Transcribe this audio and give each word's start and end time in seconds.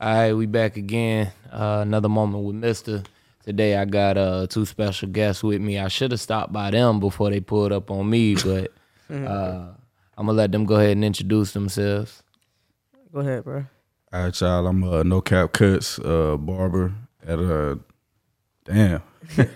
All 0.00 0.14
right, 0.14 0.32
we 0.32 0.46
back 0.46 0.76
again. 0.76 1.30
Uh, 1.52 1.80
another 1.82 2.08
moment 2.08 2.44
with 2.44 2.56
Mister. 2.56 3.02
Today 3.44 3.76
I 3.76 3.84
got 3.84 4.16
uh, 4.16 4.46
two 4.48 4.64
special 4.64 5.08
guests 5.08 5.42
with 5.42 5.60
me. 5.60 5.78
I 5.78 5.88
should 5.88 6.10
have 6.12 6.20
stopped 6.20 6.52
by 6.52 6.70
them 6.70 7.00
before 7.00 7.30
they 7.30 7.40
pulled 7.40 7.72
up 7.72 7.90
on 7.90 8.08
me, 8.08 8.34
but 8.34 8.72
uh, 9.10 9.66
I'm 10.16 10.26
gonna 10.26 10.32
let 10.32 10.52
them 10.52 10.64
go 10.64 10.76
ahead 10.76 10.92
and 10.92 11.04
introduce 11.04 11.52
themselves. 11.52 12.22
Go 13.12 13.20
ahead, 13.20 13.44
bro. 13.44 13.64
All 14.12 14.22
right, 14.24 14.40
y'all. 14.40 14.66
I'm 14.66 14.82
a 14.84 15.04
No 15.04 15.20
Cap 15.20 15.52
Cutz 15.52 15.98
uh, 15.98 16.36
barber 16.38 16.92
at 17.26 17.38
a 17.38 17.78
damn. 18.64 19.02
Yeah, 19.36 19.46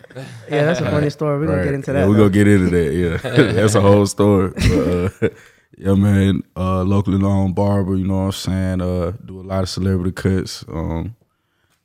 that's 0.67 0.81
a 0.81 0.91
funny 0.91 1.11
story. 1.11 1.39
We're 1.41 1.47
gonna 1.47 1.65
get 1.65 1.75
into 1.75 1.93
Yeah, 1.93 2.01
that. 2.01 2.09
we 2.09 2.15
though. 2.15 2.29
gonna 2.29 2.31
get 2.31 2.49
into 2.49 2.71
that. 2.71 2.93
Yeah, 2.93 3.53
that's 3.53 3.75
a 3.75 3.81
whole 3.81 4.07
story. 4.07 4.51
But, 4.55 5.23
uh, 5.23 5.29
yeah, 5.79 5.95
man. 5.95 6.43
Uh, 6.57 6.83
locally 6.85 7.19
known 7.19 7.53
barber. 7.53 7.97
You 7.97 8.07
know 8.07 8.15
what 8.17 8.21
I'm 8.27 8.33
saying. 8.33 8.81
Uh, 8.81 9.13
do 9.25 9.41
a 9.41 9.43
lot 9.43 9.63
of 9.63 9.69
celebrity 9.69 10.13
cuts. 10.13 10.65
Um, 10.69 11.17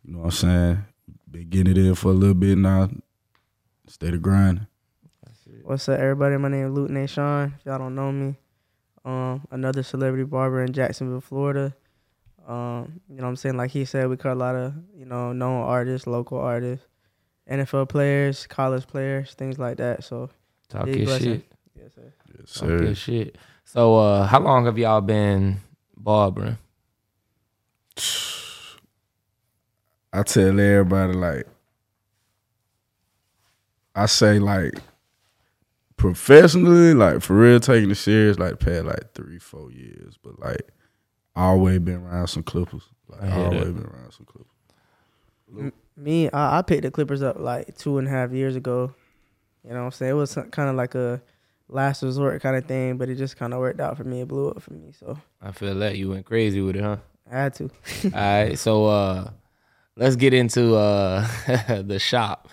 you 0.03 0.13
know 0.13 0.19
what 0.19 0.25
I'm 0.25 0.31
saying. 0.31 0.85
Been 1.29 1.49
getting 1.49 1.71
it 1.75 1.77
in 1.77 1.95
for 1.95 2.09
a 2.09 2.13
little 2.13 2.33
bit 2.35 2.57
now. 2.57 2.89
Stay 3.87 4.11
the 4.11 4.17
grind. 4.17 4.65
What's 5.63 5.87
up, 5.87 5.99
everybody? 5.99 6.35
My 6.37 6.47
name 6.49 6.65
is 6.67 6.71
Luke 6.73 6.89
Nahshon. 6.89 7.53
If 7.59 7.65
y'all 7.65 7.77
don't 7.77 7.93
know 7.93 8.11
me, 8.11 8.35
um, 9.05 9.45
another 9.51 9.83
celebrity 9.83 10.23
barber 10.23 10.63
in 10.63 10.73
Jacksonville, 10.73 11.21
Florida. 11.21 11.75
Um, 12.47 13.01
you 13.07 13.17
know 13.17 13.23
what 13.23 13.29
I'm 13.29 13.35
saying? 13.35 13.55
Like 13.57 13.69
he 13.69 13.85
said, 13.85 14.09
we 14.09 14.17
cut 14.17 14.31
a 14.33 14.35
lot 14.35 14.55
of, 14.55 14.73
you 14.97 15.05
know, 15.05 15.31
known 15.31 15.61
artists, 15.61 16.07
local 16.07 16.39
artists, 16.39 16.87
NFL 17.47 17.87
players, 17.89 18.47
college 18.47 18.87
players, 18.87 19.35
things 19.35 19.59
like 19.59 19.77
that. 19.77 20.03
So, 20.03 20.31
Talk 20.69 20.85
Big 20.85 20.95
your 20.97 21.05
blessing. 21.05 21.33
shit. 21.33 21.51
yes, 21.75 21.91
sir. 21.93 22.13
Yes, 22.39 22.53
Talk 22.53 22.69
your 22.69 22.79
sir. 22.87 22.95
shit. 22.95 23.37
So, 23.71 23.97
uh, 23.97 24.25
how 24.25 24.39
long 24.39 24.65
have 24.65 24.79
y'all 24.79 24.99
been 24.99 25.59
barbering? 25.95 26.57
I 30.11 30.23
tell 30.23 30.59
everybody 30.59 31.13
like 31.13 31.45
I 33.93 34.07
say 34.07 34.39
like 34.39 34.73
professionally, 35.97 36.95
like 36.95 37.21
for 37.21 37.35
real 37.35 37.59
taking 37.59 37.91
it 37.91 37.95
serious, 37.95 38.39
like 38.39 38.57
past 38.57 38.85
like 38.85 39.13
three, 39.13 39.37
four 39.37 39.71
years. 39.71 40.17
But 40.23 40.39
like 40.39 40.67
I 41.35 41.43
always 41.43 41.77
been 41.77 42.01
around 42.01 42.25
some 42.25 42.41
clippers. 42.41 42.89
Like 43.07 43.21
I 43.21 43.27
I 43.27 43.45
always 43.45 43.65
that. 43.65 43.73
been 43.75 43.85
around 43.85 44.13
some 44.13 44.25
clippers. 44.25 45.73
Me, 45.95 46.27
I, 46.31 46.57
I 46.57 46.61
picked 46.63 46.81
the 46.81 46.89
Clippers 46.91 47.21
up 47.21 47.37
like 47.37 47.77
two 47.77 47.99
and 47.99 48.07
a 48.07 48.11
half 48.11 48.31
years 48.31 48.55
ago. 48.55 48.95
You 49.63 49.73
know 49.73 49.81
what 49.81 49.85
I'm 49.85 49.91
saying? 49.91 50.09
It 50.09 50.15
was 50.15 50.33
kind 50.33 50.69
of 50.69 50.75
like 50.75 50.95
a 50.95 51.21
last 51.69 52.03
resort 52.03 52.41
kind 52.41 52.55
of 52.55 52.65
thing, 52.65 52.97
but 52.97 53.09
it 53.09 53.15
just 53.15 53.37
kind 53.37 53.53
of 53.53 53.59
worked 53.59 53.79
out 53.79 53.97
for 53.97 54.03
me. 54.03 54.21
It 54.21 54.27
blew 54.27 54.49
up 54.49 54.61
for 54.61 54.73
me. 54.73 54.91
So, 54.99 55.17
I 55.41 55.51
feel 55.51 55.75
that 55.75 55.97
you 55.97 56.09
went 56.09 56.25
crazy 56.25 56.61
with 56.61 56.75
it, 56.75 56.83
huh? 56.83 56.97
I 57.31 57.43
had 57.43 57.53
to. 57.55 57.63
All 58.05 58.09
right, 58.11 58.57
so 58.57 58.85
uh, 58.85 59.31
let's 59.95 60.15
get 60.15 60.33
into 60.33 60.75
uh, 60.75 61.27
the 61.81 61.99
shop. 61.99 62.49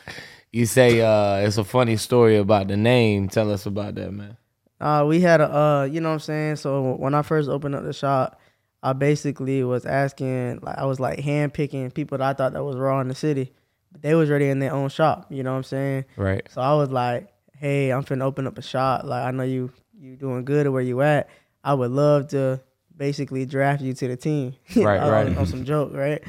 You 0.53 0.67
say 0.67 1.01
uh, 1.01 1.47
it's 1.47 1.59
a 1.59 1.65
funny 1.65 1.97
story 1.97 2.37
about 2.37 2.69
the 2.69 2.77
name. 2.77 3.29
Tell 3.29 3.51
us 3.51 3.67
about 3.67 3.95
that, 3.97 4.13
man. 4.13 4.37
Uh, 4.81 5.05
we 5.07 5.21
had 5.21 5.41
a, 5.41 5.55
uh, 5.55 5.85
you 5.85 6.01
know 6.01 6.11
what 6.11 6.15
I'm 6.15 6.21
saying? 6.21 6.57
So 6.57 6.95
when 6.97 7.15
I 7.15 7.23
first 7.23 7.49
opened 7.49 7.75
up 7.75 7.85
the 7.85 7.93
shop, 7.93 8.41
I 8.83 8.93
basically 8.93 9.65
was 9.65 9.87
asking, 9.87 10.61
like, 10.63 10.79
I 10.79 10.85
was 10.85 11.01
like 11.01 11.19
hand 11.19 11.55
picking 11.55 11.91
people 11.91 12.19
that 12.19 12.25
I 12.25 12.33
thought 12.35 12.53
that 12.53 12.63
was 12.63 12.77
raw 12.77 13.01
in 13.01 13.09
the 13.09 13.15
city. 13.15 13.53
But 13.91 14.03
they 14.03 14.15
was 14.15 14.31
already 14.31 14.49
in 14.49 14.59
their 14.59 14.73
own 14.73 14.91
shop, 14.91 15.27
you 15.31 15.43
know 15.43 15.53
what 15.53 15.59
I'm 15.59 15.65
saying? 15.65 16.05
Right. 16.17 16.47
So 16.51 16.61
I 16.61 16.75
was 16.75 16.91
like, 16.91 17.33
hey, 17.59 17.91
I'm 17.91 18.05
finna 18.05 18.23
open 18.23 18.47
up 18.47 18.59
a 18.59 18.63
shop. 18.63 19.05
Like, 19.05 19.25
I 19.25 19.31
know 19.31 19.43
you, 19.43 19.71
you 19.99 20.17
doing 20.17 20.45
good 20.45 20.67
at 20.67 20.73
where 20.73 20.83
you 20.83 21.01
at. 21.03 21.29
I 21.65 21.75
would 21.75 21.91
love 21.91 22.29
to 22.29 22.61
basically 22.97 23.45
draft 23.47 23.83
you 23.83 23.93
to 23.95 24.09
the 24.09 24.17
team. 24.17 24.55
Right, 24.77 25.01
on, 25.01 25.11
right. 25.11 25.37
On 25.37 25.47
some 25.47 25.65
joke, 25.65 25.93
right? 25.93 26.23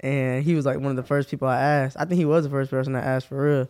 And 0.00 0.44
he 0.44 0.54
was 0.54 0.64
like 0.64 0.78
one 0.78 0.90
of 0.90 0.96
the 0.96 1.02
first 1.02 1.28
people 1.28 1.48
I 1.48 1.60
asked. 1.60 1.96
I 1.98 2.04
think 2.04 2.18
he 2.18 2.24
was 2.24 2.44
the 2.44 2.50
first 2.50 2.70
person 2.70 2.94
I 2.94 3.00
asked 3.00 3.26
for 3.26 3.42
real. 3.42 3.68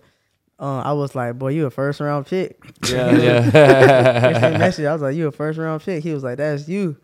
Uh, 0.61 0.81
I 0.81 0.93
was 0.93 1.15
like, 1.15 1.39
boy, 1.39 1.49
you 1.49 1.67
a 1.67 1.71
first 1.71 2.01
round 2.01 2.27
pick. 2.27 2.59
Yeah, 2.89 3.13
yeah. 3.53 4.59
message. 4.59 4.85
I 4.85 4.93
was 4.93 5.01
like, 5.01 5.15
"You 5.15 5.29
a 5.29 5.33
first 5.33 5.57
round 5.57 5.83
pick?" 5.83 6.03
He 6.03 6.13
was 6.13 6.25
like, 6.25 6.39
"That's 6.39 6.69
you." 6.69 6.97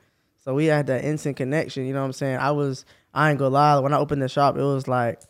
So 0.45 0.55
we 0.55 0.67
had 0.67 0.89
that 0.89 1.05
instant 1.05 1.37
connection. 1.37 1.87
You 1.87 1.95
know 1.95 2.01
what 2.01 2.07
I'm 2.07 2.13
saying? 2.13 2.39
I 2.39 2.51
was, 2.51 2.85
I 3.15 3.31
ain't 3.31 3.39
gonna 3.39 3.51
lie. 3.51 3.79
When 3.79 3.95
I 3.95 3.99
opened 3.99 4.23
the 4.23 4.29
shop, 4.29 4.57
it 4.57 4.63
was 4.63 4.89
like 4.89 5.21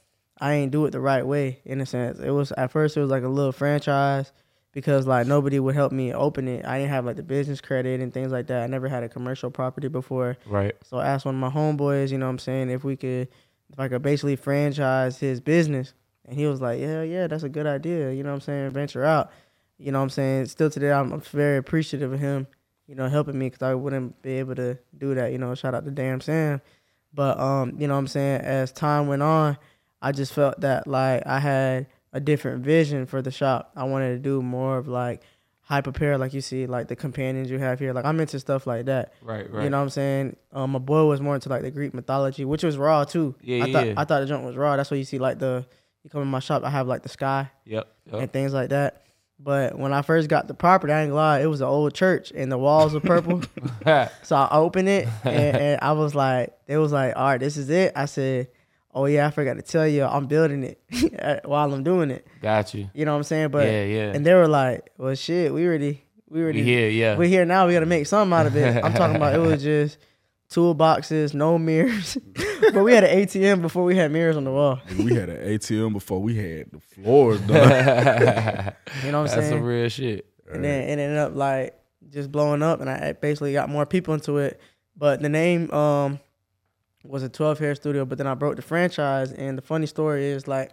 I 0.41 0.55
ain't 0.55 0.73
do 0.73 0.87
it 0.87 0.93
the 0.93 1.01
right 1.01 1.25
way. 1.25 1.61
In 1.67 1.83
a 1.83 1.87
sense, 1.87 2.19
it 2.19 2.31
was 2.31 2.51
at 2.53 2.73
first 2.73 2.97
it 2.97 3.01
was 3.01 3.11
like 3.11 3.25
a 3.25 3.29
little 3.29 3.53
franchise 3.53 4.33
because 4.75 5.07
like 5.07 5.27
nobody 5.27 5.59
would 5.59 5.75
help 5.75 5.93
me 5.93 6.13
open 6.13 6.49
it. 6.49 6.67
I 6.67 6.79
didn't 6.79 6.91
have 6.91 7.07
like 7.07 7.17
the 7.17 7.23
business 7.23 7.61
credit 7.61 8.01
and 8.01 8.13
things 8.13 8.33
like 8.33 8.49
that. 8.49 8.63
I 8.63 8.67
never 8.67 8.89
had 8.89 9.05
a 9.05 9.09
commercial 9.09 9.51
property 9.51 9.89
before. 9.89 10.37
right. 10.47 10.75
So 10.85 10.99
I 10.99 11.07
asked 11.07 11.25
one 11.25 11.37
of 11.37 11.41
my 11.41 11.49
homeboys, 11.49 12.11
you 12.11 12.19
know 12.19 12.27
what 12.27 12.33
I'm 12.33 12.39
saying, 12.41 12.71
if 12.71 12.85
we 12.85 12.97
could, 12.97 13.29
if 13.73 13.79
I 13.79 13.89
could 13.89 14.03
basically 14.03 14.37
franchise 14.37 15.19
his 15.19 15.41
business. 15.41 15.95
And 16.27 16.37
he 16.39 16.47
was 16.47 16.61
like, 16.61 16.81
yeah, 16.81 17.03
yeah, 17.03 17.27
that's 17.27 17.43
a 17.45 17.49
good 17.49 17.67
idea. 17.67 18.13
You 18.13 18.23
know 18.23 18.31
what 18.31 18.37
I'm 18.37 18.41
saying? 18.41 18.71
Venture 18.71 19.05
out. 19.05 19.31
You 19.79 19.93
know 19.93 19.99
what 19.99 20.05
I'm 20.05 20.11
saying? 20.11 20.47
Still 20.47 20.71
today, 20.71 20.91
I'm 20.93 21.21
very 21.21 21.59
appreciative 21.59 22.13
of 22.13 22.21
him, 22.21 22.47
you 22.87 22.95
know, 22.95 23.09
helping 23.09 23.39
me 23.39 23.47
because 23.51 23.63
I 23.63 23.75
wouldn't 23.75 24.23
be 24.23 24.33
able 24.33 24.55
to 24.57 24.79
do 24.97 25.15
that. 25.15 25.33
You 25.33 25.39
know, 25.39 25.55
shout 25.55 25.75
out 25.75 25.85
to 25.85 25.91
Damn 25.91 26.21
Sam. 26.21 26.61
But, 27.13 27.39
um, 27.39 27.75
you 27.79 27.87
know 27.87 27.95
what 27.95 28.01
I'm 28.01 28.07
saying? 28.09 28.41
As 28.41 28.73
time 28.73 29.07
went 29.07 29.23
on, 29.23 29.57
I 30.01 30.13
just 30.13 30.33
felt 30.33 30.61
that 30.61 30.87
like 30.87 31.23
I 31.27 31.39
had 31.39 31.87
a 32.15 32.21
different 32.21 32.65
vision 32.65 33.05
for 33.05 33.21
the 33.21 33.31
shop. 33.31 33.73
I 33.77 33.85
wanted 33.85 34.13
to 34.15 34.19
do 34.19 34.41
more 34.41 34.79
of 34.79 34.89
like 34.89 35.21
high 35.61 35.81
prepare, 35.81 36.17
like 36.17 36.33
you 36.33 36.41
see, 36.41 36.67
like 36.67 36.89
the 36.89 36.97
companions 36.97 37.51
you 37.51 37.59
have 37.59 37.79
here. 37.79 37.93
Like 37.93 38.05
I'm 38.07 38.19
into 38.21 38.39
stuff 38.41 38.67
like 38.67 38.87
that. 38.87 39.13
Right. 39.21 39.51
Right. 39.53 39.65
You 39.65 39.71
know 39.71 39.79
what 39.79 39.83
I'm 39.85 39.91
saying? 39.91 40.37
Um, 40.53 40.71
my 40.71 40.79
boy 40.79 41.05
was 41.05 41.21
more 41.21 41.35
into 41.35 41.49
like 41.51 41.63
the 41.63 41.71
Greek 41.71 41.93
mythology, 41.93 42.45
which 42.45 42.63
was 42.63 42.79
raw 42.79 43.05
too. 43.05 43.35
Yeah, 43.43 43.65
I 43.65 43.67
yeah, 43.67 43.73
thought 43.73 43.87
yeah. 43.87 43.95
I 43.97 44.05
thought 44.05 44.21
the 44.21 44.27
joint 44.27 44.45
was 44.45 44.57
raw. 44.57 44.77
That's 44.77 44.91
why 44.91 44.97
you 44.97 45.05
see 45.05 45.19
like 45.19 45.39
the 45.39 45.67
you 46.05 46.11
come 46.11 46.23
in 46.23 46.29
my 46.29 46.39
shop, 46.41 46.63
I 46.65 46.71
have 46.71 46.87
like 46.87 47.03
the 47.03 47.09
sky 47.09 47.51
Yep. 47.65 47.89
and 48.13 48.33
things 48.33 48.53
like 48.55 48.69
that. 48.71 49.01
But 49.41 49.77
when 49.77 49.93
I 49.93 50.03
first 50.03 50.29
got 50.29 50.47
the 50.49 50.55
property, 50.55 50.93
I 50.93 51.03
ain't 51.03 51.11
gonna 51.11 51.17
lie, 51.17 51.41
it 51.41 51.47
was 51.47 51.61
an 51.61 51.67
old 51.67 51.93
church 51.95 52.31
and 52.35 52.53
the 52.53 52.57
walls 52.59 52.95
were 52.95 53.01
purple. 53.01 53.43
so 54.23 54.37
I 54.37 54.49
opened 54.53 54.89
it 54.89 55.09
and, 55.25 55.57
and 55.57 55.81
I 55.83 55.93
was 55.93 56.15
like, 56.15 56.53
it 56.69 56.77
was 56.79 56.93
like, 56.93 57.15
all 57.17 57.25
right, 57.25 57.41
this 57.41 57.57
is 57.57 57.69
it. 57.69 57.93
I 57.97 58.05
said, 58.05 58.49
oh 58.95 59.07
yeah, 59.07 59.27
I 59.27 59.31
forgot 59.31 59.55
to 59.55 59.63
tell 59.63 59.87
you, 59.87 60.05
I'm 60.05 60.27
building 60.27 60.63
it 60.65 61.45
while 61.45 61.73
I'm 61.73 61.83
doing 61.83 62.11
it. 62.11 62.27
Got 62.41 62.75
you. 62.75 62.89
You 62.95 63.05
know 63.05 63.13
what 63.13 63.19
I'm 63.19 63.25
saying? 63.25 63.49
But 63.49 63.67
yeah, 63.67 63.85
yeah. 63.85 64.13
and 64.15 64.25
they 64.25 64.35
were 64.35 64.49
like, 64.49 64.91
well, 64.97 65.15
shit, 65.15 65.53
we 65.53 65.67
already, 65.67 66.05
we 66.29 66.43
already 66.43 66.61
we 66.61 66.65
here, 66.65 66.89
yeah. 66.89 67.17
we're 67.17 67.29
here 67.29 67.45
now. 67.45 67.67
We 67.67 67.73
got 67.73 67.81
to 67.81 67.87
make 67.87 68.07
something 68.07 68.33
out 68.33 68.47
of 68.47 68.57
it. 68.57 68.83
I'm 68.83 68.95
talking 68.95 69.17
about 69.17 69.35
it 69.35 69.39
was 69.39 69.63
just 69.63 69.99
toolboxes, 70.51 71.35
no 71.35 71.59
mirrors. 71.59 72.17
but 72.73 72.85
we 72.85 72.93
had 72.95 73.05
an 73.05 73.19
ATM 73.19 73.61
before 73.61 73.85
we 73.85 73.97
had 73.97 74.13
mirrors 74.13 74.37
on 74.37 74.45
the 74.45 74.53
wall. 74.53 74.81
We 74.97 75.15
had 75.15 75.29
an 75.29 75.47
ATM 75.47 75.93
before 75.93 76.23
we 76.23 76.37
had 76.37 76.71
the 76.71 76.81
floors 76.81 77.41
done. 77.41 78.75
You 79.05 79.11
know 79.11 79.23
what 79.23 79.25
I'm 79.25 79.27
That's 79.27 79.33
saying? 79.33 79.41
That's 79.41 79.49
some 79.49 79.63
real 79.63 79.89
shit. 79.89 80.27
and 80.53 80.63
then 80.63 80.83
it 80.83 81.03
ended 81.03 81.19
up 81.19 81.35
like 81.35 81.75
just 82.11 82.31
blowing 82.31 82.63
up, 82.63 82.81
and 82.81 82.89
I 82.89 83.13
basically 83.13 83.53
got 83.53 83.69
more 83.69 83.87
people 83.87 84.15
into 84.15 84.39
it. 84.39 84.61
But 84.97 85.21
the 85.21 85.29
name 85.29 85.73
um 85.73 86.21
was 87.05 87.23
a 87.23 87.29
12 87.29 87.59
hair 87.59 87.75
studio, 87.75 88.05
but 88.05 88.19
then 88.19 88.27
I 88.27 88.35
broke 88.35 88.57
the 88.57 88.63
franchise. 88.63 89.33
And 89.33 89.57
the 89.59 89.63
funny 89.63 89.87
story 89.87 90.27
is 90.27 90.49
like, 90.49 90.73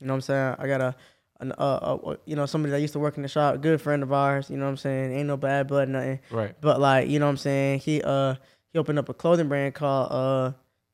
you 0.00 0.06
know 0.06 0.14
what 0.14 0.16
I'm 0.16 0.20
saying? 0.22 0.56
I 0.58 0.66
got 0.66 0.80
a, 0.80 0.94
an, 1.40 1.52
uh, 1.52 1.54
uh, 1.62 2.16
you 2.24 2.34
know, 2.34 2.46
somebody 2.46 2.72
that 2.72 2.80
used 2.80 2.94
to 2.94 2.98
work 2.98 3.16
in 3.16 3.22
the 3.22 3.28
shop, 3.28 3.54
a 3.54 3.58
good 3.58 3.80
friend 3.80 4.02
of 4.02 4.12
ours. 4.12 4.50
You 4.50 4.56
know 4.56 4.64
what 4.64 4.70
I'm 4.70 4.76
saying? 4.78 5.12
Ain't 5.12 5.26
no 5.26 5.36
bad 5.36 5.68
blood, 5.68 5.88
nothing. 5.88 6.20
Right. 6.30 6.54
But 6.60 6.80
like, 6.80 7.08
you 7.08 7.18
know 7.18 7.26
what 7.26 7.30
I'm 7.30 7.36
saying? 7.36 7.80
He 7.80 8.02
uh 8.02 8.34
he 8.72 8.78
opened 8.78 8.98
up 8.98 9.08
a 9.08 9.14
clothing 9.14 9.48
brand 9.48 9.74
called 9.74 10.12
uh 10.12 10.52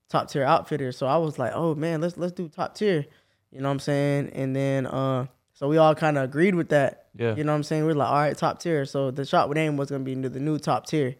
Top 0.09 0.28
Tier 0.31 0.44
Outfitters. 0.44 0.97
So 0.97 1.06
I 1.06 1.16
was 1.16 1.38
like, 1.38 1.53
"Oh 1.55 1.75
man, 1.75 2.00
let's 2.00 2.16
let's 2.16 2.32
do 2.32 2.49
Top 2.49 2.75
Tier." 2.75 3.06
You 3.50 3.60
know 3.60 3.69
what 3.69 3.72
I'm 3.72 3.81
saying? 3.81 4.31
And 4.34 4.55
then 4.55 4.87
uh 4.87 5.26
so 5.53 5.69
we 5.69 5.78
all 5.78 5.94
kind 5.94 6.19
of 6.19 6.25
agreed 6.25 6.55
with 6.55 6.69
that. 6.69 7.06
Yeah. 7.16 7.34
You 7.34 7.43
know 7.43 7.53
what 7.53 7.56
I'm 7.56 7.62
saying? 7.62 7.87
We 7.87 7.93
are 7.93 7.97
like, 7.97 8.09
"All 8.09 8.15
right, 8.15 8.37
Top 8.37 8.60
Tier." 8.60 8.84
So 8.84 9.10
the 9.10 9.25
shop 9.25 9.50
name 9.50 9.76
was 9.76 9.91
going 9.91 10.05
to 10.05 10.15
be 10.15 10.28
the 10.28 10.38
new 10.38 10.59
Top 10.59 10.87
Tier. 10.87 11.16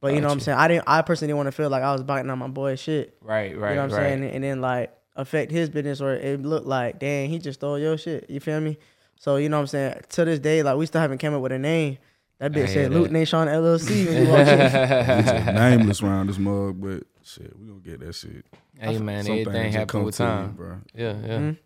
But 0.00 0.14
you 0.14 0.20
know 0.20 0.28
what 0.28 0.34
I'm 0.34 0.40
saying? 0.40 0.58
I 0.58 0.68
didn't 0.68 0.84
I 0.86 1.02
personally 1.02 1.28
didn't 1.28 1.36
want 1.38 1.46
to 1.48 1.52
feel 1.52 1.68
like 1.70 1.82
I 1.82 1.92
was 1.92 2.02
biting 2.02 2.30
on 2.30 2.38
my 2.38 2.48
boy's 2.48 2.80
shit. 2.80 3.16
Right. 3.20 3.56
Right. 3.56 3.70
you 3.70 3.76
know 3.76 3.82
what 3.82 3.92
I'm 3.92 3.96
right. 3.98 4.08
saying? 4.18 4.24
And 4.24 4.42
then 4.44 4.60
like 4.60 4.92
affect 5.16 5.52
his 5.52 5.68
business 5.68 6.00
or 6.00 6.14
it 6.14 6.40
looked 6.42 6.66
like, 6.66 6.98
"Dang, 6.98 7.28
he 7.28 7.38
just 7.38 7.60
stole 7.60 7.78
your 7.78 7.98
shit." 7.98 8.28
You 8.30 8.40
feel 8.40 8.60
me? 8.60 8.78
So, 9.18 9.36
you 9.36 9.48
know 9.50 9.56
what 9.58 9.62
I'm 9.62 9.66
saying? 9.66 10.00
To 10.10 10.24
this 10.24 10.38
day 10.38 10.62
like 10.62 10.76
we 10.76 10.86
still 10.86 11.00
haven't 11.02 11.18
came 11.18 11.34
up 11.34 11.42
with 11.42 11.52
a 11.52 11.58
name. 11.58 11.98
That 12.38 12.52
I 12.52 12.54
bitch 12.54 12.56
hear 12.58 12.66
said 12.68 12.92
that. 12.92 12.98
Luke 12.98 13.10
Nahshon 13.10 13.46
LLC 13.48 14.06
when 14.06 14.24
you 14.26 14.32
walked 14.32 14.48
in. 14.48 15.46
We 15.46 15.52
nameless 15.60 16.02
around 16.02 16.28
this 16.28 16.38
mug, 16.38 16.80
but 16.80 17.02
shit, 17.22 17.54
we 17.58 17.66
gonna 17.66 17.80
get 17.80 18.00
that 18.00 18.14
shit. 18.14 18.46
hey 18.78 18.96
man, 18.98 19.24
Some 19.24 19.32
everything 19.32 19.52
things 19.52 19.64
just 19.66 19.74
happen 19.76 19.86
come 19.88 20.04
with 20.04 20.16
to 20.16 20.22
you, 20.22 20.28
time. 20.30 20.52
bro. 20.52 20.76
Yeah. 20.94 21.12
Yeah. 21.20 21.38
Mhm. 21.38 21.58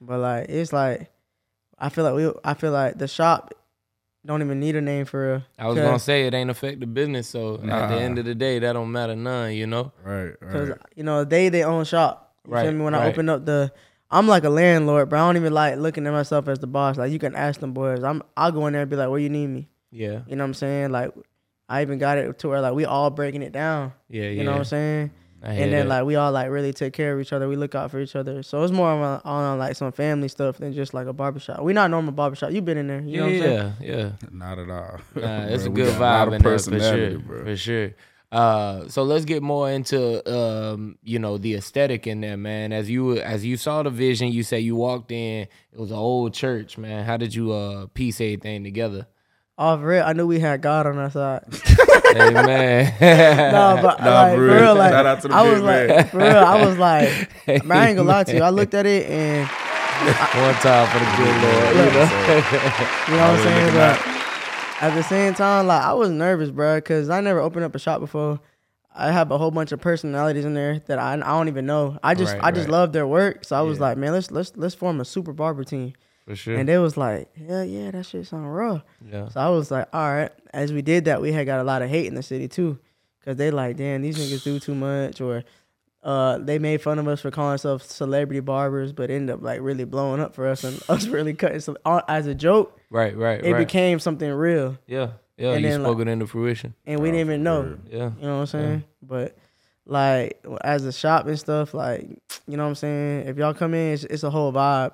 But 0.00 0.18
like 0.20 0.48
it's 0.48 0.72
like 0.72 1.10
I 1.78 1.88
feel 1.88 2.04
like 2.04 2.14
we 2.14 2.30
I 2.44 2.54
feel 2.54 2.70
like 2.70 2.98
the 2.98 3.08
shop 3.08 3.52
don't 4.26 4.42
even 4.42 4.60
need 4.60 4.76
a 4.76 4.80
name 4.80 5.04
for 5.06 5.32
real. 5.32 5.42
I 5.58 5.68
was 5.68 5.76
gonna 5.76 5.98
say 5.98 6.26
it 6.26 6.34
ain't 6.34 6.50
affect 6.50 6.80
the 6.80 6.86
business, 6.86 7.28
so 7.28 7.54
at 7.62 7.88
the 7.88 7.96
end 8.00 8.18
of 8.18 8.24
the 8.24 8.34
day, 8.34 8.58
that 8.58 8.72
don't 8.72 8.92
matter 8.92 9.16
none. 9.16 9.52
You 9.52 9.66
know. 9.66 9.92
Right, 10.04 10.34
Cause 10.40 10.70
right. 10.70 10.78
you 10.94 11.04
know 11.04 11.24
they 11.24 11.48
they 11.48 11.64
own 11.64 11.84
shop. 11.84 12.34
You 12.46 12.52
Right, 12.54 12.64
feel 12.64 12.72
me? 12.72 12.84
When 12.84 12.94
I 12.94 13.08
open 13.08 13.28
up 13.28 13.44
the, 13.44 13.72
I'm 14.10 14.28
like 14.28 14.44
a 14.44 14.50
landlord, 14.50 15.08
but 15.08 15.16
I 15.16 15.26
don't 15.26 15.36
even 15.36 15.52
like 15.52 15.78
looking 15.78 16.06
at 16.06 16.12
myself 16.12 16.46
as 16.48 16.58
the 16.58 16.66
boss. 16.66 16.96
Like 16.96 17.10
you 17.12 17.18
can 17.18 17.34
ask 17.34 17.60
them 17.60 17.72
boys. 17.72 18.02
I'm 18.04 18.22
I'll 18.36 18.52
go 18.52 18.66
in 18.66 18.72
there 18.72 18.82
and 18.82 18.90
be 18.90 18.96
like, 18.96 19.08
where 19.08 19.18
you 19.18 19.28
need 19.30 19.48
me? 19.48 19.68
Yeah. 19.90 20.20
You 20.26 20.36
know 20.36 20.44
what 20.44 20.48
I'm 20.48 20.54
saying? 20.54 20.90
Like 20.92 21.12
I 21.68 21.82
even 21.82 21.98
got 21.98 22.18
it 22.18 22.38
to 22.40 22.48
where 22.48 22.60
like 22.60 22.74
we 22.74 22.84
all 22.84 23.10
breaking 23.10 23.42
it 23.42 23.52
down. 23.52 23.92
Yeah. 24.08 24.22
Yeah. 24.24 24.28
You 24.30 24.44
know 24.44 24.52
what 24.52 24.58
I'm 24.58 24.64
saying? 24.64 25.10
I 25.46 25.54
hear 25.54 25.62
and 25.62 25.72
then 25.72 25.88
that. 25.88 25.94
like 25.98 26.04
we 26.04 26.16
all 26.16 26.32
like 26.32 26.50
really 26.50 26.72
take 26.72 26.92
care 26.92 27.14
of 27.14 27.20
each 27.20 27.32
other. 27.32 27.48
We 27.48 27.54
look 27.54 27.76
out 27.76 27.92
for 27.92 28.00
each 28.00 28.16
other. 28.16 28.42
So 28.42 28.64
it's 28.64 28.72
more 28.72 28.88
on, 28.88 29.20
on 29.24 29.58
like 29.60 29.76
some 29.76 29.92
family 29.92 30.26
stuff 30.26 30.58
than 30.58 30.72
just 30.72 30.92
like 30.92 31.06
a 31.06 31.12
barbershop. 31.12 31.62
We 31.62 31.72
not 31.72 31.88
normal 31.88 32.12
barbershop. 32.12 32.50
You 32.50 32.62
been 32.62 32.78
in 32.78 32.88
there, 32.88 33.00
you 33.00 33.18
know 33.18 33.26
what 33.26 33.32
I'm 33.32 33.40
saying? 33.40 33.72
yeah, 33.80 33.96
yeah. 33.96 34.10
Not 34.32 34.58
at 34.58 34.68
all. 34.68 35.00
Nah, 35.14 35.46
it's 35.46 35.64
a 35.66 35.70
Bro, 35.70 35.84
we 35.84 35.90
good 35.90 35.94
vibe 35.94 36.26
of 36.26 36.26
in 36.26 36.30
there 36.32 36.40
for 36.40 36.44
personality, 36.44 37.12
sure. 37.12 37.18
bro. 37.20 37.44
For 37.44 37.56
sure. 37.56 37.94
Uh, 38.32 38.88
so 38.88 39.04
let's 39.04 39.24
get 39.24 39.40
more 39.40 39.70
into 39.70 40.28
um, 40.28 40.98
you 41.04 41.20
know, 41.20 41.38
the 41.38 41.54
aesthetic 41.54 42.08
in 42.08 42.20
there, 42.20 42.36
man. 42.36 42.72
As 42.72 42.90
you 42.90 43.18
as 43.18 43.44
you 43.44 43.56
saw 43.56 43.84
the 43.84 43.90
vision, 43.90 44.32
you 44.32 44.42
say 44.42 44.58
you 44.58 44.74
walked 44.74 45.12
in. 45.12 45.42
It 45.72 45.78
was 45.78 45.92
an 45.92 45.96
old 45.96 46.34
church, 46.34 46.76
man. 46.76 47.04
How 47.04 47.16
did 47.16 47.32
you 47.32 47.52
uh 47.52 47.86
piece 47.94 48.20
everything 48.20 48.64
together? 48.64 49.06
Off 49.58 49.80
real, 49.80 50.02
I 50.04 50.12
knew 50.12 50.26
we 50.26 50.40
had 50.40 50.60
God 50.60 50.86
on 50.86 50.98
our 50.98 51.10
side. 51.10 51.44
hey 52.12 52.32
man. 52.34 53.52
no, 53.52 53.78
but 53.82 54.00
Nah, 54.00 54.22
like, 54.22 54.32
for 54.32 54.36
for 54.36 54.42
real. 54.46 54.54
real, 54.62 54.74
like 54.76 54.92
Shout 54.92 55.06
out 55.06 55.22
to 55.22 55.28
the 55.28 55.34
I 55.34 55.42
big 55.42 55.52
was 55.52 55.62
man. 55.62 55.88
like, 55.88 56.10
for 56.10 56.18
real, 56.18 56.38
I 56.38 56.64
was 56.66 56.78
like, 56.78 57.08
man, 57.64 57.72
I 57.78 57.88
ain't 57.88 57.96
gonna 57.96 58.08
lie 58.08 58.24
to 58.24 58.34
you. 58.36 58.42
I 58.42 58.50
looked 58.50 58.74
at 58.74 58.86
it 58.86 59.08
and 59.10 59.46
One 59.48 60.54
time 60.56 60.86
for 60.88 60.98
the 60.98 61.16
good 61.16 61.42
Lord, 61.42 61.74
you 61.74 61.82
know. 61.82 61.86
you 63.08 63.16
know 63.16 63.32
what 63.32 63.38
I'm 63.38 63.42
saying, 63.42 63.72
but 63.72 64.82
at 64.82 64.94
the 64.94 65.02
same 65.02 65.34
time, 65.34 65.66
like 65.66 65.82
I 65.82 65.94
was 65.94 66.10
nervous, 66.10 66.50
bro, 66.50 66.76
because 66.76 67.08
I 67.08 67.20
never 67.20 67.40
opened 67.40 67.64
up 67.64 67.74
a 67.74 67.78
shop 67.78 68.00
before. 68.00 68.40
I 68.94 69.10
have 69.12 69.30
a 69.30 69.36
whole 69.38 69.50
bunch 69.50 69.72
of 69.72 69.80
personalities 69.80 70.44
in 70.46 70.54
there 70.54 70.78
that 70.86 70.98
I, 70.98 71.14
I 71.14 71.16
don't 71.16 71.48
even 71.48 71.66
know. 71.66 71.98
I 72.02 72.14
just 72.14 72.32
Right, 72.34 72.44
I 72.44 72.50
just 72.50 72.66
right. 72.68 72.72
love 72.72 72.92
their 72.92 73.06
work, 73.06 73.44
so 73.44 73.56
I 73.56 73.60
was 73.62 73.78
Yeah. 73.78 73.84
like, 73.88 73.98
man, 73.98 74.12
let's 74.12 74.30
let's 74.30 74.52
let's 74.56 74.74
form 74.74 75.00
a 75.00 75.04
super 75.04 75.32
barber 75.34 75.64
team. 75.64 75.92
For 76.26 76.34
sure. 76.34 76.56
And 76.56 76.68
they 76.68 76.76
was 76.78 76.96
like, 76.96 77.28
hell 77.36 77.64
yeah, 77.64 77.90
that 77.92 78.04
shit 78.06 78.26
sound 78.26 78.54
raw. 78.54 78.80
yeah. 79.06 79.28
So 79.28 79.38
I 79.40 79.48
was 79.50 79.70
like, 79.70 79.86
all 79.92 80.12
right. 80.12 80.30
As 80.56 80.72
we 80.72 80.80
did 80.82 81.04
that, 81.04 81.20
we 81.20 81.32
had 81.32 81.44
got 81.46 81.60
a 81.60 81.64
lot 81.64 81.82
of 81.82 81.90
hate 81.90 82.06
in 82.06 82.14
the 82.14 82.22
city 82.22 82.48
too, 82.48 82.78
because 83.20 83.36
they 83.36 83.50
like, 83.50 83.76
damn, 83.76 84.02
these 84.02 84.16
niggas 84.18 84.42
do 84.42 84.58
too 84.58 84.74
much, 84.74 85.20
or 85.20 85.44
uh, 86.02 86.38
they 86.38 86.58
made 86.58 86.80
fun 86.80 86.98
of 86.98 87.06
us 87.08 87.20
for 87.20 87.30
calling 87.30 87.50
ourselves 87.52 87.84
celebrity 87.86 88.40
barbers, 88.40 88.92
but 88.92 89.10
ended 89.10 89.34
up 89.34 89.42
like 89.42 89.60
really 89.60 89.84
blowing 89.84 90.20
up 90.20 90.34
for 90.34 90.46
us 90.46 90.64
and 90.64 90.80
us 90.88 91.06
really 91.08 91.34
cutting 91.34 91.60
some 91.60 91.76
uh, 91.84 92.00
as 92.08 92.26
a 92.26 92.34
joke. 92.34 92.78
Right, 92.90 93.16
right, 93.16 93.44
It 93.44 93.52
right. 93.52 93.58
became 93.58 93.98
something 93.98 94.30
real, 94.30 94.78
yeah. 94.86 95.10
Yeah, 95.36 95.52
and 95.52 95.62
you 95.62 95.68
then, 95.70 95.80
spoke 95.82 95.98
like- 95.98 96.06
it 96.06 96.10
into 96.10 96.26
fruition. 96.26 96.74
and 96.86 97.00
we 97.00 97.08
Oh, 97.10 97.12
didn't 97.12 97.26
even 97.28 97.42
know. 97.42 97.60
real. 97.62 97.78
Yeah. 97.90 98.10
You 98.18 98.26
know 98.26 98.34
what 98.36 98.40
I'm 98.40 98.46
saying? 98.46 98.84
But 99.02 99.36
like 99.84 100.42
as 100.64 100.84
a 100.86 100.92
shop 100.92 101.26
and 101.26 101.38
stuff, 101.38 101.74
like 101.74 102.08
you 102.46 102.56
know 102.56 102.62
what 102.62 102.70
I'm 102.70 102.74
saying. 102.76 103.28
If 103.28 103.36
y'all 103.36 103.52
come 103.54 103.74
in, 103.74 103.92
it's, 103.94 104.04
it's 104.04 104.22
a 104.22 104.30
whole 104.30 104.52
vibe. 104.52 104.92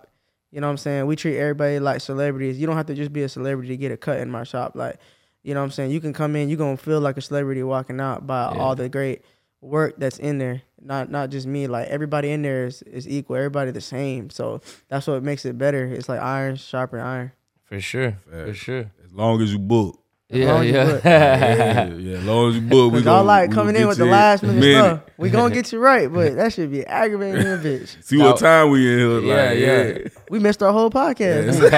You 0.50 0.60
know 0.60 0.66
what 0.66 0.72
I'm 0.72 0.76
saying? 0.78 1.06
We 1.06 1.14
treat 1.16 1.38
everybody 1.38 1.78
like 1.78 2.00
celebrities. 2.00 2.58
You 2.58 2.66
don't 2.66 2.76
have 2.76 2.86
to 2.86 2.94
just 2.94 3.12
be 3.12 3.22
a 3.22 3.28
celebrity 3.28 3.68
to 3.68 3.76
get 3.76 3.92
a 3.92 3.96
cut 3.96 4.18
in 4.18 4.30
my 4.30 4.42
shop. 4.44 4.72
Like, 4.74 4.96
you 5.42 5.54
know 5.54 5.60
what 5.60 5.64
I'm 5.66 5.70
saying? 5.72 5.90
You 5.90 6.00
can 6.00 6.12
come 6.12 6.36
in, 6.36 6.48
you're 6.48 6.58
gonna 6.58 6.76
feel 6.76 7.00
like 7.00 7.16
a 7.16 7.20
celebrity 7.20 7.62
walking 7.62 8.00
out 8.00 8.26
by 8.26 8.52
Yeah. 8.52 8.60
all 8.60 8.74
the 8.74 8.88
great 8.88 9.22
work 9.60 9.94
that's 9.98 10.18
in 10.18 10.38
there. 10.38 10.62
Not 10.80 11.10
not 11.10 11.30
just 11.30 11.46
me. 11.46 11.66
Like 11.68 11.88
everybody 11.88 12.30
in 12.30 12.42
there 12.42 12.66
is, 12.66 12.82
is 12.82 13.08
equal. 13.08 13.36
Everybody 13.36 13.70
the 13.70 13.80
same. 13.80 14.30
So 14.30 14.60
that's 14.88 15.06
what 15.06 15.22
makes 15.22 15.44
it 15.44 15.56
better. 15.58 15.84
It's 15.84 16.08
like 16.08 16.20
iron 16.20 16.56
sharpen 16.56 16.98
iron. 17.00 17.32
For 17.64 17.80
sure. 17.80 18.18
For 18.28 18.52
sure. 18.54 18.90
As 19.04 19.12
long 19.12 19.40
as 19.40 19.52
you 19.52 19.58
book. 19.58 20.01
Yeah, 20.32 20.52
long 20.54 20.64
yeah. 20.64 21.00
yeah, 21.04 21.86
yeah, 21.94 22.18
long 22.22 22.48
as 22.48 22.54
you 22.54 22.62
book, 22.62 22.90
we 22.90 23.00
Cause 23.00 23.04
y'all 23.04 23.22
like 23.24 23.52
coming 23.52 23.76
in 23.76 23.86
with 23.86 23.98
the 23.98 24.06
last 24.06 24.42
in 24.42 24.48
a 24.48 24.52
minute 24.54 24.78
stuff. 24.78 25.00
We 25.18 25.28
gonna 25.28 25.52
get 25.54 25.70
you 25.72 25.78
right, 25.78 26.10
but 26.10 26.36
that 26.36 26.54
should 26.54 26.70
be 26.70 26.86
aggravating 26.86 27.42
a 27.42 27.58
bitch. 27.58 28.02
See 28.02 28.16
what 28.16 28.38
time 28.38 28.70
we 28.70 28.90
in 28.90 28.98
here. 28.98 29.20
Yeah, 29.20 29.34
Like, 29.50 29.58
yeah. 29.58 29.82
yeah. 29.82 30.08
We 30.30 30.38
missed 30.38 30.62
our 30.62 30.72
whole 30.72 30.90
podcast. 30.90 31.70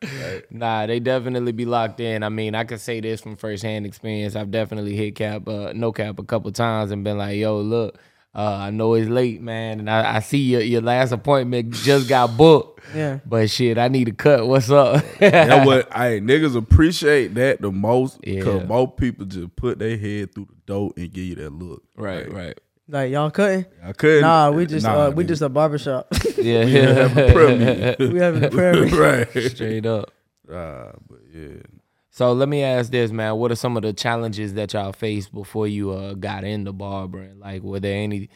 man. 0.00 0.42
nah, 0.50 0.86
they 0.86 0.98
definitely 0.98 1.52
be 1.52 1.66
locked 1.66 2.00
in. 2.00 2.22
I 2.22 2.30
mean, 2.30 2.54
I 2.54 2.64
can 2.64 2.78
say 2.78 3.00
this 3.00 3.20
from 3.20 3.36
firsthand 3.36 3.84
experience. 3.84 4.34
I've 4.34 4.50
definitely 4.50 4.96
hit 4.96 5.14
cap, 5.14 5.46
uh, 5.46 5.72
no 5.74 5.92
cap, 5.92 6.18
a 6.18 6.24
couple 6.24 6.50
times 6.52 6.90
and 6.90 7.04
been 7.04 7.18
like, 7.18 7.36
"Yo, 7.36 7.60
look, 7.60 7.98
uh, 8.34 8.38
I 8.56 8.70
know 8.70 8.94
it's 8.94 9.08
late, 9.08 9.40
man, 9.40 9.80
and 9.80 9.90
I, 9.90 10.16
I 10.16 10.20
see 10.20 10.38
your 10.38 10.60
your 10.60 10.80
last 10.82 11.10
appointment 11.12 11.72
just 11.74 12.08
got 12.08 12.36
booked, 12.36 12.80
Yeah. 12.94 13.18
but 13.26 13.50
shit, 13.50 13.76
I 13.78 13.88
need 13.88 14.08
a 14.08 14.12
cut. 14.12 14.46
What's 14.46 14.70
up?" 14.70 15.04
That 15.18 15.66
what 15.66 15.88
I 15.96 16.20
niggas 16.20 16.56
appreciate 16.56 17.34
that 17.34 17.60
the 17.60 17.72
most 17.72 18.18
Yeah. 18.24 18.36
because 18.40 18.68
most 18.68 18.96
people 18.96 19.26
just 19.26 19.54
put 19.56 19.78
their 19.78 19.96
head 19.96 20.34
through 20.34 20.46
the 20.50 20.56
door 20.66 20.92
and 20.96 21.12
give 21.12 21.24
you 21.24 21.34
that 21.36 21.50
look. 21.52 21.82
right, 21.96 22.26
Like, 22.28 22.36
right, 22.36 22.60
Like 22.88 23.10
y'all 23.12 23.30
cutting? 23.30 23.66
I 23.84 23.92
couldn't. 23.92 24.22
Nah, 24.22 24.50
we 24.52 24.66
just 24.66 24.86
nah, 24.86 25.06
uh, 25.06 25.10
we 25.10 25.24
just 25.24 25.42
a 25.42 25.48
barbershop. 25.48 26.06
yeah, 26.38 26.62
yeah. 26.62 26.64
We 26.64 26.76
have 26.96 27.16
a 27.18 27.32
prayer 27.32 27.56
meeting. 27.56 28.12
we 28.12 28.18
having 28.20 28.44
a 28.44 28.50
prayer 28.50 28.74
meeting. 28.84 28.98
right. 28.98 29.28
straight 29.50 29.86
up. 29.86 30.10
Ah, 30.52 30.92
but 31.08 31.18
yeah. 31.34 31.62
So 32.10 32.32
let 32.32 32.48
me 32.48 32.62
ask 32.62 32.90
this, 32.90 33.12
man. 33.12 33.36
What 33.36 33.52
are 33.52 33.56
some 33.56 33.76
of 33.76 33.82
the 33.84 33.92
challenges 33.92 34.54
that 34.54 34.72
y'all 34.72 34.92
faced 34.92 35.32
before 35.32 35.68
you 35.68 35.92
uh, 35.92 36.14
got 36.14 36.42
into 36.44 36.72
barbering? 36.72 37.38
Like, 37.38 37.62
were 37.62 37.78
there 37.80 38.02
any? 38.02 38.28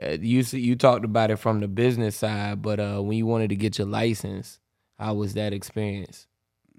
Uh, 0.00 0.16
you 0.20 0.44
see, 0.44 0.60
you 0.60 0.76
talked 0.76 1.04
about 1.04 1.30
it 1.32 1.36
from 1.36 1.58
the 1.60 1.66
business 1.68 2.14
side, 2.16 2.62
but 2.62 2.78
uh, 2.78 3.00
when 3.00 3.18
you 3.18 3.26
wanted 3.26 3.48
to 3.48 3.56
get 3.56 3.76
your 3.78 3.88
license, 3.88 4.60
how 4.98 5.14
was 5.14 5.34
that 5.34 5.52
experience? 5.52 6.28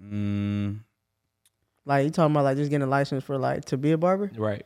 Mm, 0.02 0.80
Like 1.84 2.04
you 2.04 2.10
talking 2.10 2.32
about 2.34 2.44
like 2.44 2.56
just 2.56 2.70
getting 2.70 2.86
a 2.86 2.90
license 2.90 3.22
for 3.22 3.36
like 3.36 3.66
to 3.66 3.76
be 3.76 3.92
a 3.92 3.98
barber? 3.98 4.30
Right. 4.34 4.64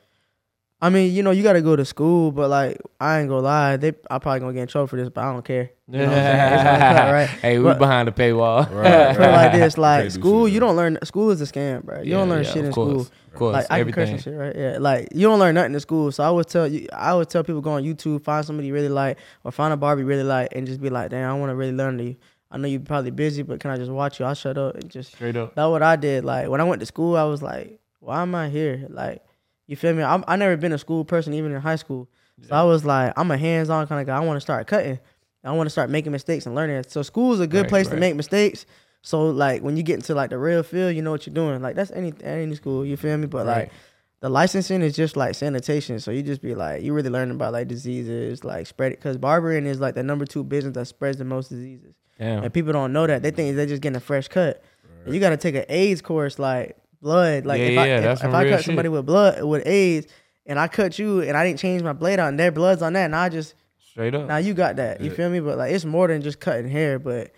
I 0.85 0.91
mean, 0.91 1.15
you 1.15 1.23
know, 1.23 1.31
you 1.31 1.43
got 1.43 1.55
to 1.55 1.63
go 1.63 1.77
to 1.77 1.85
school, 1.85 2.31
but 2.31 2.51
like 2.51 2.79
I 3.01 3.21
ain't 3.21 3.29
gonna 3.31 3.41
lie, 3.41 3.77
they 3.79 3.93
I 4.11 4.19
probably 4.19 4.41
gonna 4.41 4.53
get 4.53 4.63
in 4.63 4.69
trouble 4.69 4.87
for 4.89 4.97
this, 4.97 5.09
but 5.09 5.25
I 5.25 5.33
don't 5.33 5.45
care. 5.45 5.71
You 5.89 5.99
know 5.99 6.07
what 6.07 6.15
I'm 6.19 6.23
saying? 6.25 6.97
Cut, 6.97 7.13
right? 7.13 7.29
Hey, 7.43 7.59
we 7.59 7.65
But- 7.65 7.79
behind 7.79 8.09
the 8.09 8.13
paywall. 8.13 8.71
Right, 8.71 9.17
Feel 9.17 9.31
like 9.31 9.53
this, 9.53 9.79
like 9.79 10.11
school, 10.11 10.47
you 10.47 10.61
don't 10.61 10.77
learn. 10.77 10.99
School 11.05 11.31
is 11.31 11.41
a 11.41 11.45
scam, 11.47 11.85
bro. 11.85 12.03
You 12.03 12.13
don't 12.13 12.29
learn 12.29 12.45
yeah, 12.45 12.51
shit 12.51 12.59
of 12.59 12.67
in 12.67 12.73
course, 12.73 12.91
school. 12.91 13.01
Of 13.33 13.35
course, 13.39 13.55
Like 13.55 13.67
I 13.71 13.83
can 13.83 13.93
curse 13.93 14.09
everything. 14.09 14.15
and 14.15 14.23
shit, 14.23 14.35
right? 14.35 14.57
Yeah, 14.75 14.79
like 14.79 15.09
you 15.15 15.27
don't 15.27 15.39
learn 15.39 15.55
nothing 15.55 15.75
in 15.75 15.81
school. 15.81 16.13
So 16.13 16.23
I 16.23 16.31
would 16.31 16.47
tell 16.49 16.67
you, 16.69 16.87
I 16.93 17.15
would 17.15 17.29
tell 17.31 17.43
people 17.45 17.61
go 17.63 17.71
on 17.73 17.83
YouTube, 17.83 18.23
find 18.23 18.45
somebody 18.45 18.69
you 18.69 18.75
really 18.75 18.89
like, 18.91 19.17
or 19.43 19.53
find 19.53 19.73
a 19.73 19.77
barber 19.77 20.03
you 20.03 20.07
really 20.07 20.23
like, 20.23 20.49
and 20.55 20.67
just 20.67 20.81
be 20.83 20.91
like, 20.91 21.11
damn, 21.11 21.31
I 21.31 21.35
want 21.39 21.51
to 21.51 21.55
really 21.57 21.73
learn 21.73 21.97
to 21.99 22.05
you. 22.05 22.17
I 22.51 22.59
know 22.59 22.69
you're 22.69 22.81
probably 22.81 23.11
busy, 23.11 23.43
but 23.43 23.59
can 23.59 23.71
I 23.71 23.77
just 23.77 23.91
watch 23.91 24.21
you? 24.21 24.27
I'll 24.27 24.35
shut 24.35 24.57
up 24.59 24.75
and 24.77 24.89
just. 24.91 25.13
Straight 25.13 25.35
up. 25.37 25.55
That's 25.55 25.69
what 25.69 25.83
I 25.83 25.97
did. 25.97 26.25
Like 26.27 26.49
when 26.49 26.61
I 26.61 26.65
went 26.65 26.81
to 26.81 26.87
school, 26.87 27.17
I 27.17 27.25
was 27.25 27.43
like, 27.43 27.81
why 28.01 28.21
am 28.23 28.35
I 28.35 28.49
here? 28.51 28.87
Like, 28.91 29.23
you 29.67 29.77
feel 29.77 29.95
me? 29.95 30.03
I'm, 30.03 30.25
I 30.29 30.37
never 30.37 30.57
been 30.57 30.73
a 30.73 30.79
school 30.79 31.05
person, 31.05 31.33
even 31.35 31.53
in 31.53 31.61
high 31.61 31.77
school. 31.77 32.09
So 32.49 32.55
I 32.55 32.63
was 32.65 32.85
like, 32.85 33.13
I'm 33.17 33.31
a 33.31 33.37
hands-on 33.37 33.87
kind 33.87 34.01
of 34.01 34.07
guy. 34.07 34.17
I 34.17 34.21
want 34.21 34.37
to 34.37 34.41
start 34.41 34.67
cutting. 34.67 34.99
I 35.45 35.53
want 35.53 35.67
to 35.67 35.71
start 35.71 35.91
making 35.91 36.11
mistakes 36.13 36.47
and 36.47 36.55
learning. 36.55 36.85
So 36.89 37.03
school 37.03 37.33
is 37.33 37.41
a 37.41 37.47
good 37.47 37.63
Right, 37.63 37.69
place 37.69 37.89
to 37.89 37.97
make 37.97 38.15
mistakes. 38.17 38.67
So 39.03 39.29
like 39.31 39.63
when 39.63 39.77
you 39.77 39.83
get 39.83 39.95
into 39.97 40.15
like 40.15 40.31
the 40.31 40.39
real 40.39 40.63
field, 40.63 40.95
you 40.97 41.03
know 41.03 41.11
what 41.11 41.27
you're 41.27 41.35
doing. 41.35 41.61
Like 41.63 41.77
that's 41.77 41.91
any 41.91 42.13
any 42.23 42.55
school, 42.55 42.85
you 42.87 42.97
feel 42.97 43.17
me? 43.19 43.27
But 43.27 43.47
Right. 43.47 43.59
like 43.59 43.73
the 44.21 44.31
licensing 44.31 44.81
is 44.81 44.97
just 44.97 45.17
like 45.17 45.35
sanitation. 45.35 46.01
So 46.01 46.11
you 46.11 46.23
just 46.23 46.41
be 46.41 46.55
like, 46.55 46.83
you 46.83 46.95
really 46.95 47.11
learning 47.11 47.35
about 47.35 47.53
like 47.53 47.69
diseases, 47.69 48.43
like 48.43 48.67
spread 48.67 48.93
it. 48.93 49.01
Cause 49.03 49.19
barbering 49.19 49.67
is 49.67 49.79
like 49.81 49.95
the 49.95 50.03
number 50.03 50.25
two 50.25 50.43
business 50.45 50.75
that 50.75 50.87
spreads 50.87 51.19
the 51.19 51.25
most 51.27 51.51
diseases. 51.51 51.95
Damn. 52.19 52.45
And 52.45 52.53
people 52.55 52.73
don't 52.73 52.93
know 52.95 53.07
that. 53.07 53.23
They 53.23 53.31
think 53.31 53.55
they're 53.57 53.67
just 53.67 53.83
getting 53.83 53.97
a 53.97 54.01
fresh 54.01 54.29
cut. 54.29 54.63
You 55.07 55.21
got 55.21 55.31
to 55.31 55.37
take 55.37 55.55
an 55.55 55.67
AIDS 55.69 56.01
course, 56.01 56.39
like 56.39 56.79
blood. 57.05 57.47
Like 57.47 57.61
Yeah, 57.61 57.67
if 57.67 57.79
I 57.79 57.87
yeah, 57.87 58.13
if, 58.13 58.25
if 58.25 58.35
I 58.35 58.43
real 58.43 58.57
cut 58.57 58.65
somebody 58.65 58.89
with 58.89 59.07
blood 59.07 59.45
with 59.45 59.65
AIDS, 59.67 60.09
and 60.47 60.59
I 60.59 60.67
cut 60.67 60.99
you, 60.99 61.21
and 61.21 61.37
I 61.37 61.45
didn't 61.47 61.61
change 61.61 61.83
my 61.83 61.93
blade 61.93 62.19
on 62.19 62.37
their 62.37 62.51
blood's 62.51 62.83
on 62.83 62.95
that, 62.95 63.05
and 63.05 63.15
I 63.15 63.29
just 63.29 63.55
Straight 63.79 64.15
up. 64.15 64.27
now 64.27 64.39
you 64.39 64.55
got 64.55 64.77
that. 64.77 65.01
You 65.01 65.11
Yeah. 65.11 65.17
feel 65.17 65.31
me? 65.31 65.39
But 65.41 65.57
like 65.59 65.73
it's 65.73 65.85
more 65.85 66.09
than 66.09 66.21
just 66.23 66.41
cutting 66.41 66.69
hair. 66.69 66.99
But 66.99 67.31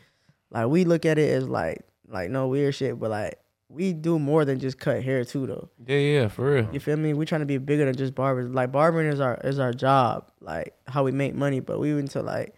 like 0.50 0.68
we 0.68 0.84
look 0.84 1.04
at 1.04 1.18
it 1.18 1.30
as 1.30 1.46
like 1.48 1.82
like 2.08 2.30
no 2.30 2.48
weird 2.48 2.74
shit. 2.74 2.98
But 2.98 3.10
like 3.10 3.38
we 3.68 3.92
do 3.92 4.18
more 4.18 4.44
than 4.44 4.60
just 4.60 4.78
cut 4.78 5.02
hair 5.02 5.24
too, 5.24 5.46
though. 5.46 5.68
Yeah, 5.86 5.98
yeah, 5.98 6.28
for 6.28 6.54
real. 6.54 6.68
You 6.72 6.80
feel 6.80 6.96
me? 6.96 7.12
We 7.14 7.26
trying 7.26 7.40
to 7.42 7.46
be 7.46 7.58
bigger 7.58 7.84
than 7.84 7.96
just 7.96 8.14
barbers. 8.14 8.48
Like 8.48 8.70
barbering 8.72 9.08
is 9.12 9.20
our 9.20 9.34
is 9.44 9.58
our 9.58 9.72
job. 9.72 10.30
Like 10.40 10.74
how 10.86 11.02
we 11.04 11.10
make 11.12 11.34
money, 11.34 11.60
but 11.60 11.78
we 11.80 11.90
into 11.90 12.22
like 12.22 12.54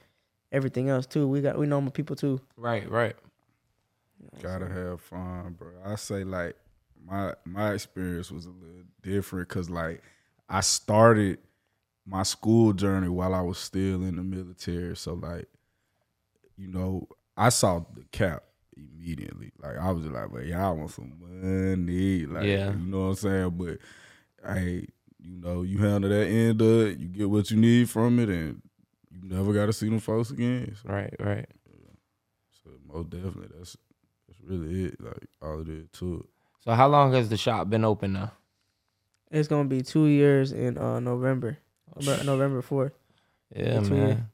everything 0.53 0.89
else 0.91 1.07
too. 1.07 1.27
We 1.27 1.41
got 1.41 1.59
we 1.59 1.67
normal 1.67 1.91
people 1.91 2.15
too. 2.15 2.41
Right, 2.57 2.89
right. 2.91 3.17
Gotta 4.43 4.69
have 4.69 5.01
fun, 5.01 5.57
bro. 5.59 5.71
I 5.85 5.95
say 5.97 6.25
like 6.25 6.55
my 7.09 7.35
my 7.45 7.73
experience 7.73 8.31
was 8.31 8.47
a 8.47 8.51
little 8.51 8.85
different 9.03 9.49
because 9.49 9.71
like 9.71 10.03
I 10.49 10.61
started 10.61 11.39
my 12.07 12.23
school 12.23 12.73
journey 12.73 13.09
while 13.09 13.35
I 13.35 13.41
was 13.43 13.59
still 13.59 14.03
in 14.03 14.17
the 14.17 14.23
military. 14.23 14.97
So 14.97 15.15
like, 15.15 15.47
you 16.57 16.69
know, 16.69 17.07
I 17.37 17.51
saw 17.51 17.81
the 17.95 18.05
cap 18.13 18.45
immediately. 18.77 19.53
Like 19.63 19.77
I 19.79 19.91
was 19.91 20.05
like, 20.07 20.33
well, 20.33 20.43
y'all 20.43 20.77
want 20.77 20.91
some 20.91 21.13
money. 21.21 22.27
Like 22.27 22.45
Yeah. 22.47 22.73
you 22.73 22.87
know 22.87 23.01
what 23.01 23.07
I'm 23.11 23.15
saying? 23.17 23.51
But 23.51 23.79
hey, 24.55 24.87
you 25.19 25.37
know, 25.41 25.63
you 25.63 25.79
handle 25.79 26.09
that 26.11 26.27
end 26.27 26.61
of 26.63 26.81
it, 26.87 26.99
you 26.99 27.09
get 27.09 27.29
what 27.31 27.51
you 27.51 27.57
need 27.57 27.91
from 27.91 28.19
it 28.21 28.29
and 28.29 28.63
you 29.11 29.21
never 29.29 29.53
gotta 29.53 29.73
see 29.73 29.89
them 29.89 30.01
folks 30.01 30.31
again. 30.31 30.75
So, 30.83 30.89
Right, 30.89 31.15
right. 31.21 31.47
so 32.65 32.71
most 32.87 33.11
definitely 33.11 33.49
that's 33.57 33.77
that's 34.27 34.41
really 34.43 34.85
it. 34.87 35.01
Like 35.01 35.27
all 35.43 35.61
it 35.61 35.69
is 35.69 35.89
to 35.95 36.21
it. 36.21 36.27
So 36.61 36.73
how 36.73 36.89
long 36.89 37.13
has 37.13 37.29
the 37.29 37.37
shop 37.37 37.71
been 37.71 37.85
open 37.85 38.13
now? 38.13 38.33
It's 39.31 39.49
gonna 39.49 39.69
be 39.69 39.83
two 39.83 40.07
years 40.07 40.53
in 40.53 40.79
uh, 40.79 41.01
November, 41.01 41.59
November- 41.97 42.25
November 42.25 42.63
fourth. 42.63 42.93
Yeah, 43.55 43.81
Two 43.81 43.91
man. 43.95 44.29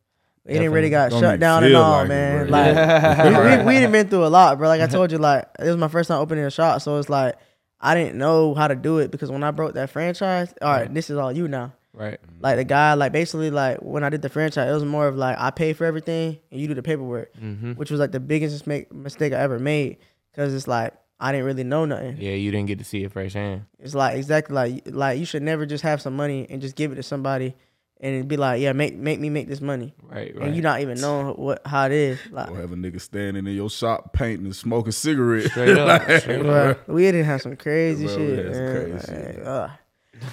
It 0.47 0.61
ain't 0.61 0.73
really 0.73 0.91
got 0.91 1.11
shut 1.11 1.41
down 1.41 1.65
and 1.65 1.75
all, 1.75 2.01
like 2.01 2.09
man. 2.09 2.47
bro. 2.49 2.59
like 2.59 2.75
Yeah. 2.75 3.59
we, 3.59 3.65
we, 3.65 3.65
we 3.77 3.81
done 3.81 3.93
been 3.93 4.09
through 4.09 4.27
a 4.27 4.29
lot, 4.29 4.59
bro. 4.59 4.69
Like 4.69 4.81
I 4.83 4.87
told 4.87 5.11
you, 5.11 5.19
like 5.19 5.47
it 5.59 5.65
was 5.65 5.77
my 5.77 5.89
first 5.89 6.09
time 6.09 6.21
opening 6.21 6.45
a 6.45 6.51
shop, 6.51 6.83
so 6.83 6.99
it's 6.99 7.09
like 7.09 7.37
I 7.81 7.95
didn't 7.95 8.19
know 8.19 8.55
how 8.55 8.69
to 8.69 8.75
do 8.75 8.99
it 8.99 9.11
because 9.11 9.31
when 9.31 9.43
I 9.43 9.51
broke 9.53 9.75
that 9.75 9.91
franchise, 9.91 10.53
all 10.61 10.71
right, 10.73 10.93
this 10.93 11.09
is 11.11 11.17
all 11.17 11.33
you 11.33 11.49
now. 11.49 11.73
Right. 11.95 12.19
Like 12.41 12.57
the 12.57 12.65
guy, 12.65 12.95
like 12.95 13.13
basically, 13.13 13.51
like 13.51 13.79
when 13.79 14.03
I 14.05 14.11
did 14.11 14.21
the 14.23 14.29
franchise, 14.29 14.69
it 14.69 14.75
was 14.75 14.85
more 14.85 15.07
of 15.09 15.17
like 15.17 15.37
I 15.39 15.51
pay 15.51 15.73
for 15.73 15.85
everything 15.87 16.39
and 16.51 16.61
you 16.61 16.69
do 16.69 16.75
the 16.75 16.83
paperwork, 16.83 17.33
Mm-hmm. 17.37 17.73
which 17.73 17.91
was 17.91 17.99
like 18.01 18.13
the 18.13 18.21
biggest 18.21 18.67
mistake 18.67 18.93
mistake 18.93 19.33
I 19.33 19.39
ever 19.41 19.59
made 19.59 19.97
because 20.33 20.53
it's 20.55 20.69
like 20.69 20.93
I 21.21 21.33
didn't 21.33 21.47
really 21.47 21.65
know 21.65 21.85
nothing. 21.85 22.17
Yeah, 22.19 22.33
you 22.33 22.51
didn't 22.51 22.67
get 22.67 22.79
to 22.79 22.85
see 22.85 23.05
it 23.05 23.13
firsthand. 23.13 23.67
It's 23.79 23.95
like 23.95 24.17
exactly 24.17 24.55
like 24.55 24.83
like 24.87 25.19
you 25.19 25.25
should 25.27 25.43
never 25.43 25.65
just 25.67 25.83
have 25.83 26.03
some 26.03 26.17
money 26.17 26.47
and 26.51 26.61
just 26.61 26.77
give 26.77 26.93
it 26.93 26.97
to 26.97 27.03
somebody 27.03 27.55
and 28.01 28.15
it'd 28.17 28.29
be 28.29 28.37
like, 28.37 28.61
yeah, 28.61 28.73
make 28.73 28.97
make 28.97 29.21
me 29.21 29.31
make 29.31 29.47
this 29.49 29.61
money, 29.61 29.95
Right. 30.03 30.35
Right. 30.37 30.47
and 30.49 30.57
you 30.57 30.61
not 30.61 30.81
even 30.81 31.01
knowing 31.01 31.29
what 31.37 31.63
how 31.65 31.87
it 31.87 31.93
is. 31.93 32.19
Like, 32.31 32.51
Or 32.51 32.57
have 32.61 32.73
a 32.73 32.77
nigga 32.77 33.01
standing 33.01 33.47
in 33.47 33.55
your 33.55 33.71
shop 33.71 34.13
painting 34.13 34.47
and 34.47 34.55
smoking 34.57 34.93
cigarettes. 34.93 35.51
Straight 35.53 35.79
up, 35.79 36.03
straight 36.21 36.41
bruh, 36.41 36.77
we 36.89 37.03
didn't 37.03 37.25
have 37.25 37.41
some 37.41 37.57
crazy 37.57 38.07
Bro, 38.07 38.17
shit, 38.17 38.45
had 38.47 38.55
some 38.55 38.65
man. 38.65 38.99
crazy. 38.99 39.39
Like, 39.39 39.47
ugh. 39.47 39.71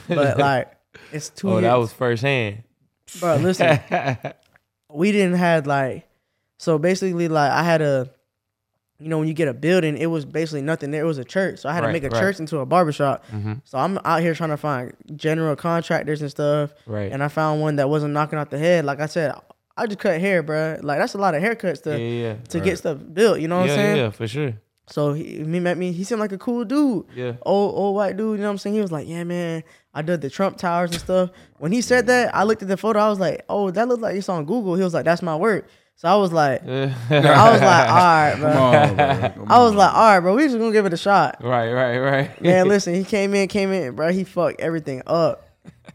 But 0.09 0.37
like, 0.39 0.71
it's 1.13 1.29
two. 1.29 1.49
oh, 1.49 1.51
years. 1.53 1.63
that 1.63 1.75
was 1.75 1.93
firsthand. 1.93 2.63
bro. 3.19 3.35
Listen, 3.37 3.79
we 4.89 5.11
didn't 5.11 5.37
have 5.37 5.67
like 5.67 6.07
so 6.57 6.77
basically 6.79 7.27
like 7.27 7.51
I 7.51 7.63
had 7.63 7.81
a 7.81 8.09
you 9.01 9.09
know 9.09 9.17
when 9.19 9.27
you 9.27 9.33
get 9.33 9.47
a 9.47 9.53
building 9.53 9.97
it 9.97 10.05
was 10.07 10.25
basically 10.25 10.61
nothing 10.61 10.91
there 10.91 11.01
it 11.01 11.05
was 11.07 11.17
a 11.17 11.23
church 11.25 11.59
so 11.59 11.69
I 11.69 11.73
had 11.73 11.81
Right, 11.81 11.87
to 11.87 11.93
make 11.93 12.03
a 12.03 12.09
right. 12.09 12.19
church 12.19 12.39
into 12.39 12.59
a 12.59 12.65
barbershop 12.65 13.25
hmm 13.27 13.53
so 13.63 13.77
I'm 13.77 13.97
out 14.05 14.21
here 14.21 14.33
trying 14.35 14.51
to 14.51 14.57
find 14.57 14.93
general 15.15 15.55
contractors 15.55 16.21
and 16.21 16.29
stuff 16.29 16.73
Right. 16.85 17.11
and 17.11 17.23
I 17.23 17.27
found 17.27 17.61
one 17.61 17.77
that 17.77 17.89
wasn't 17.89 18.13
knocking 18.13 18.37
out 18.39 18.49
the 18.51 18.57
head 18.59 18.85
like 18.85 18.99
I 18.99 19.07
said 19.07 19.33
I 19.77 19.87
just 19.87 19.99
cut 19.99 20.19
hair 20.21 20.43
bro 20.43 20.77
like 20.81 20.99
that's 20.99 21.13
a 21.13 21.17
lot 21.17 21.33
of 21.35 21.41
haircuts 21.41 21.85
yeah, 21.85 21.97
to 21.97 21.99
yeah. 21.99 22.33
to 22.49 22.57
Right. 22.59 22.65
get 22.65 22.77
stuff 22.77 22.97
built 23.13 23.39
you 23.39 23.47
know 23.47 23.59
what 23.59 23.67
yeah, 23.67 23.73
I'm 23.73 23.77
saying 23.79 23.97
yeah, 23.97 24.09
for 24.11 24.27
sure. 24.27 24.53
so 24.87 25.13
he, 25.13 25.23
he 25.37 25.59
met 25.59 25.77
me 25.77 25.91
he 25.91 26.03
seemed 26.03 26.19
like 26.19 26.31
a 26.33 26.37
cool 26.37 26.63
dude 26.65 27.05
Yeah. 27.15 27.33
old 27.43 27.73
old 27.75 27.95
white 27.95 28.17
dude, 28.17 28.37
you 28.37 28.41
know 28.43 28.47
what 28.49 28.51
I'm 28.51 28.57
saying? 28.57 28.75
He 28.75 28.81
was 28.81 28.91
like, 28.91 29.07
Yeah, 29.07 29.23
man, 29.23 29.63
I 29.93 30.01
did 30.01 30.21
the 30.21 30.29
Trump 30.29 30.57
towers 30.57 30.91
and 30.91 30.99
stuff. 30.99 31.29
When 31.59 31.71
he 31.71 31.81
said 31.81 32.07
that, 32.07 32.33
I 32.35 32.43
looked 32.43 32.61
at 32.61 32.67
the 32.67 32.77
photo, 32.77 32.99
I 32.99 33.09
was 33.09 33.19
like, 33.19 33.43
Oh, 33.49 33.71
that 33.71 33.87
looked 33.87 34.01
like 34.01 34.15
it's 34.15 34.29
on 34.29 34.45
Google. 34.45 34.75
He 34.75 34.83
was 34.83 34.93
like, 34.93 35.05
That's 35.05 35.21
my 35.21 35.35
work. 35.35 35.67
So 36.01 36.07
I 36.07 36.15
was 36.15 36.33
like, 36.33 36.63
I 36.63 36.85
was 37.51 37.61
like, 37.61 37.61
all 37.91 37.95
right, 37.95 38.35
bro. 38.39 38.49
On, 38.51 38.95
bro. 38.95 39.45
I 39.55 39.59
was 39.59 39.73
on. 39.73 39.77
like, 39.77 39.93
all 39.93 40.01
right, 40.01 40.19
bro, 40.19 40.35
we 40.35 40.45
just 40.45 40.57
gonna 40.57 40.71
give 40.71 40.87
it 40.87 40.93
a 40.93 40.97
shot. 40.97 41.37
right, 41.43 41.71
right, 41.71 41.99
right. 41.99 42.41
Man, 42.41 42.67
listen, 42.69 42.95
he 42.95 43.03
came 43.03 43.35
in, 43.35 43.47
came 43.47 43.71
in, 43.71 43.95
bro, 43.95 44.11
he 44.11 44.23
fucked 44.23 44.61
everything 44.61 45.03
up. 45.05 45.47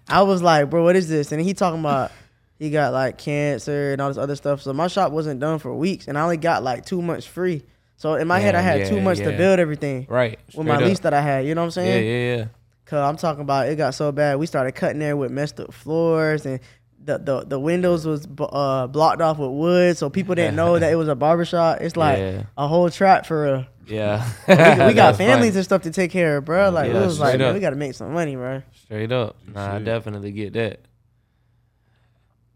I 0.08 0.22
was 0.22 0.42
like, 0.42 0.70
bro, 0.70 0.84
what 0.84 0.94
is 0.94 1.08
this? 1.08 1.32
And 1.32 1.42
he 1.42 1.54
talking 1.54 1.80
about 1.80 2.12
he 2.56 2.70
got 2.70 2.92
like 2.92 3.18
cancer 3.18 3.94
and 3.94 4.00
all 4.00 4.06
this 4.06 4.16
other 4.16 4.36
stuff. 4.36 4.62
So 4.62 4.72
my 4.72 4.86
shop 4.86 5.10
wasn't 5.10 5.40
done 5.40 5.58
for 5.58 5.74
weeks 5.74 6.06
and 6.06 6.16
I 6.16 6.22
only 6.22 6.36
got 6.36 6.62
like 6.62 6.86
two 6.86 7.02
months 7.02 7.26
free. 7.26 7.64
So 7.96 8.14
in 8.14 8.28
my 8.28 8.38
head 8.38 8.54
I 8.54 8.60
had 8.60 8.78
yeah, 8.82 8.88
two 8.88 9.00
months 9.00 9.20
to 9.22 9.36
build 9.36 9.58
everything 9.58 10.06
Right. 10.08 10.38
with 10.54 10.68
my 10.68 10.76
up. 10.76 10.82
lease 10.82 11.00
that 11.00 11.14
I 11.14 11.20
had. 11.20 11.46
You 11.46 11.56
know 11.56 11.62
what 11.62 11.66
I'm 11.66 11.70
saying? 11.72 11.88
Yeah, 11.88 11.94
saying? 11.94 12.28
yeah, 12.28 12.36
yeah. 12.36 12.44
Cause 12.84 13.00
I'm 13.00 13.16
talking 13.16 13.40
about 13.42 13.66
it 13.68 13.74
got 13.74 13.92
so 13.96 14.12
bad. 14.12 14.38
We 14.38 14.46
started 14.46 14.76
cutting 14.76 15.00
there 15.00 15.16
with 15.16 15.32
messed 15.32 15.58
up 15.58 15.74
floors 15.74 16.46
and 16.46 16.60
the 17.06 17.18
the, 17.18 17.40
the 17.46 17.58
windows 17.58 18.04
was 18.06 18.26
b- 18.26 18.44
uh, 18.48 18.86
blocked 18.88 19.22
off 19.22 19.38
with 19.38 19.50
wood, 19.50 19.96
so 19.96 20.10
people 20.10 20.34
didn't 20.34 20.56
know 20.56 20.78
that 20.78 20.92
it 20.92 20.96
was 20.96 21.08
a 21.08 21.14
barbershop. 21.24 21.80
It's 21.80 21.96
like 21.96 22.18
Yeah. 22.18 22.42
a 22.58 22.68
whole 22.68 22.90
trap 22.90 23.24
for 23.26 23.42
real. 23.44 23.66
Yeah. 23.86 24.28
We, 24.48 24.86
we 24.88 24.94
got 24.94 25.16
families 25.16 25.50
funny. 25.50 25.56
and 25.58 25.64
stuff 25.64 25.82
to 25.82 25.90
take 25.92 26.10
care 26.10 26.36
of, 26.38 26.44
bro. 26.44 26.70
Like 26.70 26.92
Yeah, 26.92 27.02
it 27.02 27.06
was 27.06 27.18
like 27.20 27.38
man, 27.38 27.54
we 27.54 27.60
got 27.60 27.70
to 27.70 27.76
make 27.76 27.94
some 27.94 28.12
money, 28.12 28.34
bro. 28.36 28.62
Straight 28.84 29.12
up. 29.12 29.36
Nah, 29.54 29.76
I 29.76 29.78
definitely 29.78 30.32
get 30.32 30.52
that. 30.54 30.80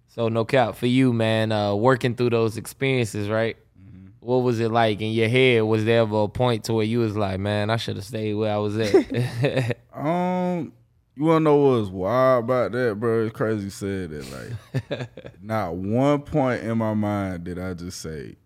So 0.09 0.28
no 0.28 0.45
cap 0.45 0.75
for 0.75 0.87
you, 0.87 1.12
man. 1.12 1.52
Uh, 1.52 1.75
working 1.75 2.16
through 2.16 2.30
those 2.30 2.57
experiences, 2.57 3.28
right? 3.28 3.57
Mm-hmm. 3.80 4.07
What 4.19 4.38
was 4.38 4.59
it 4.59 4.73
like 4.73 5.00
in 5.00 5.12
your 5.12 5.28
head? 5.28 5.62
Was 5.62 5.85
there 5.85 6.00
ever 6.00 6.25
a 6.25 6.28
point 6.28 6.64
to 6.64 6.75
where 6.75 6.85
you 6.85 6.99
was 6.99 7.16
like, 7.16 7.38
man, 7.38 7.71
I 7.71 7.76
should 7.76 7.95
have 7.97 8.04
stayed 8.04 8.35
where 8.35 8.52
I 8.52 8.59
was 8.59 8.76
at? 8.78 9.76
Um, 9.95 10.73
you 11.17 11.25
wanna 11.25 11.40
know 11.40 11.57
what's 11.57 11.90
wild 11.90 12.45
about 12.45 12.73
that, 12.73 12.99
bro? 12.99 13.26
It's 13.26 13.37
crazy 13.37 13.64
you 13.64 13.71
said 13.71 14.11
that. 14.11 14.59
Like, 14.90 15.09
not 15.43 15.75
one 15.76 16.23
point 16.23 16.62
in 16.62 16.79
my 16.79 16.95
mind 16.95 17.45
did 17.45 17.59
I 17.59 17.75
just 17.75 18.00
say, 18.00 18.37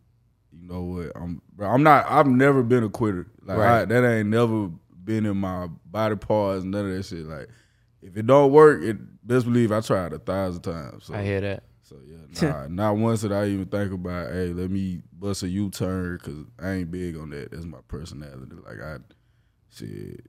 you 0.52 0.68
know 0.68 0.82
what? 0.82 1.12
I'm, 1.14 1.42
bro. 1.54 1.68
I'm 1.68 1.82
not. 1.82 2.06
I've 2.08 2.26
never 2.26 2.62
been 2.62 2.84
a 2.84 2.88
quitter. 2.88 3.26
Like 3.42 3.58
Right. 3.58 3.82
I, 3.82 3.84
that 3.84 4.08
ain't 4.10 4.28
never 4.28 4.68
been 5.04 5.26
in 5.26 5.36
my 5.36 5.68
body 5.84 6.16
parts. 6.16 6.64
None 6.64 6.90
of 6.90 6.96
that 6.96 7.02
shit. 7.04 7.26
Like, 7.26 7.48
if 8.02 8.16
it 8.16 8.26
don't 8.26 8.52
work, 8.52 8.82
it 8.82 8.96
best 9.26 9.46
believe 9.46 9.72
I 9.72 9.80
tried 9.80 10.12
a 10.12 10.18
thousand 10.18 10.62
times. 10.62 11.04
So, 11.06 11.14
I 11.14 11.22
hear 11.22 11.40
that. 11.40 11.64
so 11.82 11.96
yeah, 12.06 12.50
nah, 12.50 12.66
not 12.68 12.96
once 12.96 13.22
did 13.22 13.32
I 13.32 13.46
even 13.46 13.66
think 13.66 13.92
about, 13.92 14.30
hey, 14.30 14.48
let 14.48 14.70
me 14.70 15.02
bust 15.12 15.42
a 15.42 15.48
U 15.48 15.70
turn 15.70 16.18
because 16.18 16.44
I 16.58 16.72
ain't 16.72 16.90
big 16.90 17.16
on 17.16 17.30
that. 17.30 17.50
That's 17.50 17.64
my 17.64 17.78
personality. 17.88 18.56
Like 18.64 18.80
I, 18.80 18.96
shit. 19.70 20.26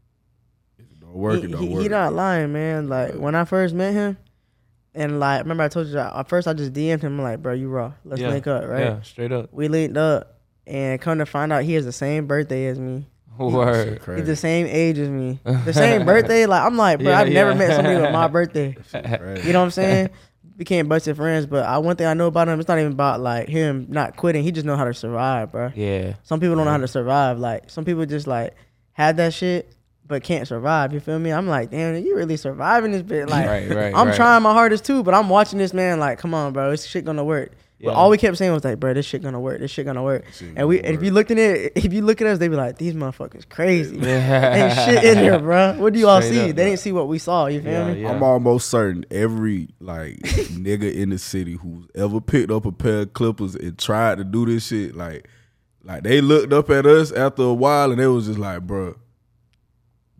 If 1.16 1.22
don't 1.22 1.22
work, 1.22 1.42
he, 1.42 1.48
don't 1.48 1.62
he, 1.64 1.70
work. 1.70 1.84
he 1.84 1.90
not 1.90 2.14
lying, 2.14 2.52
man. 2.54 2.88
Like 2.90 3.14
when 3.16 3.36
I 3.36 3.46
first 3.46 3.74
met 3.74 3.94
him, 3.94 4.18
and 4.94 5.20
like 5.20 5.42
remember 5.42 5.64
I 5.64 5.68
told 5.68 5.88
you 5.88 5.94
that 5.94 6.16
at 6.16 6.30
first 6.30 6.48
I 6.48 6.54
just 6.54 6.74
DM'd 6.74 7.02
him 7.04 7.22
like, 7.22 7.42
bro, 7.42 7.54
you 7.54 7.70
raw. 7.70 7.94
Let's 8.04 8.22
Yeah. 8.22 8.30
link 8.30 8.48
up, 8.48 8.66
right? 8.68 8.80
Yeah, 8.84 9.02
straight 9.02 9.32
up. 9.32 9.54
We 9.54 9.68
linked 9.68 9.98
up, 9.98 10.40
and 10.68 11.00
come 11.02 11.18
to 11.20 11.26
find 11.26 11.52
out 11.54 11.64
he 11.64 11.74
has 11.74 11.86
the 11.86 11.92
same 11.92 12.28
birthday 12.28 12.68
as 12.68 12.80
me. 12.80 13.08
Word. 13.38 13.90
Shit 13.94 14.02
crazy. 14.02 14.22
He's 14.22 14.28
the 14.28 14.36
same 14.38 14.66
age 14.68 14.98
as 14.98 15.10
me. 15.10 15.40
The 15.66 15.74
same 15.74 16.06
birthday. 16.06 16.46
Like 16.46 16.64
I'm 16.64 16.78
like, 16.78 17.00
bro, 17.00 17.10
Yeah, 17.10 17.20
I've 17.20 17.30
never 17.30 17.52
yeah. 17.52 17.58
met 17.58 17.76
somebody 17.76 18.02
with 18.02 18.12
my 18.14 18.28
birthday. 18.30 18.76
You 19.44 19.52
know 19.54 19.60
what 19.60 19.66
I'm 19.66 19.72
saying? 19.72 20.10
Became 20.58 20.88
busted 20.88 21.18
friends, 21.18 21.46
but 21.46 21.66
I 21.66 21.78
one 21.80 21.98
thing 21.98 22.08
I 22.08 22.14
know 22.14 22.28
about 22.28 22.48
him, 22.48 22.58
it's 22.62 22.70
not 22.70 22.80
even 22.80 22.94
about 22.94 23.20
like 23.20 23.50
him 23.50 23.88
not 23.90 24.16
quitting. 24.16 24.42
He 24.42 24.54
just 24.54 24.66
know 24.66 24.78
how 24.78 24.86
to 24.86 24.94
survive, 24.94 25.52
bro. 25.52 25.72
Yeah. 25.76 26.14
Some 26.24 26.40
people 26.40 26.56
don't 26.56 26.64
know 26.64 26.72
how 26.72 26.78
to 26.78 26.88
survive. 26.88 27.40
Like 27.40 27.70
some 27.70 27.84
people 27.84 28.06
just 28.06 28.26
like 28.26 28.56
had 28.94 29.18
that 29.18 29.34
shit, 29.34 29.75
but 30.08 30.24
can't 30.24 30.48
survive. 30.48 30.94
You 30.94 31.00
feel 31.00 31.20
me? 31.20 31.32
I'm 31.32 31.48
like, 31.48 31.72
damn, 31.72 32.04
you 32.04 32.16
really 32.16 32.38
surviving 32.38 32.92
this 32.92 33.02
bit. 33.02 33.30
Like 33.30 33.48
right, 33.48 33.70
right. 33.70 33.94
I'm 33.96 34.08
right. 34.08 34.16
trying 34.16 34.44
my 34.44 34.54
hardest 34.54 34.86
too, 34.86 35.04
but 35.04 35.14
I'm 35.14 35.30
watching 35.30 35.60
this 35.60 35.74
man. 35.74 36.00
Like, 36.00 36.20
come 36.20 36.34
on, 36.34 36.54
bro, 36.54 36.72
this 36.72 36.86
shit 36.86 37.06
gonna 37.06 37.24
work. 37.24 37.52
Yeah. 37.78 37.90
But 37.90 37.96
all 37.96 38.10
we 38.10 38.18
kept 38.18 38.38
saying 38.38 38.54
was 38.54 38.64
like, 38.64 38.80
bro, 38.80 38.94
this 38.94 39.06
shit 39.06 39.22
gonna 39.22 39.40
work. 39.40 39.60
This 39.60 39.70
shit 39.70 39.86
gonna 39.86 40.02
work. 40.04 40.24
Shit 40.34 40.54
And 40.56 40.68
we, 40.68 40.78
gonna 40.78 40.88
and 40.88 40.98
if 40.98 41.04
you 41.04 41.12
looked 41.12 41.30
at 41.32 41.38
it, 41.38 41.74
if 41.76 41.92
you 41.92 42.04
look 42.04 42.22
at 42.22 42.28
us, 42.28 42.40
they'd 42.40 42.48
be 42.48 42.56
like, 42.56 42.78
these 42.78 42.94
motherfuckers 42.94 43.48
crazy. 43.50 43.96
Ain't 43.98 44.74
shit 44.74 45.04
in 45.04 45.18
here, 45.18 45.40
bro. 45.40 45.74
What 45.74 45.92
do 45.92 46.00
you 46.00 46.08
all 46.08 46.22
see? 46.22 46.40
up, 46.40 46.46
they 46.48 46.54
bro. 46.54 46.64
didn't 46.66 46.80
see 46.80 46.94
what 46.94 47.08
we 47.10 47.20
saw. 47.20 47.48
You 47.48 47.62
feel 47.62 47.72
Yeah, 47.72 47.94
me? 47.94 48.02
yeah. 48.04 48.12
I'm 48.12 48.24
almost 48.24 48.70
certain 48.70 49.06
every 49.12 49.70
like 49.82 50.16
nigga 50.20 50.94
in 50.94 51.10
the 51.10 51.18
city 51.18 51.54
who's 51.56 51.88
ever 51.96 52.22
picked 52.22 52.50
up 52.50 52.66
a 52.66 52.72
pair 52.72 53.02
of 53.02 53.14
clippers 53.14 53.56
and 53.56 53.78
tried 53.78 54.20
to 54.20 54.24
do 54.24 54.46
this 54.46 54.68
shit, 54.68 54.96
like, 54.96 55.28
like 55.84 56.04
they 56.04 56.22
looked 56.22 56.54
up 56.54 56.70
at 56.70 56.86
us 56.86 57.12
after 57.12 57.44
a 57.44 57.54
while 57.54 57.92
and 57.92 58.00
they 58.00 58.08
was 58.08 58.28
just 58.28 58.40
like, 58.40 58.66
bruh, 58.66 58.96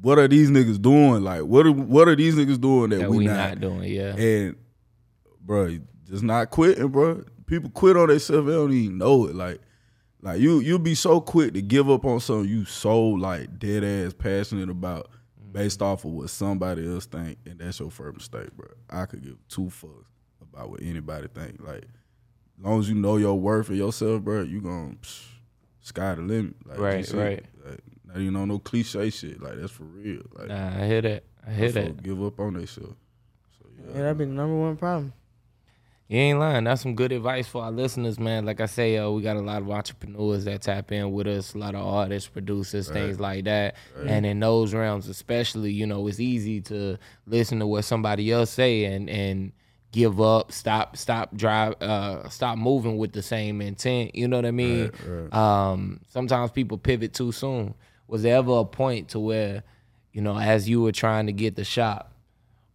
what 0.02 0.20
are 0.20 0.28
these 0.28 0.50
niggas 0.50 0.82
doing? 0.82 1.24
Like, 1.24 1.42
what 1.44 1.66
are 1.66 1.72
what 1.72 2.08
are 2.08 2.16
these 2.16 2.36
niggas 2.36 2.60
doing 2.60 2.90
that, 2.92 3.00
that 3.00 3.10
we, 3.10 3.20
we 3.20 3.26
not? 3.26 3.36
not 3.36 3.60
doing. 3.60 3.84
Yeah. 3.84 4.16
And 4.16 4.56
bro, 5.42 5.78
just 6.06 6.24
not 6.24 6.50
quitting, 6.50 6.88
bro. 6.90 7.24
People 7.46 7.70
quit 7.70 7.96
on 7.96 8.10
themselves, 8.10 8.48
they 8.48 8.54
don't 8.54 8.72
even 8.72 8.98
know 8.98 9.28
it. 9.28 9.36
Like, 9.36 9.62
like 10.22 10.40
you 10.40 10.60
you'll 10.60 10.80
be 10.80 10.96
so 10.96 11.22
quick 11.22 11.54
to 11.54 11.62
give 11.62 11.90
up 11.90 12.06
on 12.06 12.20
something 12.20 12.50
you 12.50 12.66
so 12.66 13.00
like 13.00 13.60
dead 13.60 13.84
ass 13.84 14.14
passionate 14.14 14.70
about 14.70 15.10
based 15.52 15.82
off 15.82 16.04
of 16.04 16.12
what 16.12 16.30
somebody 16.30 16.86
else 16.86 17.06
think, 17.06 17.38
and 17.46 17.60
that's 17.60 17.80
your 17.80 17.90
first 17.90 18.16
mistake, 18.18 18.52
bro. 18.56 18.68
I 18.90 19.06
could 19.06 19.24
give 19.24 19.38
two 19.48 19.68
fucks 19.68 20.06
about 20.42 20.70
what 20.70 20.82
anybody 20.82 21.28
think. 21.34 21.62
Like, 21.66 21.86
as 22.58 22.64
long 22.64 22.80
as 22.80 22.90
you 22.90 22.96
know 22.96 23.18
your 23.18 23.40
worth 23.40 23.70
and 23.70 23.78
yourself, 23.78 24.22
bro, 24.22 24.42
you 24.42 24.60
gonna 24.62 24.96
psh, 25.02 25.24
sky 25.82 26.16
the 26.16 26.22
limit. 26.22 26.56
Like, 26.66 26.78
Right, 26.78 27.14
right. 27.14 27.46
Like, 28.16 28.22
not 28.22 28.22
even 28.22 28.36
on 28.38 28.48
no 28.48 28.60
cliche 28.60 29.10
shit. 29.10 29.42
Like 29.42 29.60
that's 29.60 29.72
for 29.74 29.84
real. 29.84 30.22
Like, 30.34 30.48
Nah, 30.48 30.82
I 30.82 30.88
hear 30.88 31.02
that. 31.02 31.24
I 31.48 31.52
hear 31.52 31.72
that. 31.72 32.02
give 32.04 32.24
up 32.24 32.40
on 32.40 32.54
themselves. 32.54 32.96
So 33.60 33.68
yeah, 33.78 33.94
Yeah, 33.96 34.02
that'd 34.04 34.18
be 34.18 34.26
the 34.26 34.32
number 34.32 34.56
one 34.56 34.78
problem. 34.78 35.14
You 36.08 36.20
ain't 36.20 36.38
lying. 36.40 36.66
That's 36.66 36.84
some 36.84 36.94
good 36.96 37.12
advice 37.12 37.48
for 37.48 37.64
our 37.64 37.72
listeners, 37.72 38.20
man. 38.20 38.46
Like 38.46 38.62
I 38.62 38.68
say, 38.68 38.96
uh, 38.98 39.10
we 39.10 39.24
got 39.24 39.38
a 39.38 39.42
lot 39.42 39.64
of 39.64 39.72
entrepreneurs 39.72 40.46
that 40.46 40.62
tap 40.62 40.92
in 40.92 41.12
with 41.12 41.26
us, 41.26 41.56
a 41.56 41.58
lot 41.58 41.74
of 41.74 41.82
artists, 41.84 42.30
producers, 42.30 42.90
things 42.90 43.20
like 43.20 43.46
that. 43.46 43.76
And 44.08 44.24
in 44.24 44.40
those 44.40 44.72
realms, 44.76 45.10
especially, 45.10 45.72
you 45.72 45.88
know, 45.88 46.06
it's 46.08 46.20
easy 46.20 46.62
to 46.62 47.00
listen 47.26 47.58
to 47.58 47.66
what 47.66 47.86
somebody 47.86 48.32
else 48.32 48.52
say 48.52 48.86
and 48.86 49.10
and 49.10 49.52
give 49.92 50.22
up, 50.22 50.52
stop, 50.52 50.96
stop, 50.96 51.36
drive, 51.36 51.74
uh, 51.82 52.30
stop 52.30 52.58
moving 52.60 52.98
with 52.98 53.14
the 53.14 53.24
same 53.24 53.60
intent. 53.62 54.14
You 54.14 54.28
know 54.28 54.36
what 54.38 54.46
I 54.46 54.52
mean? 54.52 54.92
Um, 55.32 56.02
sometimes 56.10 56.52
people 56.52 56.78
pivot 56.78 57.14
too 57.14 57.32
soon. 57.32 57.74
Was 58.08 58.24
there 58.24 58.38
ever 58.38 58.60
a 58.60 58.66
point 58.66 59.10
to 59.10 59.20
where, 59.20 59.64
you 60.14 60.22
know, 60.22 60.38
as 60.38 60.70
you 60.70 60.82
were 60.82 60.92
trying 60.92 61.26
to 61.28 61.32
get 61.34 61.56
the 61.56 61.64
shop, 61.64 62.12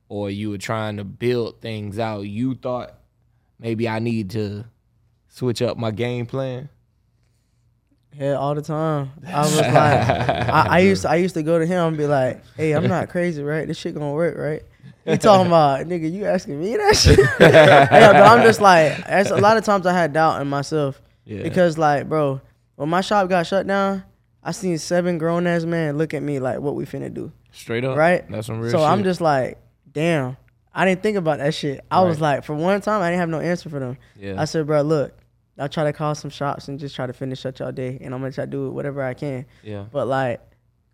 or 0.09 0.29
you 0.29 0.51
were 0.51 0.59
trying 0.59 0.97
to 0.97 1.05
build 1.05 1.61
things 1.61 1.99
out, 1.99 2.23
you 2.23 2.55
thought 2.57 2.95
maybe 3.61 3.89
I 3.89 4.01
need 4.01 4.31
to 4.31 4.65
switch 5.29 5.63
up 5.63 5.77
my 5.79 5.93
game 5.93 6.27
plan. 6.27 6.69
Yeah, 8.19 8.33
all 8.35 8.57
the 8.57 8.63
time. 8.63 9.11
I 9.25 9.41
was 9.41 9.57
like, 9.57 9.73
I, 9.73 10.67
I 10.69 10.79
used 10.81 11.03
to, 11.03 11.11
I 11.11 11.15
used 11.17 11.35
to 11.35 11.45
go 11.45 11.61
to 11.61 11.65
him 11.67 11.85
and 11.89 11.97
be 11.97 12.09
like, 12.09 12.43
"Hey, 12.57 12.73
I'm 12.73 12.89
not 12.89 13.09
crazy, 13.09 13.41
right? 13.41 13.69
This 13.69 13.79
shit 13.79 13.95
gonna 13.95 14.13
work, 14.13 14.37
right?" 14.37 14.63
He 15.05 15.17
talking 15.17 15.47
about, 15.47 15.87
nigga, 15.87 16.13
you 16.13 16.25
asking 16.27 16.61
me 16.61 16.77
that 16.77 16.97
shit? 16.97 17.19
yeah, 17.41 18.13
but 18.13 18.23
I'm 18.23 18.43
just 18.45 18.61
like, 18.61 18.99
a 19.09 19.37
lot 19.41 19.57
of 19.57 19.65
times 19.65 19.87
I 19.87 19.93
had 19.93 20.13
doubt 20.13 20.41
in 20.43 20.49
myself 20.49 21.01
Yeah. 21.25 21.43
because, 21.43 21.79
like, 21.79 22.09
bro, 22.09 22.41
when 22.77 22.89
my 22.89 23.01
shop 23.01 23.29
got 23.29 23.47
shut 23.47 23.67
down, 23.67 24.05
I 24.43 24.53
seen 24.53 24.79
seven 24.79 25.19
grown 25.19 25.47
ass 25.47 25.65
men 25.65 25.99
look 25.99 26.15
at 26.15 26.23
me 26.23 26.39
like, 26.41 26.61
"What 26.61 26.75
we 26.75 26.85
finna 26.87 27.13
do?" 27.13 27.33
Straight 27.53 27.85
up, 27.85 27.97
Right? 27.97 28.29
That's 28.31 28.47
some 28.47 28.61
real 28.61 28.71
so 28.71 28.79
shit. 28.79 28.87
I'm 28.87 29.03
just 29.05 29.21
like, 29.21 29.59
damn. 29.93 30.37
I 30.73 30.85
didn't 30.85 31.03
think 31.03 31.17
about 31.17 31.39
that 31.39 31.53
shit. 31.53 31.85
I 31.91 32.03
was 32.03 32.21
like, 32.21 32.45
for 32.45 32.55
one 32.55 32.81
time, 32.81 33.03
I 33.03 33.11
didn't 33.11 33.19
have 33.21 33.29
no 33.29 33.41
answer 33.41 33.69
for 33.69 33.81
them. 33.81 33.99
Yeah. 34.17 34.41
I 34.41 34.45
said, 34.45 34.69
bro, 34.69 34.83
look, 34.83 35.13
I'll 35.59 35.69
try 35.69 35.83
to 35.83 35.93
call 35.93 36.15
some 36.15 36.31
shops 36.31 36.69
and 36.69 36.79
just 36.79 36.95
try 36.95 37.09
to 37.09 37.13
finish 37.13 37.45
up 37.45 37.59
y'all 37.59 37.73
day, 37.73 37.99
and 38.01 38.15
I'm 38.15 38.21
gonna 38.21 38.33
try 38.33 38.45
to 38.45 38.51
do 38.51 38.71
whatever 38.71 39.03
I 39.03 39.15
can. 39.15 39.47
Yeah. 39.65 39.85
But 39.91 40.07
like 40.07 40.41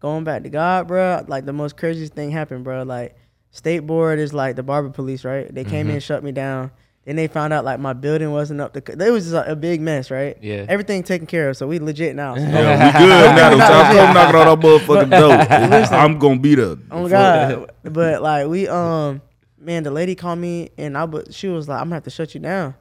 going 0.01 0.25
back 0.25 0.43
to 0.45 0.49
God, 0.49 0.89
bro, 0.89 1.25
like 1.29 1.45
the 1.45 1.53
most 1.53 1.77
craziest 1.77 2.15
thing 2.15 2.31
happened, 2.31 2.65
bro. 2.65 2.83
Like 2.85 3.17
state 3.51 3.81
board 3.81 4.19
is 4.19 4.33
like 4.33 4.57
the 4.57 4.63
barber 4.63 4.89
police, 4.91 5.25
right? 5.25 5.55
They 5.55 5.63
came 5.65 5.87
Mm-hmm. 5.87 5.95
in, 5.97 6.01
shut 6.01 6.25
me 6.25 6.33
down. 6.33 6.71
Then 7.07 7.15
they 7.17 7.29
found 7.29 7.53
out 7.53 7.65
like 7.65 7.79
my 7.81 7.93
building 7.95 8.33
wasn't 8.33 8.61
up 8.61 8.73
to. 8.75 8.83
c- 8.87 8.99
It 9.01 9.11
was 9.13 9.25
just 9.31 9.35
a, 9.35 9.53
a 9.53 9.57
big 9.57 9.81
mess, 9.81 10.11
right? 10.11 10.37
Yeah. 10.43 10.67
Everything 10.69 11.03
taken 11.05 11.27
care 11.27 11.49
of, 11.49 11.57
so 11.57 11.67
we 11.69 11.79
legit 11.79 12.15
now. 12.17 12.35
So 12.35 12.43
Yeah, 12.43 12.87
we 12.93 12.99
good 12.99 13.37
now. 13.37 13.51
Don't 13.51 13.61
come 13.97 14.15
knocking 14.15 14.37
on 14.41 14.49
our 14.49 14.57
motherfucking 14.57 15.11
door. 15.11 15.93
I'm 15.99 16.19
gonna 16.19 16.39
be 16.41 16.55
there. 16.57 16.77
Oh 16.91 17.09
God! 17.09 17.71
but 17.85 18.21
like 18.23 18.49
we 18.49 18.67
um, 18.69 19.23
man, 19.59 19.85
the 19.85 19.91
lady 19.93 20.15
called 20.17 20.41
me 20.41 20.71
and 20.77 20.99
I 20.99 21.07
but 21.07 21.33
she 21.33 21.47
was 21.49 21.69
like, 21.69 21.79
I'm 21.81 21.87
gonna 21.87 21.95
have 21.97 22.05
to 22.05 22.11
shut 22.11 22.35
you 22.35 22.41
down, 22.41 22.75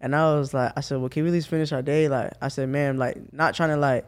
and 0.00 0.14
I 0.14 0.32
was 0.36 0.54
like, 0.54 0.72
I 0.76 0.80
said, 0.80 0.98
well, 1.00 1.08
can 1.08 1.24
we 1.24 1.30
at 1.30 1.32
least 1.32 1.48
finish 1.48 1.72
our 1.72 1.82
day? 1.82 2.08
Like 2.08 2.32
I 2.40 2.48
said, 2.48 2.68
man, 2.68 2.98
like 2.98 3.32
not 3.32 3.54
trying 3.56 3.70
to 3.70 3.76
like 3.76 4.06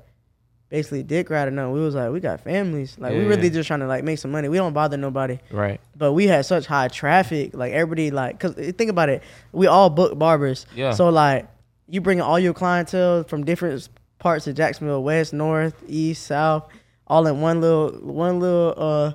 basically 0.75 1.05
dick 1.05 1.31
ride 1.31 1.47
or. 1.47 1.73
We 1.73 1.79
was 1.81 1.95
like, 1.95 2.11
we 2.11 2.19
got 2.19 2.41
families, 2.41 2.97
like 2.99 3.13
we 3.13 3.25
really 3.25 3.49
just 3.49 3.69
trying 3.69 3.79
to 3.79 3.87
like 3.87 4.03
make 4.03 4.19
some 4.19 4.33
money. 4.33 4.49
We 4.49 4.57
don't 4.57 4.73
bother 4.73 4.97
nobody, 4.97 5.39
Right. 5.53 5.81
but 5.97 6.15
we 6.15 6.27
had 6.27 6.45
such 6.45 6.67
high 6.67 6.89
traffic, 6.89 7.55
like 7.55 7.73
everybody 7.73 8.11
like, 8.11 8.41
cause 8.41 8.55
think 8.55 8.91
about 8.91 9.09
it, 9.09 9.23
we 9.53 9.69
all 9.69 9.89
book 9.89 10.19
barbers, 10.19 10.67
Yeah. 10.75 10.91
So 10.91 11.11
like 11.11 11.47
you 11.89 12.01
bring 12.01 12.21
all 12.21 12.41
your 12.41 12.55
clientele 12.55 13.23
from 13.23 13.45
different 13.45 13.89
parts 14.19 14.49
of 14.49 14.57
Jacksonville, 14.57 15.05
west, 15.05 15.33
north, 15.33 15.75
east, 15.87 16.27
south, 16.27 16.67
all 17.07 17.25
in 17.29 17.41
one 17.41 17.61
little 17.61 17.91
one 18.03 18.41
little 18.41 18.75
uh 18.77 19.13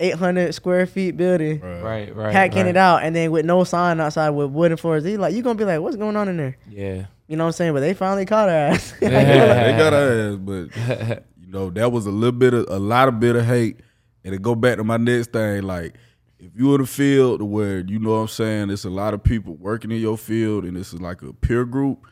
800 0.00 0.52
square 0.54 0.86
feet 0.86 1.16
building, 1.16 1.60
Right. 1.60 2.14
Right. 2.14 2.32
packing 2.32 2.64
right. 2.64 2.68
it 2.68 2.76
out, 2.76 3.02
and 3.02 3.16
then 3.16 3.30
with 3.30 3.46
no 3.46 3.64
sign 3.64 3.98
outside 3.98 4.28
with 4.30 4.50
wooden 4.50 4.76
floors. 4.76 5.04
They 5.04 5.16
like 5.16 5.32
you're 5.32 5.42
gonna 5.42 5.54
be 5.58 5.64
like, 5.64 5.80
what's 5.80 5.96
going 5.96 6.16
on 6.16 6.28
in 6.28 6.36
there? 6.36 6.56
Yeah. 6.68 7.06
You 7.28 7.36
know 7.36 7.44
what 7.44 7.48
I'm 7.48 7.52
saying? 7.52 7.74
But 7.74 7.80
they 7.80 7.92
finally 7.92 8.24
caught 8.24 8.48
her 8.48 8.54
ass. 8.54 8.94
they 9.00 9.10
got 9.10 9.92
our 9.92 10.32
ass, 10.32 10.36
but 10.36 11.24
you 11.40 11.46
know 11.46 11.70
that 11.70 11.92
was 11.92 12.06
a 12.06 12.10
little 12.10 12.32
bit 12.32 12.54
of 12.54 12.66
a 12.68 12.78
lot 12.78 13.06
of 13.06 13.20
bit 13.20 13.36
of 13.36 13.44
hate, 13.44 13.80
and 14.24 14.32
to 14.32 14.38
go 14.38 14.54
back 14.54 14.78
to 14.78 14.84
my 14.84 14.96
next 14.96 15.32
thing, 15.32 15.62
like 15.62 15.94
if 16.38 16.52
you 16.56 16.74
in 16.74 16.80
a 16.80 16.86
field 16.86 17.42
where 17.42 17.80
you 17.80 17.98
know 17.98 18.10
what 18.10 18.16
I'm 18.16 18.28
saying, 18.28 18.70
it's 18.70 18.86
a 18.86 18.90
lot 18.90 19.12
of 19.12 19.22
people 19.22 19.54
working 19.56 19.90
in 19.90 20.00
your 20.00 20.16
field, 20.16 20.64
and 20.64 20.76
it's 20.76 20.94
like 20.94 21.20
a 21.20 21.34
peer 21.34 21.66
group. 21.66 22.06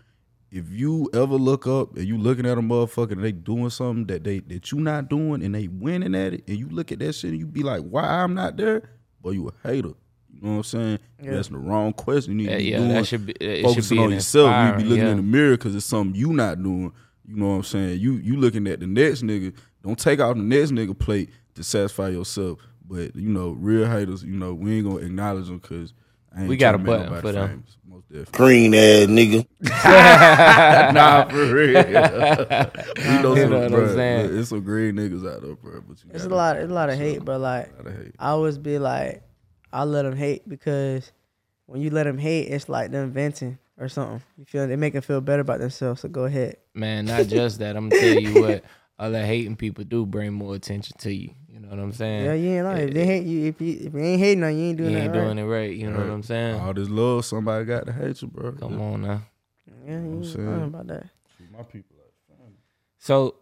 If 0.51 0.71
you 0.71 1.09
ever 1.13 1.35
look 1.35 1.67
up 1.67 1.97
and 1.97 2.07
you 2.07 2.19
looking 2.19 2.47
at 2.47 2.59
a 2.59 2.61
motherfucker 2.61 3.13
and 3.13 3.25
they 3.25 3.33
doing 3.33 3.71
something 3.71 4.07
that 4.07 4.23
they 4.23 4.41
that 4.41 4.71
you 4.71 4.81
not 4.81 5.09
doing 5.09 5.43
and 5.43 5.55
they 5.55 5.67
winning 5.69 6.15
at 6.15 6.35
it, 6.35 6.45
and 6.47 6.59
you 6.59 6.69
look 6.69 6.93
at 6.93 6.99
that 6.99 7.15
shit 7.15 7.31
and 7.31 7.39
you 7.41 7.47
be 7.47 7.63
like, 7.63 7.83
why 7.83 8.03
I'm 8.03 8.35
not 8.35 8.59
there? 8.59 8.91
Boy, 9.23 9.31
you 9.31 9.49
a 9.49 9.69
hater. 9.69 9.95
You 10.41 10.49
know 10.49 10.51
what 10.53 10.57
I'm 10.59 10.63
saying? 10.65 10.99
Yeah. 11.23 11.31
That's 11.33 11.49
the 11.49 11.59
wrong 11.59 11.93
question. 11.93 12.39
You 12.39 12.47
need 12.47 12.51
Yeah, 12.51 12.53
to 12.53 12.59
be 12.59 12.65
yeah, 12.65 12.77
doing 12.79 12.89
that 12.91 13.07
should 13.07 13.27
be 13.27 13.33
it 13.41 13.57
should 13.57 13.65
focusing 13.65 13.97
be 13.97 14.03
on 14.03 14.11
yourself. 14.13 14.51
You 14.51 14.65
need 14.65 14.73
to 14.73 14.79
be 14.79 14.85
looking 14.85 15.05
yeah. 15.05 15.11
in 15.11 15.17
the 15.17 15.23
mirror 15.23 15.57
because 15.57 15.75
it's 15.75 15.87
something 15.87 16.15
you 16.19 16.33
not 16.33 16.63
doing. 16.63 16.93
You 17.27 17.37
know 17.37 17.49
what 17.49 17.55
I'm 17.55 17.63
saying? 17.65 18.01
You 18.01 18.15
you 18.15 18.37
looking 18.37 18.67
at 18.67 18.81
the 18.81 18.87
next 18.87 19.23
nigga. 19.23 19.55
Don't 19.83 19.99
take 19.99 20.21
out 20.21 20.37
the 20.37 20.43
next 20.43 20.71
nigga 20.71 20.99
plate 20.99 21.31
to 21.55 21.63
satisfy 21.65 22.09
yourself. 22.09 22.59
But 22.89 23.17
you 23.17 23.29
know, 23.29 23.51
real 23.51 23.87
haters. 23.89 24.23
You 24.23 24.37
know, 24.37 24.55
we 24.55 24.77
ain't 24.77 24.87
gonna 24.87 25.05
acknowledge 25.05 25.47
them 25.49 25.59
because 25.59 25.93
We 26.47 26.57
got 26.57 26.75
a 26.75 26.79
button 26.79 27.21
for 27.21 27.33
them. 27.33 27.49
Famous. 27.49 27.77
Most 27.89 28.09
definitely. 28.09 28.37
Green 28.39 28.75
ass 28.75 29.07
nigga. 29.07 29.47
nah, 30.95 31.29
for 31.29 31.55
real. 31.55 31.83
we 32.97 33.23
know 33.23 33.35
You 33.35 33.49
know 33.49 33.61
what 33.61 33.75
I'm 33.75 33.95
saying? 33.95 34.39
It's 34.39 34.51
some 34.51 34.61
green 34.61 34.97
niggas 34.97 35.27
out 35.29 35.43
there, 35.43 35.55
bro. 35.55 35.81
But 35.81 36.05
you 36.05 36.11
it's 36.13 36.25
a 36.25 36.29
lot. 36.29 36.57
It's 36.57 36.71
a 36.71 36.75
lot 36.75 36.91
of 36.91 36.99
hate, 36.99 37.25
but 37.25 37.41
like 37.41 37.73
lot 37.79 37.87
of 37.87 37.97
hate. 37.97 38.15
I 38.19 38.29
always 38.31 38.59
be 38.59 38.79
like, 38.79 39.23
I 39.77 39.85
let 39.85 40.03
them 40.05 40.17
hate 40.17 40.49
because 40.49 41.13
when 41.67 41.83
you 41.83 41.91
let 41.91 42.05
them 42.05 42.17
hate, 42.17 42.49
it's 42.49 42.67
like 42.67 42.93
them 42.93 43.11
venting 43.11 43.59
or 43.79 43.91
something. 43.91 44.23
You 44.39 44.47
feel 44.47 44.67
they 44.67 44.77
make 44.77 44.95
them 44.95 45.03
feel 45.03 45.21
better 45.21 45.43
about 45.43 45.61
themselves. 45.61 46.01
So 46.01 46.09
go 46.09 46.25
ahead. 46.25 46.57
Man, 46.73 47.05
not 47.05 47.27
just 47.27 47.59
that. 47.59 47.77
I'm 47.77 47.91
gonna 47.91 48.01
tell 48.01 48.19
you 48.19 48.41
what 48.41 48.65
other 48.99 49.23
hating 49.23 49.57
people 49.57 49.85
do 49.85 50.07
bring 50.07 50.33
more 50.33 50.55
attention 50.55 50.97
to 51.01 51.13
you. 51.13 51.35
You 51.53 51.61
know 51.61 51.69
what 51.69 51.79
I'm 51.79 51.93
saying? 51.93 52.25
Yeah, 52.25 52.33
you 52.33 52.51
ain't 52.57 52.65
lying. 52.65 52.89
If 52.89 52.95
they 52.95 53.05
hate 53.05 53.27
you, 53.27 53.45
if 53.49 53.61
you 53.61 53.79
if 53.83 53.93
you 53.93 54.01
ain't 54.01 54.19
hating 54.19 54.45
on 54.45 54.57
you, 54.57 54.69
ain't 54.69 54.79
doing 54.79 54.91
you 54.93 54.97
that 54.97 55.03
ain't 55.05 55.15
right. 55.15 55.23
doing 55.25 55.39
it 55.39 55.45
right. 55.45 55.71
You 55.71 55.91
know 55.91 55.99
what 55.99 56.09
I'm 56.09 56.23
saying? 56.23 56.59
All 56.59 56.73
this 56.73 56.89
love, 56.89 57.27
somebody 57.27 57.67
got 57.67 57.85
to 57.85 57.93
hate 57.93 58.23
you, 58.23 58.29
bro. 58.29 58.53
Come 58.53 58.81
on 58.81 59.03
now. 59.03 59.23
Yeah, 59.85 60.01
you 60.01 60.13
ain't 60.15 60.25
saying? 60.25 60.63
about 60.63 60.87
that. 60.87 61.05
My 61.53 61.63
people. 61.65 61.97
So, 62.99 63.37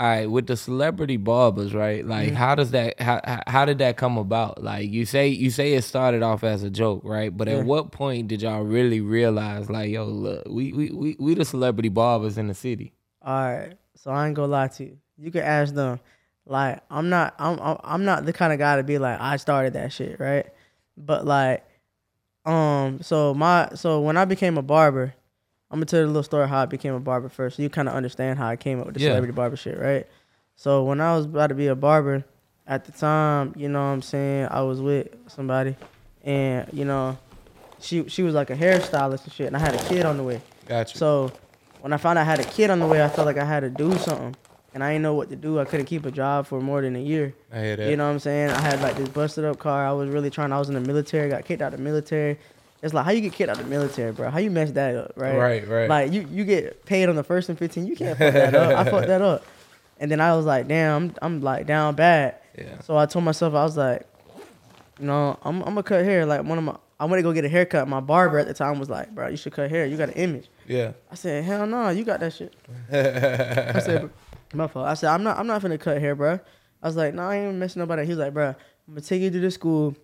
all 0.00 0.06
right, 0.06 0.30
with 0.30 0.46
the 0.46 0.56
celebrity 0.56 1.18
barbers, 1.18 1.74
right? 1.74 2.04
Like, 2.06 2.28
Mm-hmm. 2.28 2.36
how 2.36 2.54
does 2.54 2.70
that? 2.70 2.98
How, 3.00 3.20
how 3.46 3.66
did 3.66 3.78
that 3.78 3.98
come 3.98 4.16
about? 4.16 4.64
Like, 4.64 4.90
you 4.90 5.04
say 5.04 5.28
you 5.28 5.50
say 5.50 5.74
it 5.74 5.82
started 5.82 6.22
off 6.22 6.42
as 6.42 6.62
a 6.62 6.70
joke, 6.70 7.02
right? 7.04 7.36
But 7.36 7.48
Yeah. 7.48 7.58
at 7.58 7.66
what 7.66 7.92
point 7.92 8.28
did 8.28 8.40
y'all 8.42 8.62
really 8.62 9.02
realize, 9.02 9.68
like, 9.68 9.90
yo, 9.90 10.06
look, 10.06 10.44
we 10.48 10.72
we 10.72 10.90
we, 10.90 11.16
we 11.20 11.34
the 11.34 11.44
celebrity 11.44 11.90
barbers 11.90 12.38
in 12.38 12.48
the 12.48 12.54
city? 12.54 12.94
All 13.22 13.34
right, 13.52 13.74
so 13.94 14.10
I 14.10 14.26
ain't 14.26 14.34
gonna 14.34 14.48
lie 14.50 14.68
to 14.68 14.84
you. 14.84 14.98
You 15.18 15.30
can 15.30 15.42
ask 15.42 15.74
them. 15.74 16.00
Like, 16.46 16.80
I'm 16.90 17.10
not, 17.10 17.34
I'm, 17.38 17.60
I'm, 17.60 17.76
I'm 17.84 18.04
not 18.06 18.24
the 18.24 18.32
kind 18.32 18.52
of 18.52 18.58
guy 18.58 18.76
to 18.76 18.82
be 18.82 18.98
like, 18.98 19.20
I 19.20 19.36
started 19.36 19.74
that 19.74 19.92
shit, 19.92 20.18
right? 20.18 20.46
But 20.96 21.24
like, 21.26 21.62
um, 22.46 23.02
so 23.02 23.34
my, 23.34 23.68
so 23.74 24.00
when 24.00 24.16
I 24.16 24.24
became 24.24 24.56
a 24.58 24.62
barber, 24.62 25.14
I'm 25.70 25.76
gonna 25.76 25.86
tell 25.86 26.00
you 26.00 26.06
a 26.06 26.08
little 26.08 26.22
story 26.22 26.48
how 26.48 26.62
I 26.62 26.66
became 26.66 26.94
a 26.94 27.00
barber 27.00 27.28
first. 27.28 27.56
So 27.56 27.62
you 27.62 27.70
kind 27.70 27.88
of 27.88 27.94
understand 27.94 28.38
how 28.38 28.48
I 28.48 28.56
came 28.56 28.80
up 28.80 28.86
with 28.86 28.94
the 28.96 29.00
Yeah. 29.00 29.10
celebrity 29.10 29.32
barber 29.32 29.56
shit, 29.56 29.78
right? 29.78 30.06
So 30.56 30.82
when 30.84 31.00
I 31.00 31.14
was 31.16 31.26
about 31.26 31.46
to 31.48 31.54
be 31.54 31.68
a 31.68 31.74
barber, 31.76 32.24
at 32.66 32.84
the 32.84 32.92
time, 32.92 33.52
you 33.56 33.68
know 33.68 33.78
what 33.80 33.86
I'm 33.92 34.02
saying, 34.02 34.48
I 34.50 34.62
was 34.62 34.80
with 34.80 35.08
somebody, 35.28 35.76
and 36.24 36.66
you 36.72 36.84
know, 36.84 37.16
she 37.80 38.08
she 38.08 38.22
was 38.22 38.34
like 38.34 38.50
a 38.50 38.56
hairstylist 38.56 39.24
and 39.24 39.32
shit, 39.32 39.46
and 39.46 39.56
I 39.56 39.60
had 39.60 39.74
a 39.74 39.84
kid 39.84 40.04
on 40.04 40.16
the 40.16 40.22
way. 40.22 40.40
Gotcha. 40.66 40.96
So 40.98 41.32
when 41.80 41.92
I 41.92 41.96
found 41.96 42.18
out 42.18 42.22
I 42.22 42.24
had 42.30 42.40
a 42.40 42.44
kid 42.44 42.70
on 42.70 42.78
the 42.80 42.86
way, 42.86 43.02
I 43.02 43.08
felt 43.08 43.26
like 43.26 43.38
I 43.38 43.44
had 43.44 43.60
to 43.60 43.70
do 43.70 43.96
something, 43.98 44.36
and 44.74 44.84
I 44.84 44.90
didn't 44.92 45.02
know 45.02 45.14
what 45.14 45.30
to 45.30 45.36
do. 45.36 45.58
I 45.60 45.64
couldn't 45.64 45.86
keep 45.86 46.04
a 46.04 46.10
job 46.10 46.46
for 46.46 46.60
more 46.60 46.82
than 46.82 46.94
a 46.96 47.00
year. 47.00 47.32
I 47.52 47.60
hear 47.60 47.76
that. 47.76 47.90
You 47.90 47.96
know 47.96 48.06
what 48.06 48.12
I'm 48.12 48.18
saying? 48.18 48.50
I 48.50 48.60
had 48.60 48.80
like 48.82 48.96
this 48.96 49.08
busted 49.08 49.44
up 49.44 49.58
car. 49.58 49.86
I 49.86 49.92
was 49.92 50.10
really 50.10 50.30
trying. 50.30 50.52
I 50.52 50.58
was 50.58 50.68
in 50.68 50.74
the 50.74 50.80
military. 50.80 51.30
Got 51.30 51.44
kicked 51.44 51.62
out 51.62 51.72
of 51.72 51.78
the 51.78 51.84
military. 51.84 52.38
It's 52.82 52.94
like 52.94 53.04
how 53.04 53.10
you 53.10 53.20
get 53.20 53.32
kicked 53.34 53.50
out 53.50 53.58
of 53.58 53.64
the 53.64 53.70
military, 53.70 54.12
bro? 54.12 54.30
How 54.30 54.38
you 54.38 54.50
mess 54.50 54.70
that 54.72 54.96
up, 54.96 55.12
right? 55.16 55.36
Right, 55.36 55.68
right. 55.68 55.88
Like 55.88 56.12
you 56.12 56.26
you 56.30 56.44
get 56.44 56.84
paid 56.86 57.08
on 57.08 57.16
the 57.16 57.24
first 57.24 57.48
and 57.48 57.58
15. 57.58 57.86
You 57.86 57.96
can't 57.96 58.18
fuck 58.18 58.32
that 58.32 58.54
up. 58.54 58.78
I 58.86 58.90
fucked 58.90 59.08
that 59.08 59.20
up, 59.20 59.44
and 59.98 60.10
then 60.10 60.20
I 60.20 60.34
was 60.34 60.46
like, 60.46 60.66
damn, 60.66 60.94
I'm, 61.02 61.14
I'm 61.20 61.40
like 61.42 61.66
down 61.66 61.94
bad. 61.94 62.36
Yeah. 62.56 62.80
So 62.80 62.96
I 62.96 63.06
told 63.06 63.24
myself 63.24 63.54
I 63.54 63.64
was 63.64 63.76
like, 63.76 64.06
you 64.98 65.06
know, 65.06 65.38
I'm 65.42 65.58
I'm 65.62 65.70
gonna 65.70 65.82
cut 65.82 66.04
hair. 66.04 66.24
Like 66.24 66.44
one 66.44 66.56
of 66.56 66.64
my, 66.64 66.76
I 66.98 67.04
went 67.04 67.18
to 67.18 67.22
go 67.22 67.32
get 67.32 67.44
a 67.44 67.48
haircut. 67.50 67.86
My 67.86 68.00
barber 68.00 68.38
at 68.38 68.46
the 68.46 68.54
time 68.54 68.78
was 68.78 68.88
like, 68.88 69.14
bro, 69.14 69.28
you 69.28 69.36
should 69.36 69.52
cut 69.52 69.70
hair. 69.70 69.84
You 69.84 69.96
got 69.98 70.08
an 70.08 70.14
image. 70.14 70.48
Yeah. 70.66 70.92
I 71.10 71.16
said, 71.16 71.44
hell 71.44 71.66
no, 71.66 71.90
you 71.90 72.04
got 72.04 72.20
that 72.20 72.32
shit. 72.32 72.54
I 72.92 73.80
said, 73.80 74.10
my 74.54 74.66
fault. 74.68 74.86
I 74.86 74.94
said, 74.94 75.10
I'm 75.10 75.22
not, 75.22 75.38
I'm 75.38 75.46
not 75.46 75.62
finna 75.62 75.78
cut 75.80 76.00
hair, 76.00 76.14
bro. 76.14 76.40
I 76.82 76.86
was 76.86 76.96
like, 76.96 77.14
no, 77.14 77.22
I 77.22 77.36
ain't 77.36 77.56
messing 77.56 77.80
nobody. 77.80 78.04
He 78.04 78.10
was 78.10 78.18
like, 78.18 78.32
bro, 78.32 78.48
I'm 78.48 78.54
gonna 78.88 79.00
take 79.00 79.22
you 79.22 79.30
to 79.30 79.40
the 79.40 79.50
school, 79.50 79.94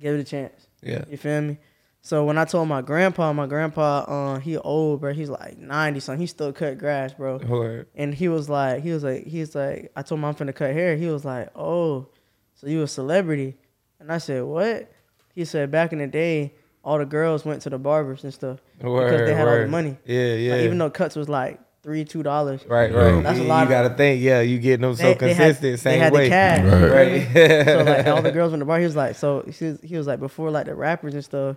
give 0.00 0.14
it 0.14 0.20
a 0.20 0.24
chance. 0.24 0.68
Yeah. 0.82 1.04
You 1.08 1.16
feel 1.16 1.40
me? 1.40 1.58
So 2.00 2.24
when 2.24 2.38
I 2.38 2.44
told 2.44 2.68
my 2.68 2.80
grandpa, 2.80 3.32
my 3.32 3.46
grandpa, 3.46 4.04
uh, 4.06 4.38
he 4.38 4.56
old, 4.56 5.00
bro. 5.00 5.12
He's 5.12 5.28
like 5.28 5.58
90 5.58 6.00
something. 6.00 6.20
He 6.20 6.26
still 6.26 6.52
cut 6.52 6.78
grass, 6.78 7.12
bro. 7.12 7.38
Word. 7.38 7.88
And 7.94 8.14
he 8.14 8.28
was 8.28 8.48
like, 8.48 8.82
he 8.82 8.92
was 8.92 9.04
like, 9.04 9.26
he's 9.26 9.54
like, 9.54 9.90
I 9.96 10.02
told 10.02 10.20
him 10.20 10.24
I'm 10.24 10.34
finna 10.34 10.54
cut 10.54 10.72
hair. 10.72 10.96
He 10.96 11.06
was 11.06 11.24
like, 11.24 11.50
oh, 11.56 12.06
so 12.54 12.66
you 12.66 12.82
a 12.82 12.86
celebrity? 12.88 13.56
And 14.00 14.10
I 14.12 14.18
said, 14.18 14.44
what? 14.44 14.90
He 15.34 15.44
said, 15.44 15.70
back 15.70 15.92
in 15.92 15.98
the 15.98 16.06
day, 16.06 16.54
all 16.84 16.98
the 16.98 17.04
girls 17.04 17.44
went 17.44 17.62
to 17.62 17.70
the 17.70 17.78
barbers 17.78 18.24
and 18.24 18.32
stuff 18.32 18.60
Word, 18.80 19.10
because 19.10 19.26
they 19.28 19.34
had 19.34 19.46
all 19.48 19.58
the 19.58 19.66
money. 19.66 19.96
Yeah, 20.06 20.34
yeah. 20.34 20.52
Like, 20.54 20.62
even 20.62 20.78
though 20.78 20.90
cuts 20.90 21.16
was 21.16 21.28
like 21.28 21.60
three, 21.82 22.04
two 22.04 22.22
dollars. 22.22 22.64
right, 22.66 22.90
Yeah. 22.90 22.96
right. 22.98 23.22
That's 23.22 23.38
a 23.40 23.42
lot 23.42 23.58
You 23.58 23.62
of- 23.64 23.68
gotta 23.68 23.90
think, 23.94 24.22
yeah, 24.22 24.40
you 24.40 24.58
getting 24.58 24.82
them 24.82 24.94
so 24.94 25.02
They- 25.02 25.14
they 25.14 25.34
had- 25.34 25.56
consistent, 25.58 25.60
they 25.72 25.76
same 25.76 26.00
had 26.00 26.12
the 26.12 26.16
way. 26.16 26.28
cash. 26.28 26.64
Right. 26.64 27.26
Right. 27.34 27.66
so 27.66 27.82
like 27.82 28.06
all 28.06 28.22
the 28.22 28.30
girls 28.30 28.52
went 28.52 28.60
to 28.60 28.64
the 28.64 28.68
bar. 28.68 28.78
He 28.78 28.84
was 28.84 28.96
like, 28.96 29.16
so 29.16 29.42
he 29.46 29.64
was, 29.66 29.80
he 29.82 29.96
was 29.96 30.06
like 30.06 30.20
before 30.20 30.50
like 30.50 30.66
the 30.66 30.74
rappers 30.74 31.14
and 31.14 31.24
stuff, 31.24 31.56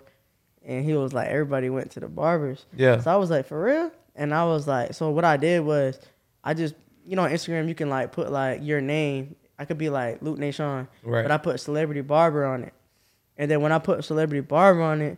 and 0.65 0.85
he 0.85 0.93
was 0.93 1.13
like 1.13 1.27
everybody 1.29 1.69
went 1.69 1.91
to 1.91 1.99
the 1.99 2.07
barbers. 2.07 2.65
Yeah. 2.75 2.99
So 3.01 3.11
I 3.11 3.15
was 3.15 3.29
like, 3.29 3.45
for 3.47 3.61
real? 3.63 3.91
And 4.15 4.33
I 4.33 4.45
was 4.45 4.67
like, 4.67 4.93
so 4.93 5.09
what 5.09 5.23
I 5.25 5.37
did 5.37 5.63
was, 5.65 5.99
I 6.43 6.53
just, 6.53 6.75
you 7.05 7.15
know, 7.15 7.23
on 7.23 7.31
Instagram 7.31 7.67
you 7.67 7.75
can 7.75 7.89
like 7.89 8.11
put 8.11 8.31
like 8.31 8.59
your 8.63 8.81
name. 8.81 9.35
I 9.57 9.65
could 9.65 9.77
be 9.77 9.89
like 9.89 10.21
Luke 10.21 10.37
Nahshon, 10.39 10.87
Right. 11.03 11.21
but 11.23 11.31
I 11.31 11.37
put 11.37 11.59
celebrity 11.59 12.01
barber 12.01 12.45
on 12.45 12.63
it. 12.63 12.73
And 13.37 13.49
then 13.49 13.61
when 13.61 13.71
I 13.71 13.79
put 13.79 14.03
celebrity 14.03 14.41
barber 14.41 14.81
on 14.83 15.01
it, 15.01 15.17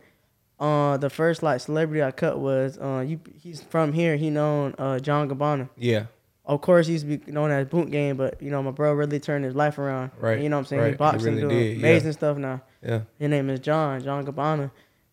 uh, 0.60 0.98
the 0.98 1.10
first 1.10 1.42
like 1.44 1.60
celebrity 1.62 2.04
I 2.04 2.12
cut 2.12 2.40
was 2.40 2.78
uh, 2.78 3.04
you. 3.06 3.20
He's 3.42 3.62
from 3.62 3.92
here. 3.94 4.16
He 4.18 4.30
known 4.30 4.76
uh 4.78 5.00
John 5.00 5.30
Gabbana. 5.30 5.70
Yeah. 5.78 6.06
Of 6.46 6.60
course, 6.62 6.88
he 6.88 6.94
used 6.94 7.08
to 7.08 7.18
be 7.18 7.32
known 7.32 7.52
as 7.52 7.68
Boot 7.68 7.90
Game, 7.90 8.18
but 8.18 8.42
you 8.42 8.52
know 8.52 8.62
my 8.62 8.72
bro 8.72 8.94
really 8.94 9.20
turned 9.20 9.46
his 9.46 9.56
life 9.56 9.78
around. 9.78 10.12
Right, 10.20 10.42
You 10.42 10.50
know 10.50 10.58
what 10.58 10.62
I'm 10.62 10.66
saying? 10.66 10.82
right. 10.82 10.88
He 10.88 10.94
He 10.94 10.98
boxing, 10.98 11.26
really 11.36 11.42
doing 11.42 11.56
did, 11.58 11.72
yeah. 11.78 11.88
amazing 11.88 12.12
stuff 12.12 12.38
now. 12.38 12.62
Yeah. 12.82 13.02
His 13.18 13.30
name 13.30 13.50
is 13.50 13.62
John, 13.62 14.04
John 14.04 14.26
Gabbana. 14.26 14.70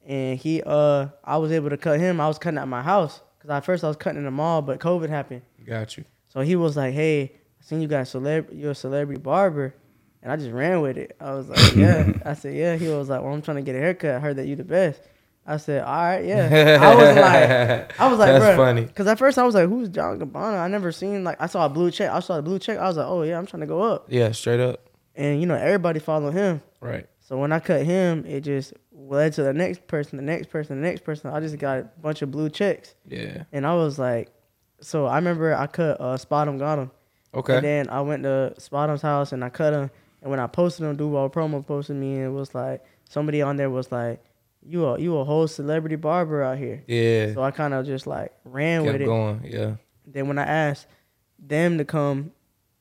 And 0.06 0.38
he 0.38 0.62
uh 0.64 1.08
I 1.24 1.36
was 1.36 1.52
able 1.52 1.70
to 1.70 1.76
cut 1.76 2.00
him. 2.00 2.20
I 2.20 2.28
was 2.28 2.38
cutting 2.38 2.58
at 2.58 2.68
my 2.68 2.82
house. 2.82 3.20
Cause 3.40 3.50
at 3.50 3.64
first 3.64 3.84
I 3.84 3.88
was 3.88 3.96
cutting 3.96 4.18
in 4.18 4.24
the 4.24 4.30
mall, 4.30 4.60
but 4.60 4.80
COVID 4.80 5.08
happened. 5.08 5.42
Got 5.66 5.96
you. 5.96 6.04
So 6.28 6.40
he 6.40 6.56
was 6.56 6.76
like, 6.76 6.92
Hey, 6.94 7.32
I 7.60 7.62
seen 7.64 7.80
you 7.80 7.88
got 7.88 8.06
celeb 8.06 8.48
you're 8.52 8.72
a 8.72 8.74
celebrity 8.74 9.20
barber. 9.20 9.74
And 10.22 10.30
I 10.30 10.36
just 10.36 10.50
ran 10.50 10.82
with 10.82 10.98
it. 10.98 11.16
I 11.18 11.32
was 11.32 11.48
like, 11.48 11.74
yeah. 11.74 12.12
I 12.26 12.34
said, 12.34 12.54
yeah. 12.54 12.76
He 12.76 12.88
was 12.88 13.08
like, 13.08 13.22
well, 13.22 13.32
I'm 13.32 13.40
trying 13.40 13.56
to 13.56 13.62
get 13.62 13.74
a 13.74 13.78
haircut. 13.78 14.16
I 14.16 14.18
heard 14.18 14.36
that 14.36 14.46
you 14.46 14.54
the 14.54 14.64
best. 14.64 15.00
I 15.46 15.56
said, 15.56 15.82
all 15.82 15.94
right, 15.94 16.24
yeah. 16.24 16.78
I 16.80 16.94
was 16.94 17.16
like, 17.16 18.00
I 18.00 18.08
was 18.08 18.18
like, 18.18 18.28
That's 18.28 18.56
funny. 18.56 18.82
Because 18.82 19.06
at 19.06 19.18
first 19.18 19.38
I 19.38 19.44
was 19.44 19.54
like, 19.54 19.68
who's 19.68 19.88
John 19.88 20.20
Gabbana? 20.20 20.60
I 20.60 20.68
never 20.68 20.92
seen 20.92 21.24
like 21.24 21.40
I 21.40 21.46
saw 21.46 21.64
a 21.64 21.68
blue 21.68 21.90
check. 21.90 22.10
I 22.10 22.20
saw 22.20 22.38
a 22.38 22.42
blue 22.42 22.58
check. 22.58 22.78
I 22.78 22.86
was 22.86 22.98
like, 22.98 23.06
oh 23.06 23.22
yeah, 23.22 23.38
I'm 23.38 23.46
trying 23.46 23.62
to 23.62 23.66
go 23.66 23.80
up. 23.80 24.06
Yeah, 24.08 24.30
straight 24.32 24.60
up. 24.60 24.90
And 25.16 25.40
you 25.40 25.46
know, 25.46 25.54
everybody 25.54 25.98
follow 25.98 26.30
him. 26.30 26.62
Right. 26.80 27.06
So 27.20 27.38
when 27.38 27.52
I 27.52 27.58
cut 27.58 27.84
him, 27.84 28.24
it 28.26 28.42
just 28.42 28.74
led 29.10 29.32
to 29.34 29.42
the 29.42 29.52
next 29.52 29.86
person, 29.86 30.16
the 30.16 30.22
next 30.22 30.50
person, 30.50 30.80
the 30.80 30.86
next 30.86 31.04
person. 31.04 31.30
I 31.30 31.40
just 31.40 31.58
got 31.58 31.78
a 31.78 31.90
bunch 32.00 32.22
of 32.22 32.30
blue 32.30 32.48
checks. 32.48 32.94
Yeah. 33.06 33.44
And 33.52 33.66
I 33.66 33.74
was 33.74 33.98
like, 33.98 34.30
so 34.80 35.06
I 35.06 35.16
remember 35.16 35.54
I 35.54 35.66
cut 35.66 36.00
uh, 36.00 36.16
SpotemGottem. 36.16 36.90
Okay. 37.34 37.56
And 37.56 37.64
then 37.64 37.88
I 37.90 38.00
went 38.00 38.22
to 38.22 38.54
Spotham's 38.58 39.02
house 39.02 39.32
and 39.32 39.44
I 39.44 39.50
cut 39.50 39.72
him. 39.72 39.90
And 40.22 40.30
when 40.30 40.40
I 40.40 40.46
posted 40.46 40.86
him, 40.86 40.96
Duval 40.96 41.30
Promo 41.30 41.66
posted 41.66 41.96
me 41.96 42.16
and 42.16 42.26
it 42.26 42.30
was 42.30 42.54
like 42.54 42.84
somebody 43.08 43.42
on 43.42 43.56
there 43.56 43.70
was 43.70 43.90
like, 43.90 44.22
"You 44.62 44.84
a 44.86 44.98
you 44.98 45.16
a 45.16 45.24
whole 45.24 45.48
celebrity 45.48 45.96
barber 45.96 46.42
out 46.42 46.58
here." 46.58 46.82
Yeah. 46.86 47.34
So 47.34 47.42
I 47.42 47.50
kind 47.50 47.72
of 47.74 47.86
just 47.86 48.06
like 48.06 48.32
ran 48.44 48.84
Kept 48.84 48.92
with 48.92 49.02
it. 49.02 49.06
going. 49.06 49.40
Yeah. 49.44 49.76
Then 50.06 50.28
when 50.28 50.38
I 50.38 50.44
asked 50.44 50.86
them 51.38 51.78
to 51.78 51.84
come 51.84 52.32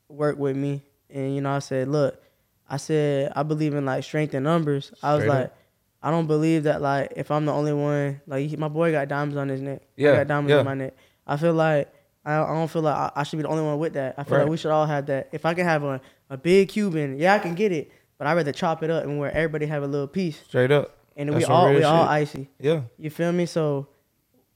work 0.08 0.38
with 0.38 0.56
me, 0.56 0.82
and 1.08 1.34
you 1.34 1.40
know, 1.40 1.52
I 1.52 1.60
said, 1.60 1.88
"Look, 1.88 2.22
I 2.68 2.76
said 2.76 3.32
I 3.34 3.42
believe 3.42 3.74
in 3.74 3.84
like 3.86 4.04
strength 4.04 4.34
in 4.34 4.42
numbers." 4.42 4.92
I 5.02 5.14
was 5.14 5.22
Straight 5.22 5.34
like, 5.34 5.46
up. 5.46 5.56
I 6.02 6.10
don't 6.10 6.26
believe 6.26 6.62
that 6.64 6.80
like 6.80 7.12
if 7.16 7.30
I'm 7.30 7.44
the 7.46 7.52
only 7.52 7.72
one, 7.72 8.20
like 8.26 8.48
he- 8.48 8.56
my 8.56 8.68
boy 8.68 8.90
got 8.92 9.08
diamonds 9.08 9.36
on 9.36 9.48
his 9.48 9.60
neck, 9.60 9.82
Yeah, 9.96 10.12
I 10.12 10.16
got 10.16 10.28
diamonds 10.28 10.50
yeah. 10.50 10.58
on 10.58 10.64
my 10.64 10.74
neck. 10.74 10.94
I 11.26 11.36
feel 11.36 11.52
like 11.52 11.92
I, 12.24 12.34
I 12.40 12.46
don't 12.54 12.68
feel 12.70 12.82
like 12.82 12.94
I, 12.96 13.10
I 13.16 13.22
should 13.22 13.36
be 13.36 13.42
the 13.42 13.48
only 13.48 13.62
one 13.64 13.78
with 13.78 13.92
that. 13.94 14.14
I 14.18 14.24
feel 14.24 14.36
Right. 14.38 14.42
like 14.44 14.50
we 14.50 14.56
should 14.56 14.70
all 14.70 14.86
have 14.86 15.06
that. 15.06 15.28
If 15.32 15.44
I 15.46 15.54
can 15.54 15.64
have 15.64 15.82
a, 15.84 16.00
a 16.30 16.36
big 16.36 16.68
Cuban, 16.70 17.18
yeah, 17.18 17.34
I 17.34 17.38
can 17.38 17.54
get 17.54 17.72
it, 17.72 17.90
but 18.18 18.26
I'd 18.26 18.34
rather 18.34 18.52
chop 18.52 18.82
it 18.82 18.90
up 18.90 19.04
and 19.04 19.18
where 19.18 19.30
everybody 19.32 19.66
have 19.66 19.82
a 19.82 19.86
little 19.86 20.06
piece, 20.08 20.40
Straight 20.44 20.70
up. 20.70 20.96
and 21.16 21.28
That's 21.30 21.38
we 21.38 21.44
all 21.44 21.70
we 21.72 21.82
all 21.82 22.04
icy. 22.04 22.48
Yeah. 22.58 22.82
You 22.98 23.10
feel 23.10 23.32
me? 23.32 23.46
So 23.46 23.88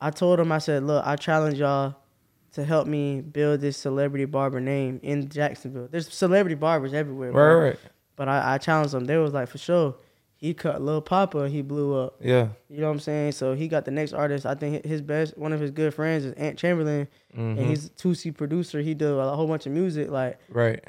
I 0.00 0.10
told 0.10 0.40
him, 0.40 0.50
I 0.52 0.58
said, 0.58 0.82
look, 0.84 1.06
I 1.06 1.16
challenge 1.16 1.58
y'all 1.58 1.94
to 2.52 2.64
help 2.64 2.86
me 2.86 3.20
build 3.20 3.60
this 3.60 3.76
celebrity 3.76 4.24
barber 4.26 4.60
name 4.60 5.00
in 5.02 5.28
Jacksonville. 5.28 5.88
There's 5.90 6.12
celebrity 6.12 6.54
barbers 6.54 6.92
everywhere. 6.94 7.28
Right. 7.30 7.34
bro. 7.34 7.60
Right. 7.60 7.78
But 8.16 8.28
I, 8.28 8.54
I 8.54 8.58
challenged 8.58 8.92
them. 8.94 9.06
They 9.06 9.16
was 9.16 9.32
like, 9.32 9.48
for 9.48 9.58
sure. 9.58 9.96
He 10.44 10.52
cut 10.52 10.82
Lil 10.82 11.00
Poppa, 11.00 11.48
he 11.48 11.62
blew 11.62 11.94
up. 11.98 12.16
Yeah. 12.20 12.48
You 12.68 12.80
know 12.80 12.88
what 12.88 12.92
I'm 12.92 13.00
saying? 13.00 13.32
So 13.32 13.54
he 13.54 13.66
got 13.66 13.86
the 13.86 13.90
next 13.90 14.12
artist. 14.12 14.44
I 14.44 14.54
think 14.54 14.84
his 14.84 15.00
best, 15.00 15.38
one 15.38 15.54
of 15.54 15.60
his 15.60 15.70
good 15.70 15.94
friends 15.94 16.26
is 16.26 16.34
Ant 16.34 16.58
Chamberlain, 16.58 17.08
Mhm. 17.34 17.56
and 17.58 17.60
he's 17.60 17.86
a 17.86 17.88
2C 17.88 18.30
producer. 18.30 18.80
He 18.82 18.92
did 18.92 19.08
a 19.08 19.34
whole 19.36 19.46
bunch 19.46 19.64
of 19.64 19.72
music. 19.72 20.10
Like, 20.10 20.38
Right. 20.50 20.84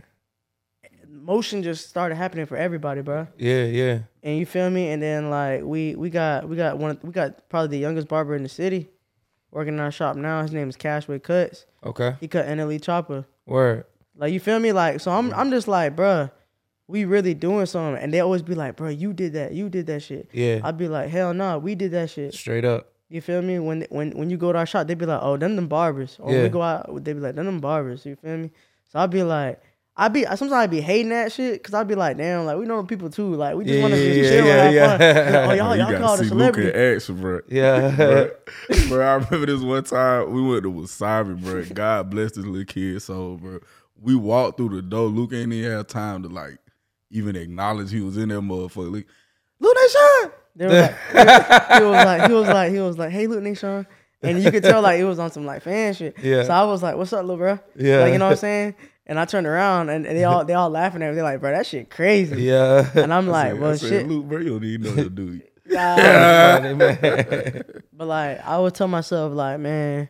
motion 1.10 1.63
just 1.63 1.89
started 1.89 2.15
happening 2.15 2.46
for 2.46 2.58
everybody, 2.58 3.02
bro. 3.02 3.28
Yeah. 3.38 3.63
Yeah. 3.63 4.00
And 4.24 4.38
you 4.38 4.46
feel 4.46 4.70
me? 4.70 4.89
And 4.89 5.02
then 5.02 5.30
like 5.30 5.63
we 5.63 5.96
we 5.96 6.10
got 6.10 6.50
we 6.50 6.56
got 6.58 6.78
one 6.78 7.00
we 7.02 7.12
got 7.12 7.48
probably 7.48 7.70
the 7.70 7.82
youngest 7.82 8.08
barber 8.10 8.36
in 8.36 8.44
the 8.44 8.50
city 8.50 8.89
working 9.52 9.76
in 9.76 9.80
our 9.80 9.91
shop 9.91 10.18
now. 10.18 10.41
His 10.41 10.52
name 10.52 10.68
is 10.68 10.76
Cashway 10.76 11.24
Cuts. 11.24 11.65
Okay. 11.86 12.15
He 12.20 12.28
cut 12.28 12.46
NLE 12.46 12.80
Choppa. 12.80 13.24
Word. 13.46 13.86
Like 14.18 14.34
you 14.34 14.39
feel 14.41 14.60
me? 14.60 14.74
Like 14.74 15.00
so 15.00 15.12
I'm 15.12 15.34
I'm 15.34 15.50
just 15.50 15.68
like, 15.70 15.96
bruh, 15.96 16.30
we 16.88 17.06
really 17.06 17.34
doing 17.34 17.65
something. 17.65 18.02
And 18.02 18.13
they 18.13 18.19
always 18.19 18.41
be 18.41 18.56
like, 18.56 18.76
bro, 18.76 18.89
you 18.89 19.13
did 19.13 19.34
that, 19.34 19.54
you 19.54 19.69
did 19.69 19.88
that 19.88 20.02
shit. 20.02 20.30
Yeah. 20.34 20.62
I'd 20.63 20.78
be 20.78 20.88
like, 20.88 21.10
hell 21.10 21.34
no, 21.34 21.58
we 21.58 21.76
did 21.76 21.91
that 21.91 22.10
shit. 22.10 22.34
Straight 22.34 22.65
up. 22.65 22.91
You 23.10 23.21
feel 23.21 23.41
me? 23.41 23.60
When 23.60 23.86
when 23.89 24.12
when 24.17 24.30
you 24.30 24.38
go 24.38 24.52
to 24.52 24.58
our 24.58 24.65
shop, 24.65 24.88
they 24.88 24.95
be 24.95 25.06
like, 25.06 25.19
oh, 25.21 25.38
them 25.38 25.56
them 25.56 25.67
barbers. 25.67 26.17
Or 26.19 26.28
when 26.28 26.36
Yeah. 26.38 26.43
we 26.43 26.50
go 26.50 26.62
out, 26.62 27.04
they 27.04 27.13
be 27.13 27.19
like, 27.19 27.36
them 27.36 27.45
them 27.45 27.60
barbers. 27.60 28.06
You 28.06 28.15
feel 28.15 28.38
me? 28.38 28.52
So 28.91 29.00
I'd 29.00 29.12
be 29.12 29.24
like. 29.24 29.62
I 29.98 30.10
be 30.10 30.24
sometimes 30.24 30.52
I 30.52 30.67
be 30.67 30.82
hating 30.82 31.08
that 31.12 31.32
shit 31.32 31.54
because 31.54 31.74
I'd 31.74 31.88
be 31.88 31.95
like, 31.95 32.17
damn, 32.17 32.45
like 32.45 32.58
we 32.58 32.65
know 32.65 32.84
people 32.84 33.10
too, 33.10 33.34
like 33.36 33.56
we 33.56 33.63
just 33.63 33.76
Yeah, 33.78 33.82
want 33.82 33.93
to 33.93 34.00
yeah, 34.02 34.13
just 34.13 34.34
yeah, 34.34 34.38
chill 34.39 34.45
yeah, 34.45 34.52
and 34.52 34.62
have 34.62 34.74
yeah. 34.74 34.88
fun. 34.98 35.00
Like, 35.00 35.26
oh 35.26 35.45
Bro, 35.45 35.54
y'all, 35.56 35.76
you 35.76 35.82
y'all 35.84 35.91
gotta 35.91 36.04
called 36.04 36.19
a 36.19 36.24
see 36.24 36.28
celebrity. 36.28 36.67
Luca 36.67 36.78
in 36.89 36.95
action, 36.95 37.21
bro. 37.21 37.39
Yeah. 37.48 37.95
bro, 37.95 38.32
bro, 38.89 39.08
I 39.08 39.13
remember 39.13 39.45
this 39.45 39.62
one 39.62 39.84
time 39.86 40.32
we 40.34 40.41
went 40.41 40.63
to 40.63 40.71
Wasabi, 40.74 41.41
bro. 41.41 41.63
God 41.74 42.10
bless 42.10 42.34
this 42.34 42.43
little 42.45 42.65
kid 42.65 43.02
soul, 43.04 43.38
bro. 43.38 43.60
We 44.02 44.17
walked 44.17 44.58
through 44.58 44.76
the 44.76 44.82
door. 44.82 45.08
Luke 45.08 45.32
ain't 45.32 45.54
even 45.54 45.71
have 45.71 45.88
time 45.88 46.24
to 46.24 46.28
like 46.28 46.58
even 47.12 47.36
acknowledge 47.36 47.91
he 47.91 48.02
was 48.02 48.18
in 48.18 48.30
there, 48.30 48.41
motherfucker. 48.41 48.94
Like, 48.94 49.08
Luke 49.60 49.76
Nahshon! 49.78 50.32
They 50.58 50.65
was 50.68 50.74
like, 50.74 50.96
he 51.80 51.84
was 51.84 52.06
like, 52.06 52.28
he 52.30 52.34
was 52.34 52.48
like, 52.48 52.72
he 52.72 52.80
was 52.80 52.98
like, 52.98 53.12
hey, 53.12 53.28
look, 53.28 53.41
Nahshon. 53.41 53.86
And 54.22 54.41
you 54.41 54.50
could 54.52 54.63
tell 54.63 54.82
like 54.82 55.00
it 55.00 55.04
was 55.04 55.20
on 55.20 55.30
some 55.32 55.46
like 55.46 55.62
fan 55.62 55.94
shit. 55.94 56.15
Yeah. 56.22 56.44
So 56.44 56.52
I 56.54 56.63
was 56.63 56.82
like, 56.82 56.96
what's 56.96 57.13
up, 57.13 57.22
little 57.22 57.38
bro? 57.38 57.60
Yeah. 57.76 58.00
Like, 58.00 58.13
you 58.13 58.18
know 58.18 58.26
what 58.26 58.32
I'm 58.32 58.38
saying? 58.38 58.76
And 59.06 59.20
I 59.20 59.26
turned 59.26 59.46
around 59.46 59.89
and, 59.89 60.06
and 60.08 60.18
they 60.18 60.24
all 60.24 60.44
they 60.46 60.54
all 60.54 60.70
laughing 60.72 61.04
at 61.04 61.10
me. 61.10 61.15
They're 61.15 61.24
like, 61.24 61.41
bro, 61.41 61.52
that 61.52 61.68
shit 61.68 61.91
crazy. 61.91 62.41
yeah. 62.44 62.89
And 62.96 63.13
I'm 63.13 63.28
like, 63.28 63.52
said- 63.52 63.60
well, 63.62 63.72
I 63.72 63.76
said, 63.76 63.89
shit. 63.89 64.08
Luke, 64.08 64.26
bro, 64.26 64.39
you 64.39 64.50
don't 64.50 64.63
even 64.63 64.82
know 64.82 64.89
what 64.96 65.04
to 65.04 65.10
do. 65.10 65.41
Nah. 65.68 65.96
Funny, 66.62 67.62
but 67.91 68.08
like, 68.08 68.39
I 68.46 68.60
would 68.60 68.76
tell 68.76 68.88
myself 68.88 69.34
like, 69.34 69.60
man, 69.60 70.10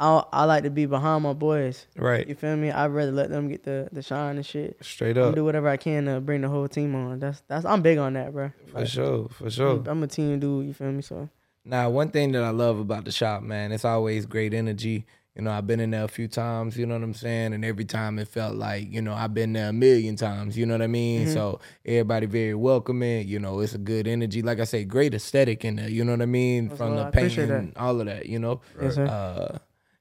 I 0.00 0.22
I 0.32 0.44
like 0.44 0.62
to 0.62 0.70
be 0.70 0.86
behind 0.86 1.24
my 1.24 1.32
boys. 1.32 1.86
Right. 1.96 2.26
You 2.28 2.34
feel 2.34 2.56
me? 2.56 2.70
I'd 2.70 2.86
rather 2.86 3.10
let 3.12 3.30
them 3.30 3.48
get 3.48 3.64
the, 3.64 3.88
the 3.90 4.02
shine 4.02 4.36
and 4.36 4.46
shit. 4.46 4.76
Straight 4.80 5.16
up. 5.18 5.34
do 5.34 5.44
whatever 5.44 5.68
I 5.68 5.76
can 5.76 6.04
to 6.06 6.20
bring 6.20 6.42
the 6.42 6.48
whole 6.48 6.68
team 6.68 6.94
on. 6.94 7.18
That's 7.18 7.42
that's 7.48 7.64
I'm 7.64 7.82
big 7.82 7.98
on 7.98 8.12
that, 8.14 8.32
bro. 8.32 8.52
For 8.72 8.86
sure. 8.86 9.28
For 9.28 9.50
sure. 9.50 9.82
I'm 9.86 10.02
a 10.02 10.06
team 10.06 10.38
dude. 10.38 10.66
You 10.66 10.74
feel 10.74 10.92
me? 10.92 11.02
So 11.02 11.28
Now, 11.64 11.90
one 11.90 12.10
thing 12.10 12.32
that 12.32 12.44
I 12.44 12.50
love 12.50 12.78
about 12.78 13.04
the 13.04 13.12
shop, 13.12 13.42
man, 13.42 13.72
it's 13.72 13.84
always 13.84 14.24
great 14.24 14.54
energy. 14.54 15.04
You 15.34 15.44
know, 15.44 15.52
I've 15.52 15.68
been 15.68 15.78
in 15.78 15.90
there 15.92 16.02
a 16.02 16.08
few 16.08 16.26
times, 16.26 16.76
you 16.76 16.84
know 16.84 16.94
what 16.94 17.04
I'm 17.04 17.14
saying? 17.14 17.52
And 17.52 17.64
every 17.64 17.84
time 17.84 18.18
it 18.18 18.26
felt 18.26 18.56
like, 18.56 18.92
you 18.92 19.00
know, 19.00 19.14
I've 19.14 19.34
been 19.34 19.52
there 19.52 19.68
a 19.68 19.72
million 19.72 20.16
times, 20.16 20.58
you 20.58 20.66
know 20.66 20.74
what 20.74 20.82
I 20.82 20.88
mean? 20.88 21.26
Mm-hmm. 21.26 21.32
So 21.32 21.60
everybody 21.86 22.26
very 22.26 22.54
welcoming, 22.54 23.28
you 23.28 23.38
know, 23.38 23.60
it's 23.60 23.72
a 23.72 23.78
good 23.78 24.08
energy. 24.08 24.42
Like 24.42 24.58
I 24.58 24.64
say, 24.64 24.82
great 24.82 25.14
aesthetic 25.14 25.64
in 25.64 25.76
there, 25.76 25.88
you 25.88 26.04
know 26.04 26.10
what 26.10 26.22
I 26.22 26.26
mean? 26.26 26.66
That's 26.68 26.78
From 26.78 26.96
the 26.96 27.10
painting, 27.12 27.50
and 27.52 27.76
all 27.76 28.00
of 28.00 28.06
that, 28.06 28.26
you 28.26 28.40
know? 28.40 28.62
yes, 28.82 28.96
sir. 28.96 29.06
Uh, 29.06 29.58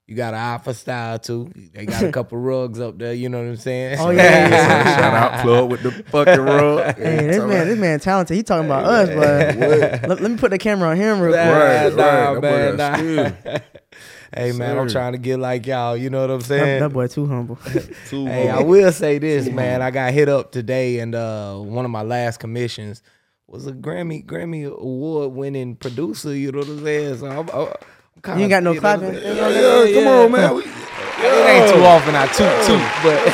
you 0.07 0.15
got 0.15 0.33
an 0.33 0.39
alpha 0.39 0.73
style 0.73 1.19
too. 1.19 1.51
They 1.73 1.85
got 1.85 2.01
a 2.03 2.11
couple 2.13 2.37
rugs 2.37 2.79
up 2.79 2.97
there, 2.97 3.13
you 3.13 3.27
know 3.27 3.39
what 3.39 3.47
I'm 3.49 3.55
saying? 3.57 3.97
Oh, 3.99 4.09
yeah, 4.09 4.23
yeah, 4.23 4.49
yeah. 4.49 4.83
Shout 4.97 5.13
out 5.13 5.41
plug 5.43 5.69
with 5.69 5.83
the 5.83 5.91
fucking 5.91 6.39
rug. 6.39 6.95
Hey, 6.95 7.27
this 7.27 7.43
man, 7.43 7.67
this 7.67 7.77
man 7.77 7.99
talented. 7.99 8.37
He 8.37 8.43
talking 8.43 8.65
about 8.65 8.85
us, 8.85 9.09
but 9.09 10.07
let, 10.09 10.21
let 10.21 10.31
me 10.31 10.37
put 10.37 10.51
the 10.51 10.57
camera 10.57 10.89
on 10.89 10.95
him 10.95 11.19
real 11.19 11.33
quick. 11.33 11.43
Right, 11.45 11.93
Nah, 11.93 12.31
right. 12.31 12.41
Man, 12.41 12.77
nah. 12.77 13.57
hey 14.33 14.51
man, 14.53 14.77
I'm 14.77 14.87
trying 14.87 15.11
to 15.11 15.17
get 15.17 15.39
like 15.39 15.65
y'all, 15.67 15.97
you 15.97 16.09
know 16.09 16.21
what 16.21 16.31
I'm 16.31 16.39
That, 16.39 16.45
saying? 16.45 16.79
that 16.81 16.89
boy 16.93 17.07
too 17.07 17.25
humble. 17.27 17.57
Too 18.07 18.25
Hey, 18.27 18.49
I 18.49 18.61
will 18.61 18.91
say 18.93 19.19
this, 19.19 19.49
man. 19.49 19.81
I 19.81 19.91
got 19.91 20.13
hit 20.13 20.29
up 20.29 20.51
today, 20.53 20.99
and 20.99 21.15
uh, 21.15 21.57
one 21.57 21.83
of 21.83 21.91
my 21.91 22.01
last 22.03 22.39
commissions 22.39 23.01
was 23.47 23.67
a 23.67 23.73
Grammy 23.73 24.25
Grammy 24.25 24.65
award 24.71 25.33
winning 25.33 25.75
producer. 25.75 26.33
You 26.33 26.51
know 26.53 26.59
what 26.59 26.67
I'm 26.69 26.83
saying? 26.83 27.17
So 27.17 27.27
I'm, 27.27 27.49
I'm 27.49 27.73
kinda, 28.23 28.37
You 28.39 28.43
ain't 28.45 28.49
got 28.49 28.63
no 28.63 28.71
you 28.73 28.81
know 28.81 28.87
what 28.89 28.93
I'm 28.93 28.99
clapping? 28.99 29.21
saying? 29.23 29.37
Yeah, 29.37 29.49
Yeah, 29.49 29.93
come 29.93 30.03
yeah. 30.03 30.09
on, 30.23 30.31
man. 30.31 30.55
We, 30.55 30.61
It 30.63 31.49
ain't 31.49 31.69
too 31.69 31.83
often 31.83 32.15
I 32.15 32.25
toot 32.27 32.65
toot, 32.65 32.81
but 33.03 33.25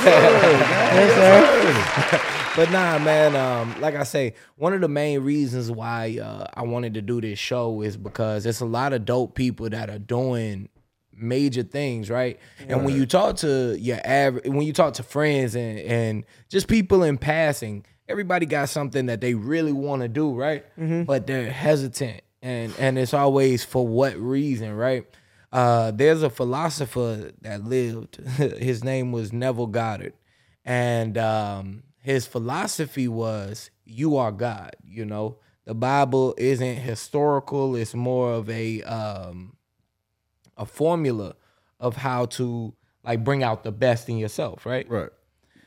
yes, 0.93 1.13
sir. 1.15 2.53
but 2.55 2.71
nah, 2.71 2.99
man. 2.99 3.35
Um, 3.35 3.75
like 3.81 3.95
I 3.95 4.03
say, 4.03 4.35
one 4.55 4.73
of 4.73 4.81
the 4.81 4.87
main 4.87 5.21
reasons 5.21 5.69
why 5.71 6.17
uh, 6.21 6.45
I 6.53 6.63
wanted 6.63 6.93
to 6.95 7.01
do 7.01 7.19
this 7.21 7.39
show 7.39 7.81
is 7.81 7.97
because 7.97 8.45
it's 8.45 8.61
a 8.61 8.65
lot 8.65 8.93
of 8.93 9.05
dope 9.05 9.35
people 9.35 9.69
that 9.69 9.89
are 9.89 9.99
doing 9.99 10.69
major 11.15 11.63
things, 11.63 12.09
right? 12.09 12.39
And 12.67 12.85
when 12.85 12.95
you 12.95 13.05
talk 13.05 13.37
to 13.37 13.77
your 13.79 13.99
average, 14.03 14.45
when 14.47 14.61
you 14.61 14.73
talk 14.73 14.93
to 14.95 15.03
friends 15.03 15.55
and 15.55 15.79
and 15.79 16.25
just 16.49 16.67
people 16.67 17.03
in 17.03 17.17
passing, 17.17 17.85
everybody 18.07 18.45
got 18.45 18.69
something 18.69 19.07
that 19.07 19.19
they 19.21 19.33
really 19.33 19.73
want 19.73 20.01
to 20.03 20.07
do, 20.07 20.33
right? 20.33 20.65
But 21.05 21.27
they're 21.27 21.51
hesitant, 21.51 22.21
and 22.43 22.73
and 22.77 22.99
it's 22.99 23.13
always 23.13 23.63
for 23.63 23.87
what 23.87 24.15
reason, 24.17 24.75
right? 24.75 25.07
Uh, 25.51 25.91
there's 25.91 26.21
a 26.21 26.29
philosopher 26.29 27.31
that 27.41 27.63
lived. 27.63 28.17
His 28.37 28.83
name 28.83 29.11
was 29.11 29.31
Neville 29.31 29.67
Goddard, 29.67 30.13
and 30.65 31.17
um, 31.17 31.83
his 31.99 32.27
philosophy 32.27 33.07
was, 33.07 33.71
"You 33.85 34.17
are 34.17 34.31
God." 34.31 34.75
You 34.85 35.05
know, 35.05 35.37
the 35.65 35.73
Bible 35.73 36.35
isn't 36.37 36.77
historical; 36.77 37.75
it's 37.75 37.93
more 37.93 38.33
of 38.33 38.49
a 38.49 38.81
um, 38.83 39.55
a 40.57 40.65
formula 40.65 41.35
of 41.79 41.95
how 41.95 42.25
to 42.25 42.73
like 43.03 43.23
bring 43.23 43.41
out 43.41 43.63
the 43.63 43.71
best 43.71 44.09
in 44.09 44.17
yourself, 44.17 44.65
right? 44.65 44.89
right. 44.89 45.09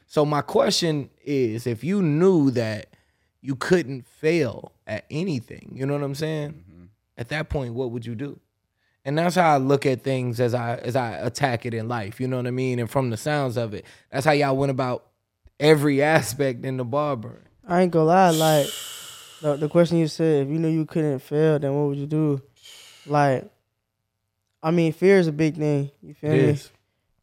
So 0.07 0.25
my 0.25 0.43
question 0.43 1.11
is, 1.25 1.67
if 1.67 1.83
you 1.83 2.03
knew 2.03 2.51
that 2.53 2.89
you 3.41 3.57
couldn't 3.57 4.07
fail 4.07 4.73
at 4.87 5.05
anything, 5.11 5.73
you 5.75 5.87
know 5.87 5.95
what 5.95 6.03
I'm 6.03 6.15
saying? 6.15 6.65
At 7.19 7.29
that 7.31 7.49
point, 7.49 7.75
what 7.75 7.91
would 7.91 8.05
you 8.05 8.15
do? 8.15 8.39
And 9.05 9.17
that's 9.17 9.37
how 9.37 9.55
I 9.55 9.57
look 9.59 9.87
at 9.87 10.03
things 10.03 10.41
as 10.41 10.53
I 10.55 10.77
as 10.77 10.97
I 10.97 11.13
attack 11.13 11.65
it 11.65 11.73
in 11.75 11.89
life. 11.89 12.21
You 12.21 12.27
know 12.29 12.37
what 12.39 12.47
I 12.47 12.51
mean? 12.51 12.79
And 12.79 12.91
from 12.91 13.11
the 13.11 13.17
sounds 13.17 13.57
of 13.57 13.73
it, 13.73 13.85
that's 14.11 14.27
how 14.27 14.33
y'all 14.33 14.57
went 14.57 14.71
about 14.71 15.05
every 15.61 16.03
aspect 16.17 16.65
in 16.65 16.77
the 16.77 16.85
barber. 16.85 17.43
I 17.67 17.83
ain't 17.83 17.93
gonna 17.93 18.05
lie. 18.07 18.31
Like 18.31 18.67
the, 19.43 19.57
the 19.57 19.69
question 19.69 19.99
you 19.99 20.09
said, 20.09 20.47
if 20.47 20.53
you 20.53 20.59
knew 20.59 20.69
you 20.69 20.87
couldn't 20.87 21.21
fail, 21.21 21.59
then 21.59 21.73
what 21.75 21.89
would 21.89 21.99
you 21.99 22.07
do? 22.07 22.43
Like, 23.07 23.49
I 24.63 24.71
mean, 24.73 24.93
fear 24.93 25.19
is 25.19 25.29
a 25.29 25.33
big 25.33 25.57
thing. 25.57 25.91
You 26.03 26.15
feel 26.15 26.33
It 26.33 26.43
me? 26.43 26.49
is. 26.51 26.71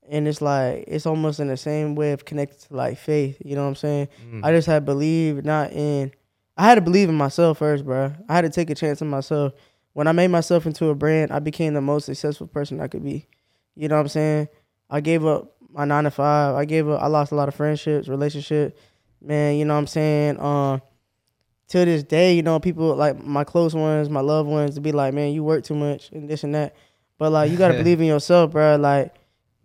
and 0.10 0.28
it's 0.28 0.42
like 0.42 0.86
it's 0.88 1.06
almost 1.06 1.40
in 1.42 1.48
the 1.50 1.58
same 1.58 1.96
way 1.96 2.14
of 2.14 2.24
connected 2.24 2.62
to 2.70 2.76
like 2.76 2.98
faith. 2.98 3.38
You 3.44 3.56
know 3.56 3.64
what 3.64 3.70
I'm 3.70 3.76
saying? 3.76 4.08
Mm. 4.32 4.46
I 4.46 4.52
just 4.54 4.68
had 4.68 4.76
to 4.76 4.82
believe 4.86 5.44
not 5.44 5.72
in. 5.74 6.14
I 6.56 6.64
had 6.66 6.76
to 6.76 6.82
believe 6.82 7.10
in 7.10 7.16
myself 7.16 7.58
first, 7.58 7.84
bro. 7.84 8.14
I 8.30 8.34
had 8.36 8.42
to 8.42 8.50
take 8.50 8.70
a 8.70 8.76
chance 8.76 9.02
on 9.02 9.10
myself. 9.10 9.54
When 9.94 10.08
I 10.08 10.12
made 10.12 10.30
myself 10.30 10.66
into 10.66 10.90
a 10.90 10.96
brand, 10.96 11.32
I 11.32 11.40
became 11.40 11.74
the 11.74 11.82
most 11.82 12.06
successful 12.06 12.48
person 12.48 12.82
I 12.82 12.88
could 12.88 13.04
be. 13.04 13.28
You 13.76 13.88
know 13.88 13.96
what 13.96 14.02
I'm 14.02 14.08
saying? 14.10 14.48
I 14.90 15.02
gave 15.02 15.26
up 15.26 15.56
my 15.72 15.86
nine 15.86 16.04
to 16.04 16.12
five. 16.12 16.56
I 16.56 16.66
gave 16.66 16.90
up. 16.90 17.02
I 17.02 17.08
lost 17.08 17.32
a 17.32 17.36
lot 17.36 17.48
of 17.48 17.56
friendships, 17.56 18.08
relationship. 18.08 18.78
Man, 19.22 19.56
you 19.56 19.66
know 19.66 19.74
what 19.74 19.80
I'm 19.80 19.88
saying? 19.88 20.40
Um, 20.40 20.82
till 21.68 21.86
this 21.86 22.04
day, 22.04 22.36
you 22.36 22.44
know, 22.44 22.60
people 22.60 22.96
like 22.96 23.24
my 23.24 23.44
close 23.44 23.74
ones, 23.74 24.10
my 24.10 24.22
loved 24.22 24.50
ones, 24.50 24.76
to 24.76 24.82
be 24.82 24.92
like, 24.92 25.14
man, 25.14 25.32
you 25.32 25.44
work 25.44 25.64
too 25.64 25.76
much 25.76 26.12
and 26.12 26.30
this 26.30 26.44
and 26.44 26.54
that. 26.56 26.76
But 27.18 27.32
like, 27.32 27.52
you 27.52 27.58
gotta 27.58 27.74
believe 27.78 28.02
in 28.02 28.08
yourself, 28.08 28.52
bro. 28.52 28.76
Like, 28.76 29.14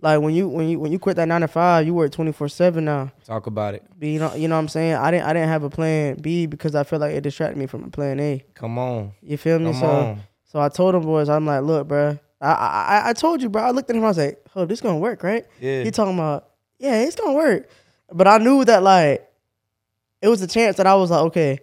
like 0.01 0.21
when 0.21 0.35
you 0.35 0.49
when 0.49 0.69
you 0.69 0.79
when 0.79 0.93
you 0.93 0.99
quit 0.99 1.17
that 1.17 1.27
nine 1.27 1.41
to 1.41 1.49
five, 1.49 1.87
you 1.87 1.95
work 1.95 2.13
twenty 2.13 2.33
four 2.33 2.49
seven 2.49 2.85
now. 2.85 3.13
Talk 3.25 3.47
about 3.47 3.75
it. 3.75 3.85
But 3.99 4.09
you 4.09 4.19
know, 4.19 4.35
you 4.35 4.49
know 4.49 4.55
what 4.55 4.61
I'm 4.61 4.69
saying? 4.69 4.95
I 4.95 5.11
didn't 5.11 5.27
I 5.27 5.33
didn't 5.33 5.49
have 5.49 5.65
a 5.65 5.71
plan 5.71 6.17
B 6.21 6.47
because 6.47 6.75
I 6.75 6.85
felt 6.85 7.01
like 7.01 7.15
it 7.15 7.23
distracted 7.23 7.59
me 7.59 7.67
from 7.67 7.85
a 7.85 7.91
plan 7.91 8.21
A. 8.21 8.45
Come 8.55 8.79
on. 8.79 9.13
You 9.21 9.37
feel 9.37 9.59
me? 9.59 9.73
Come 9.73 9.81
so 9.81 9.87
on. 9.87 10.21
so 10.45 10.61
I 10.61 10.69
told 10.69 10.95
them 10.95 11.03
boys, 11.03 11.29
I'm 11.29 11.47
like, 11.47 11.63
look, 11.63 11.89
bro. 11.89 12.19
I, 12.41 12.53
I 12.53 13.03
I 13.11 13.13
told 13.15 13.43
you, 13.43 13.49
bro. 13.49 13.63
I 13.63 13.71
looked 13.71 13.91
at 13.91 13.97
him. 13.97 14.05
I 14.05 14.09
was 14.09 14.19
like, 14.19 14.41
"Oh, 14.55 14.65
this 14.65 14.81
gonna 14.81 14.99
work, 14.99 15.25
right?" 15.25 15.45
Yeah. 15.61 15.83
He 15.83 15.91
talking 15.91 16.15
about, 16.15 16.51
"Yeah, 16.79 17.01
it's 17.01 17.17
gonna 17.17 17.33
work," 17.33 17.69
but 18.13 18.29
I 18.29 18.39
knew 18.39 18.65
that 18.65 18.85
like, 18.85 19.29
it 20.23 20.29
was 20.29 20.41
a 20.41 20.47
chance 20.47 20.77
that 20.77 20.87
I 20.87 20.95
was 20.95 21.11
like, 21.11 21.23
okay, 21.23 21.59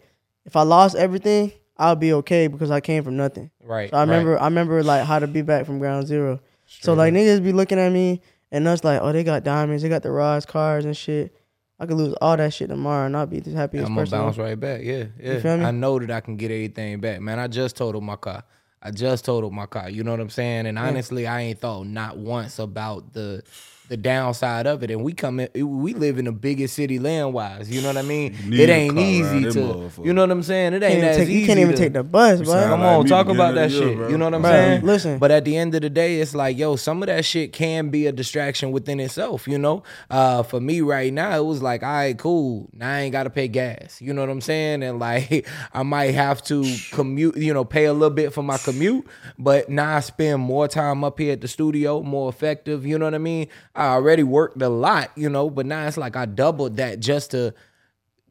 if 0.45 0.57
I 0.57 0.63
lost 0.63 0.95
everything, 0.95 1.53
I'll 1.77 1.95
be 1.95 2.13
okay 2.13 2.47
because 2.47 2.71
I 2.71 2.79
came 2.81 3.03
from 3.03 3.17
nothing. 3.17 3.51
Right. 3.63 3.89
So 3.89 3.95
I 3.95 4.01
right. 4.01 4.09
remember, 4.09 4.39
I 4.39 4.45
remember 4.45 4.83
like 4.83 5.05
how 5.05 5.19
to 5.19 5.27
be 5.27 5.41
back 5.41 5.65
from 5.65 5.79
ground 5.79 6.07
zero. 6.07 6.39
So 6.65 6.93
like 6.93 7.13
niggas 7.13 7.43
be 7.43 7.54
looking 7.54 7.80
at 7.80 7.91
me 7.91 8.21
and 8.51 8.67
us 8.67 8.84
like, 8.84 9.01
oh, 9.01 9.12
they 9.12 9.23
got 9.23 9.43
diamonds, 9.43 9.84
they 9.84 9.89
got 9.89 10.04
the 10.04 10.12
rods, 10.12 10.45
cars 10.45 10.86
and 10.86 10.95
shit. 10.95 11.36
I 11.80 11.86
could 11.86 11.97
lose 11.97 12.13
all 12.21 12.38
that 12.38 12.54
shit 12.54 12.69
tomorrow 12.69 13.06
and 13.06 13.17
I'll 13.17 13.25
be 13.25 13.39
the 13.39 13.51
happiest 13.51 13.88
person. 13.88 13.91
I'm 13.91 13.95
gonna 13.95 14.06
person. 14.06 14.19
bounce 14.19 14.38
right 14.38 14.60
back. 14.60 14.82
Yeah, 14.82 15.06
yeah. 15.19 15.39
feel 15.39 15.58
me? 15.58 15.65
I 15.65 15.71
know 15.71 15.99
that 15.99 16.10
I 16.10 16.21
can 16.21 16.38
get 16.38 16.51
everything 16.51 16.99
back, 17.01 17.19
man. 17.19 17.38
I 17.38 17.47
just 17.47 17.75
totaled 17.75 18.04
my 18.04 18.15
car. 18.15 18.43
I 18.82 18.91
just 18.91 19.25
totaled 19.25 19.51
my 19.51 19.65
car. 19.65 19.89
You 19.89 20.04
know 20.04 20.12
what 20.12 20.19
I'm 20.19 20.30
saying? 20.30 20.67
And 20.67 20.78
honestly, 20.78 21.28
I 21.28 21.41
ain't 21.41 21.60
thought 21.60 21.88
not 21.88 22.17
once 22.17 22.60
about 22.60 23.13
the 23.13 23.43
the 23.87 23.97
downside 23.97 24.65
of 24.67 24.83
it. 24.83 24.89
And 24.91 25.03
we 25.03 25.13
come 25.13 25.39
in, 25.39 25.49
we 25.81 25.93
live 25.93 26.17
in 26.17 26.25
the 26.25 26.31
biggest 26.31 26.75
city 26.75 26.99
land 26.99 27.33
wise. 27.33 27.69
You 27.69 27.81
know 27.81 27.89
what 27.89 27.97
I 27.97 28.01
mean? 28.01 28.35
It 28.51 28.69
ain't 28.69 28.97
easy 28.97 29.51
to. 29.51 29.91
You 30.03 30.13
know 30.13 30.21
what 30.21 30.31
I'm 30.31 30.43
saying? 30.43 30.73
It 30.73 30.83
ain't 30.83 31.03
as 31.03 31.17
take- 31.17 31.29
easy. 31.29 31.39
you 31.41 31.45
can't 31.45 31.59
even 31.59 31.73
to- 31.75 31.77
take 31.77 31.93
the 31.93 32.03
bus, 32.03 32.41
bro. 32.41 32.51
sound 32.53 32.69
Come 32.71 32.79
like 32.81 32.97
on, 32.97 33.03
me 33.03 33.09
talk 33.09 33.27
about 33.27 33.55
that 33.55 33.69
year, 33.71 33.81
shit. 33.89 33.97
bro. 33.97 34.07
You 34.09 34.17
know 34.17 34.25
what 34.25 34.33
I'm 34.35 34.41
Bro, 34.41 34.51
saying? 34.51 34.81
listen. 34.85 35.17
But 35.19 35.31
at 35.31 35.45
the 35.45 35.55
end 35.57 35.75
of 35.75 35.81
the 35.81 35.89
day, 35.89 36.19
it's 36.19 36.33
like, 36.35 36.57
yo, 36.57 36.75
some 36.75 37.03
of 37.03 37.07
that 37.07 37.25
shit 37.25 37.53
can 37.53 37.89
be 37.89 38.07
a 38.07 38.11
distraction 38.11 38.71
within 38.71 38.99
itself. 38.99 39.47
You 39.47 39.57
know, 39.57 39.83
uh, 40.09 40.43
for 40.43 40.59
me 40.59 40.81
right 40.81 41.11
now, 41.13 41.37
it 41.37 41.45
was 41.45 41.61
like, 41.61 41.83
all 41.83 41.89
right, 41.89 42.17
cool. 42.17 42.69
Now 42.73 42.91
I 42.93 43.01
ain't 43.01 43.11
got 43.11 43.23
to 43.23 43.29
pay 43.29 43.47
gas. 43.47 44.01
You 44.01 44.13
know 44.13 44.21
what 44.21 44.29
I'm 44.29 44.41
saying? 44.41 44.83
And 44.83 44.99
like, 44.99 45.47
I 45.73 45.83
might 45.83 46.13
have 46.15 46.43
to 46.45 46.65
commute. 46.91 47.37
You 47.37 47.53
know, 47.53 47.63
pay 47.65 47.85
a 47.85 47.93
little 47.93 48.09
bit 48.09 48.33
for 48.33 48.41
my 48.43 48.57
commute. 48.57 49.05
But 49.37 49.69
now 49.69 49.97
I 49.97 49.99
spend 49.99 50.41
more 50.41 50.67
time 50.67 51.03
up 51.03 51.19
here 51.19 51.33
at 51.33 51.41
the 51.41 51.47
studio, 51.47 52.01
more 52.01 52.29
effective. 52.29 52.85
You 52.85 52.97
know 52.97 53.05
what 53.05 53.13
I 53.15 53.19
mean? 53.19 53.47
I 53.75 53.88
already 53.88 54.23
worked 54.23 54.61
a 54.61 54.69
lot. 54.69 55.11
You 55.15 55.29
know, 55.29 55.49
but 55.49 55.65
now 55.65 55.88
it's 55.88 55.97
like 55.97 56.15
I 56.15 56.25
doubled 56.25 56.77
that 56.77 56.99
just 56.99 57.31
to 57.31 57.53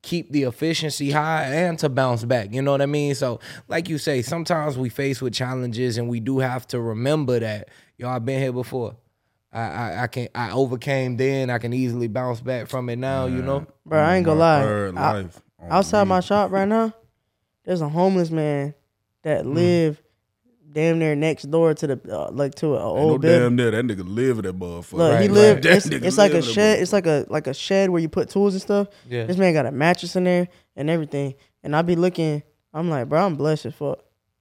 keep 0.02 0.30
the 0.32 0.42
efficiency 0.42 1.10
high 1.10 1.44
and 1.44 1.78
to 1.78 1.88
bounce 1.88 2.24
back. 2.24 2.52
You 2.52 2.60
know 2.62 2.72
what 2.72 2.82
I 2.82 2.86
mean? 2.86 3.14
So, 3.14 3.40
like 3.68 3.88
you 3.88 3.96
say, 3.98 4.20
sometimes 4.22 4.76
we 4.76 4.88
face 4.90 5.22
with 5.22 5.32
challenges 5.32 5.96
and 5.96 6.08
we 6.08 6.20
do 6.20 6.40
have 6.40 6.66
to 6.68 6.80
remember 6.80 7.40
that, 7.40 7.68
yo, 7.96 8.08
I've 8.10 8.24
been 8.24 8.40
here 8.40 8.52
before. 8.52 8.96
I, 9.50 9.60
I, 9.60 10.02
I 10.02 10.06
can 10.08 10.28
I 10.34 10.50
overcame 10.50 11.16
then. 11.16 11.48
I 11.48 11.58
can 11.58 11.72
easily 11.72 12.08
bounce 12.08 12.40
back 12.40 12.66
from 12.66 12.88
it 12.90 12.96
now. 12.96 13.26
You 13.26 13.40
know, 13.40 13.66
Bro, 13.86 14.00
I 14.02 14.16
ain't 14.16 14.26
gonna 14.26 14.40
lie. 14.40 14.62
third 14.62 14.96
I- 14.98 15.12
life 15.12 15.40
on 15.60 15.70
outside 15.72 16.04
my 16.08 16.20
shop 16.20 16.50
right 16.50 16.68
now, 16.68 16.92
there's 17.64 17.80
a 17.80 17.88
homeless 17.88 18.30
man 18.30 18.74
that 19.22 19.44
Mm. 19.44 19.54
live 19.54 20.02
damn 20.74 20.98
near 20.98 21.14
next 21.14 21.44
door 21.50 21.72
to 21.72 21.86
the 21.86 22.00
uh, 22.14 22.30
like 22.30 22.54
to 22.56 22.74
an 22.74 22.82
Ain't 22.82 22.82
old 22.84 23.10
no 23.12 23.18
building. 23.18 23.40
damn 23.40 23.56
there. 23.56 23.70
That 23.70 23.86
nigga 23.86 24.04
live 24.06 24.38
in 24.38 24.44
that 24.44 24.58
motherfucker. 24.58 24.92
Look, 24.92 25.20
he 25.20 25.28
lived. 25.28 25.34
live. 25.34 25.54
right. 25.54 25.62
That 25.62 25.76
It's, 25.78 25.86
nigga 25.86 26.04
it's 26.04 26.18
like 26.18 26.32
a 26.32 26.34
live 26.34 26.42
in 26.44 26.48
that 26.48 26.54
shed. 26.54 26.78
It's 26.80 26.92
like 26.92 27.06
a 27.06 27.26
like 27.30 27.46
a 27.46 27.54
shed 27.54 27.88
where 27.90 28.02
you 28.02 28.08
put 28.10 28.28
tools 28.28 28.52
and 28.54 28.60
stuff. 28.60 28.88
Yeah. 29.08 29.24
This 29.24 29.36
man 29.38 29.54
got 29.54 29.64
a 29.66 29.72
mattress 29.72 30.16
in 30.16 30.24
there 30.24 30.48
and 30.76 30.90
everything. 30.90 31.34
And 31.62 31.74
I 31.74 31.80
be 31.82 31.96
looking. 31.96 32.42
I'm 32.74 32.90
like, 32.90 33.08
bro, 33.08 33.24
I'm 33.24 33.36
blessed 33.36 33.66
as 33.66 33.74
fuck. 33.74 34.00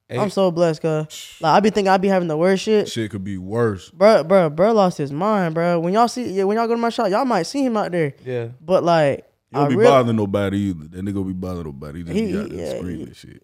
Hey. 0.10 0.17
I'm 0.19 0.30
so 0.30 0.52
blessed, 0.52 0.82
cause 0.82 1.38
like 1.39 1.54
I 1.56 1.60
be 1.62 1.69
thinking 1.69 1.89
I 1.89 1.98
be 1.98 2.10
having 2.10 2.28
the 2.28 2.36
worst 2.38 2.63
shit. 2.63 2.89
Shit 2.89 3.10
could 3.12 3.24
be 3.24 3.38
worse. 3.38 3.89
Bro, 3.89 4.26
bro, 4.26 4.50
bro 4.50 4.74
lost 4.74 4.98
his 4.98 5.12
mind, 5.13 5.56
bro. 5.56 5.80
When 5.80 5.93
y'all 5.93 6.08
see, 6.10 6.30
yeah, 6.30 6.43
when 6.43 6.58
y'all 6.58 6.67
go 6.67 6.74
to 6.74 6.80
my 6.82 6.89
shop, 6.89 7.10
y'all 7.10 7.24
might 7.26 7.43
see 7.43 7.63
him 7.65 7.78
out 7.78 7.91
there. 7.91 8.13
yeah. 8.26 8.50
But 8.60 8.84
like, 8.84 9.26
He 9.50 9.56
don't 9.56 9.65
I 9.65 9.69
be 9.69 9.76
real- 9.78 9.89
bothering 9.89 10.17
nobody 10.17 10.58
either. 10.58 10.88
That 10.89 11.06
nigga 11.06 11.13
don't 11.13 11.28
be 11.28 11.34
bothering 11.34 11.65
nobody. 11.65 12.00
He 12.00 12.04
just 12.04 12.15
He- 12.17 12.26
be 12.34 12.38
out 12.38 12.52
he- 12.52 12.58
there 12.58 12.65
yeah, 12.74 12.80
screaming 12.80 13.08
he- 13.08 13.13
shit. 13.13 13.43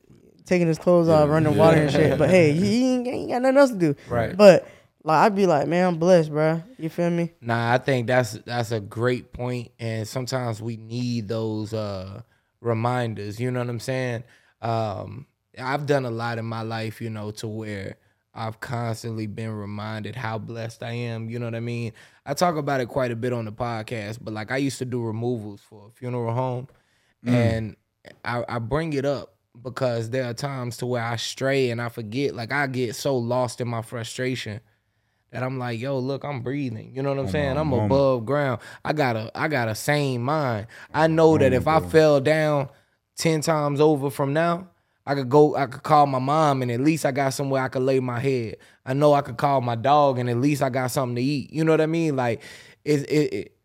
Taking 0.49 0.67
his 0.67 0.77
clothes 0.77 1.07
off, 1.07 1.27
Yeah, 1.27 1.33
running 1.33 1.53
yeah. 1.53 1.59
water 1.59 1.77
and 1.83 1.91
shit. 1.91 2.17
But 2.17 2.29
hey, 2.29 2.51
he 2.51 2.95
ain't, 2.95 3.07
ain't 3.07 3.29
got 3.29 3.41
nothing 3.41 3.57
else 3.57 3.71
to 3.71 3.77
do. 3.77 3.95
Right. 4.09 4.35
But 4.35 4.67
like, 5.03 5.17
I'd 5.25 5.35
be 5.35 5.45
like, 5.45 5.67
man, 5.67 5.87
I'm 5.87 5.97
blessed, 5.97 6.29
bro. 6.31 6.61
You 6.77 6.89
feel 6.89 7.09
me? 7.09 7.31
Nah, 7.39 7.73
I 7.73 7.77
think 7.77 8.07
that's 8.07 8.33
that's 8.33 8.71
a 8.71 8.79
great 8.81 9.31
point, 9.31 9.71
and 9.79 10.05
sometimes 10.07 10.61
we 10.61 10.75
need 10.75 11.29
those 11.29 11.73
uh 11.73 12.21
reminders. 12.59 13.39
You 13.39 13.51
know 13.51 13.59
what 13.59 13.69
I'm 13.69 13.79
saying? 13.79 14.23
Um, 14.61 15.25
I've 15.57 15.85
done 15.85 16.05
a 16.05 16.11
lot 16.11 16.37
in 16.37 16.45
my 16.45 16.63
life, 16.63 16.99
you 17.01 17.09
know, 17.09 17.31
to 17.31 17.47
where 17.47 17.95
I've 18.33 18.59
constantly 18.59 19.25
been 19.27 19.51
reminded 19.51 20.15
how 20.15 20.37
blessed 20.37 20.83
I 20.83 20.91
am. 20.91 21.29
You 21.29 21.39
know 21.39 21.45
what 21.45 21.55
I 21.55 21.59
mean? 21.61 21.93
I 22.25 22.33
talk 22.33 22.57
about 22.57 22.79
it 22.81 22.87
quite 22.87 23.11
a 23.11 23.15
bit 23.15 23.33
on 23.33 23.45
the 23.45 23.51
podcast, 23.51 24.19
but 24.21 24.33
like 24.33 24.51
I 24.51 24.57
used 24.57 24.77
to 24.79 24.85
do 24.85 25.01
removals 25.01 25.61
for 25.61 25.87
a 25.87 25.91
funeral 25.91 26.33
home, 26.33 26.67
and 27.25 27.75
I, 28.23 28.43
I 28.47 28.59
bring 28.59 28.93
it 28.93 29.05
up 29.05 29.33
because 29.63 30.09
there 30.09 30.25
are 30.25 30.33
times 30.33 30.77
to 30.77 30.85
where 30.85 31.03
I 31.03 31.15
stray 31.15 31.69
and 31.71 31.81
I 31.81 31.89
forget. 31.89 32.35
Like 32.35 32.51
I 32.51 32.67
get 32.67 32.95
so 32.95 33.17
lost 33.17 33.61
in 33.61 33.67
my 33.67 33.81
frustration 33.81 34.61
that 35.31 35.43
I'm 35.43 35.59
like, 35.59 35.79
yo, 35.79 35.99
look, 35.99 36.23
I'm 36.23 36.41
breathing. 36.41 36.91
You 36.95 37.03
know 37.03 37.09
what 37.09 37.19
I'm 37.19 37.29
saying? 37.29 37.55
my 37.55 37.61
I'm 37.61 37.73
above 37.73 38.25
ground. 38.25 38.61
I 38.83 38.93
got 38.93 39.15
a 39.15 39.31
I 39.35 39.47
got 39.47 39.67
a 39.67 39.75
sane 39.75 40.21
mind. 40.21 40.67
I 40.93 41.07
know 41.07 41.37
that 41.37 41.53
if 41.53 41.67
I 41.67 41.79
fell 41.79 42.19
down 42.19 42.69
ten 43.15 43.41
times 43.41 43.79
over 43.79 44.09
from 44.09 44.33
now, 44.33 44.69
I 45.05 45.15
could 45.15 45.29
go, 45.29 45.55
I 45.55 45.65
could 45.65 45.83
call 45.83 46.05
my 46.05 46.19
mom 46.19 46.61
and 46.61 46.71
at 46.71 46.79
least 46.79 47.05
I 47.05 47.11
got 47.11 47.33
somewhere 47.33 47.63
I 47.63 47.67
could 47.67 47.81
lay 47.81 47.99
my 47.99 48.19
head. 48.19 48.57
I 48.85 48.93
know 48.93 49.13
I 49.13 49.21
could 49.21 49.37
call 49.37 49.61
my 49.61 49.75
dog 49.75 50.19
and 50.19 50.29
at 50.29 50.37
least 50.37 50.61
I 50.61 50.69
got 50.69 50.91
something 50.91 51.15
to 51.15 51.21
eat. 51.21 51.51
You 51.51 51.63
know 51.63 51.73
what 51.73 51.81
I 51.81 51.87
mean? 51.87 52.15
Like 52.15 52.41
it 52.85 53.01
it, 53.09 53.33
it 53.33 53.58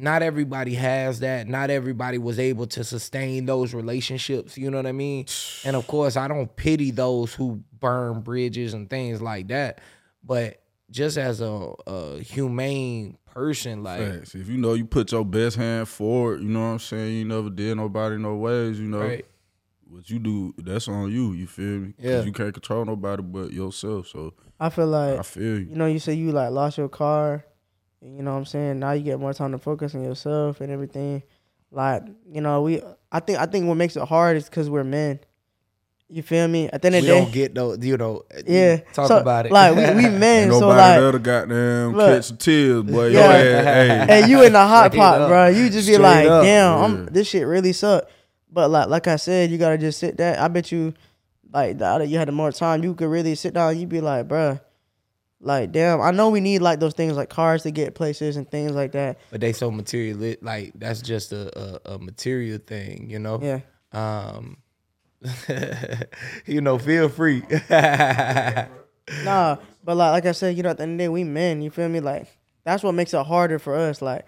not 0.00 0.22
everybody 0.22 0.74
has 0.74 1.20
that. 1.20 1.48
Not 1.48 1.70
everybody 1.70 2.18
was 2.18 2.38
able 2.38 2.66
to 2.68 2.84
sustain 2.84 3.46
those 3.46 3.74
relationships. 3.74 4.56
You 4.56 4.70
know 4.70 4.78
what 4.78 4.86
I 4.86 4.92
mean? 4.92 5.26
And 5.64 5.76
of 5.76 5.86
course, 5.86 6.16
I 6.16 6.28
don't 6.28 6.54
pity 6.56 6.90
those 6.90 7.34
who 7.34 7.62
burn 7.78 8.20
bridges 8.20 8.74
and 8.74 8.88
things 8.88 9.20
like 9.20 9.48
that. 9.48 9.80
But 10.24 10.62
just 10.90 11.16
as 11.16 11.40
a, 11.40 11.72
a 11.86 12.18
humane 12.20 13.16
person, 13.26 13.82
like 13.82 14.00
Facts. 14.00 14.34
If 14.34 14.48
you 14.48 14.58
know 14.58 14.74
you 14.74 14.84
put 14.84 15.12
your 15.12 15.24
best 15.24 15.56
hand 15.56 15.88
forward, 15.88 16.40
you 16.40 16.48
know 16.48 16.60
what 16.60 16.66
I'm 16.66 16.78
saying. 16.78 17.16
You 17.16 17.24
never 17.24 17.50
did 17.50 17.76
nobody 17.76 18.16
no 18.16 18.36
ways. 18.36 18.78
You 18.78 18.88
know 18.88 19.00
right, 19.00 19.24
what 19.88 20.08
you 20.10 20.18
do. 20.18 20.54
That's 20.58 20.88
on 20.88 21.10
you. 21.10 21.32
You 21.32 21.46
feel 21.46 21.80
me? 21.80 21.94
Yeah. 21.98 22.22
You 22.22 22.32
can't 22.32 22.52
control 22.52 22.84
nobody 22.84 23.22
but 23.22 23.52
yourself. 23.52 24.08
So 24.08 24.34
I 24.58 24.70
feel 24.70 24.88
like 24.88 25.18
I 25.18 25.22
feel 25.22 25.42
you 25.42 25.66
you. 25.70 25.76
know, 25.76 25.86
you 25.86 25.98
say 25.98 26.14
you 26.14 26.32
like 26.32 26.50
lost 26.50 26.78
your 26.78 26.88
car, 26.88 27.32
and 27.34 27.42
you 28.02 28.22
know 28.22 28.32
what 28.32 28.38
I'm 28.38 28.44
saying. 28.46 28.78
Now 28.80 28.92
you 28.92 29.02
get 29.02 29.18
more 29.20 29.34
time 29.34 29.52
to 29.52 29.58
focus 29.58 29.94
on 29.94 30.02
yourself 30.02 30.60
and 30.60 30.70
everything. 30.72 31.22
Like 31.70 32.02
you 32.30 32.40
know, 32.40 32.62
we 32.62 32.82
I 33.12 33.20
think 33.20 33.38
I 33.38 33.46
think 33.46 33.66
what 33.66 33.76
makes 33.76 33.96
it 33.96 34.02
hard 34.08 34.36
is 34.36 34.48
because 34.48 34.68
we're 34.70 34.84
men. 34.84 35.20
You 36.12 36.24
feel 36.24 36.48
me? 36.48 36.68
At 36.68 36.82
the 36.82 36.88
end 36.88 36.94
we 36.94 36.98
of 36.98 37.04
the 37.06 37.12
don't 37.12 37.32
get 37.32 37.54
those. 37.54 37.78
You 37.84 37.96
know, 37.96 38.22
yeah. 38.44 38.78
Talk 38.92 39.06
So, 39.06 39.18
about 39.18 39.46
it. 39.46 39.52
Like 39.52 39.76
we, 39.76 39.82
we 40.02 40.08
men, 40.18 40.44
Ain't 40.44 40.52
so 40.54 40.60
nobody 40.60 40.78
like, 40.80 41.00
that'll 41.00 41.20
goddamn 41.20 41.92
Look. 41.94 42.16
catch 42.16 42.24
some 42.24 42.36
tears, 42.36 42.82
boy. 42.82 43.06
Your 43.06 43.20
Yeah. 43.20 43.26
ass, 43.28 43.64
hey. 43.64 44.06
and 44.22 44.30
you 44.30 44.42
in 44.42 44.52
the 44.52 44.58
hot 44.66 44.92
pot, 44.92 45.28
bro. 45.28 45.46
You 45.46 45.70
just 45.70 45.86
be 45.86 45.94
Straight 45.94 45.98
like, 46.02 46.26
up. 46.26 46.42
damn, 46.42 46.78
I'm, 46.82 47.06
this 47.06 47.28
shit 47.28 47.46
really 47.46 47.72
suck. 47.72 48.08
But 48.50 48.70
like, 48.70 48.88
like 48.88 49.06
I 49.06 49.14
said, 49.14 49.52
you 49.52 49.58
gotta 49.58 49.78
just 49.78 50.00
sit 50.00 50.16
there. 50.16 50.36
I 50.40 50.48
bet 50.48 50.72
you, 50.72 50.94
like, 51.52 51.78
the 51.78 52.04
you 52.04 52.18
had 52.18 52.26
the 52.26 52.32
more 52.32 52.50
time, 52.50 52.82
you 52.82 52.92
could 52.96 53.08
really 53.08 53.36
sit 53.36 53.54
down. 53.54 53.78
You'd 53.78 53.88
be 53.88 54.00
like, 54.00 54.26
bruh, 54.26 54.60
like, 55.40 55.72
damn. 55.72 56.00
I 56.00 56.10
know 56.10 56.30
we 56.30 56.40
need 56.40 56.60
like 56.60 56.80
those 56.80 56.94
things 56.94 57.16
like 57.16 57.30
cars 57.30 57.62
to 57.62 57.70
get 57.70 57.94
places 57.94 58.36
and 58.36 58.50
things 58.50 58.72
like 58.72 58.92
that. 58.92 59.18
but 59.30 59.40
they 59.40 59.52
so 59.52 59.70
material. 59.70 60.34
Like 60.42 60.72
that's 60.74 61.00
just 61.02 61.32
a, 61.32 61.58
a, 61.86 61.94
a 61.94 61.98
material 61.98 62.58
thing. 62.58 63.08
You 63.10 63.18
know. 63.18 63.40
Yeah. 63.42 63.60
Um. 63.92 64.58
you 66.46 66.60
know, 66.60 66.78
feel 66.78 67.08
free. 67.08 67.42
Nah, 69.24 69.56
but 69.82 69.96
like 69.96 70.12
like 70.12 70.26
I 70.26 70.32
said, 70.32 70.56
you 70.56 70.62
know, 70.62 70.70
at 70.70 70.76
the 70.76 70.84
end 70.84 70.92
of 70.92 70.98
the 70.98 71.04
day, 71.04 71.08
we 71.08 71.24
men. 71.24 71.62
You 71.62 71.70
feel 71.70 71.88
me? 71.88 72.00
Like 72.00 72.28
that's 72.64 72.82
what 72.82 72.92
makes 72.92 73.12
it 73.12 73.26
harder 73.26 73.58
for 73.58 73.74
us. 73.74 74.00
Like 74.00 74.24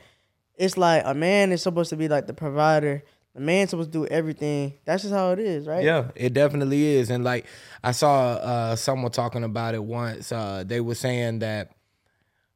it's 0.56 0.76
like 0.76 1.02
a 1.04 1.14
man 1.14 1.52
is 1.52 1.62
supposed 1.62 1.90
to 1.90 1.96
be 1.96 2.08
like 2.08 2.26
the 2.26 2.34
provider. 2.34 3.04
The 3.34 3.40
man's 3.40 3.70
supposed 3.70 3.92
to 3.92 3.98
do 3.98 4.06
everything. 4.06 4.74
That's 4.84 5.02
just 5.02 5.14
how 5.14 5.30
it 5.32 5.38
is, 5.38 5.66
right? 5.66 5.82
Yeah, 5.82 6.10
it 6.14 6.34
definitely 6.34 6.96
is. 6.96 7.08
And 7.10 7.24
like 7.24 7.46
I 7.82 7.92
saw 7.92 8.32
uh 8.34 8.76
someone 8.76 9.10
talking 9.10 9.44
about 9.44 9.74
it 9.74 9.82
once. 9.82 10.32
Uh 10.32 10.64
they 10.66 10.80
were 10.80 10.94
saying 10.94 11.38
that 11.38 11.72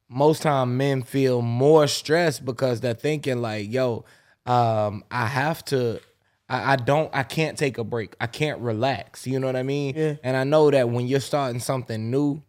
most 0.08 0.42
time 0.42 0.76
men 0.76 1.02
feel 1.02 1.42
more 1.42 1.86
stressed 1.86 2.44
because 2.44 2.80
they're 2.80 2.94
thinking 2.94 3.40
like, 3.42 3.72
yo, 3.72 4.04
um, 4.44 5.02
I 5.10 5.26
have 5.26 5.64
to 5.66 6.00
I, 6.48 6.74
I 6.74 6.76
don't 6.76 7.10
I 7.14 7.22
can't 7.22 7.56
take 7.58 7.78
a 7.78 7.84
break. 7.84 8.14
I 8.20 8.26
can't 8.26 8.60
relax. 8.60 9.26
You 9.26 9.40
know 9.40 9.46
what 9.46 9.56
I 9.56 9.62
mean? 9.62 9.94
Yeah. 9.96 10.14
And 10.22 10.36
I 10.36 10.44
know 10.44 10.70
that 10.70 10.90
when 10.90 11.06
you're 11.06 11.20
starting 11.20 11.60
something 11.60 12.10
new 12.10 12.42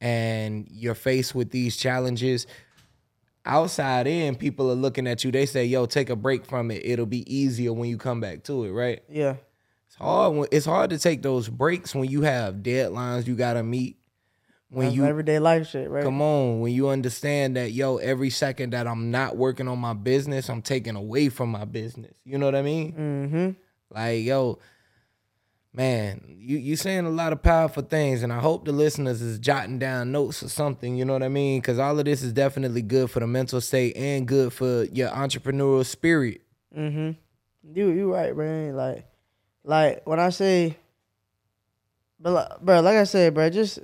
and 0.00 0.66
you're 0.70 0.94
faced 0.94 1.34
with 1.34 1.50
these 1.50 1.76
challenges, 1.76 2.46
outside 3.44 4.06
in, 4.06 4.34
people 4.36 4.70
are 4.70 4.74
looking 4.74 5.06
at 5.06 5.24
you. 5.24 5.30
They 5.32 5.46
say, 5.46 5.64
yo, 5.64 5.86
take 5.86 6.10
a 6.10 6.16
break 6.16 6.44
from 6.46 6.70
it. 6.70 6.82
It'll 6.84 7.06
be 7.06 7.24
easier 7.34 7.72
when 7.72 7.88
you 7.88 7.96
come 7.98 8.20
back 8.20 8.42
to 8.44 8.64
it, 8.64 8.70
right? 8.70 9.02
Yeah. 9.08 9.36
It's 9.86 9.96
hard. 9.96 10.34
when- 10.36 10.48
It's 10.52 10.66
hard 10.66 10.90
to 10.90 10.98
take 10.98 11.22
those 11.22 11.48
breaks 11.48 11.94
when 11.94 12.08
you 12.10 12.22
have 12.22 12.56
deadlines 12.56 13.26
you 13.26 13.34
gotta 13.34 13.62
meet. 13.62 13.96
When 14.72 14.86
That's 14.86 14.96
you 14.96 15.04
everyday 15.04 15.40
life 15.40 15.66
shit, 15.66 15.90
right? 15.90 16.04
come 16.04 16.22
on, 16.22 16.60
when 16.60 16.72
you 16.72 16.90
understand 16.90 17.56
that 17.56 17.72
yo, 17.72 17.96
every 17.96 18.30
second 18.30 18.70
that 18.72 18.86
I'm 18.86 19.10
not 19.10 19.36
working 19.36 19.66
on 19.66 19.80
my 19.80 19.94
business, 19.94 20.48
I'm 20.48 20.62
taking 20.62 20.94
away 20.94 21.28
from 21.28 21.48
my 21.50 21.64
business. 21.64 22.12
You 22.24 22.38
know 22.38 22.46
what 22.46 22.54
I 22.54 22.62
mean? 22.62 22.92
Mm-hmm. 22.92 23.50
Like 23.92 24.22
yo, 24.22 24.60
man, 25.72 26.22
you 26.38 26.58
you 26.58 26.76
saying 26.76 27.06
a 27.06 27.10
lot 27.10 27.32
of 27.32 27.42
powerful 27.42 27.82
things, 27.82 28.22
and 28.22 28.32
I 28.32 28.40
hope 28.40 28.64
the 28.64 28.72
listeners 28.72 29.20
is 29.22 29.38
jotting 29.38 29.78
down 29.78 30.12
notes 30.12 30.42
or 30.42 30.48
something. 30.48 30.96
You 30.96 31.04
know 31.04 31.12
what 31.12 31.22
I 31.22 31.28
mean? 31.28 31.60
Because 31.60 31.78
all 31.78 31.98
of 31.98 32.04
this 32.04 32.22
is 32.22 32.32
definitely 32.32 32.82
good 32.82 33.10
for 33.10 33.20
the 33.20 33.26
mental 33.26 33.60
state 33.60 33.96
and 33.96 34.26
good 34.26 34.52
for 34.52 34.84
your 34.84 35.10
entrepreneurial 35.10 35.84
spirit. 35.84 36.40
Mm-hmm. 36.76 37.10
You 37.74 37.88
you 37.90 38.12
right, 38.12 38.36
man. 38.36 38.74
Like, 38.76 39.06
like 39.64 40.02
when 40.06 40.18
I 40.18 40.30
say, 40.30 40.76
but 42.18 42.32
like, 42.32 42.60
bro, 42.60 42.80
like 42.80 42.96
I 42.96 43.04
said, 43.04 43.34
bro, 43.34 43.50
just 43.50 43.78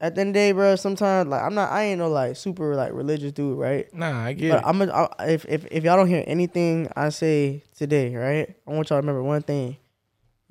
at 0.00 0.14
the 0.14 0.20
end 0.20 0.30
of 0.30 0.34
the 0.34 0.38
day, 0.40 0.52
bro. 0.52 0.76
Sometimes 0.76 1.28
like 1.28 1.42
I'm 1.42 1.54
not, 1.54 1.70
I 1.70 1.84
ain't 1.84 1.98
no 1.98 2.08
like 2.08 2.36
super 2.36 2.74
like 2.74 2.92
religious 2.92 3.32
dude, 3.32 3.58
right? 3.58 3.92
Nah, 3.94 4.24
I 4.26 4.32
get 4.32 4.50
But 4.50 4.58
it. 4.58 4.66
I'm 4.66 4.82
a, 4.82 4.86
I, 4.86 5.26
if 5.28 5.44
if 5.46 5.66
if 5.70 5.84
y'all 5.84 5.96
don't 5.96 6.08
hear 6.08 6.24
anything 6.26 6.90
I 6.94 7.08
say 7.08 7.62
today, 7.76 8.14
right? 8.14 8.54
I 8.66 8.70
want 8.70 8.90
y'all 8.90 8.98
to 8.98 9.02
remember 9.02 9.22
one 9.22 9.42
thing: 9.42 9.76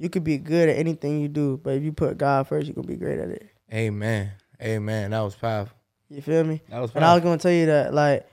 you 0.02 0.10
could 0.10 0.24
be 0.24 0.40
good 0.40 0.68
at 0.68 0.78
anything 0.78 1.22
you 1.22 1.28
do, 1.28 1.60
but 1.64 1.76
if 1.76 1.84
you 1.84 1.92
put 1.92 2.18
God 2.18 2.48
first, 2.48 2.68
you 2.68 2.74
gonna 2.74 2.88
be 2.88 2.96
great 2.96 3.20
at 3.20 3.30
it. 3.30 3.48
Amen. 3.72 4.32
Amen. 4.60 5.12
That 5.12 5.20
was 5.20 5.36
powerful. 5.36 5.78
You 6.10 6.24
feel 6.24 6.44
me? 6.44 6.60
That 6.70 6.80
was 6.80 6.90
powerful. 6.90 6.98
And 6.98 7.06
I 7.06 7.14
was 7.14 7.24
gonna 7.24 7.38
tell 7.38 7.52
you 7.52 7.68
that, 7.68 7.94
like, 7.94 8.28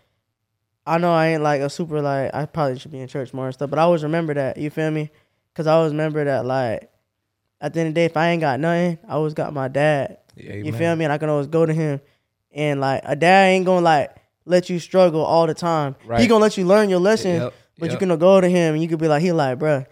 I 0.87 0.97
know 0.97 1.13
I 1.13 1.29
ain't 1.29 1.43
like 1.43 1.61
a 1.61 1.69
super 1.69 2.01
like 2.01 2.35
I 2.35 2.47
probably 2.47 2.79
should 2.79 2.91
be 2.91 3.01
in 3.01 3.07
church 3.07 3.35
more 3.35 3.45
and 3.45 3.55
stuff, 3.55 3.69
but 3.69 3.79
I 3.79 3.83
always 3.83 4.03
remember 4.03 4.33
that. 4.33 4.57
You 4.57 4.71
feel 4.71 4.91
me? 4.91 5.11
Cause 5.55 5.67
I 5.67 5.73
always 5.73 5.93
remember 5.93 6.25
that, 6.25 6.47
like, 6.47 6.91
at 7.61 7.75
the 7.75 7.81
end 7.81 7.89
of 7.89 7.95
the 7.95 8.01
day, 8.01 8.05
if 8.07 8.17
I 8.17 8.29
ain't 8.31 8.41
got 8.41 8.61
nothing, 8.61 8.99
I 9.07 9.13
always 9.13 9.35
got 9.35 9.53
my 9.53 9.69
dad. 9.69 10.19
You 10.37 10.73
feel 10.73 10.97
me? 10.97 11.05
And 11.05 11.13
I 11.13 11.19
can 11.19 11.29
always 11.29 11.49
go 11.49 11.67
to 11.67 11.75
him, 11.75 12.01
and 12.51 12.81
like 12.81 13.03
a 13.05 13.15
dad 13.15 13.49
ain't 13.49 13.67
gonna 13.67 13.85
like 13.85 14.17
let 14.47 14.71
you 14.71 14.79
struggle 14.79 15.23
all 15.23 15.47
the 15.47 15.53
time. 15.55 15.97
He 16.17 16.29
gonna 16.29 16.41
let 16.41 16.57
you 16.57 16.65
learn 16.65 16.89
your 16.89 17.01
lesson, 17.01 17.35
Yep, 17.35 17.55
but 17.79 17.91
you 17.91 17.99
can 17.99 18.17
go 18.17 18.41
to 18.41 18.49
him 18.49 18.73
and 18.73 18.83
you 18.83 18.89
could 18.89 18.99
be 19.01 19.09
like, 19.09 19.21
he 19.21 19.33
like, 19.33 19.59
bruh, 19.59 19.85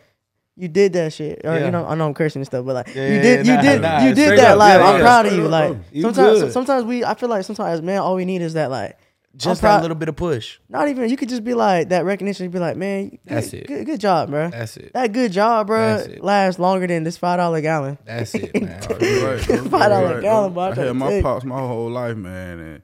You 0.59 0.69
did 0.69 0.95
that 0.95 1.13
shit, 1.13 1.43
or 1.45 1.55
Yeah. 1.59 1.67
you 1.67 1.71
know, 1.71 1.85
I 1.87 1.95
know 1.95 2.07
I'm 2.07 2.15
cursing 2.15 2.41
and 2.41 2.47
stuff, 2.47 2.65
but 2.65 2.75
like 2.75 2.95
Yeah, 2.95 3.09
you 3.15 3.21
did, 3.21 3.47
you 3.47 3.61
did, 3.61 3.83
nah, 3.83 4.05
you 4.07 4.15
did 4.15 4.39
that. 4.39 4.53
up, 4.53 4.59
Like 4.59 4.79
yeah, 4.81 4.87
I'm 4.87 4.95
yeah, 4.97 5.01
proud 5.03 5.27
of 5.27 5.33
you. 5.35 5.49
Like. 5.49 5.77
You 5.93 6.03
sometimes, 6.03 6.41
good. 6.41 6.53
sometimes 6.53 6.85
we, 6.85 7.05
I 7.05 7.15
feel 7.15 7.29
like 7.29 7.45
sometimes 7.45 7.83
man, 7.83 7.99
all 7.99 8.15
we 8.15 8.25
need 8.25 8.41
is 8.41 8.55
that 8.55 8.71
like 8.71 8.97
Just 9.37 9.61
I'm 9.63 9.67
proud- 9.69 9.77
that 9.77 9.83
little 9.83 9.97
bit 9.97 10.09
of 10.09 10.17
push. 10.17 10.59
not 10.71 10.89
even 10.89 11.11
you 11.11 11.17
could 11.19 11.29
just 11.29 11.45
be 11.45 11.53
like 11.53 11.91
that 11.91 12.07
recognition. 12.07 12.45
You 12.45 12.51
be 12.51 12.59
like, 12.59 12.79
man, 12.79 13.11
good, 13.11 13.19
That's 13.27 13.53
it. 13.53 13.67
Good, 13.67 13.85
good 13.85 14.01
job, 14.01 14.31
bro. 14.31 14.49
That's 14.49 14.79
it. 14.79 14.93
That 14.95 15.13
good 15.13 15.31
job, 15.31 15.67
bro, 15.67 15.99
That's 15.99 16.21
lasts 16.23 16.59
longer 16.59 16.87
than 16.87 17.05
this 17.05 17.19
five 17.19 17.37
dollar 17.39 17.61
gallon. 17.61 17.99
That's 18.07 18.35
it, 18.35 18.55
man. 18.59 18.81
Right, 18.81 19.41
Five 19.41 19.71
dollar 19.71 20.15
right, 20.15 20.23
gallon, 20.23 20.55
bro. 20.55 20.73
boy, 20.73 20.81
I 20.81 20.83
I 20.83 20.87
had 20.87 20.97
my 20.97 21.07
tell 21.09 21.17
you. 21.19 21.23
pops 21.23 21.45
my 21.45 21.59
whole 21.59 21.91
life, 21.91 22.17
man, 22.17 22.59
and 22.61 22.83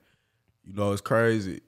you 0.66 0.74
know 0.74 0.92
it's 0.92 1.00
crazy. 1.00 1.62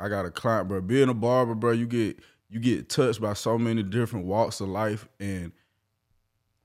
I 0.00 0.08
got 0.08 0.26
a 0.26 0.30
client, 0.32 0.66
bro. 0.66 0.80
Being 0.80 1.08
a 1.08 1.14
barber, 1.14 1.54
bro, 1.54 1.70
you 1.70 1.86
get 1.86 2.18
you 2.48 2.60
get 2.60 2.88
touched 2.88 3.20
by 3.20 3.32
so 3.32 3.58
many 3.58 3.82
different 3.82 4.26
walks 4.26 4.60
of 4.60 4.68
life, 4.68 5.08
and 5.18 5.52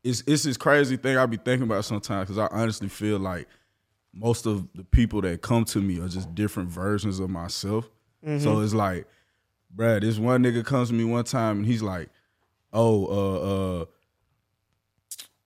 it's 0.04 0.24
it's 0.28 0.44
this 0.44 0.58
crazy 0.58 0.98
thing 0.98 1.17
I 1.17 1.26
be 1.26 1.38
thinking 1.38 1.63
about 1.63 1.86
sometimes 1.86 2.30
because 2.30 2.38
I 2.38 2.48
honestly 2.56 2.89
feel 2.89 3.20
like 3.20 3.48
most 4.13 4.46
of 4.46 4.67
the 4.74 4.84
people 4.84 5.22
that 5.22 5.41
come 5.41 5.65
to 5.65 5.80
me 5.80 6.00
are 6.00 6.08
just 6.08 6.34
different 6.36 6.70
versions 6.70 7.20
of 7.20 7.30
myself. 7.30 7.89
Mm-hmm. 8.26 8.44
So 8.44 8.60
it's 8.60 8.74
like, 8.74 9.08
bruh, 9.76 10.02
this 10.02 10.17
one 10.17 10.44
nigga 10.44 10.65
comes 10.65 10.89
to 10.89 10.94
me 10.94 11.06
one 11.06 11.24
time 11.24 11.58
and 11.58 11.65
he's 11.65 11.82
like, 11.82 12.10
"Oh, 12.74 13.06
uh, 13.06 13.82
uh." 13.82 13.86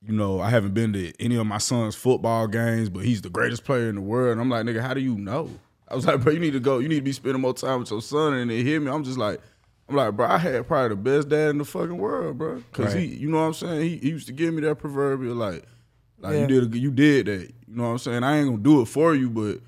you 0.07 0.13
know, 0.13 0.39
I 0.39 0.49
haven't 0.51 0.73
been 0.73 0.93
to 0.93 1.13
any 1.19 1.35
of 1.35 1.47
my 1.47 1.57
son's 1.57 1.95
football 1.95 2.47
games, 2.47 2.89
but 2.89 3.03
he's 3.03 3.21
the 3.21 3.29
greatest 3.29 3.63
player 3.63 3.89
in 3.89 3.95
the 3.95 4.01
world. 4.01 4.33
And 4.33 4.41
I'm 4.41 4.49
like, 4.49 4.65
nigga, 4.65 4.79
how 4.79 4.93
do 4.93 5.01
you 5.01 5.17
know? 5.17 5.49
I 5.87 5.95
was 5.95 6.05
like, 6.05 6.21
bro, 6.21 6.31
you 6.33 6.39
need 6.39 6.53
to 6.53 6.59
go. 6.59 6.79
You 6.79 6.87
need 6.87 6.97
to 6.97 7.01
be 7.01 7.11
spending 7.11 7.41
more 7.41 7.53
time 7.53 7.79
with 7.79 7.89
your 7.89 8.01
son. 8.01 8.33
And 8.33 8.51
they 8.51 8.61
hear 8.61 8.79
me. 8.79 8.91
I'm 8.91 9.03
just 9.03 9.17
like, 9.17 9.41
I'm 9.87 9.95
like, 9.95 10.15
bro, 10.15 10.25
I 10.27 10.37
had 10.39 10.67
probably 10.67 10.89
the 10.89 10.95
best 10.95 11.29
dad 11.29 11.49
in 11.51 11.57
the 11.59 11.65
fucking 11.65 11.97
world, 11.97 12.37
bro. 12.39 12.63
Cause 12.73 12.93
he, 12.93 13.05
you 13.05 13.29
know 13.29 13.37
what 13.37 13.43
I'm 13.47 13.53
saying? 13.53 13.81
He, 13.81 13.97
he 13.97 14.09
used 14.09 14.27
to 14.27 14.33
give 14.33 14.53
me 14.53 14.61
that 14.61 14.75
proverbial 14.75 15.35
like, 15.35 15.63
like 16.19 16.33
Yeah. 16.33 16.41
you 16.41 16.47
did, 16.47 16.73
a, 16.73 16.77
you 16.79 16.91
did 16.91 17.25
that. 17.27 17.53
You 17.67 17.75
know 17.75 17.83
what 17.83 17.89
I'm 17.89 17.97
saying? 17.99 18.23
I 18.23 18.37
ain't 18.39 18.47
gonna 18.47 18.57
do 18.63 18.81
it 18.81 18.85
for 18.87 19.13
you, 19.13 19.29
but 19.29 19.59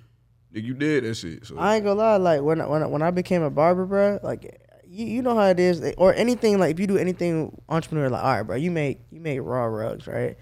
nigga, 0.54 0.64
you 0.64 0.74
did 0.74 1.04
that 1.04 1.14
shit. 1.16 1.46
So 1.46 1.58
I 1.60 1.76
ain't 1.76 1.86
gonna 1.86 2.00
lie, 2.00 2.18
like 2.18 2.42
when 2.42 2.62
I- 2.62 2.66
when 2.68 2.82
I- 2.84 2.88
when 2.88 3.02
I 3.04 3.12
became 3.12 3.44
a 3.44 3.50
barber, 3.52 3.86
bro, 3.86 4.20
like 4.24 4.60
you, 4.90 5.06
you 5.06 5.22
know 5.22 5.36
how 5.36 5.48
it 5.50 5.60
is, 5.60 5.82
eh, 5.84 5.94
or 5.98 6.14
anything 6.16 6.58
like 6.60 6.72
if 6.72 6.80
you 6.80 6.88
do 6.88 6.98
anything 6.98 7.56
entrepreneur, 7.70 8.10
like 8.10 8.24
all 8.24 8.32
right, 8.38 8.44
bro, 8.44 8.56
you 8.56 8.72
make 8.72 9.02
you 9.12 9.20
make 9.20 9.40
raw 9.44 9.66
rugs, 9.66 10.08
right? 10.08 10.36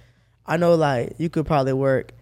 I 0.46 0.56
know 0.58 0.76
like 0.76 1.16
you 1.18 1.30
could 1.30 1.46
probably 1.46 1.74
work 1.74 2.14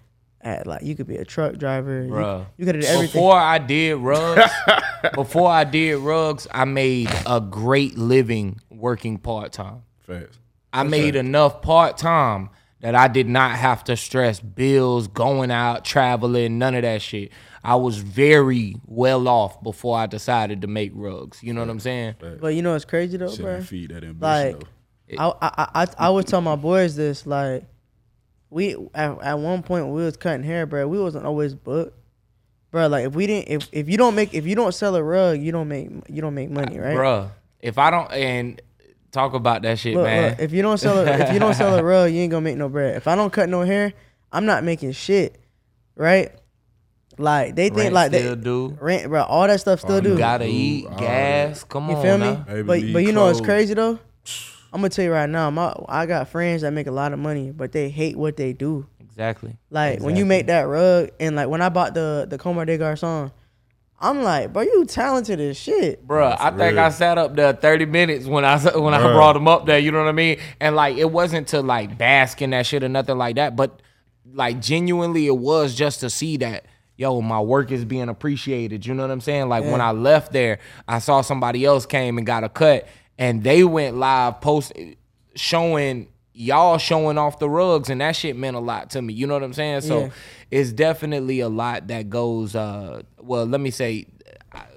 at 0.43 0.67
like 0.67 0.83
you 0.83 0.95
could 0.95 1.07
be 1.07 1.15
a 1.17 1.25
truck 1.25 1.57
driver, 1.57 2.03
you, 2.03 2.11
Bruh. 2.11 2.45
you 2.57 2.65
could 2.65 2.75
have 2.75 2.83
did 2.83 2.89
everything. 2.91 3.13
Before 3.21 3.35
I 3.37 3.57
did 3.57 3.95
rugs, 3.97 4.51
before 5.15 5.49
I 5.49 5.63
did 5.63 5.97
rugs, 5.97 6.47
I 6.51 6.65
made 6.65 7.09
a 7.25 7.39
great 7.41 7.97
living 7.97 8.59
working 8.69 9.17
part 9.17 9.51
time. 9.53 9.83
fast. 10.01 10.39
I 10.71 10.83
made 10.83 11.15
enough 11.15 11.61
part 11.61 11.97
time 11.97 12.49
that 12.81 12.95
I 12.95 13.07
did 13.07 13.29
not 13.29 13.51
have 13.51 13.83
to 13.85 13.95
stress 13.95 14.39
bills, 14.39 15.07
going 15.07 15.51
out, 15.51 15.85
traveling, 15.85 16.57
none 16.57 16.75
of 16.75 16.81
that 16.81 17.01
shit. 17.01 17.31
I 17.63 17.75
was 17.75 17.97
very 17.97 18.75
well 18.85 19.27
off 19.29 19.61
before 19.63 19.97
I 19.97 20.07
decided 20.07 20.61
to 20.63 20.67
make 20.67 20.91
rugs. 20.93 21.41
You 21.41 21.53
know 21.53 21.61
what 21.61 21.69
I'm 21.69 21.79
saying? 21.79 22.15
But 22.19 22.55
you 22.55 22.61
know 22.61 22.73
what's 22.73 22.83
crazy 22.85 23.15
though, 23.17 23.29
Shit 23.29 23.39
bro? 23.41 23.61
feed 23.61 23.91
that 23.91 24.03
ambition 24.03 24.19
Like 24.19 24.59
though. 24.59 25.17
I, 25.17 25.33
I 25.41 25.83
I 25.83 25.87
I 25.99 26.09
would 26.09 26.27
tell 26.27 26.41
my 26.41 26.55
boys 26.55 26.95
this 26.95 27.25
like 27.25 27.63
we 28.53 28.75
at, 28.93 29.19
at 29.21 29.39
one 29.39 29.63
point 29.63 29.87
we 29.87 30.03
was 30.03 30.15
cutting 30.17 30.43
hair, 30.43 30.65
bro. 30.65 30.87
We 30.87 30.99
wasn't 30.99 31.25
always 31.25 31.55
booked, 31.55 31.97
bro. 32.71 32.87
Like 32.87 33.05
if 33.05 33.13
we 33.15 33.27
didn't 33.27 33.49
if 33.49 33.67
if 33.71 33.89
you 33.89 33.97
don't 33.97 34.15
make 34.15 34.33
if 34.33 34.45
you 34.45 34.55
don't 34.55 34.73
sell 34.73 34.95
a 34.95 35.03
rug, 35.03 35.39
you 35.39 35.51
don't 35.51 35.67
make 35.67 35.89
you 36.07 36.21
don't 36.21 36.35
make 36.35 36.49
money, 36.49 36.77
right? 36.79 36.95
Bruh, 36.95 37.29
if 37.59 37.77
I 37.77 37.89
don't 37.89 38.11
and 38.11 38.61
talk 39.11 39.33
about 39.33 39.61
that 39.63 39.79
shit, 39.79 39.95
Look, 39.95 40.03
man. 40.05 40.29
look, 40.31 40.39
if 40.39 40.53
you 40.53 40.61
don't 40.61 40.77
sell 40.77 40.99
a, 40.99 41.05
if 41.05 41.33
you 41.33 41.39
don't 41.39 41.53
sell 41.53 41.75
a 41.77 41.83
rug, 41.91 42.11
you 42.11 42.19
ain't 42.21 42.31
gonna 42.31 42.41
make 42.43 42.57
no 42.57 42.69
bread. 42.69 42.95
If 42.95 43.07
I 43.07 43.15
don't 43.15 43.31
cut 43.33 43.49
no 43.49 43.61
hair, 43.61 43.93
I'm 44.31 44.45
not 44.45 44.63
making 44.63 44.91
shit, 44.93 45.39
right? 45.95 46.31
Like 47.17 47.55
they 47.55 47.69
think 47.69 47.77
Rent 47.77 47.93
like 47.93 48.11
still 48.13 48.35
they 48.35 48.41
do. 48.41 48.77
rent, 48.81 49.07
bro. 49.07 49.21
All 49.23 49.47
that 49.47 49.59
stuff 49.59 49.79
still 49.81 49.97
Oh, 49.97 50.01
do. 50.01 50.17
Gotta 50.17 50.45
eat, 50.45 50.87
all 50.87 50.97
gas. 50.97 51.63
Come 51.63 51.89
You 51.89 51.95
on, 51.95 52.01
feel 52.01 52.17
me? 52.17 52.25
now. 52.25 52.63
But 52.63 52.81
but 52.91 53.03
you 53.03 53.11
know 53.11 53.25
what's 53.25 53.37
clothes. 53.39 53.45
crazy 53.45 53.73
though? 53.75 53.99
I'm 54.73 54.79
gonna 54.79 54.89
tell 54.89 55.05
you 55.05 55.11
right 55.11 55.29
now. 55.29 55.51
My 55.51 55.75
I 55.87 56.07
got 56.07 56.27
friends 56.29 56.63
that 56.63 56.73
make 56.73 56.87
a 56.87 56.91
lot 56.91 57.13
of 57.13 57.19
money, 57.19 57.51
but 57.51 57.71
they 57.71 57.89
hate 57.89 58.17
what 58.17 58.37
they 58.37 58.53
do. 58.53 58.87
Exactly. 58.99 59.55
Like 59.69 60.01
when 60.01 60.15
you 60.15 60.25
make 60.25 60.47
that 60.47 60.63
rug, 60.63 61.11
and 61.19 61.35
like 61.35 61.47
when 61.47 61.61
I 61.61 61.69
bought 61.69 61.93
the 61.93 62.25
the 62.27 62.39
Comme 62.39 62.65
des 62.65 62.79
Garçons, 62.79 63.31
I'm 63.99 64.23
like, 64.23 64.51
bro, 64.51 64.63
you 64.63 64.85
talented 64.85 65.39
as 65.39 65.57
shit. 65.57 66.05
Bruh, 66.07 66.35
I 66.39 66.49
for 66.49 66.57
think. 66.57 66.77
I 66.79 66.89
sat 66.89 67.19
up 67.19 67.35
there 67.35 67.53
30 67.53 67.85
minutes 67.85 68.25
when 68.25 68.43
I 68.43 68.57
when 68.77 68.95
I 68.95 69.13
brought 69.13 69.35
him 69.35 69.47
up 69.47 69.67
there, 69.67 69.77
you 69.77 69.91
know 69.91 69.99
what 69.99 70.09
I 70.09 70.13
mean? 70.13 70.39
And 70.59 70.75
like 70.75 70.97
it 70.97 71.11
wasn't 71.11 71.49
to 71.49 71.61
like 71.61 71.95
bask 71.95 72.41
in 72.41 72.49
that 72.49 72.65
shit 72.65 72.83
or 72.83 72.89
nothing 72.89 73.17
like 73.19 73.35
that, 73.35 73.55
but 73.55 73.79
like 74.25 74.59
genuinely 74.59 75.27
it 75.27 75.37
was 75.37 75.75
just 75.75 75.99
to 75.99 76.09
see 76.09 76.37
that 76.37 76.65
yo, 76.95 77.21
my 77.21 77.39
work 77.39 77.71
is 77.71 77.85
being 77.85 78.09
appreciated. 78.09 78.85
You 78.85 78.93
know 78.93 79.03
what 79.03 79.11
I'm 79.11 79.21
saying? 79.21 79.49
Like 79.49 79.63
when 79.65 79.81
I 79.81 79.91
left 79.91 80.31
there, 80.31 80.59
I 80.87 80.99
saw 80.99 81.21
somebody 81.21 81.65
else 81.65 81.85
came 81.85 82.17
and 82.17 82.25
got 82.25 82.43
a 82.43 82.49
cut 82.49 82.87
and 83.17 83.43
they 83.43 83.63
went 83.63 83.97
live 83.97 84.41
post 84.41 84.71
showing 85.35 86.07
y'all 86.33 86.77
showing 86.77 87.17
off 87.17 87.37
the 87.39 87.49
rugs 87.49 87.89
and 87.89 88.01
that 88.01 88.15
shit 88.15 88.35
meant 88.35 88.55
a 88.55 88.59
lot 88.59 88.89
to 88.91 89.01
me. 89.01 89.13
You 89.13 89.27
know 89.27 89.33
what 89.35 89.43
I'm 89.43 89.53
saying? 89.53 89.81
So 89.81 89.99
Yeah. 90.01 90.09
it's 90.51 90.71
definitely 90.71 91.39
a 91.41 91.49
lot 91.49 91.87
that 91.87 92.09
goes 92.09 92.55
uh 92.55 93.03
well, 93.21 93.45
let 93.45 93.61
me 93.61 93.69
say 93.71 94.07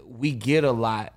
we 0.06 0.32
get 0.32 0.64
a 0.64 0.72
lot 0.72 1.12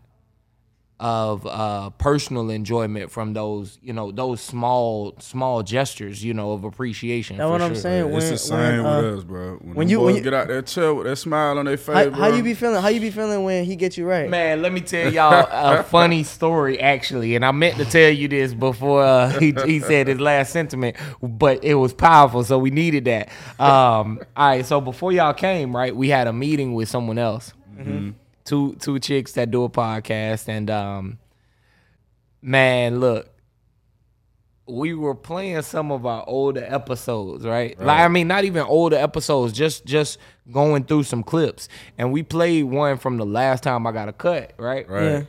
of 0.99 1.45
uh 1.47 1.89
personal 1.91 2.49
enjoyment 2.49 3.09
from 3.09 3.33
those, 3.33 3.79
you 3.81 3.93
know, 3.93 4.11
those 4.11 4.41
small 4.41 5.15
small 5.19 5.63
gestures, 5.63 6.21
you 6.23 6.33
know, 6.33 6.51
of 6.51 6.63
appreciation. 6.65 7.37
That's 7.37 7.47
for 7.47 7.51
what 7.51 7.61
I'm 7.61 7.73
sure. 7.73 7.81
saying. 7.81 8.05
it's 8.07 8.13
when- 8.23 8.31
the 8.31 8.37
same 8.37 8.83
when, 8.83 8.85
uh, 8.85 9.01
with 9.01 9.17
us, 9.19 9.23
bro. 9.23 9.41
When, 9.51 9.59
when 9.59 9.75
when 9.75 9.89
you- 9.89 9.99
you 9.99 10.05
when 10.05 10.15
you- 10.15 10.21
get 10.21 10.33
out 10.33 10.47
there, 10.49 10.61
chair 10.61 10.93
with 10.93 11.05
that 11.07 11.15
smile 11.15 11.57
on 11.57 11.65
their 11.65 11.77
face, 11.77 11.95
How, 11.95 12.09
bro. 12.09 12.19
how 12.19 12.27
you 12.27 12.43
be 12.43 12.53
feeling? 12.53 12.81
How 12.81 12.89
you 12.89 12.99
be 12.99 13.11
feeling 13.11 13.43
when 13.45 13.63
he 13.63 13.75
gets 13.77 13.97
you 13.97 14.05
right? 14.05 14.29
Man, 14.29 14.61
let 14.61 14.73
me 14.73 14.81
tell 14.81 15.11
y'all 15.13 15.47
a 15.49 15.83
funny 15.89 16.23
story 16.23 16.79
actually, 16.81 17.35
and 17.35 17.45
I 17.45 17.51
meant 17.51 17.77
to 17.77 17.85
tell 17.85 18.09
you 18.09 18.27
this 18.27 18.53
before 18.53 19.01
uh, 19.03 19.29
he 19.39 19.53
he 19.65 19.79
said 19.79 20.07
his 20.07 20.19
last 20.19 20.51
sentiment, 20.51 20.97
but 21.23 21.63
it 21.63 21.75
was 21.75 21.93
powerful, 21.93 22.43
so 22.43 22.59
we 22.59 22.71
needed 22.71 23.05
that. 23.05 23.29
Um, 23.59 24.19
all 24.35 24.47
right, 24.49 24.65
so 24.65 24.81
before 24.81 25.11
y'all 25.13 25.33
came, 25.33 25.73
right, 25.75 25.95
we 25.95 26.09
had 26.09 26.27
a 26.27 26.33
meeting 26.33 26.73
with 26.73 26.89
someone 26.89 27.17
else. 27.17 27.53
Two 28.49 28.75
two 28.79 28.99
chicks 28.99 29.33
that 29.33 29.51
do 29.51 29.63
a 29.63 29.69
podcast, 29.69 30.47
and 30.47 30.69
um, 30.71 31.19
man, 32.41 32.99
look, 32.99 33.29
we 34.67 34.95
were 34.95 35.13
playing 35.13 35.61
some 35.61 35.91
of 35.91 36.07
our 36.07 36.23
older 36.27 36.65
episodes, 36.67 37.45
right? 37.45 37.79
Like 37.79 37.99
I 37.99 38.07
mean, 38.07 38.27
not 38.27 38.45
even 38.45 38.63
older 38.63 38.95
episodes, 38.95 39.53
just 39.53 39.85
just 39.85 40.17
going 40.51 40.83
through 40.85 41.03
some 41.03 41.21
clips, 41.21 41.69
and 41.97 42.11
we 42.11 42.23
played 42.23 42.63
one 42.63 42.97
from 42.97 43.17
the 43.17 43.25
last 43.25 43.61
time 43.61 43.85
I 43.85 43.91
got 43.91 44.09
a 44.09 44.13
cut, 44.13 44.53
right? 44.57 44.89
Right. 44.89 45.27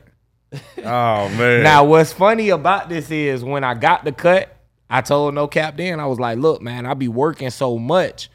oh 0.79 1.29
man. 1.29 1.63
Now, 1.63 1.85
what's 1.85 2.13
funny 2.13 2.49
about 2.49 2.89
this 2.89 3.11
is 3.11 3.45
when 3.45 3.65
I 3.65 3.75
got 3.75 4.05
the 4.05 4.13
cut, 4.13 4.57
I 4.89 5.03
told 5.03 5.35
No 5.35 5.47
Cap 5.47 5.77
then, 5.77 6.01
I 6.01 6.07
was 6.07 6.19
like, 6.19 6.39
look, 6.39 6.63
man, 6.63 6.87
I 6.87 6.95
be 6.95 7.07
working 7.09 7.51
so 7.51 7.79
much 7.79 8.31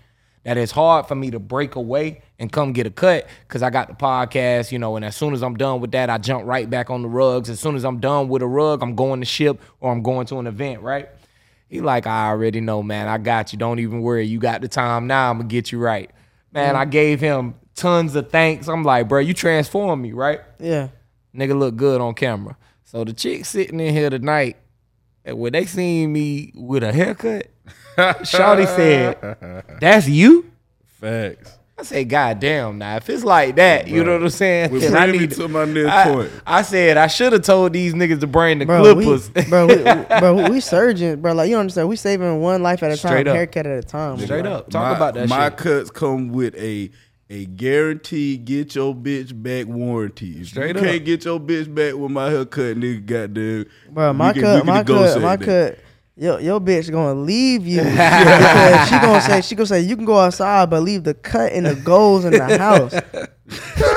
that 0.45 0.57
it's 0.57 0.71
hard 0.71 1.07
for 1.07 1.15
me 1.15 1.31
to 1.31 1.39
break 1.39 1.75
away 1.75 2.21
and 2.37 2.51
come 2.51 2.71
get 2.71 2.85
a 2.85 2.91
cut 2.91 3.27
because 3.47 3.63
I 3.63 3.71
got 3.71 3.87
the 3.87 3.95
podcast, 3.95 4.71
you 4.71 4.77
know, 4.77 4.95
and 4.95 5.03
as 5.03 5.15
soon 5.15 5.33
as 5.33 5.41
I'm 5.41 5.55
done 5.55 5.81
with 5.81 5.91
that, 5.93 6.09
I 6.09 6.19
jump 6.19 6.45
right 6.45 6.69
back 6.69 6.91
on 6.91 7.01
the 7.01 7.09
rugs. 7.09 7.49
As 7.49 7.59
soon 7.59 7.75
as 7.75 7.83
I'm 7.83 7.99
done 7.99 8.29
with 8.29 8.43
a 8.43 8.47
rug, 8.47 8.83
I'm 8.83 8.95
going 8.95 9.21
to 9.21 9.25
ship 9.25 9.59
or 9.79 9.91
I'm 9.91 10.03
going 10.03 10.27
to 10.27 10.37
an 10.37 10.45
event, 10.45 10.81
right? 10.81 11.09
He 11.67 11.81
like, 11.81 12.05
I 12.05 12.27
already 12.27 12.61
know, 12.61 12.83
man. 12.83 13.07
I 13.07 13.17
got 13.17 13.53
you. 13.53 13.59
Don't 13.59 13.79
even 13.79 14.01
worry. 14.01 14.27
You 14.27 14.37
got 14.37 14.61
the 14.61 14.67
time 14.67 15.07
now. 15.07 15.31
I'm 15.31 15.37
gonna 15.37 15.49
get 15.49 15.71
you 15.71 15.79
right. 15.79 16.11
Man, 16.51 16.75
I 16.75 16.83
mm-hmm. 16.83 16.91
gave 16.91 17.19
him 17.19 17.55
tons 17.73 18.15
of 18.15 18.29
thanks. 18.29 18.67
I'm 18.67 18.83
like, 18.83 19.07
bro, 19.09 19.19
you 19.19 19.33
transformed 19.33 20.01
me, 20.01 20.11
right? 20.13 20.41
Yeah. 20.59 20.89
nigga 21.35 21.57
look 21.57 21.75
good 21.75 22.01
on 22.01 22.13
camera. 22.13 22.55
So 22.83 23.03
the 23.03 23.13
chick 23.13 23.45
sitting 23.45 23.79
in 23.79 23.93
here 23.95 24.11
tonight, 24.11 24.57
and 25.25 25.39
when 25.39 25.53
they 25.53 25.65
seen 25.65 26.13
me 26.13 26.53
with 26.53 26.83
a 26.83 26.93
haircut, 26.93 27.47
Shawty 27.97 28.66
said, 28.76 29.78
"That's 29.80 30.07
you." 30.07 30.51
Facts. 30.99 31.57
I 31.78 31.84
say, 31.84 32.05
God 32.05 32.39
damn, 32.39 32.78
now 32.78 32.95
if 32.95 33.09
it's 33.09 33.26
like 33.26 33.57
that, 33.57 33.89
you 33.89 34.01
know 34.05 34.13
what 34.13 34.24
I'm 34.24 34.30
saying? 34.30 34.72
Well, 34.72 34.80
then 34.80 34.91
bring 34.91 35.03
I 35.03 35.11
me 35.11 35.18
need 35.18 35.32
to 35.32 35.47
my 35.49 35.66
next 35.66 35.89
I, 35.89 36.03
point. 36.05 36.32
I 36.47 36.61
said 36.61 36.95
I 36.95 37.07
should 37.07 37.34
have 37.34 37.41
told 37.41 37.74
these 37.74 37.93
niggas 37.93 38.22
to 38.22 38.28
bring 38.28 38.59
the 38.59 38.66
Bro, 38.66 38.95
we, 38.95 39.03
clippers. 39.03 39.30
bro, 39.49 39.68
we, 39.68 39.84
bro, 39.84 40.49
we 40.49 40.61
surgeon, 40.61 41.20
bro. 41.20 41.34
Like 41.34 41.49
you 41.49 41.55
don't 41.55 41.61
understand, 41.61 41.89
we 41.89 41.97
saving 41.97 42.39
one 42.39 42.63
life 42.63 42.82
at 42.82 42.91
a 42.91 42.97
time, 42.97 43.28
up. 43.28 43.36
haircut 43.36 43.66
at 43.68 43.78
a 43.78 43.84
time. 43.84 44.18
Straight 44.20 44.43
bro. 44.43 44.53
up, 44.53 44.70
talk 44.70 44.84
my, 44.91 44.95
about 44.95 45.13
that 45.16 45.28
My 45.28 45.49
shit. 45.49 45.57
cuts 45.57 45.91
come 45.91 46.30
with 46.30 46.55
a 46.55 46.91
a 47.30 47.45
guaranteed 47.45 48.45
get 48.45 48.76
your 48.76 48.95
bitch 48.95 49.32
back 49.43 49.68
warranty. 49.68 50.39
If 50.39 50.47
Straight 50.47 50.76
you 50.78 50.82
up. 50.82 50.88
can't 50.88 51.03
get 51.03 51.26
your 51.26 51.41
bitch 51.41 51.74
back 51.76 51.95
with 51.95 52.11
my 52.11 52.30
haircut, 52.30 52.78
nigga, 52.78 53.05
goddamn. 53.05 53.66
Bro, 53.89 54.13
my 54.13 54.32
can- 54.32 54.41
we 54.41 54.47
cut, 54.47 54.66
my 54.66 54.84
cut, 54.86 55.22
my 55.22 55.36
that. 55.36 55.45
cut. 55.45 55.80
Your 56.18 56.39
your 56.39 56.61
bitch 56.61 56.89
gonna 56.89 57.20
leave 57.20 57.68
you 57.68 57.82
because 57.84 58.88
she 58.88 58.95
gonna 58.99 59.22
say 59.22 59.41
she 59.41 59.53
gonna 59.53 59.68
say 59.68 59.82
you 59.82 59.97
can 59.97 60.05
go 60.05 60.18
outside 60.18 60.70
but 60.70 60.82
leave 60.82 61.03
the 61.03 61.13
cut 61.13 61.51
and 61.51 61.66
the 61.66 61.76
goals 61.76 62.24
in 62.24 62.32
the 62.32 62.57
house. 62.57 62.93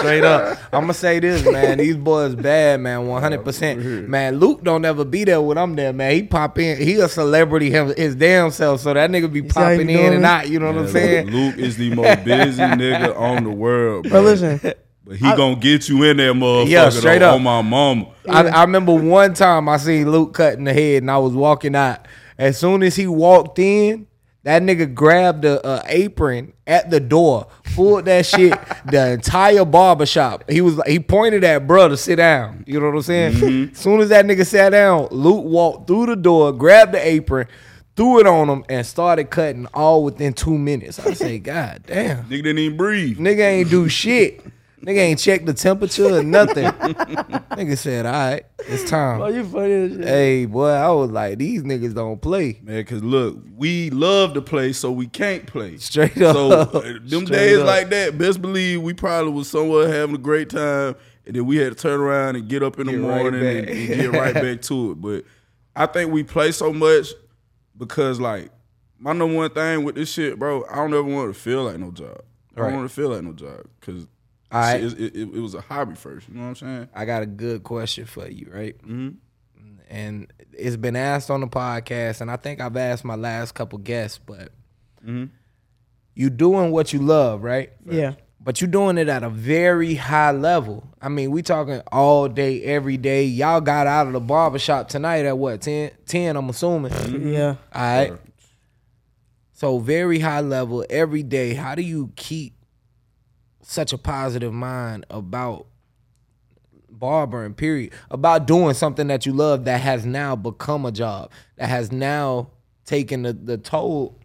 Straight 0.00 0.24
up. 0.24 0.58
I'm 0.72 0.82
gonna 0.82 0.94
say 0.94 1.20
this, 1.20 1.44
man. 1.44 1.78
These 1.78 1.96
boys 1.96 2.34
bad, 2.34 2.80
man. 2.80 3.06
100. 3.06 3.44
percent 3.44 4.08
Man, 4.08 4.40
Luke 4.40 4.64
don't 4.64 4.84
ever 4.84 5.04
be 5.04 5.22
there 5.24 5.40
when 5.40 5.58
I'm 5.58 5.76
there, 5.76 5.92
man. 5.92 6.12
He 6.12 6.24
pop 6.24 6.58
in. 6.58 6.78
He 6.78 6.94
a 7.00 7.08
celebrity 7.08 7.70
him, 7.70 7.94
his 7.96 8.16
damn 8.16 8.50
self. 8.50 8.80
So 8.80 8.92
that 8.94 9.10
nigga 9.10 9.32
be 9.32 9.48
see 9.48 9.54
how 9.54 9.70
he 9.70 9.78
popping 9.78 9.90
in 9.90 10.12
and 10.14 10.24
it? 10.24 10.24
out. 10.24 10.48
You 10.48 10.58
know 10.58 10.72
what 10.72 10.78
I'm 10.78 10.88
saying? 10.88 11.30
Luke 11.30 11.56
is 11.56 11.76
the 11.76 11.94
most 11.94 12.24
busy 12.24 12.60
nigga 12.62 13.16
on 13.16 13.44
the 13.44 13.50
world, 13.50 14.08
bro. 14.08 14.10
Bro, 14.10 14.22
listen, 14.22 14.74
But 15.08 15.16
he 15.16 15.24
gonna 15.24 15.56
get 15.56 15.88
you 15.88 16.02
in 16.02 16.18
there, 16.18 16.34
motherfucker. 16.34 16.68
Yeah, 16.68 16.90
straight 16.90 17.20
though, 17.20 17.30
up. 17.30 17.34
on 17.36 17.42
my 17.42 17.62
mama. 17.62 18.08
I, 18.28 18.46
I 18.46 18.60
remember 18.60 18.92
one 18.92 19.32
time 19.32 19.66
I 19.66 19.78
seen 19.78 20.10
Luke 20.10 20.34
cutting 20.34 20.64
the 20.64 20.74
head 20.74 21.02
and 21.02 21.10
I 21.10 21.16
was 21.16 21.32
walking 21.32 21.74
out. 21.74 22.06
As 22.36 22.58
soon 22.58 22.82
as 22.82 22.94
he 22.94 23.06
walked 23.06 23.58
in, 23.58 24.06
that 24.42 24.60
nigga 24.60 24.92
grabbed 24.92 25.46
a, 25.46 25.66
a 25.66 25.82
apron 25.86 26.52
at 26.66 26.90
the 26.90 27.00
door, 27.00 27.46
pulled 27.74 28.04
that 28.04 28.26
shit, 28.26 28.52
the 28.84 29.12
entire 29.12 29.64
barbershop. 29.64 30.44
He 30.50 30.60
was 30.60 30.76
like, 30.76 30.88
he 30.88 31.00
pointed 31.00 31.42
at 31.42 31.66
bro 31.66 31.88
to 31.88 31.96
sit 31.96 32.16
down. 32.16 32.64
You 32.66 32.78
know 32.78 32.90
what 32.90 32.96
I'm 32.96 33.02
saying? 33.02 33.32
Mm-hmm. 33.32 33.72
As 33.72 33.78
soon 33.78 34.00
as 34.00 34.10
that 34.10 34.26
nigga 34.26 34.46
sat 34.46 34.70
down, 34.70 35.08
Luke 35.10 35.44
walked 35.46 35.86
through 35.86 36.04
the 36.04 36.16
door, 36.16 36.52
grabbed 36.52 36.92
the 36.92 37.02
apron, 37.02 37.46
threw 37.96 38.20
it 38.20 38.26
on 38.26 38.50
him, 38.50 38.62
and 38.68 38.84
started 38.84 39.30
cutting 39.30 39.66
all 39.72 40.04
within 40.04 40.34
two 40.34 40.58
minutes. 40.58 40.98
I 40.98 41.14
say, 41.14 41.38
God 41.38 41.84
damn. 41.86 42.24
Nigga 42.24 42.42
didn't 42.42 42.58
even 42.58 42.76
breathe. 42.76 43.16
Nigga 43.16 43.40
ain't 43.40 43.70
do 43.70 43.88
shit. 43.88 44.44
Nigga 44.82 44.98
ain't 44.98 45.18
check 45.18 45.44
the 45.44 45.52
temperature 45.52 46.18
or 46.18 46.22
nothing. 46.22 46.64
Nigga 46.64 47.76
said, 47.76 48.06
all 48.06 48.12
right, 48.12 48.44
it's 48.60 48.88
time. 48.88 49.20
oh, 49.20 49.26
you 49.26 49.44
funny 49.44 49.72
as 49.72 49.92
shit. 49.92 50.04
Hey, 50.04 50.46
boy, 50.46 50.68
I 50.68 50.88
was 50.90 51.10
like, 51.10 51.38
these 51.38 51.62
niggas 51.62 51.94
don't 51.94 52.20
play. 52.22 52.60
Man, 52.62 52.84
cause 52.84 53.02
look, 53.02 53.36
we 53.56 53.90
love 53.90 54.34
to 54.34 54.42
play, 54.42 54.72
so 54.72 54.92
we 54.92 55.06
can't 55.08 55.46
play. 55.46 55.76
Straight 55.78 56.20
up. 56.22 56.34
So 56.34 56.50
uh, 56.50 56.64
them 56.80 57.26
Straight 57.26 57.28
days 57.28 57.58
up. 57.58 57.66
like 57.66 57.90
that, 57.90 58.16
best 58.18 58.40
believe 58.40 58.80
we 58.82 58.94
probably 58.94 59.32
was 59.32 59.48
somewhere 59.48 59.88
having 59.88 60.14
a 60.14 60.18
great 60.18 60.50
time, 60.50 60.94
and 61.26 61.34
then 61.34 61.44
we 61.44 61.56
had 61.56 61.76
to 61.76 61.82
turn 61.82 62.00
around 62.00 62.36
and 62.36 62.48
get 62.48 62.62
up 62.62 62.78
in 62.78 62.86
the 62.86 62.92
Get 62.92 63.00
right 63.00 63.22
morning 63.22 63.46
and, 63.46 63.68
and 63.68 63.88
get 63.88 64.12
right 64.12 64.34
back 64.34 64.62
to 64.62 64.92
it. 64.92 65.00
But 65.00 65.24
I 65.74 65.86
think 65.86 66.12
we 66.12 66.22
play 66.22 66.52
so 66.52 66.72
much 66.72 67.08
because 67.76 68.20
like 68.20 68.50
my 68.98 69.12
number 69.12 69.34
one 69.34 69.50
thing 69.50 69.84
with 69.84 69.94
this 69.96 70.12
shit, 70.12 70.38
bro, 70.38 70.64
I 70.70 70.76
don't 70.76 70.92
ever 70.92 71.02
want 71.02 71.34
to 71.34 71.40
feel 71.40 71.64
like 71.64 71.78
no 71.78 71.90
job. 71.90 72.22
I 72.56 72.62
don't 72.62 72.74
want 72.74 72.88
to 72.88 72.94
feel 72.94 73.10
like 73.10 73.22
no 73.22 73.32
job 73.32 73.66
because 73.80 74.06
All 74.50 74.60
right. 74.60 74.82
it, 74.82 74.98
it, 74.98 75.16
it 75.16 75.40
was 75.40 75.54
a 75.54 75.60
hobby 75.60 75.94
first. 75.94 76.28
You 76.28 76.34
know 76.34 76.42
what 76.42 76.48
I'm 76.48 76.54
saying? 76.54 76.88
I 76.94 77.04
got 77.04 77.22
a 77.22 77.26
good 77.26 77.62
question 77.62 78.06
for 78.06 78.28
you, 78.28 78.50
right? 78.52 78.78
Mm-hmm. 78.82 79.16
And 79.90 80.32
it's 80.52 80.76
been 80.76 80.96
asked 80.96 81.30
on 81.30 81.40
the 81.40 81.46
podcast, 81.46 82.20
and 82.20 82.30
I 82.30 82.36
think 82.36 82.60
I've 82.60 82.76
asked 82.76 83.04
my 83.04 83.14
last 83.14 83.54
couple 83.54 83.78
guests, 83.78 84.18
but 84.18 84.50
you 86.14 86.30
doing 86.30 86.72
what 86.72 86.92
you 86.92 86.98
love, 86.98 87.42
right? 87.42 87.70
Yeah. 87.88 88.14
But 88.40 88.60
you 88.60 88.66
doing 88.66 88.98
it 88.98 89.08
at 89.08 89.22
a 89.22 89.30
very 89.30 89.94
high 89.94 90.32
level. 90.32 90.88
I 91.00 91.08
mean, 91.08 91.30
we 91.30 91.42
talking 91.42 91.80
all 91.92 92.28
day, 92.28 92.62
every 92.64 92.96
day. 92.96 93.24
Y'all 93.24 93.60
got 93.60 93.86
out 93.86 94.06
of 94.06 94.12
the 94.12 94.20
barbershop 94.20 94.88
tonight 94.88 95.24
at 95.26 95.38
what, 95.38 95.60
10? 95.60 95.90
10 96.06 96.36
I'm 96.36 96.48
assuming. 96.48 97.32
Yeah. 97.32 97.56
All 97.72 97.82
right. 97.82 98.12
So 99.52 99.78
very 99.78 100.20
high 100.20 100.40
level 100.40 100.84
every 100.88 101.22
day. 101.22 101.54
How 101.54 101.74
do 101.74 101.82
you 101.82 102.12
keep 102.14 102.57
such 103.70 103.92
a 103.92 103.98
positive 103.98 104.52
mind 104.52 105.04
about 105.10 105.66
barbering? 106.90 107.54
Period. 107.54 107.92
About 108.10 108.46
doing 108.46 108.74
something 108.74 109.06
that 109.08 109.26
you 109.26 109.32
love 109.32 109.64
that 109.66 109.80
has 109.80 110.04
now 110.06 110.36
become 110.36 110.86
a 110.86 110.92
job 110.92 111.30
that 111.56 111.68
has 111.68 111.92
now 111.92 112.50
taken 112.84 113.22
the, 113.22 113.32
the 113.32 113.58
toll 113.58 114.18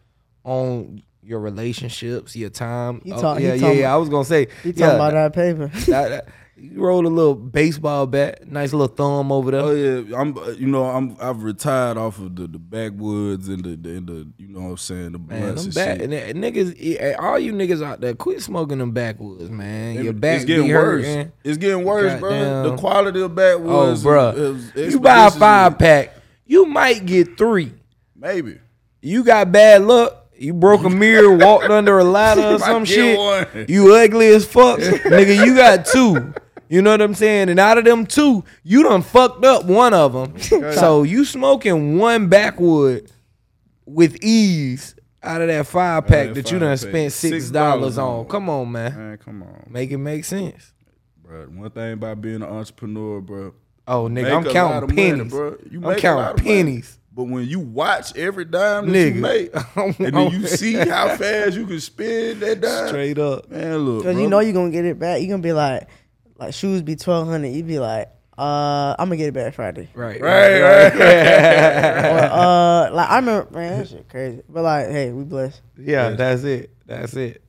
on 0.44 1.04
your 1.22 1.40
relationships, 1.40 2.36
your 2.36 2.50
time. 2.50 3.02
Oh, 3.12 3.22
talk- 3.22 3.38
he 3.40 3.46
yeah, 3.48 3.54
yeah, 3.54 3.62
talking- 3.62 3.80
yeah. 3.80 3.94
I 3.94 3.98
was 3.98 4.10
gonna 4.10 4.26
say, 4.26 4.48
You 4.64 4.74
talking 4.74 4.78
yeah, 4.80 4.94
about 4.96 5.14
that 5.14 5.34
paper? 5.34 5.68
that- 5.92 6.28
you 6.56 6.82
rolled 6.82 7.06
a 7.06 7.10
little 7.10 7.34
baseball 7.36 8.06
bat, 8.06 8.48
nice 8.50 8.72
little 8.74 8.88
thumb 8.94 9.32
over 9.32 9.52
there. 9.52 9.62
Oh 9.62 9.72
yeah, 9.72 10.18
I'm. 10.18 10.38
uh, 10.38 10.50
You 10.52 10.68
know, 10.68 10.86
I'm. 10.86 11.18
I've 11.20 11.42
retired 11.44 11.98
off 11.98 12.20
of 12.20 12.36
the, 12.36 12.48
the 12.48 12.60
backwoods 12.60 13.48
and 13.50 13.64
the, 13.64 13.76
the, 13.76 13.90
and 13.98 14.08
the 14.08 14.28
you 14.38 14.48
know 14.50 14.62
what 14.62 14.70
I'm 14.70 14.78
saying 14.78 15.12
the 15.14 15.20
Man, 15.20 15.42
blunts 15.42 15.66
them 15.66 15.68
and 15.68 15.76
back, 15.76 15.98
shit. 16.00 16.02
and 16.36 16.44
that- 16.44 16.54
niggas, 16.54 17.00
eh, 17.02 17.14
all 17.16 17.40
you 17.40 17.54
niggas 17.54 17.84
out 17.84 18.02
there, 18.02 18.14
quit 18.14 18.42
smoking 18.42 18.78
them 18.78 18.92
backwoods, 18.92 19.50
man. 19.50 19.96
Your 19.96 20.08
It- 20.08 20.22
back 20.22 20.36
it's 20.38 20.46
getting 20.46 20.68
worse. 20.72 21.06
hurting. 21.06 21.32
It's 21.44 21.58
getting 21.58 21.84
worse, 21.84 22.20
bro. 22.20 22.70
The 22.70 22.78
quality 22.78 23.22
of 23.22 23.34
backwoods. 23.36 24.02
Oh, 24.02 24.04
bro, 24.04 24.60
you 24.76 25.00
buy 25.00 25.28
a 25.28 25.32
five 25.32 25.80
pack, 25.80 26.14
you 26.46 26.66
might 26.66 27.06
get 27.06 27.38
three. 27.38 27.74
maybe. 28.16 28.60
You 29.02 29.24
got 29.24 29.52
bad 29.52 29.82
luck. 29.82 30.20
You 30.38 30.54
broke 30.54 30.84
a 30.84 30.90
mirror, 31.04 31.32
walked 31.36 31.66
under 31.70 32.00
a 32.00 32.04
ladder 32.04 32.42
or 32.56 32.60
some 32.60 32.86
shit. 32.86 33.18
one. 33.18 33.46
You 33.68 33.94
ugly 33.96 34.28
as 34.28 34.46
fuck, 34.46 34.80
nigga. 34.80 35.46
You 35.46 35.56
got 35.56 35.86
two. 35.86 36.34
You 36.70 36.82
know 36.82 36.92
what 36.92 37.02
I'm 37.02 37.14
saying? 37.14 37.50
And 37.50 37.60
out 37.60 37.78
of 37.78 37.86
them 37.86 38.06
two, 38.06 38.44
you 38.64 38.84
done 38.84 39.02
fucked 39.02 39.44
up 39.46 39.66
one 39.66 39.94
of 39.94 40.14
them. 40.14 40.40
so 40.74 41.04
you 41.04 41.26
smoking 41.26 41.98
one 41.98 42.28
backwood 42.30 43.12
with 43.86 44.18
ease 44.24 44.96
out 45.22 45.42
of 45.42 45.48
that 45.48 45.68
five 45.68 46.08
pack 46.08 46.28
that 46.30 46.34
that 46.36 46.52
you 46.52 46.60
done 46.60 46.72
pack. 46.72 46.80
spent 46.80 47.12
six 47.14 47.52
$6 47.52 47.98
on. 47.98 48.00
on. 48.00 48.26
Come 48.28 48.50
on, 48.50 48.72
man. 48.72 48.96
Man, 48.96 49.18
come 49.18 49.44
on, 49.44 49.68
Make 49.70 49.92
it 49.92 49.98
make 49.98 50.26
sense. 50.26 50.74
bro. 51.22 51.46
One 51.46 51.70
thing 51.72 51.94
about 51.94 52.22
being 52.22 52.36
an 52.38 52.44
entrepreneur, 52.44 53.22
bro. 53.22 53.54
Oh, 53.88 54.08
make 54.10 54.26
nigga, 54.26 54.30
a 54.32 54.36
I'm 54.36 54.44
lot 54.46 54.54
counting 54.54 54.84
of 54.84 54.90
money, 54.90 55.12
pennies. 55.12 55.32
bro. 55.32 55.58
You 55.70 55.80
I'm 55.84 55.90
make 55.90 56.04
a 56.04 56.12
lot 56.12 56.26
counting 56.26 56.40
of 56.40 56.46
money. 56.46 56.56
pennies. 56.64 57.00
But 57.16 57.26
when 57.26 57.48
you 57.48 57.60
watch 57.60 58.16
every 58.18 58.46
dime 58.46 58.88
that 58.88 58.92
Nigga. 58.92 59.16
you 59.16 59.22
make, 59.22 59.56
and 60.08 60.16
then 60.16 60.32
you 60.32 60.48
see 60.48 60.74
how 60.74 61.16
fast 61.16 61.56
you 61.56 61.68
can 61.68 61.80
spend 61.80 62.40
that 62.42 62.60
dime, 62.60 62.88
Straight 62.88 63.20
up. 63.20 63.52
man, 63.52 63.78
look, 63.78 64.04
Cause 64.04 64.18
you 64.18 64.28
know 64.28 64.40
you're 64.40 64.54
gonna 64.54 64.72
get 64.72 64.84
it 64.86 64.98
back. 64.98 65.22
You're 65.22 65.30
gonna 65.30 65.44
be 65.44 65.54
like, 65.54 65.88
like 66.38 66.54
shoes 66.54 66.82
be 66.82 66.96
twelve 66.96 67.28
hundred. 67.28 67.50
you'd 67.50 67.68
be 67.68 67.80
like, 67.80 68.10
uh, 68.38 68.96
I'm 68.98 69.08
gonna 69.08 69.18
get 69.18 69.28
it 69.28 69.34
back 69.34 69.54
Friday. 69.54 69.90
Right. 69.94 70.20
Right, 70.20 70.62
right. 70.62 70.96
or 70.96 72.20
uh, 72.32 72.92
like 72.92 73.10
I 73.10 73.16
remember, 73.18 73.48
man, 73.52 73.80
that 73.80 73.90
shit 73.90 74.10
crazy. 74.10 74.42
But 74.50 74.64
like, 74.64 74.88
hey, 74.88 75.12
we 75.12 75.24
blessed. 75.24 75.62
Yeah, 75.78 76.10
that's 76.12 76.44
it. 76.44 76.72
That's 76.86 77.16
it. 77.16 77.44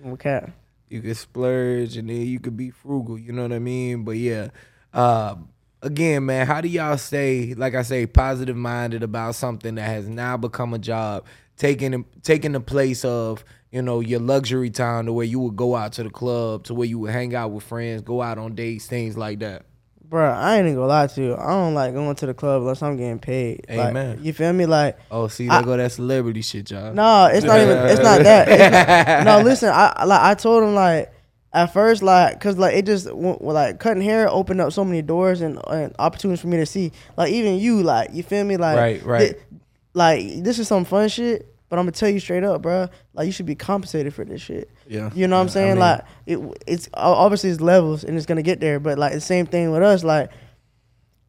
We 0.00 0.16
cap. 0.16 0.50
You 0.88 1.02
could 1.02 1.16
splurge 1.16 1.96
and 1.96 2.08
then 2.08 2.22
you 2.22 2.40
could 2.40 2.56
be 2.56 2.70
frugal. 2.70 3.18
You 3.18 3.32
know 3.32 3.42
what 3.42 3.52
I 3.52 3.58
mean? 3.58 4.04
But 4.04 4.12
yeah, 4.12 4.48
uh, 4.94 5.34
again, 5.82 6.24
man, 6.24 6.46
how 6.46 6.60
do 6.60 6.68
y'all 6.68 6.96
stay, 6.98 7.54
like 7.54 7.74
I 7.74 7.82
say, 7.82 8.06
positive 8.06 8.56
minded 8.56 9.02
about 9.02 9.34
something 9.34 9.74
that 9.74 9.82
has 9.82 10.08
now 10.08 10.36
become 10.36 10.72
a 10.72 10.78
job, 10.78 11.26
taking 11.56 12.04
taking 12.22 12.52
the 12.52 12.60
place 12.60 13.04
of 13.04 13.44
you 13.70 13.82
know 13.82 14.00
your 14.00 14.20
luxury 14.20 14.70
time 14.70 15.06
to 15.06 15.12
where 15.12 15.26
you 15.26 15.38
would 15.40 15.56
go 15.56 15.76
out 15.76 15.92
to 15.94 16.02
the 16.02 16.10
club, 16.10 16.64
to 16.64 16.74
where 16.74 16.86
you 16.86 16.98
would 17.00 17.10
hang 17.12 17.34
out 17.34 17.50
with 17.50 17.64
friends, 17.64 18.02
go 18.02 18.22
out 18.22 18.38
on 18.38 18.54
dates, 18.54 18.86
things 18.86 19.16
like 19.16 19.40
that. 19.40 19.64
Bro, 20.08 20.30
I 20.30 20.56
ain't 20.56 20.64
even 20.64 20.76
gonna 20.76 20.86
lie 20.86 21.06
to 21.06 21.20
you. 21.22 21.36
I 21.36 21.48
don't 21.48 21.74
like 21.74 21.92
going 21.92 22.14
to 22.16 22.24
the 22.26 22.32
club 22.32 22.62
unless 22.62 22.82
I'm 22.82 22.96
getting 22.96 23.18
paid. 23.18 23.66
Like, 23.68 23.78
Amen. 23.90 24.20
you 24.22 24.32
feel 24.32 24.54
me? 24.54 24.64
Like, 24.64 24.96
Oh, 25.10 25.28
see, 25.28 25.48
I- 25.50 25.56
there 25.58 25.66
go 25.66 25.76
that 25.76 25.92
celebrity 25.92 26.40
shit, 26.40 26.70
y'all. 26.70 26.94
no, 26.94 27.26
it's 27.26 27.44
not 27.44 27.60
even. 27.60 27.76
It's 27.76 28.00
not 28.02 28.22
that. 28.22 28.48
It's 28.48 29.24
not- 29.26 29.38
no, 29.38 29.44
listen. 29.44 29.68
I 29.70 30.04
like. 30.04 30.22
I 30.22 30.32
told 30.34 30.62
him 30.64 30.74
like 30.74 31.12
at 31.52 31.74
first, 31.74 32.02
like, 32.02 32.40
cause 32.40 32.56
like 32.56 32.74
it 32.74 32.86
just 32.86 33.06
like 33.12 33.80
cutting 33.80 34.02
hair 34.02 34.30
opened 34.30 34.62
up 34.62 34.72
so 34.72 34.82
many 34.82 35.02
doors 35.02 35.42
and, 35.42 35.60
and 35.68 35.94
opportunities 35.98 36.40
for 36.40 36.46
me 36.46 36.56
to 36.56 36.64
see. 36.66 36.90
Like 37.18 37.30
even 37.30 37.56
you, 37.58 37.82
like 37.82 38.08
you 38.14 38.22
feel 38.22 38.44
me? 38.44 38.56
Like 38.56 38.78
Right, 38.78 39.02
right. 39.04 39.36
thi- 39.36 39.56
like 39.92 40.42
this 40.42 40.58
is 40.58 40.68
some 40.68 40.86
fun 40.86 41.10
shit. 41.10 41.54
But 41.68 41.78
I'm 41.78 41.84
gonna 41.84 41.92
tell 41.92 42.08
you 42.08 42.18
straight 42.20 42.44
up, 42.44 42.62
bro. 42.62 42.88
Like 43.14 43.26
you 43.26 43.32
should 43.32 43.46
be 43.46 43.54
compensated 43.54 44.14
for 44.14 44.24
this 44.24 44.40
shit. 44.40 44.70
Yeah. 44.86 45.10
You 45.14 45.26
know 45.28 45.36
what 45.36 45.42
I'm 45.42 45.46
I 45.48 45.50
saying? 45.50 45.70
mean- 45.72 45.78
like 45.80 46.04
it, 46.26 46.38
it's 46.66 46.88
obviously 46.94 47.50
it's 47.50 47.60
levels 47.60 48.04
and 48.04 48.16
it's 48.16 48.26
gonna 48.26 48.42
get 48.42 48.60
there. 48.60 48.80
But 48.80 48.98
like 48.98 49.12
the 49.12 49.20
same 49.20 49.44
thing 49.46 49.70
with 49.70 49.82
us. 49.82 50.02
Like 50.02 50.30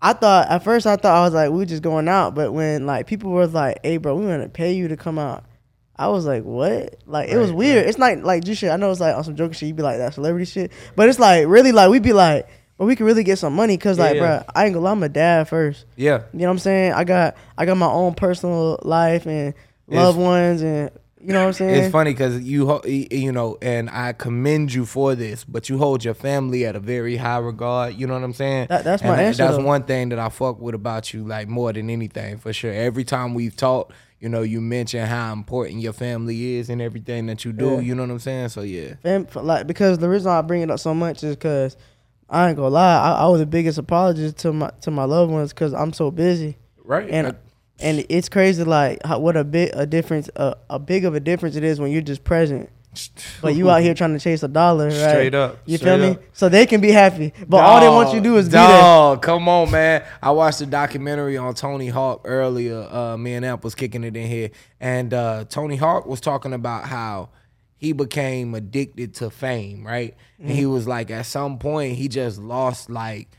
I 0.02 0.14
thought 0.14 0.48
at 0.50 0.64
first 0.64 0.88
I 0.88 0.96
thought 0.96 1.18
I 1.18 1.26
was 1.26 1.34
like 1.34 1.52
we 1.52 1.58
were 1.58 1.66
just 1.66 1.84
going 1.84 2.08
out, 2.08 2.36
but 2.36 2.54
when 2.54 2.86
like 2.86 3.06
people 3.06 3.32
were 3.32 3.48
like, 3.48 3.80
"Hey, 3.84 3.98
bro, 3.98 4.16
we 4.16 4.26
want 4.26 4.44
to 4.44 4.50
pay 4.50 4.72
you 4.72 4.88
to 4.88 4.96
come 4.96 5.20
out," 5.20 5.44
I 5.98 6.08
was 6.08 6.26
like, 6.26 6.44
"What?" 6.44 6.96
Like 7.06 7.28
it 7.30 7.38
was 7.38 7.50
Right, 7.50 7.58
weird. 7.58 7.86
It's 7.88 7.98
not 7.98 8.20
like 8.20 8.46
just 8.46 8.62
shit. 8.62 8.72
I 8.72 8.78
know 8.78 8.92
it's 8.92 9.02
like 9.02 9.14
on 9.16 9.26
some 9.26 9.36
joking 9.36 9.54
shit. 9.54 9.68
You 9.68 9.74
be 9.74 9.84
like 9.84 9.98
that 9.98 10.14
celebrity 10.14 10.46
shit, 10.46 10.72
but 10.96 11.10
it's 11.10 11.20
like 11.20 11.48
really 11.48 11.74
like 11.74 11.90
we 11.90 12.00
be 12.00 12.14
like, 12.14 12.48
but 12.78 12.86
we 12.86 12.96
could 12.96 13.06
really 13.06 13.26
get 13.26 13.40
some 13.40 13.54
money 13.54 13.76
because 13.76 14.00
like, 14.00 14.16
Yeah. 14.16 14.22
bro, 14.22 14.44
I 14.56 14.66
ain't 14.68 14.74
gonna 14.74 14.86
lie, 14.86 14.92
I'm 14.92 15.04
a 15.04 15.10
dad 15.10 15.50
first. 15.50 15.84
Yeah, 15.98 16.22
You 16.32 16.40
know 16.40 16.46
what 16.46 16.52
I'm 16.52 16.60
saying? 16.60 16.94
I 16.94 17.04
got 17.04 17.36
I 17.58 17.66
got 17.66 17.76
my 17.76 17.88
own 17.88 18.14
personal 18.14 18.80
life 18.84 19.26
and 19.26 19.54
loved 19.90 20.18
ones 20.18 20.62
and 20.62 20.92
you 21.22 21.34
know 21.34 21.42
what 21.42 21.48
I'm 21.48 21.54
saying? 21.54 21.76
it's 21.84 21.92
funny 21.92 22.12
because 22.12 22.40
you 22.42 22.82
you 22.86 23.32
know, 23.34 23.58
and 23.62 23.90
I 23.90 24.14
commend 24.14 24.74
you 24.74 24.86
for 24.86 25.16
this, 25.16 25.44
but 25.44 25.68
you 25.68 25.78
hold 25.78 26.04
your 26.06 26.14
family 26.14 26.66
at 26.66 26.78
a 26.78 26.80
very 26.80 27.18
high 27.18 27.40
regard. 27.40 27.96
You 27.96 28.08
know 28.08 28.14
what 28.14 28.24
I'm 28.24 28.34
saying? 28.34 28.68
That- 28.70 28.86
that's 28.86 29.02
And 29.02 29.12
my 29.12 29.22
answer, 29.24 29.44
That's 29.44 29.58
though. 29.58 29.66
one 29.66 29.84
thing 29.84 30.10
that 30.10 30.20
I 30.20 30.30
fuck 30.30 30.62
with 30.62 30.76
about 30.76 31.14
you, 31.14 31.26
like 31.28 31.50
more 31.50 31.74
than 31.74 31.90
anything, 31.90 32.38
for 32.38 32.54
sure. 32.54 32.72
Every 32.72 33.04
time 33.04 33.34
we've 33.34 33.54
talked, 33.56 33.92
you 34.22 34.30
know, 34.30 34.44
you 34.44 34.62
mention 34.62 35.06
how 35.06 35.34
important 35.34 35.82
your 35.82 35.92
family 35.92 36.56
is 36.56 36.70
and 36.70 36.82
everything 36.82 37.26
that 37.26 37.44
you 37.44 37.52
do. 37.52 37.72
Yeah. 37.72 37.80
You 37.82 37.96
know 37.96 38.04
what 38.04 38.12
I'm 38.12 38.20
saying? 38.20 38.50
So 38.50 38.62
yeah, 38.62 38.96
Fam, 39.04 39.28
like 39.36 39.68
because 39.68 39.98
the 39.98 40.08
reason 40.08 40.32
I 40.32 40.42
bring 40.42 40.62
it 40.62 40.72
up 40.72 40.80
so 40.80 40.94
much 40.94 41.22
is 41.24 41.36
because 41.36 41.76
I 42.30 42.48
ain't 42.48 42.56
gonna 42.56 42.70
lie, 42.70 42.98
I, 42.98 43.12
I 43.24 43.28
was 43.28 43.40
the 43.42 43.46
biggest 43.46 43.78
apologist 43.78 44.38
to 44.38 44.54
my 44.54 44.72
to 44.82 44.92
my 44.92 45.04
loved 45.04 45.34
ones 45.34 45.52
because 45.52 45.74
I'm 45.74 45.92
so 45.92 46.12
busy 46.12 46.58
right. 46.86 47.10
and 47.10 47.36
and 47.82 48.06
it's 48.10 48.30
crazy 48.30 48.64
like 48.64 49.00
how, 49.06 49.20
what 49.20 49.38
a 49.38 49.44
bit 49.44 49.72
a 49.74 49.86
difference 49.86 50.30
a, 50.36 50.56
a 50.70 50.80
big 50.80 51.06
of 51.06 51.16
a 51.16 51.20
difference 51.20 51.56
it 51.56 51.64
is 51.64 51.80
when 51.80 51.92
you're 51.92 52.02
just 52.02 52.24
present, 52.24 52.70
but 53.42 53.56
you 53.56 53.70
out 53.70 53.82
here 53.82 53.94
trying 53.94 54.14
to 54.14 54.20
chase 54.20 54.44
a 54.44 54.48
dollar, 54.48 54.88
right? 54.88 54.94
Straight 54.94 55.36
up, 55.36 55.60
you 55.66 55.78
straight 55.78 55.98
feel 55.98 56.10
me? 56.10 56.12
up. 56.16 56.22
So 56.34 56.50
they 56.50 56.66
can 56.66 56.82
be 56.82 56.92
happy, 56.92 57.34
but 57.48 57.58
all 57.58 57.80
they 57.80 57.88
want 57.88 58.10
you 58.14 58.20
to 58.20 58.24
do 58.24 58.38
is 58.38 58.48
be 58.48 58.54
there. 58.54 59.18
Come 59.18 59.48
on, 59.48 59.72
man. 59.72 60.04
I 60.22 60.32
watched 60.32 60.62
a 60.62 60.66
documentary 60.66 61.38
on 61.38 61.54
Tony 61.54 61.88
Hawk 61.88 62.22
earlier. 62.26 62.82
Uh, 62.92 63.18
me 63.18 63.34
and 63.36 63.46
Amp 63.46 63.64
was 63.64 63.76
kicking 63.76 64.04
it 64.04 64.16
in 64.16 64.28
here, 64.28 64.52
and 64.80 65.14
uh, 65.14 65.46
Tony 65.50 65.76
Hawk 65.76 66.06
was 66.06 66.20
talking 66.20 66.54
about 66.54 66.86
how 66.86 67.30
he 67.78 67.94
became 67.94 68.54
addicted 68.56 69.14
to 69.16 69.30
fame, 69.30 69.88
right? 69.88 70.16
And 70.38 70.52
he 70.52 70.66
was 70.66 70.86
like, 70.86 71.12
at 71.12 71.26
some 71.26 71.60
point, 71.60 71.96
he 71.96 72.10
just 72.10 72.38
lost 72.40 72.90
like 72.90 73.30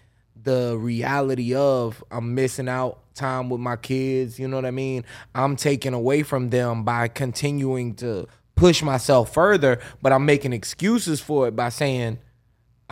the 0.43 0.77
reality 0.79 1.55
of 1.55 2.03
I'm 2.11 2.35
missing 2.35 2.69
out 2.69 2.99
time 3.15 3.51
with 3.51 3.61
my 3.61 3.77
kids. 3.77 4.39
You 4.39 4.49
know 4.49 4.57
what 4.57 4.65
I 4.67 4.71
mean? 4.71 5.05
I'm 5.35 5.57
taken 5.57 5.95
away 5.95 6.23
from 6.23 6.51
them 6.51 6.85
by 6.85 7.09
continuing 7.09 7.95
to 7.97 8.27
push 8.57 8.83
myself 8.83 9.33
further, 9.35 9.81
but 10.03 10.13
I'm 10.13 10.25
making 10.27 10.53
excuses 10.53 11.21
for 11.21 11.49
it 11.49 11.57
by 11.57 11.69
saying. 11.71 12.19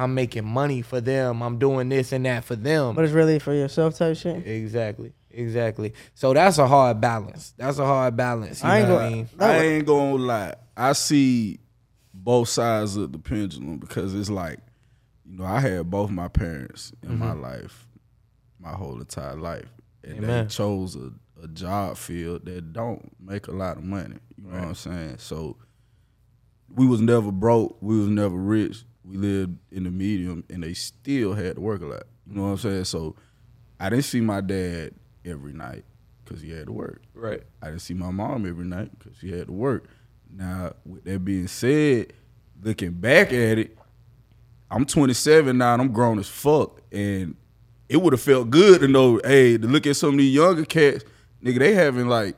I'm 0.00 0.14
making 0.14 0.44
money 0.44 0.80
for 0.80 1.00
them. 1.00 1.42
I'm 1.42 1.58
doing 1.58 1.88
this 1.88 2.12
and 2.12 2.24
that 2.24 2.44
for 2.44 2.54
them. 2.54 2.94
But 2.94 3.04
it's 3.04 3.12
really 3.12 3.40
for 3.40 3.52
yourself 3.52 3.96
type 3.98 4.16
shit. 4.16 4.46
exactly. 4.46 5.12
Exactly. 5.28 5.92
So 6.14 6.32
that's 6.32 6.58
a 6.58 6.68
hard 6.68 7.00
balance. 7.00 7.52
That's 7.56 7.80
a 7.80 7.84
hard 7.84 8.16
balance. 8.16 8.62
You 8.62 8.68
I 8.68 8.78
ain't 8.78 8.88
know 8.88 8.94
what 8.94 9.02
I 9.02 9.08
gonna- 9.08 9.16
mean? 9.16 9.28
I 9.40 9.56
ain't 9.58 9.86
gonna 9.86 10.14
lie. 10.14 10.54
I 10.76 10.92
see 10.92 11.58
both 12.14 12.48
sides 12.48 12.96
of 12.96 13.10
the 13.10 13.18
pendulum 13.18 13.78
because 13.78 14.14
it's 14.14 14.30
like, 14.30 14.60
you 15.28 15.36
know, 15.38 15.44
I 15.44 15.60
had 15.60 15.90
both 15.90 16.10
my 16.10 16.28
parents 16.28 16.92
in 17.02 17.18
my 17.18 17.26
mm-hmm. 17.26 17.42
life, 17.42 17.86
my 18.58 18.72
whole 18.72 18.98
entire 18.98 19.36
life, 19.36 19.68
and 20.02 20.18
Amen. 20.18 20.44
they 20.44 20.48
chose 20.48 20.96
a, 20.96 21.12
a 21.42 21.48
job 21.48 21.96
field 21.96 22.46
that 22.46 22.72
don't 22.72 23.12
make 23.20 23.46
a 23.46 23.52
lot 23.52 23.76
of 23.76 23.84
money. 23.84 24.16
You 24.36 24.44
know 24.44 24.58
what 24.58 24.68
I'm 24.68 24.74
saying? 24.74 25.16
So 25.18 25.56
we 26.74 26.86
was 26.86 27.00
never 27.00 27.30
broke. 27.30 27.76
We 27.80 27.98
was 27.98 28.08
never 28.08 28.36
rich. 28.36 28.84
We 29.04 29.16
lived 29.16 29.58
in 29.70 29.84
the 29.84 29.90
medium, 29.90 30.44
and 30.48 30.62
they 30.62 30.74
still 30.74 31.34
had 31.34 31.56
to 31.56 31.60
work 31.60 31.82
a 31.82 31.86
lot. 31.86 32.04
You 32.26 32.36
know 32.36 32.42
what 32.42 32.48
I'm 32.48 32.58
saying? 32.58 32.84
So 32.84 33.14
I 33.78 33.90
didn't 33.90 34.04
see 34.04 34.20
my 34.20 34.40
dad 34.40 34.94
every 35.24 35.52
night 35.52 35.84
because 36.24 36.42
he 36.42 36.50
had 36.50 36.66
to 36.66 36.72
work. 36.72 37.02
Right. 37.14 37.42
I 37.62 37.66
didn't 37.66 37.82
see 37.82 37.94
my 37.94 38.10
mom 38.10 38.46
every 38.46 38.66
night 38.66 38.98
because 38.98 39.18
she 39.18 39.30
had 39.30 39.46
to 39.46 39.52
work. 39.52 39.88
Now, 40.30 40.74
with 40.84 41.04
that 41.04 41.24
being 41.24 41.48
said, 41.48 42.12
looking 42.62 42.92
back 42.92 43.28
at 43.28 43.58
it, 43.58 43.77
I'm 44.70 44.84
27 44.84 45.56
now 45.56 45.72
and 45.74 45.82
I'm 45.82 45.92
grown 45.92 46.18
as 46.18 46.28
fuck. 46.28 46.80
And 46.92 47.36
it 47.88 47.96
would 47.96 48.12
have 48.12 48.20
felt 48.20 48.50
good 48.50 48.80
to 48.80 48.88
know, 48.88 49.20
hey, 49.24 49.56
to 49.56 49.66
look 49.66 49.86
at 49.86 49.96
some 49.96 50.10
of 50.10 50.18
these 50.18 50.34
younger 50.34 50.64
cats, 50.64 51.04
nigga, 51.42 51.58
they 51.58 51.74
having 51.74 52.06
like 52.08 52.36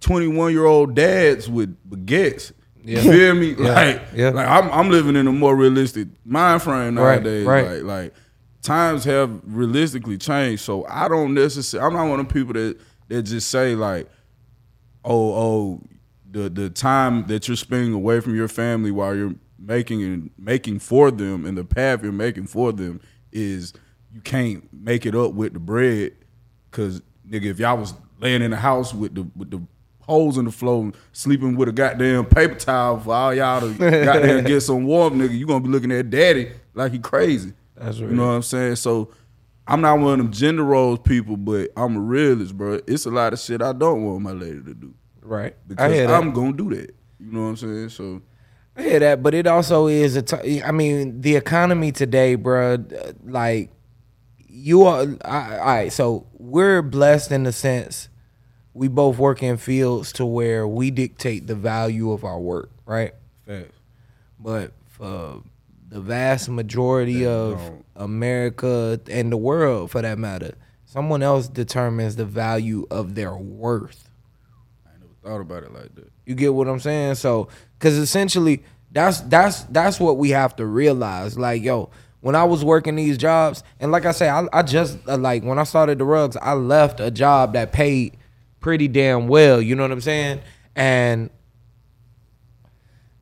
21 0.00 0.52
year 0.52 0.64
old 0.64 0.94
dads 0.94 1.48
with 1.48 1.76
baguettes. 1.88 2.52
Yeah. 2.84 3.00
You 3.00 3.12
feel 3.12 3.34
me? 3.34 3.50
Yeah. 3.58 3.72
Like, 3.74 4.02
Yeah. 4.14 4.28
like 4.30 4.48
I'm, 4.48 4.70
I'm 4.70 4.90
living 4.90 5.16
in 5.16 5.26
a 5.26 5.32
more 5.32 5.56
realistic 5.56 6.08
mind 6.24 6.62
frame 6.62 6.96
Right, 6.98 7.22
nowadays. 7.22 7.46
right. 7.46 7.82
Like, 7.82 7.84
like 7.84 8.14
times 8.62 9.04
have 9.04 9.40
realistically 9.44 10.18
changed. 10.18 10.62
So 10.62 10.84
I 10.88 11.08
don't 11.08 11.34
necessarily. 11.34 11.86
I'm 11.86 11.94
not 11.94 12.08
one 12.10 12.20
of 12.20 12.28
the 12.28 12.32
people 12.34 12.52
that 12.54 12.78
that 13.08 13.22
just 13.24 13.50
say 13.50 13.74
like, 13.74 14.08
oh, 15.04 15.34
oh, 15.34 15.80
the 16.30 16.48
the 16.48 16.70
time 16.70 17.26
that 17.26 17.46
you're 17.48 17.56
spending 17.56 17.92
away 17.92 18.20
from 18.20 18.34
your 18.34 18.48
family 18.48 18.90
while 18.90 19.14
you're 19.14 19.34
making 19.62 20.02
and 20.02 20.30
making 20.38 20.78
for 20.80 21.10
them, 21.10 21.46
and 21.46 21.56
the 21.56 21.64
path 21.64 22.02
you're 22.02 22.12
making 22.12 22.46
for 22.46 22.72
them 22.72 23.00
is 23.30 23.72
you 24.12 24.20
can't 24.20 24.68
make 24.72 25.06
it 25.06 25.14
up 25.14 25.32
with 25.32 25.54
the 25.54 25.60
bread. 25.60 26.12
Cause 26.70 27.02
nigga, 27.28 27.46
if 27.46 27.58
y'all 27.58 27.78
was 27.78 27.94
laying 28.18 28.42
in 28.42 28.50
the 28.50 28.56
house 28.56 28.92
with 28.94 29.14
the 29.14 29.26
with 29.36 29.50
the 29.50 29.62
holes 30.00 30.38
in 30.38 30.44
the 30.44 30.50
floor, 30.50 30.92
sleeping 31.12 31.56
with 31.56 31.68
a 31.68 31.72
goddamn 31.72 32.26
paper 32.26 32.54
towel 32.54 32.98
for 32.98 33.14
all 33.14 33.34
y'all 33.34 33.60
to 33.60 33.74
goddamn 34.04 34.44
get 34.44 34.60
some 34.60 34.84
warm, 34.84 35.18
nigga, 35.18 35.36
you 35.36 35.46
gonna 35.46 35.60
be 35.60 35.68
looking 35.68 35.92
at 35.92 36.10
daddy 36.10 36.52
like 36.74 36.92
he 36.92 36.98
crazy. 36.98 37.52
That's 37.76 37.98
right 38.00 38.10
You 38.10 38.16
know 38.16 38.26
what 38.26 38.32
I'm 38.32 38.42
saying? 38.42 38.76
So 38.76 39.10
I'm 39.66 39.80
not 39.80 39.98
one 39.98 40.12
of 40.14 40.18
them 40.18 40.32
gender 40.32 40.64
roles 40.64 40.98
people, 41.00 41.36
but 41.36 41.70
I'm 41.76 41.96
a 41.96 42.00
realist, 42.00 42.56
bro. 42.56 42.80
It's 42.86 43.06
a 43.06 43.10
lot 43.10 43.32
of 43.32 43.38
shit 43.38 43.62
I 43.62 43.72
don't 43.72 44.04
want 44.04 44.22
my 44.22 44.32
lady 44.32 44.62
to 44.62 44.74
do 44.74 44.94
Right. 45.22 45.54
Because. 45.66 45.92
I'm 46.10 46.32
gonna 46.32 46.52
do 46.52 46.70
that. 46.70 46.94
You 47.18 47.32
know 47.32 47.42
what 47.42 47.48
I'm 47.48 47.56
saying? 47.56 47.88
So 47.90 48.22
I 48.76 48.82
hear 48.82 48.98
that, 49.00 49.22
but 49.22 49.34
it 49.34 49.46
also 49.46 49.86
is 49.86 50.16
a. 50.16 50.22
T- 50.22 50.62
I 50.62 50.70
mean, 50.72 51.20
the 51.20 51.36
economy 51.36 51.92
today, 51.92 52.36
bruh, 52.36 53.14
Like, 53.24 53.70
you 54.48 54.84
are. 54.84 55.06
I, 55.24 55.58
all 55.58 55.64
right, 55.66 55.92
so 55.92 56.26
we're 56.38 56.82
blessed 56.82 57.32
in 57.32 57.42
the 57.44 57.52
sense 57.52 58.08
we 58.74 58.88
both 58.88 59.18
work 59.18 59.42
in 59.42 59.56
fields 59.58 60.12
to 60.14 60.24
where 60.24 60.66
we 60.66 60.90
dictate 60.90 61.46
the 61.46 61.54
value 61.54 62.12
of 62.12 62.24
our 62.24 62.40
work, 62.40 62.70
right? 62.86 63.12
facts. 63.46 63.76
But 64.38 64.72
for 64.88 65.42
the 65.88 66.00
vast 66.00 66.48
majority 66.48 67.20
They 67.20 67.26
of 67.26 67.58
don't. 67.58 67.84
America 67.96 68.98
and 69.10 69.30
the 69.30 69.36
world, 69.36 69.90
for 69.90 70.00
that 70.00 70.18
matter, 70.18 70.54
someone 70.86 71.22
else 71.22 71.48
determines 71.48 72.16
the 72.16 72.24
value 72.24 72.86
of 72.90 73.14
their 73.14 73.36
worth. 73.36 74.08
I 74.86 74.90
never 74.98 75.12
thought 75.22 75.40
about 75.42 75.64
it 75.64 75.72
like 75.74 75.94
that. 75.96 76.10
You 76.24 76.34
get 76.34 76.54
what 76.54 76.66
I'm 76.68 76.80
saying? 76.80 77.16
So, 77.16 77.48
because 77.82 77.98
essentially, 77.98 78.62
that's 78.92 79.22
that's 79.22 79.64
that's 79.64 79.98
what 79.98 80.16
we 80.16 80.30
have 80.30 80.54
to 80.56 80.66
realize. 80.66 81.36
Like, 81.36 81.64
yo, 81.64 81.90
when 82.20 82.36
I 82.36 82.44
was 82.44 82.64
working 82.64 82.94
these 82.94 83.18
jobs, 83.18 83.64
and 83.80 83.90
like 83.90 84.06
I 84.06 84.12
say, 84.12 84.28
I, 84.28 84.46
I 84.52 84.62
just 84.62 84.98
uh, 85.08 85.16
like 85.16 85.42
when 85.42 85.58
I 85.58 85.64
started 85.64 85.98
the 85.98 86.04
rugs, 86.04 86.36
I 86.36 86.52
left 86.52 87.00
a 87.00 87.10
job 87.10 87.54
that 87.54 87.72
paid 87.72 88.16
pretty 88.60 88.86
damn 88.86 89.26
well. 89.26 89.60
You 89.60 89.74
know 89.74 89.82
what 89.82 89.90
I'm 89.90 90.00
saying? 90.00 90.42
And 90.76 91.28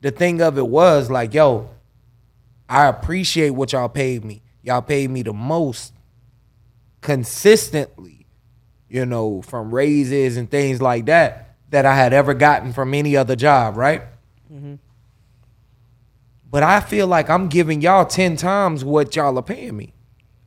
the 0.01 0.11
thing 0.11 0.43
of 0.43 0.59
it 0.59 0.67
was 0.67 1.09
like, 1.09 1.33
yo, 1.33 1.71
I 2.69 2.85
appreciate 2.85 3.49
what 3.49 3.73
y'all 3.73 3.89
paid 3.89 4.23
me. 4.23 4.43
Y'all 4.61 4.83
paid 4.83 5.09
me 5.09 5.23
the 5.23 5.33
most 5.33 5.91
consistently, 7.01 8.27
you 8.87 9.07
know, 9.07 9.41
from 9.41 9.73
raises 9.73 10.37
and 10.37 10.51
things 10.51 10.79
like 10.79 11.07
that 11.07 11.55
that 11.71 11.87
I 11.87 11.95
had 11.95 12.13
ever 12.13 12.35
gotten 12.35 12.73
from 12.73 12.93
any 12.93 13.17
other 13.17 13.35
job, 13.35 13.75
right? 13.75 14.03
Mm-hmm. 14.51 14.75
But 16.49 16.63
I 16.63 16.81
feel 16.81 17.07
like 17.07 17.29
I'm 17.29 17.47
giving 17.47 17.81
y'all 17.81 18.05
10 18.05 18.35
times 18.35 18.83
what 18.83 19.15
y'all 19.15 19.37
are 19.37 19.43
paying 19.43 19.77
me. 19.77 19.93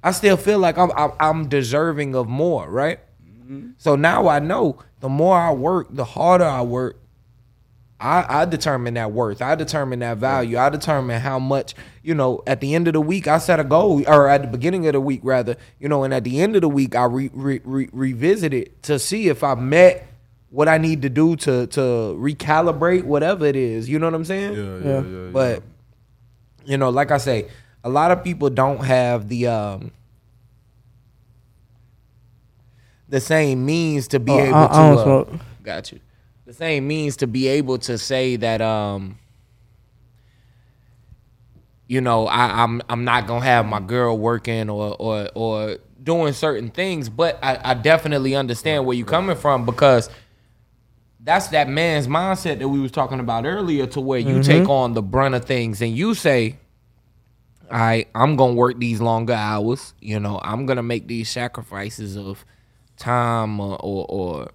I 0.03 0.11
still 0.11 0.37
feel 0.37 0.59
like 0.59 0.77
I'm 0.77 0.93
I'm, 0.93 1.13
I'm 1.19 1.49
deserving 1.49 2.15
of 2.15 2.29
more, 2.29 2.69
right? 2.69 3.01
Mm-hmm. 3.27 3.71
So 3.79 3.97
now 3.97 4.29
I 4.29 4.39
know 4.39 4.79
the 5.01 5.09
more 5.09 5.39
I 5.39 5.51
work, 5.53 5.89
the 5.91 6.05
harder 6.05 6.45
I 6.45 6.61
work. 6.61 7.01
I, 7.99 8.43
I 8.43 8.45
determine 8.45 8.95
that 8.95 9.13
worth. 9.13 9.41
I 9.41 9.55
determine 9.55 10.01
that 10.01 10.19
value. 10.19 10.59
I 10.59 10.69
determine 10.69 11.23
how 11.23 11.39
much, 11.39 11.75
you 12.03 12.15
know, 12.15 12.43
at 12.47 12.61
the 12.61 12.75
end 12.75 12.87
of 12.87 12.93
the 12.93 13.01
week, 13.01 13.27
I 13.27 13.39
set 13.39 13.61
a 13.61 13.65
goal, 13.65 14.07
or 14.07 14.29
at 14.29 14.43
the 14.43 14.49
beginning 14.49 14.87
of 14.87 14.93
the 14.93 15.01
week, 15.01 15.21
rather, 15.23 15.57
you 15.79 15.89
know, 15.89 16.05
and 16.05 16.13
at 16.13 16.25
the 16.25 16.41
end 16.41 16.55
of 16.55 16.61
the 16.63 16.69
week, 16.69 16.95
I 16.95 17.05
re, 17.05 17.31
re, 17.33 17.61
re, 17.65 17.89
revisit 17.93 18.53
it 18.53 18.83
to 18.83 18.99
see 18.99 19.29
if 19.29 19.43
I 19.43 19.55
met 19.55 20.07
what 20.55 20.69
I 20.69 20.79
need 20.79 21.03
to 21.03 21.09
do 21.09 21.35
to 21.37 21.67
to 21.67 21.81
recalibrate 22.17 23.03
whatever 23.03 23.45
it 23.45 23.57
is. 23.57 23.89
You 23.89 23.99
know 23.99 24.07
what 24.07 24.15
I'm 24.15 24.25
saying? 24.25 24.53
Yeah, 24.55 24.61
Yeah. 24.63 24.79
yeah, 24.79 25.03
yeah. 25.03 25.25
yeah. 25.25 25.31
But 25.33 25.63
you 26.65 26.77
know, 26.79 26.91
like 26.91 27.11
I 27.11 27.19
say, 27.19 27.49
a 27.83 27.89
lot 27.91 28.13
of 28.13 28.23
people 28.23 28.49
don't 28.51 28.85
have 28.85 29.29
the 29.29 29.49
um 29.49 29.91
the 33.09 33.21
same 33.21 33.67
means 33.67 34.09
to 34.09 34.21
be 34.21 34.33
Oh, 34.33 34.39
able 34.41 34.59
I- 34.59 34.67
to 34.69 34.75
I 34.75 34.93
uh, 34.95 35.25
got 35.63 35.93
you. 35.93 36.01
The 36.47 36.53
same 36.53 36.87
means 36.87 37.17
to 37.19 37.27
be 37.27 37.49
able 37.49 37.79
to 37.79 37.99
say 37.99 38.37
that 38.37 38.61
um 38.61 39.19
you 41.87 42.01
know, 42.01 42.27
I, 42.27 42.63
I'm 42.63 42.81
I'm 42.89 43.05
not 43.05 43.27
gonna 43.27 43.45
have 43.45 43.67
my 43.67 43.81
girl 43.81 44.17
working 44.17 44.71
or 44.71 44.97
or 44.99 45.29
or 45.35 45.77
doing 46.03 46.33
certain 46.33 46.71
things, 46.71 47.09
but 47.09 47.39
I, 47.43 47.59
I 47.63 47.75
definitely 47.75 48.35
understand 48.35 48.87
where 48.87 48.97
you're 48.97 49.07
coming 49.07 49.37
from 49.37 49.65
because 49.67 50.09
that's 51.25 51.49
that 51.49 51.69
man's 51.69 52.07
mindset 52.07 52.59
that 52.59 52.69
we 52.69 52.79
was 52.79 52.93
talking 52.93 53.19
about 53.19 53.47
earlier 53.47 53.87
to 53.87 54.01
where 54.01 54.19
you 54.19 54.43
take 54.43 54.63
mm-hmm. 54.63 54.71
on 54.71 54.93
the 54.93 55.03
brunt 55.03 55.35
of 55.35 55.45
things 55.45 55.81
and 55.81 55.97
you 55.97 56.15
say 56.15 56.57
all 57.73 57.79
right 57.79 58.09
i'm 58.15 58.37
gonna 58.37 58.53
work 58.53 58.79
these 58.79 59.01
longer 59.01 59.33
hours 59.33 59.95
you 60.01 60.21
know 60.21 60.39
i'm 60.43 60.67
gonna 60.67 60.83
make 60.83 61.09
these 61.09 61.31
sacrifices 61.31 62.17
of 62.17 62.45
time 62.99 63.59
or, 63.59 63.77
or, 63.81 64.07
or 64.09 64.51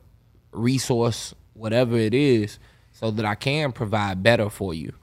resource 0.51 1.33
whatever 1.53 1.97
it 1.97 2.13
is 2.13 2.59
so 2.91 3.09
that 3.11 3.25
i 3.25 3.35
can 3.35 3.71
provide 3.71 4.21
better 4.21 4.49
for 4.49 4.73
you 4.73 4.93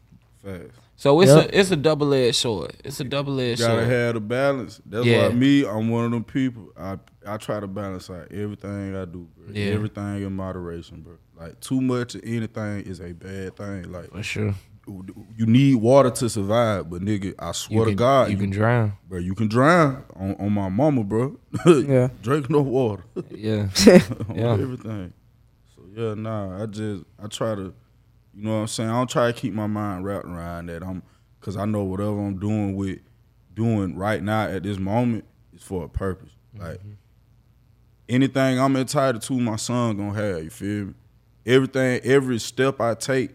Fast. 0.44 0.70
so 0.94 1.20
it's 1.20 1.32
Yep. 1.32 1.46
a 1.50 1.58
it's 1.58 1.70
a 1.72 1.76
double-edged 1.76 2.36
sword 2.36 2.76
it's 2.84 3.00
a 3.00 3.04
double-edged 3.04 3.58
sword. 3.58 3.70
you 3.70 3.74
Gotta 3.76 3.86
sword 3.86 3.92
have 3.92 4.14
the 4.14 4.20
balance. 4.20 4.80
That's 4.86 5.04
Yeah. 5.04 5.28
why 5.28 5.34
me, 5.34 5.66
I'm 5.66 5.88
one 5.88 6.04
of 6.04 6.10
them 6.12 6.22
people. 6.24 6.72
I 6.78 6.98
I 7.26 7.36
try 7.38 7.58
to 7.58 7.66
balance 7.66 8.08
out 8.08 8.30
everything 8.30 8.94
I 8.94 9.04
do, 9.04 9.26
bro. 9.36 9.52
Yeah. 9.52 9.72
Everything 9.72 10.22
in 10.22 10.32
moderation, 10.32 11.00
bro. 11.02 11.14
Like 11.36 11.60
too 11.60 11.80
much 11.80 12.14
of 12.14 12.22
anything 12.24 12.80
is 12.82 13.00
a 13.00 13.12
bad 13.12 13.56
thing. 13.56 13.92
Like 13.92 14.10
for 14.10 14.22
sure 14.22 14.54
you 15.36 15.46
need 15.46 15.76
water 15.76 16.10
to 16.10 16.28
survive, 16.28 16.88
but 16.88 17.02
nigga, 17.02 17.34
I 17.38 17.52
swear 17.52 17.80
you 17.80 17.84
to 17.86 17.94
God, 17.94 18.30
you 18.30 18.36
can 18.36 18.50
drown 18.50 18.92
bro, 19.08 19.18
you 19.18 19.34
can 19.34 19.48
drown 19.48 20.04
on, 20.14 20.36
on 20.38 20.52
my 20.52 20.68
mama, 20.68 21.02
bro. 21.02 21.38
Yeah. 21.66 22.08
Drink 22.22 22.48
no 22.48 22.62
water. 22.62 23.04
yeah 23.30 23.68
on 24.28 24.34
Yeah. 24.34 24.52
everything. 24.52 25.12
So 25.74 25.82
yeah, 25.92 26.14
nah, 26.14 26.62
I 26.62 26.66
just 26.66 27.04
I 27.22 27.26
try 27.26 27.54
to, 27.56 27.74
you 28.34 28.44
know 28.44 28.50
what 28.50 28.56
I'm 28.58 28.66
saying. 28.68 28.90
I 28.90 28.92
don't 28.94 29.10
try 29.10 29.26
to 29.26 29.32
keep 29.32 29.52
my 29.52 29.66
mind 29.66 30.04
wrapped 30.04 30.26
around 30.26 30.66
that. 30.66 30.82
I'm 30.82 31.02
because 31.40 31.56
I 31.56 31.64
know 31.64 31.82
whatever 31.82 32.20
I'm 32.24 32.38
doing 32.38 32.76
with 32.76 33.00
doing 33.54 33.96
right 33.96 34.22
now 34.22 34.46
at 34.46 34.62
this 34.62 34.78
moment 34.78 35.24
is 35.52 35.62
for 35.62 35.84
a 35.84 35.88
purpose. 35.88 36.30
Like 36.56 36.78
mm-hmm. 36.78 36.92
anything 38.08 38.60
I'm 38.60 38.76
entitled 38.76 39.22
to, 39.22 39.40
my 39.40 39.56
son 39.56 39.96
gonna 39.96 40.14
have. 40.14 40.44
You 40.44 40.50
feel 40.50 40.84
me? 40.86 40.94
Everything, 41.46 42.00
every 42.02 42.38
step 42.38 42.80
I 42.80 42.94
take, 42.94 43.30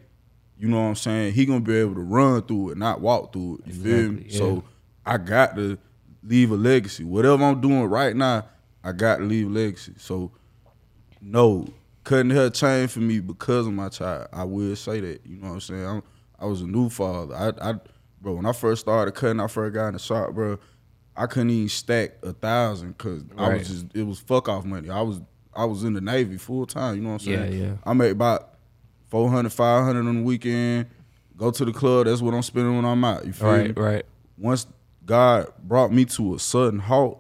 you 0.57 0.68
know 0.68 0.82
what 0.82 0.89
I'm 0.89 0.95
saying. 0.95 1.34
He 1.34 1.45
gonna 1.45 1.62
be 1.62 1.78
able 1.78 1.95
to 1.95 2.01
run 2.01 2.41
through 2.43 2.72
it, 2.72 2.78
not 2.78 3.01
walk 3.01 3.34
through 3.34 3.59
it. 3.59 3.74
You 3.74 3.74
feel 3.74 4.12
me? 4.12 4.26
Yeah. 4.28 4.38
So 4.38 4.64
I 5.05 5.18
got 5.18 5.55
to 5.55 5.78
leave 6.24 6.51
a 6.51 6.55
legacy. 6.55 7.03
Whatever 7.03 7.43
I'm 7.43 7.62
doing 7.62 7.86
right 7.86 8.16
now, 8.16 8.45
I 8.84 8.91
got 8.91 9.18
to 9.18 9.24
leave 9.24 9.47
a 9.47 9.49
legacy. 9.49 9.93
So 9.97 10.32
no, 11.22 11.68
cutting 12.03 12.32
hair 12.32 12.49
changed 12.49 12.93
for 12.93 12.99
me 12.99 13.20
because 13.20 13.68
of 13.68 13.74
my 13.74 13.89
child. 13.89 14.28
I 14.34 14.43
will 14.43 14.76
say 14.76 14.99
that. 14.99 15.26
You 15.26 15.38
know 15.38 15.47
what 15.47 15.53
I'm 15.53 15.62
saying? 15.62 15.86
I'm, 15.86 16.03
I 16.39 16.45
was 16.45 16.62
a 16.62 16.68
new 16.68 16.89
father. 16.89 17.36
I, 17.36 17.70
I, 17.70 17.74
bro, 18.20 18.34
when 18.34 18.45
I 18.45 18.51
first 18.51 18.82
started 18.82 19.14
cutting, 19.14 19.39
I 19.39 19.47
first 19.47 19.74
got 19.74 19.88
in 19.88 19.93
the 19.93 19.99
shop, 19.99 20.34
bro. 20.34 20.59
I 21.16 21.28
couldn't 21.28 21.49
even 21.51 21.70
stack 21.70 22.14
a 22.24 22.34
thousand 22.34 22.97
because 22.97 23.24
I 23.38 23.55
was 23.55 23.68
just 23.68 23.86
it 23.93 24.03
was 24.03 24.20
fuck 24.20 24.47
off 24.47 24.66
money. 24.66 24.89
I 24.89 25.01
was 25.01 25.22
I 25.54 25.66
was 25.66 25.84
in 25.84 25.93
the 25.93 26.02
Navy 26.02 26.38
full 26.38 26.66
time. 26.66 26.95
You 26.95 27.02
know 27.02 27.10
what 27.10 27.22
I'm 27.22 27.28
saying? 27.28 27.54
Yeah, 27.54 27.66
yeah. 27.66 27.74
I 27.84 27.93
make 27.93 28.12
about 28.12 28.56
400, 29.10 29.52
500 29.52 29.99
on 29.99 30.16
the 30.16 30.22
weekend. 30.24 30.88
Go 31.38 31.52
to 31.52 31.66
the 31.66 31.74
club. 31.74 32.06
That's 32.06 32.22
what 32.22 32.34
I'm 32.34 32.43
spending 32.43 32.76
when 32.76 32.86
I'm 32.86 33.04
out. 33.04 33.26
You 33.26 33.34
feel 33.34 33.47
right 33.47 33.76
me? 33.76 33.82
right 33.82 34.06
once 34.38 34.68
God 35.06 35.52
brought 35.64 35.91
me 35.91 36.06
to 36.06 36.36
a 36.36 36.39
sudden 36.39 36.80
halt 36.80 37.20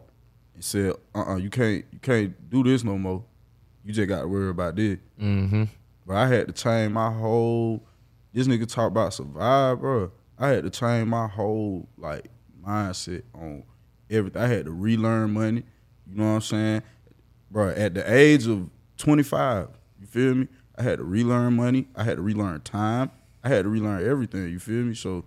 and 0.53 0.63
said, 0.63 0.93
"Uh, 1.15 1.33
uh 1.33 1.35
you 1.37 1.49
can't, 1.49 1.85
you 1.91 1.99
can't 1.99 2.49
do 2.49 2.63
this 2.63 2.83
no 2.83 2.97
more. 2.97 3.23
You 3.83 3.93
just 3.93 4.07
got 4.07 4.21
to 4.21 4.27
worry 4.27 4.49
about 4.49 4.75
this." 4.75 4.97
mm-hmm 5.19 5.63
But 6.05 6.17
I 6.17 6.27
had 6.27 6.47
to 6.47 6.53
change 6.53 6.91
my 6.91 7.11
whole. 7.11 7.83
This 8.33 8.47
nigga 8.47 8.67
talk 8.67 8.87
about 8.87 9.13
survive, 9.13 9.79
bro. 9.79 10.11
I 10.37 10.49
had 10.49 10.63
to 10.63 10.69
change 10.69 11.07
my 11.07 11.27
whole 11.27 11.87
like 11.97 12.29
mindset 12.65 13.23
on 13.33 13.63
everything. 14.09 14.41
I 14.41 14.47
had 14.47 14.65
to 14.65 14.71
relearn 14.71 15.31
money. 15.31 15.63
You 16.07 16.17
know 16.17 16.25
what 16.25 16.35
I'm 16.35 16.41
saying, 16.41 16.83
bro? 17.51 17.69
At 17.69 17.93
the 17.93 18.11
age 18.11 18.47
of 18.47 18.69
25, 18.97 19.67
you 19.99 20.07
feel 20.07 20.35
me? 20.35 20.47
I 20.77 20.83
had 20.83 20.97
to 20.97 21.03
relearn 21.03 21.55
money. 21.55 21.87
I 21.95 22.03
had 22.03 22.17
to 22.17 22.23
relearn 22.23 22.61
time. 22.61 23.11
I 23.43 23.49
had 23.49 23.63
to 23.63 23.69
relearn 23.69 24.07
everything. 24.07 24.49
You 24.49 24.59
feel 24.59 24.83
me? 24.83 24.95
So, 24.95 25.25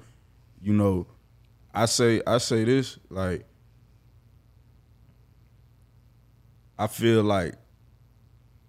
you 0.61 0.73
know, 0.73 1.07
I 1.73 1.87
say 1.87 2.23
I 2.27 2.39
say 2.39 2.65
this 2.65 2.99
like 3.11 3.45
I 6.79 6.87
feel 6.87 7.23
like 7.23 7.55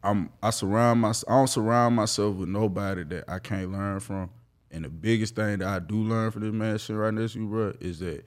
I'm 0.04 0.30
I 0.42 0.50
surround 0.50 1.02
my 1.02 1.14
I 1.28 1.32
don't 1.32 1.48
surround 1.48 1.96
myself 1.96 2.36
with 2.36 2.50
nobody 2.50 3.04
that 3.04 3.26
I 3.28 3.40
can't 3.40 3.72
learn 3.72 4.00
from. 4.00 4.30
And 4.72 4.84
the 4.84 4.90
biggest 4.90 5.36
thing 5.36 5.60
that 5.60 5.68
I 5.68 5.80
do 5.80 5.96
learn 5.96 6.32
from 6.32 6.42
this 6.42 6.52
man 6.52 6.78
sitting 6.80 6.98
right 6.98 7.14
next 7.14 7.34
to 7.34 7.40
you, 7.40 7.48
bro, 7.48 7.74
is 7.80 8.00
that 8.00 8.26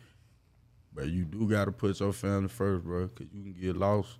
bro, 0.92 1.04
you 1.04 1.24
do 1.24 1.48
gotta 1.48 1.72
put 1.72 2.00
your 2.00 2.12
family 2.12 2.48
first, 2.48 2.84
bro, 2.84 3.08
cause 3.08 3.26
you 3.32 3.42
can 3.42 3.60
get 3.60 3.76
lost. 3.76 4.18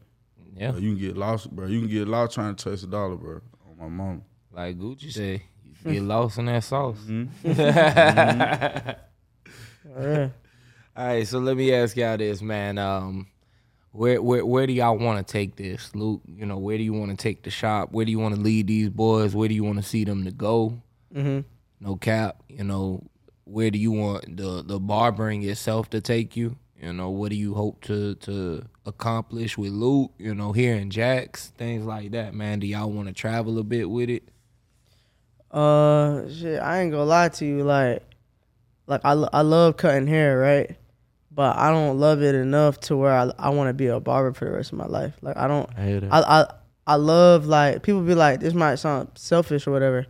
Yeah 0.55 0.70
Bro, 0.72 0.80
you 0.80 0.92
can 0.94 1.01
get 1.01 1.16
lost, 1.16 1.51
bro. 1.51 1.66
You 1.66 1.80
can 1.80 1.88
get 1.88 2.09
lost 2.09 2.34
trying 2.34 2.55
to 2.55 2.64
chase 2.70 2.82
a 2.82 2.86
dollar, 2.86 3.16
bro. 3.16 3.40
On 3.70 3.78
my 3.78 3.88
mom. 3.88 4.22
like 4.53 4.78
gucci 4.78 5.12
said 5.12 5.42
you 5.84 5.92
get 5.92 6.03
lost 6.14 6.38
in 6.38 6.46
that 6.46 6.64
sauce 6.64 6.99
Yeah. 7.44 8.94
All 10.96 11.07
right, 11.07 11.26
so 11.26 11.38
let 11.38 11.57
me 11.57 11.72
ask 11.72 11.96
y'all 11.96 12.16
this, 12.16 12.42
man. 12.42 12.76
Um, 12.78 13.28
where 13.92 14.20
where 14.20 14.44
where 14.44 14.66
do 14.66 14.72
y'all 14.72 14.99
want 14.99 15.24
to 15.24 15.32
take 15.32 15.55
this, 15.57 15.94
Luke? 15.94 16.22
You 16.26 16.44
know, 16.44 16.59
where 16.59 16.76
do 16.76 16.82
you 16.82 16.92
want 16.92 17.11
to 17.11 17.16
take 17.16 17.42
the 17.44 17.51
shop? 17.51 17.92
Where 17.92 18.05
do 18.05 18.11
you 18.11 18.18
want 18.18 18.34
to 18.34 18.40
lead 18.40 18.66
these 18.66 18.90
boys? 18.90 19.34
Where 19.34 19.49
do 19.49 19.55
you 19.55 19.64
want 19.64 19.78
to 19.78 19.84
see 19.84 20.05
them 20.05 20.24
to 20.24 20.32
go? 20.32 20.74
hmm 21.12 21.40
No 21.80 21.96
cap. 21.96 22.42
You 22.49 22.64
know, 22.64 23.03
where 23.44 23.70
do 23.70 23.78
you 23.78 23.92
want 23.92 24.36
the 24.36 24.62
the 24.64 24.80
barbering 24.80 25.42
itself 25.44 25.88
to 25.90 26.01
take 26.01 26.36
you? 26.36 26.57
You 26.81 26.93
know, 26.93 27.11
what 27.11 27.31
do 27.31 27.37
you 27.37 27.55
hope 27.55 27.83
to 27.85 28.14
to 28.16 28.64
accomplish 28.87 29.59
with 29.59 29.72
Luke? 29.72 30.12
You 30.18 30.35
know, 30.35 30.53
here 30.53 30.76
in 30.76 30.91
Jax, 30.91 31.49
things 31.59 31.85
like 31.85 32.12
that, 32.12 32.35
man. 32.35 32.61
Do 32.61 32.66
y'all 32.66 32.91
want 32.91 33.09
to 33.09 33.14
travel 33.14 33.59
a 33.59 33.64
bit 33.64 33.91
with 33.91 34.09
it? 34.09 34.29
Uh, 35.51 36.29
shit, 36.29 36.61
I 36.61 36.81
ain't 36.81 36.93
gonna 36.93 37.05
lie 37.05 37.31
to 37.31 37.45
you. 37.45 37.64
Like, 37.64 38.05
like 38.87 39.01
I, 39.05 39.12
I 39.12 39.41
love 39.41 39.76
cutting 39.76 40.07
hair, 40.07 40.39
right? 40.39 40.76
But 41.33 41.57
I 41.57 41.70
don't 41.70 41.99
love 41.99 42.22
it 42.22 42.35
enough 42.35 42.79
to 42.81 42.97
where 42.97 43.12
I, 43.12 43.31
I 43.39 43.51
want 43.51 43.68
to 43.68 43.74
be 43.74 43.87
a 43.89 43.99
barber 43.99 44.33
for 44.33 44.45
the 44.45 44.53
rest 44.53 44.72
of 44.72 44.79
my 44.79 44.87
life. 44.87 45.14
Like, 45.20 45.37
I 45.37 45.49
don't. 45.49 45.68
I 45.76 45.87
hear 45.87 46.01
that. 46.01 46.12
I, 46.12 46.20
I, 46.20 46.47
I 46.87 46.95
love 46.95 47.47
like 47.47 47.83
people 47.83 48.03
be 48.03 48.14
like, 48.14 48.39
this 48.41 48.55
might 48.55 48.76
sound 48.76 49.11
selfish 49.14 49.66
or 49.66 49.72
whatever. 49.72 50.07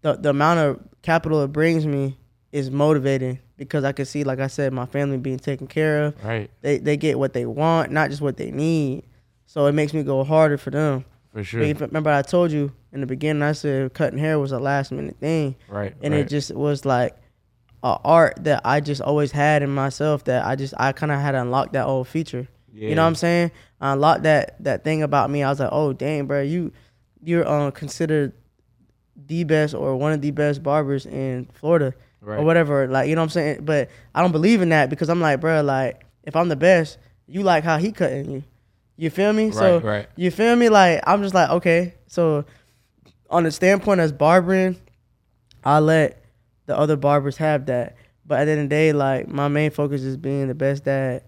The 0.00 0.14
the 0.14 0.30
amount 0.30 0.58
of 0.58 0.80
capital 1.02 1.42
it 1.42 1.52
brings 1.52 1.86
me 1.86 2.18
is 2.50 2.70
motivating 2.70 3.38
because 3.62 3.84
I 3.84 3.92
can 3.92 4.04
see, 4.04 4.24
like 4.24 4.40
I 4.40 4.46
said, 4.48 4.72
my 4.72 4.86
family 4.86 5.16
being 5.18 5.38
taken 5.38 5.66
care 5.66 6.04
of. 6.06 6.24
right, 6.24 6.50
They 6.60 6.78
they 6.78 6.96
get 6.96 7.18
what 7.18 7.32
they 7.32 7.46
want, 7.46 7.90
not 7.92 8.10
just 8.10 8.20
what 8.22 8.36
they 8.36 8.50
need. 8.50 9.04
So 9.46 9.66
it 9.66 9.72
makes 9.72 9.92
me 9.94 10.02
go 10.02 10.24
harder 10.24 10.56
for 10.58 10.70
them. 10.70 11.04
for 11.32 11.44
sure. 11.44 11.60
If- 11.62 11.80
Remember, 11.80 12.10
I 12.10 12.22
told 12.22 12.50
you 12.50 12.72
in 12.92 13.00
the 13.00 13.06
beginning, 13.06 13.42
I 13.42 13.52
said 13.52 13.92
cutting 13.94 14.18
hair 14.18 14.38
was 14.38 14.52
a 14.52 14.58
last 14.58 14.92
minute 14.92 15.16
thing, 15.20 15.56
right, 15.68 15.94
and 16.02 16.12
right. 16.14 16.20
it 16.24 16.28
just 16.28 16.54
was 16.54 16.84
like 16.84 17.16
a 17.82 17.98
art 18.04 18.44
that 18.44 18.62
I 18.64 18.80
just 18.80 19.00
always 19.00 19.32
had 19.32 19.62
in 19.62 19.70
myself. 19.70 20.24
That 20.24 20.44
I 20.44 20.56
just 20.56 20.74
I 20.78 20.92
kind 20.92 21.12
of 21.12 21.20
had 21.20 21.32
to 21.32 21.40
unlock 21.42 21.72
that 21.72 21.86
old 21.86 22.08
feature. 22.08 22.48
Yeah. 22.72 22.88
You 22.88 22.94
know 22.94 23.02
what 23.02 23.08
I'm 23.08 23.14
saying? 23.16 23.50
I 23.80 23.92
unlocked 23.92 24.22
that 24.22 24.56
that 24.64 24.84
thing 24.84 25.02
about 25.02 25.30
me. 25.30 25.42
I 25.42 25.50
was 25.50 25.60
like, 25.60 25.70
oh 25.72 25.92
dang, 25.92 26.26
bro, 26.26 26.42
you 26.42 26.72
you're 27.22 27.46
uh, 27.46 27.70
considered 27.70 28.32
the 29.26 29.44
best 29.44 29.74
or 29.74 29.94
one 29.96 30.12
of 30.12 30.20
the 30.22 30.30
best 30.30 30.62
barbers 30.62 31.06
in 31.06 31.48
Florida 31.52 31.92
right. 32.22 32.38
or 32.38 32.44
whatever. 32.44 32.86
Like 32.86 33.08
you 33.08 33.14
know 33.14 33.20
what 33.20 33.26
I'm 33.26 33.30
saying? 33.30 33.64
But 33.64 33.90
I 34.14 34.22
don't 34.22 34.32
believe 34.32 34.62
in 34.62 34.70
that 34.70 34.88
because 34.90 35.08
I'm 35.08 35.20
like, 35.20 35.40
bro, 35.40 35.62
like 35.62 36.04
if 36.22 36.36
I'm 36.36 36.48
the 36.48 36.56
best, 36.56 36.98
you 37.26 37.42
like 37.42 37.64
how 37.64 37.78
he 37.78 37.92
cutting 37.92 38.30
you. 38.30 38.44
You 38.96 39.10
feel 39.10 39.32
me? 39.32 39.50
so 39.50 39.76
Right, 39.76 39.84
right. 39.84 40.08
you 40.16 40.30
feel 40.30 40.54
me? 40.56 40.68
Like 40.68 41.02
I'm 41.06 41.22
just 41.22 41.34
like, 41.34 41.50
okay. 41.50 41.94
So 42.06 42.44
on 43.28 43.44
the 43.44 43.50
standpoint 43.50 44.00
as 44.00 44.12
barbering, 44.12 44.76
I 45.64 45.80
let 45.80 46.24
the 46.66 46.76
other 46.76 46.96
barbers 46.96 47.36
have 47.38 47.66
that. 47.66 47.96
But 48.24 48.40
at 48.40 48.44
the 48.44 48.52
end 48.52 48.60
of 48.60 48.68
the 48.68 48.74
day, 48.74 48.92
like 48.92 49.28
my 49.28 49.48
main 49.48 49.70
focus 49.70 50.02
is 50.02 50.16
being 50.16 50.48
the 50.48 50.54
best 50.54 50.84
dad 50.84 51.24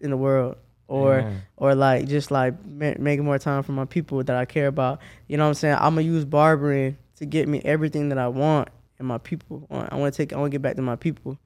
in 0.00 0.10
the 0.10 0.16
world, 0.16 0.56
or 0.88 1.20
Amen. 1.20 1.42
or 1.56 1.74
like 1.74 2.08
just 2.08 2.30
like 2.30 2.54
ma- 2.66 2.94
making 2.98 3.24
more 3.24 3.38
time 3.38 3.62
for 3.62 3.72
my 3.72 3.84
people 3.84 4.22
that 4.24 4.36
I 4.36 4.44
care 4.44 4.66
about. 4.66 5.00
You 5.28 5.36
know 5.36 5.44
what 5.44 5.50
I'm 5.50 5.54
saying? 5.54 5.76
I'm 5.76 5.94
gonna 5.94 6.02
use 6.02 6.24
barbering 6.24 6.96
to 7.16 7.26
get 7.26 7.48
me 7.48 7.60
everything 7.64 8.08
that 8.08 8.18
I 8.18 8.28
want 8.28 8.68
and 8.98 9.06
my 9.08 9.18
people. 9.18 9.66
I 9.70 9.96
want 9.96 10.12
to 10.12 10.16
take. 10.16 10.32
I 10.32 10.36
want 10.36 10.50
to 10.50 10.54
get 10.54 10.62
back 10.62 10.76
to 10.76 10.82
my 10.82 10.96
people. 10.96 11.38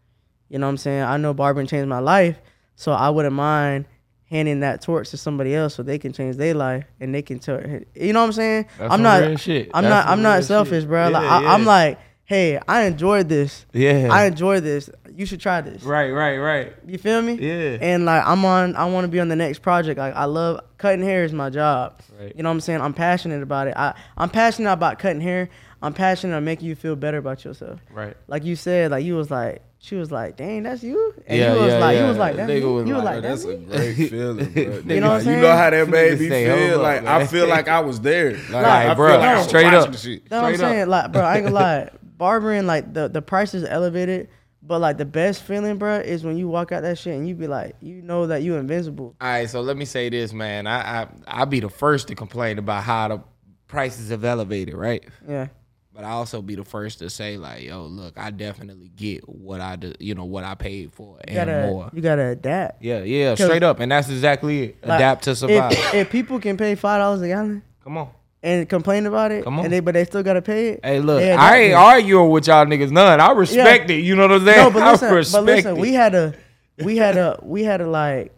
You 0.48 0.58
know 0.58 0.66
what 0.66 0.70
I'm 0.70 0.76
saying? 0.76 1.02
I 1.02 1.16
know 1.16 1.32
barbering 1.32 1.66
changed 1.66 1.88
my 1.88 1.98
life, 1.98 2.38
so 2.76 2.92
I 2.92 3.10
wouldn't 3.10 3.34
mind 3.34 3.86
handing 4.32 4.60
that 4.60 4.80
torch 4.80 5.10
to 5.10 5.16
somebody 5.16 5.54
else 5.54 5.74
so 5.74 5.82
they 5.82 5.98
can 5.98 6.12
change 6.12 6.36
their 6.36 6.54
life 6.54 6.84
and 7.00 7.14
they 7.14 7.22
can 7.22 7.38
tell. 7.38 7.60
You 7.94 8.12
know 8.12 8.20
what 8.20 8.26
I'm 8.26 8.32
saying? 8.32 8.66
That's 8.78 8.92
I'm 8.92 9.02
not. 9.02 9.22
I'm 9.22 9.36
That's 9.36 9.72
not. 9.82 10.06
I'm 10.06 10.22
not 10.22 10.44
selfish, 10.44 10.82
shit. 10.82 10.88
bro. 10.88 11.08
like 11.10 11.22
Yeah, 11.22 11.38
I, 11.38 11.54
I'm 11.54 11.64
like, 11.64 11.98
hey, 12.24 12.58
I 12.66 12.82
enjoyed 12.82 13.28
this. 13.28 13.66
Yeah. 13.72 14.08
I 14.10 14.24
enjoyed 14.24 14.62
this. 14.62 14.88
You 15.14 15.26
should 15.26 15.40
try 15.40 15.60
this. 15.60 15.82
right, 15.82 16.10
right, 16.10 16.38
right. 16.38 16.72
You 16.86 16.96
feel 16.96 17.20
me? 17.20 17.34
Yeah. 17.34 17.76
And 17.80 18.06
like 18.06 18.22
I'm 18.26 18.44
on, 18.46 18.74
I 18.76 18.86
want 18.86 19.04
to 19.04 19.08
be 19.08 19.20
on 19.20 19.28
the 19.28 19.36
next 19.36 19.58
project. 19.60 19.98
Like 19.98 20.14
I 20.14 20.24
love 20.24 20.60
cutting 20.78 21.04
hair 21.04 21.24
is 21.24 21.32
my 21.34 21.50
job. 21.50 22.00
Right. 22.18 22.32
You 22.34 22.42
know 22.42 22.48
what 22.48 22.54
I'm 22.54 22.60
saying? 22.60 22.80
I'm 22.80 22.94
passionate 22.94 23.42
about 23.42 23.68
it. 23.68 23.76
I 23.76 23.94
I'm 24.16 24.30
passionate 24.30 24.72
about 24.72 24.98
cutting 24.98 25.20
hair. 25.20 25.50
I'm 25.82 25.92
passionate 25.94 26.34
about 26.34 26.44
making 26.44 26.68
you 26.68 26.74
feel 26.76 26.94
better 26.96 27.18
about 27.18 27.44
yourself. 27.44 27.80
Right. 27.90 28.16
Like 28.28 28.44
you 28.44 28.54
said, 28.56 28.90
like 28.92 29.04
you 29.04 29.16
was 29.16 29.30
like, 29.30 29.62
she 29.78 29.96
was 29.96 30.12
like, 30.12 30.36
dang, 30.36 30.62
that's 30.62 30.82
you. 30.84 31.12
And 31.26 31.38
Yeah, 31.38 31.54
you 31.54 31.60
was 31.60 31.72
yeah, 31.72 31.78
like, 31.78 31.94
yeah. 31.96 32.02
you 32.02 32.08
was 32.08 32.16
like, 32.18 32.36
that's 32.36 32.50
Nigga 32.52 32.60
you. 32.60 32.72
was 32.72 32.86
you 32.88 32.94
was 32.94 33.02
like, 33.04 33.14
like, 33.14 33.22
that's 33.22 33.44
that's 33.44 33.54
a 33.54 33.58
me. 33.58 33.66
great 33.66 34.10
feeling, 34.10 34.52
bro. 34.52 34.62
You 34.94 35.00
know 35.00 35.08
what 35.08 35.14
I'm 35.16 35.22
saying? 35.24 35.36
You 35.38 35.42
know 35.42 35.56
how 35.56 35.70
that 35.70 35.88
made 35.88 36.20
me 36.20 36.28
feel? 36.28 36.74
up, 36.76 36.82
Like 36.82 37.04
I 37.04 37.26
feel 37.26 37.48
like 37.48 37.68
I 37.68 37.80
was 37.80 38.00
there. 38.00 38.32
Like, 38.32 38.50
Like, 38.52 38.64
I 38.90 38.94
bro, 38.94 39.08
feel 39.10 39.18
like 39.18 39.28
I 39.38 39.42
straight 39.42 39.74
up. 39.74 39.90
the 39.92 39.98
shit. 39.98 40.28
That's 40.28 40.40
what 40.42 40.48
I'm 40.50 40.54
Straight 40.54 40.66
up. 40.66 40.72
saying. 40.72 40.88
Like, 40.88 41.12
bro, 41.12 41.22
I 41.22 41.34
ain't 41.36 41.44
gonna 41.46 41.54
lie. 41.56 41.90
Barbering, 42.16 42.66
like 42.66 42.92
the 42.94 43.08
the 43.08 43.20
price 43.20 43.52
is 43.54 43.64
elevated, 43.64 44.28
but 44.62 44.80
like 44.80 44.98
the 44.98 45.04
best 45.04 45.42
feeling, 45.42 45.78
bro, 45.78 45.96
is 45.96 46.22
when 46.22 46.36
you 46.36 46.46
walk 46.46 46.70
out 46.70 46.82
that 46.82 46.96
shit 46.96 47.14
and 47.16 47.26
you 47.26 47.34
be 47.34 47.48
like, 47.48 47.74
you 47.80 48.00
know 48.02 48.28
that 48.28 48.42
you 48.42 48.54
invincible. 48.54 49.16
All 49.20 49.28
right, 49.28 49.50
so 49.50 49.60
let 49.62 49.76
me 49.76 49.84
say 49.84 50.08
this, 50.08 50.32
man. 50.32 50.68
I 50.68 51.02
I 51.02 51.08
I'll 51.26 51.46
be 51.46 51.58
the 51.58 51.68
first 51.68 52.06
to 52.08 52.14
complain 52.14 52.58
about 52.60 52.84
how 52.84 53.08
the 53.08 53.20
prices 53.66 54.10
have 54.10 54.24
elevated, 54.24 54.74
right? 54.74 55.02
Yeah. 55.28 55.48
But 55.94 56.04
I 56.04 56.10
also 56.10 56.40
be 56.40 56.54
the 56.54 56.64
first 56.64 57.00
to 57.00 57.10
say 57.10 57.36
like, 57.36 57.64
yo, 57.64 57.82
look, 57.84 58.14
I 58.16 58.30
definitely 58.30 58.88
get 58.96 59.28
what 59.28 59.60
I 59.60 59.76
do, 59.76 59.92
you 60.00 60.14
know, 60.14 60.24
what 60.24 60.42
I 60.42 60.54
paid 60.54 60.92
for 60.94 61.16
You 61.28 61.36
and 61.36 61.36
gotta 61.36 61.66
more. 61.66 61.90
you 61.92 62.00
gotta 62.00 62.28
adapt. 62.28 62.82
Yeah, 62.82 63.02
yeah, 63.02 63.34
straight 63.34 63.62
up, 63.62 63.78
and 63.78 63.92
that's 63.92 64.08
exactly 64.08 64.62
it. 64.62 64.86
Like, 64.86 64.96
Adapt 65.00 65.24
to 65.24 65.36
survive. 65.36 65.72
If, 65.72 65.94
if 65.94 66.10
people 66.10 66.40
can 66.40 66.56
pay 66.56 66.74
five 66.76 66.98
dollars 67.00 67.20
a 67.20 67.28
gallon 67.28 67.62
Come 67.84 67.98
on. 67.98 68.08
and 68.42 68.66
complain 68.66 69.04
about 69.04 69.32
it, 69.32 69.44
Come 69.44 69.58
on. 69.58 69.66
and 69.66 69.72
they 69.72 69.80
but 69.80 69.92
they 69.92 70.06
still 70.06 70.22
gotta 70.22 70.40
pay 70.40 70.70
it. 70.70 70.80
Hey, 70.82 70.98
look, 71.00 71.22
I 71.22 71.58
ain't 71.58 71.74
arguing 71.74 72.30
with 72.30 72.46
y'all 72.46 72.64
niggas 72.64 72.90
none. 72.90 73.20
I 73.20 73.32
respect 73.32 73.90
it. 73.90 74.02
You 74.02 74.16
know 74.16 74.22
what 74.28 74.32
I'm 74.40 74.44
saying? 74.46 74.58
No, 74.58 74.70
but 74.70 74.82
listen, 74.92 75.08
I 75.08 75.12
respect 75.12 75.44
but 75.44 75.54
listen, 75.56 75.76
it. 75.76 75.80
we 75.80 75.92
had 75.92 76.14
a, 76.14 76.34
we 76.82 76.96
had 76.96 77.18
a, 77.18 77.38
we 77.42 77.64
had 77.64 77.82
a 77.82 77.86
like, 77.86 78.32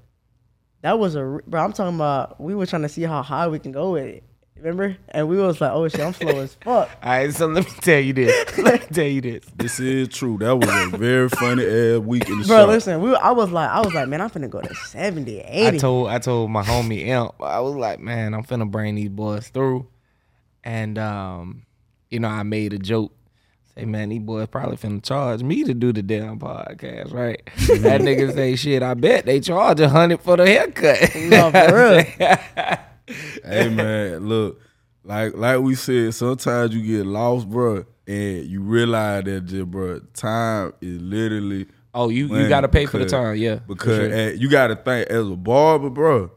that 0.83 0.99
was 0.99 1.15
a, 1.15 1.39
bro. 1.47 1.63
I'm 1.63 1.73
talking 1.73 1.95
about. 1.95 2.41
We 2.41 2.57
were 2.57 2.67
trying 2.67 2.83
to 2.83 2.89
see 2.89 3.03
how 3.03 3.23
high 3.23 3.47
we 3.47 3.61
can 3.61 3.71
go 3.71 3.93
with 3.93 4.07
it. 4.07 4.25
Remember? 4.57 4.97
And 5.09 5.29
we 5.29 5.37
was 5.37 5.61
like, 5.61 5.73
oh 5.73 5.89
shit, 5.89 6.01
I'm 6.01 6.13
slow 6.15 6.39
as 6.41 6.55
fuck. 6.55 6.89
All 7.03 7.11
right, 7.11 7.33
so 7.33 7.47
let 7.47 7.65
me 7.65 7.71
tell 7.81 7.99
you 8.01 8.13
this. 8.13 8.59
Let 8.59 8.83
me 8.83 8.87
tell 8.95 9.05
you 9.07 9.21
this. 9.21 9.45
This 9.57 9.81
is 9.81 10.09
true. 10.09 10.39
That 10.39 10.57
was 10.57 10.69
a 10.95 10.97
very 10.97 11.29
funny 11.29 11.65
ass 11.67 11.99
week 12.01 12.29
in 12.29 12.39
the 12.41 12.47
Bro, 12.47 12.59
shop. 12.61 12.69
listen, 12.69 13.01
we, 13.03 13.15
I 13.17 13.33
was 13.33 13.51
like, 13.51 13.69
I 13.69 13.81
was 13.81 13.93
like, 13.93 14.09
man, 14.09 14.21
I'm 14.21 14.31
finna 14.31 14.49
go 14.49 14.61
to 14.61 14.75
70, 14.75 15.41
80. 15.41 15.67
I 15.77 15.79
told 15.79 16.09
I 16.09 16.19
told 16.19 16.51
my 16.51 16.63
homie 16.63 17.07
Imp, 17.07 17.33
I 17.41 17.61
was 17.61 17.75
like, 17.75 17.99
man, 18.01 18.33
I'm 18.33 18.45
finna 18.45 18.71
bring 18.71 18.95
these 18.95 19.09
boys 19.11 19.49
through. 19.49 19.89
And 20.63 20.99
um, 20.99 21.67
you 22.11 22.21
know, 22.21 22.29
I 22.29 22.43
made 22.45 22.73
a 22.73 22.79
joke. 22.79 23.13
Say, 23.75 23.85
man, 23.87 24.11
these 24.11 24.23
boys 24.23 24.47
probably 24.47 24.77
finna 24.77 25.03
charge 25.03 25.43
me 25.43 25.65
to 25.65 25.75
do 25.75 25.93
the 25.93 26.01
damn 26.03 26.39
podcast, 26.39 27.13
right? 27.13 27.43
that 27.81 28.01
nigga 28.03 28.33
say, 28.33 28.55
shit, 28.55 28.85
I 28.85 28.95
bet 28.95 29.27
they 29.27 29.41
charge 29.41 29.81
a 29.81 29.89
hundred 29.89 30.21
for 30.21 30.37
the 30.37 30.47
haircut. 30.47 31.13
No, 31.17 31.51
for 31.51 31.75
real. 31.75 32.79
hey 33.45 33.69
man, 33.69 34.27
look, 34.29 34.61
like 35.05 35.35
like 35.37 35.61
we 35.61 35.75
said, 35.75 36.15
sometimes 36.15 36.75
you 36.75 36.83
get 36.99 37.07
lost, 37.07 37.49
bro, 37.49 37.85
and 38.07 38.45
you 38.47 38.61
realize 38.63 39.25
that 39.25 39.43
just, 39.47 39.71
bro, 39.71 40.01
time 40.15 40.73
is 40.81 41.01
literally 41.01 41.67
oh, 41.95 42.09
you, 42.09 42.27
you 42.35 42.49
gotta 42.49 42.69
pay 42.69 42.87
for 42.87 42.99
the 42.99 43.07
time, 43.07 43.37
yeah. 43.37 43.57
Because 43.67 43.97
sure. 43.97 44.13
eh, 44.13 44.33
you 44.33 44.49
gotta 44.49 44.77
think 44.77 45.09
as 45.09 45.29
a 45.29 45.37
barber, 45.37 45.91
bro, 45.91 46.31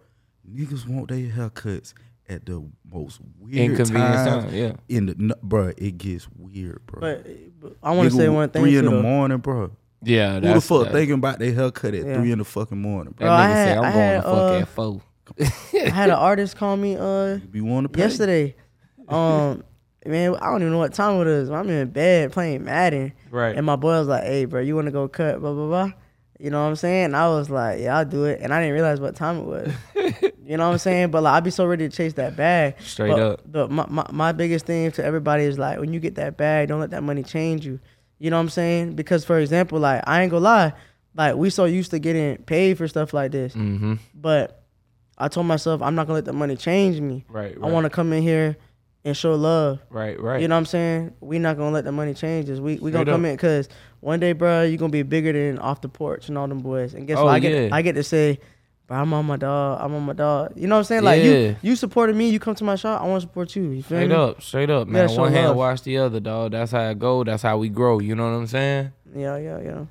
niggas 0.49 0.87
want 0.87 1.09
their 1.09 1.29
haircuts 1.29 1.93
at 2.29 2.45
the 2.45 2.61
most 2.91 3.21
weird 3.39 3.57
Inconvenient 3.71 4.13
times. 4.15 4.43
time, 4.45 4.53
yeah. 4.53 4.73
In 4.89 5.05
the 5.05 5.13
n- 5.17 5.31
bro, 5.41 5.71
it 5.77 5.97
gets 5.97 6.27
weird, 6.37 6.85
bro. 6.85 6.99
But, 6.99 7.25
but 7.61 7.75
I 7.81 7.91
want 7.91 8.09
to 8.11 8.15
say 8.17 8.27
one 8.27 8.49
thing. 8.49 8.63
Three 8.63 8.71
too, 8.71 8.79
in 8.79 8.85
the 8.85 8.91
though. 8.91 9.01
morning, 9.01 9.37
bro. 9.37 9.71
yeah, 10.03 10.33
Who 10.35 10.41
the 10.41 10.47
that's 10.47 10.67
fuck 10.67 10.83
that, 10.85 10.91
thinking 10.93 11.13
about 11.15 11.39
their 11.39 11.53
haircut 11.53 11.93
at 11.93 12.05
Yeah. 12.05 12.17
three 12.19 12.31
in 12.33 12.39
the 12.39 12.43
fucking 12.45 12.77
morning, 12.81 13.13
bro? 13.17 13.27
Bro, 13.27 13.33
I 13.33 13.47
nigga 13.47 13.53
say 13.53 13.69
had- 13.69 13.77
I'm 13.77 13.83
I 13.85 13.91
going 13.91 14.03
had, 14.03 14.15
to 14.17 14.21
fuck 14.23 14.33
uh, 14.33 14.59
at 14.59 14.67
four. 14.67 15.01
I 15.39 15.89
had 15.89 16.09
an 16.09 16.15
artist 16.15 16.55
call 16.57 16.77
me 16.77 16.95
uh 16.95 17.35
You 17.35 17.39
be 17.51 17.61
want 17.61 17.85
to 17.85 17.89
pay 17.89 18.01
yesterday. 18.01 18.55
Um, 19.07 19.63
man, 20.05 20.35
I 20.35 20.45
don't 20.51 20.61
even 20.61 20.71
know 20.71 20.77
what 20.79 20.93
time 20.93 21.21
it 21.21 21.27
is. 21.27 21.49
I'm 21.49 21.69
in 21.69 21.89
bed 21.89 22.31
playing 22.31 22.63
Madden. 22.65 23.13
Right. 23.31 23.55
And 23.55 23.65
my 23.65 23.75
boy 23.75 23.91
was 23.99 24.07
like, 24.07 24.23
"Hey, 24.23 24.45
bro, 24.45 24.61
you 24.61 24.75
want 24.75 24.87
to 24.87 24.91
go 24.91 25.07
cut?" 25.07 25.39
Blah 25.39 25.53
blah 25.53 25.67
blah. 25.67 25.91
You 26.39 26.51
know 26.51 26.61
what 26.61 26.69
I'm 26.69 26.75
saying? 26.75 27.15
I 27.15 27.27
was 27.29 27.49
like, 27.49 27.79
"Yeah, 27.79 27.97
I'll 27.97 28.05
do 28.05 28.25
it." 28.25 28.39
And 28.41 28.53
I 28.53 28.59
didn't 28.61 28.73
realize 28.73 28.99
what 28.99 29.15
time 29.15 29.39
it 29.39 29.45
was. 29.45 29.73
you 30.45 30.57
know 30.57 30.65
what 30.67 30.73
I'm 30.73 30.77
saying? 30.77 31.11
But 31.11 31.23
like, 31.23 31.33
I'd 31.33 31.43
be 31.43 31.49
so 31.51 31.65
ready 31.65 31.87
to 31.89 31.95
chase 31.95 32.13
that 32.13 32.35
bag. 32.35 32.75
Straight 32.81 33.09
But- 33.11 33.19
up. 33.19 33.41
But 33.45 33.71
my, 33.71 33.85
my 33.89 34.05
my 34.11 34.31
biggest 34.33 34.65
thing 34.65 34.91
to 34.93 35.03
everybody 35.03 35.43
is 35.43 35.57
like, 35.57 35.79
when 35.79 35.93
you 35.93 35.99
get 35.99 36.15
that 36.15 36.37
bag, 36.37 36.67
don't 36.67 36.79
let 36.79 36.91
that 36.91 37.03
money 37.03 37.23
change 37.23 37.65
you. 37.65 37.79
You 38.19 38.29
know 38.29 38.37
what 38.37 38.41
I'm 38.43 38.49
saying? 38.49 38.95
Because 38.95 39.23
for 39.25 39.39
example, 39.39 39.79
like 39.79 40.03
I 40.05 40.21
ain't 40.21 40.31
gonna 40.31 40.43
lie, 40.43 40.73
like 41.15 41.35
we 41.35 41.49
so 41.49 41.65
used 41.65 41.91
to 41.91 41.99
getting 41.99 42.37
paid 42.43 42.77
for 42.77 42.87
stuff 42.87 43.13
like 43.13 43.31
this, 43.31 43.53
Mm-hmm. 43.53 43.95
but 44.13 44.56
I 45.17 45.27
told 45.27 45.47
myself 45.47 45.81
I'm 45.81 45.95
not 45.95 46.07
gonna 46.07 46.15
let 46.15 46.25
the 46.25 46.33
money 46.33 46.55
change 46.55 46.99
me. 47.01 47.25
Right, 47.29 47.57
right. 47.59 47.69
I 47.69 47.71
want 47.73 47.85
to 47.85 47.89
come 47.89 48.13
in 48.13 48.21
here 48.21 48.55
and 49.03 49.15
show 49.15 49.35
love. 49.35 49.79
Right, 49.89 50.19
right. 50.19 50.41
You 50.41 50.47
know 50.47 50.55
what 50.55 50.59
I'm 50.59 50.65
saying? 50.65 51.13
We 51.21 51.39
not 51.39 51.57
gonna 51.57 51.71
let 51.71 51.85
the 51.85 51.91
money 51.91 52.13
change 52.13 52.49
us. 52.49 52.59
We 52.59 52.75
we 52.77 52.91
gonna 52.91 53.05
come 53.05 53.25
in 53.25 53.35
because 53.35 53.67
one 54.01 54.19
day, 54.19 54.33
bro, 54.33 54.63
you 54.63 54.77
gonna 54.77 54.91
be 54.91 55.01
bigger 55.03 55.33
than 55.33 55.57
off 55.59 55.81
the 55.81 55.89
porch 55.89 56.29
and 56.29 56.37
all 56.37 56.47
them 56.47 56.59
boys. 56.59 56.93
And 56.93 57.07
guess 57.07 57.17
Oh, 57.17 57.25
what? 57.25 57.35
I 57.35 57.39
get 57.39 57.63
yeah. 57.69 57.75
I 57.75 57.81
get 57.81 57.93
to 57.93 58.03
say, 58.03 58.39
bro, 58.85 58.97
I'm 58.97 59.11
on 59.13 59.25
my 59.25 59.37
dog. 59.37 59.79
I'm 59.81 59.95
on 59.95 60.03
my 60.03 60.13
dog. 60.13 60.53
You 60.55 60.67
know 60.67 60.75
what 60.75 60.79
I'm 60.79 60.85
saying? 60.85 61.03
Like 61.03 61.23
Yeah. 61.23 61.29
you 61.31 61.55
you 61.63 61.75
supported 61.75 62.15
me. 62.15 62.29
You 62.29 62.39
come 62.39 62.53
to 62.55 62.63
my 62.63 62.75
shop. 62.75 63.01
I 63.01 63.07
want 63.07 63.21
to 63.21 63.27
support 63.27 63.55
you. 63.55 63.63
You 63.63 63.81
feel 63.83 63.97
Straight 63.97 64.09
me? 64.09 64.15
up, 64.15 64.41
straight 64.43 64.69
up, 64.69 64.87
man. 64.87 65.09
One 65.15 65.31
hand 65.31 65.47
love. 65.47 65.57
wash 65.57 65.81
the 65.81 65.97
other, 65.97 66.19
dog. 66.19 66.51
That's 66.51 66.71
how 66.71 66.89
it 66.89 66.99
go. 66.99 67.23
That's 67.23 67.41
how 67.43 67.57
we 67.57 67.69
grow. 67.69 67.99
You 67.99 68.13
know 68.15 68.23
what 68.29 68.37
I'm 68.37 68.47
saying? 68.47 68.91
Yeah, 69.15 69.37
yeah, 69.37 69.59
yeah. 69.61 69.85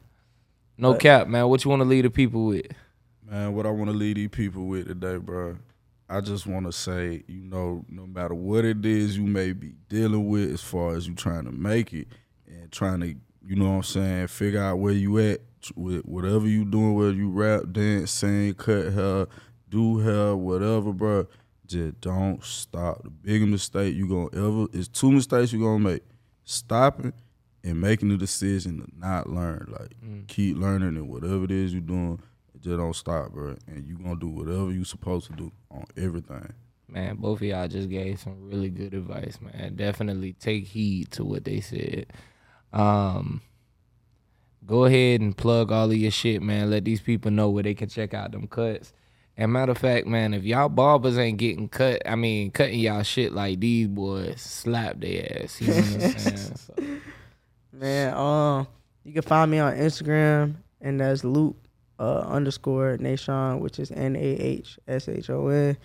No 0.78 0.92
But- 0.92 1.00
cap, 1.00 1.26
man. 1.26 1.48
What 1.48 1.64
you 1.64 1.70
want 1.70 1.80
to 1.80 1.88
lead 1.88 2.04
the 2.04 2.10
people 2.10 2.46
with? 2.46 2.66
Man, 3.28 3.54
what 3.54 3.66
I 3.66 3.70
want 3.70 3.90
to 3.90 3.96
leave 3.96 4.14
these 4.14 4.28
people 4.28 4.66
with 4.66 4.86
today, 4.86 5.16
bro. 5.16 5.56
I 6.08 6.20
just 6.20 6.46
want 6.46 6.66
to 6.66 6.72
say, 6.72 7.24
you 7.26 7.42
know, 7.42 7.84
no 7.88 8.06
matter 8.06 8.34
what 8.34 8.64
it 8.64 8.86
is 8.86 9.18
you 9.18 9.24
may 9.24 9.52
be 9.52 9.72
dealing 9.88 10.28
with 10.28 10.52
as 10.52 10.62
far 10.62 10.94
as 10.94 11.08
you 11.08 11.14
trying 11.16 11.44
to 11.46 11.50
make 11.50 11.92
it 11.92 12.06
and 12.46 12.70
trying 12.70 13.00
to, 13.00 13.08
you 13.44 13.56
know 13.56 13.70
what 13.70 13.76
I'm 13.76 13.82
saying, 13.82 14.26
figure 14.28 14.62
out 14.62 14.78
where 14.78 14.92
you 14.92 15.18
at 15.18 15.40
with 15.74 16.02
whatever 16.04 16.46
you 16.46 16.64
doing, 16.64 16.94
whether 16.94 17.12
you 17.12 17.28
rap, 17.28 17.64
dance, 17.72 18.12
sing, 18.12 18.54
cut 18.54 18.92
hair, 18.92 19.26
do 19.68 19.98
hair, 19.98 20.36
whatever, 20.36 20.92
bro. 20.92 21.26
Just 21.66 22.00
don't 22.00 22.44
stop. 22.44 23.02
The 23.02 23.10
biggest 23.10 23.50
mistake 23.50 23.96
you're 23.96 24.06
gonna 24.06 24.46
ever 24.46 24.68
is 24.72 24.86
two 24.86 25.10
mistakes 25.10 25.52
you're 25.52 25.68
gonna 25.68 25.82
make: 25.82 26.04
stopping 26.44 27.12
and 27.64 27.80
making 27.80 28.10
the 28.10 28.16
decision 28.16 28.78
to 28.78 28.86
not 28.96 29.28
learn. 29.28 29.66
Like 29.76 29.94
mm. 30.00 30.28
keep 30.28 30.56
learning 30.56 30.96
and 30.96 31.08
whatever 31.08 31.42
it 31.42 31.50
is 31.50 31.72
you're 31.72 31.80
doing, 31.80 32.20
just 32.66 32.78
don't 32.78 32.96
stop, 32.96 33.30
bro. 33.30 33.54
And 33.68 33.86
you 33.86 33.96
gonna 33.96 34.18
do 34.18 34.28
whatever 34.28 34.72
you 34.72 34.82
supposed 34.82 35.28
to 35.28 35.32
do 35.34 35.52
on 35.70 35.84
everything. 35.96 36.52
Man, 36.88 37.16
both 37.16 37.38
of 37.38 37.46
y'all 37.46 37.68
just 37.68 37.88
gave 37.88 38.18
some 38.18 38.48
really 38.48 38.70
good 38.70 38.92
advice, 38.92 39.38
man. 39.40 39.76
Definitely 39.76 40.32
take 40.32 40.66
heed 40.66 41.12
to 41.12 41.24
what 41.24 41.44
they 41.44 41.60
said. 41.60 42.06
Um, 42.72 43.40
go 44.66 44.84
ahead 44.84 45.20
and 45.20 45.36
plug 45.36 45.70
all 45.70 45.90
of 45.90 45.96
your 45.96 46.10
shit, 46.10 46.42
man. 46.42 46.70
Let 46.70 46.84
these 46.84 47.00
people 47.00 47.30
know 47.30 47.50
where 47.50 47.62
they 47.62 47.74
can 47.74 47.88
check 47.88 48.14
out 48.14 48.32
them 48.32 48.48
cuts. 48.48 48.92
And 49.36 49.52
matter 49.52 49.72
of 49.72 49.78
fact, 49.78 50.08
man, 50.08 50.34
if 50.34 50.42
y'all 50.42 50.68
barbers 50.68 51.18
ain't 51.18 51.38
getting 51.38 51.68
cut, 51.68 52.02
I 52.04 52.16
mean, 52.16 52.50
cutting 52.50 52.80
y'all 52.80 53.04
shit 53.04 53.32
like 53.32 53.60
these 53.60 53.86
boys, 53.86 54.40
slap 54.40 54.98
their 54.98 55.42
ass. 55.42 55.60
You 55.60 55.68
know 55.68 55.74
what 55.74 55.84
I'm 55.84 56.00
saying? 56.18 56.36
So, 56.56 56.74
Man, 57.72 58.14
um, 58.16 58.66
you 59.04 59.12
can 59.12 59.22
find 59.22 59.50
me 59.50 59.58
on 59.58 59.74
Instagram, 59.74 60.56
and 60.80 60.98
that's 61.00 61.22
Luke 61.22 61.56
uh, 61.98 62.20
underscore 62.20 62.96
Nahshon, 62.98 63.60
which 63.60 63.78
is 63.78 63.90
N 63.90 64.16
A 64.16 64.18
H 64.18 64.78
S 64.88 65.08
H 65.08 65.30
O 65.30 65.48
N. 65.48 65.76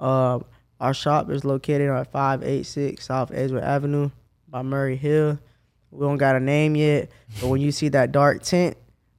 Uh, 0.00 0.38
our 0.80 0.94
shop 0.94 1.30
is 1.30 1.44
located 1.44 1.90
on 1.90 2.04
five 2.06 2.42
eight 2.42 2.64
six 2.64 3.06
South 3.06 3.30
Edgewood 3.32 3.62
Avenue 3.64 4.10
by 4.48 4.62
Murray 4.62 4.96
Hill. 4.96 5.38
We 5.90 6.06
don't 6.06 6.18
got 6.18 6.36
a 6.36 6.40
name 6.40 6.76
yet, 6.76 7.10
but 7.40 7.48
when 7.48 7.60
you 7.60 7.72
see 7.72 7.88
that 7.90 8.12
dark 8.12 8.42
tent 8.42 8.76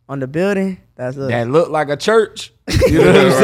on 0.08 0.20
the 0.20 0.28
building. 0.28 0.80
That's 0.96 1.16
look. 1.18 1.30
that 1.30 1.48
look 1.50 1.70
like 1.70 1.90
a 1.90 1.98
church. 1.98 2.52
You 2.88 3.00
know 3.00 3.08
what 3.08 3.16
I'm 3.16 3.26
Right, 3.26 3.38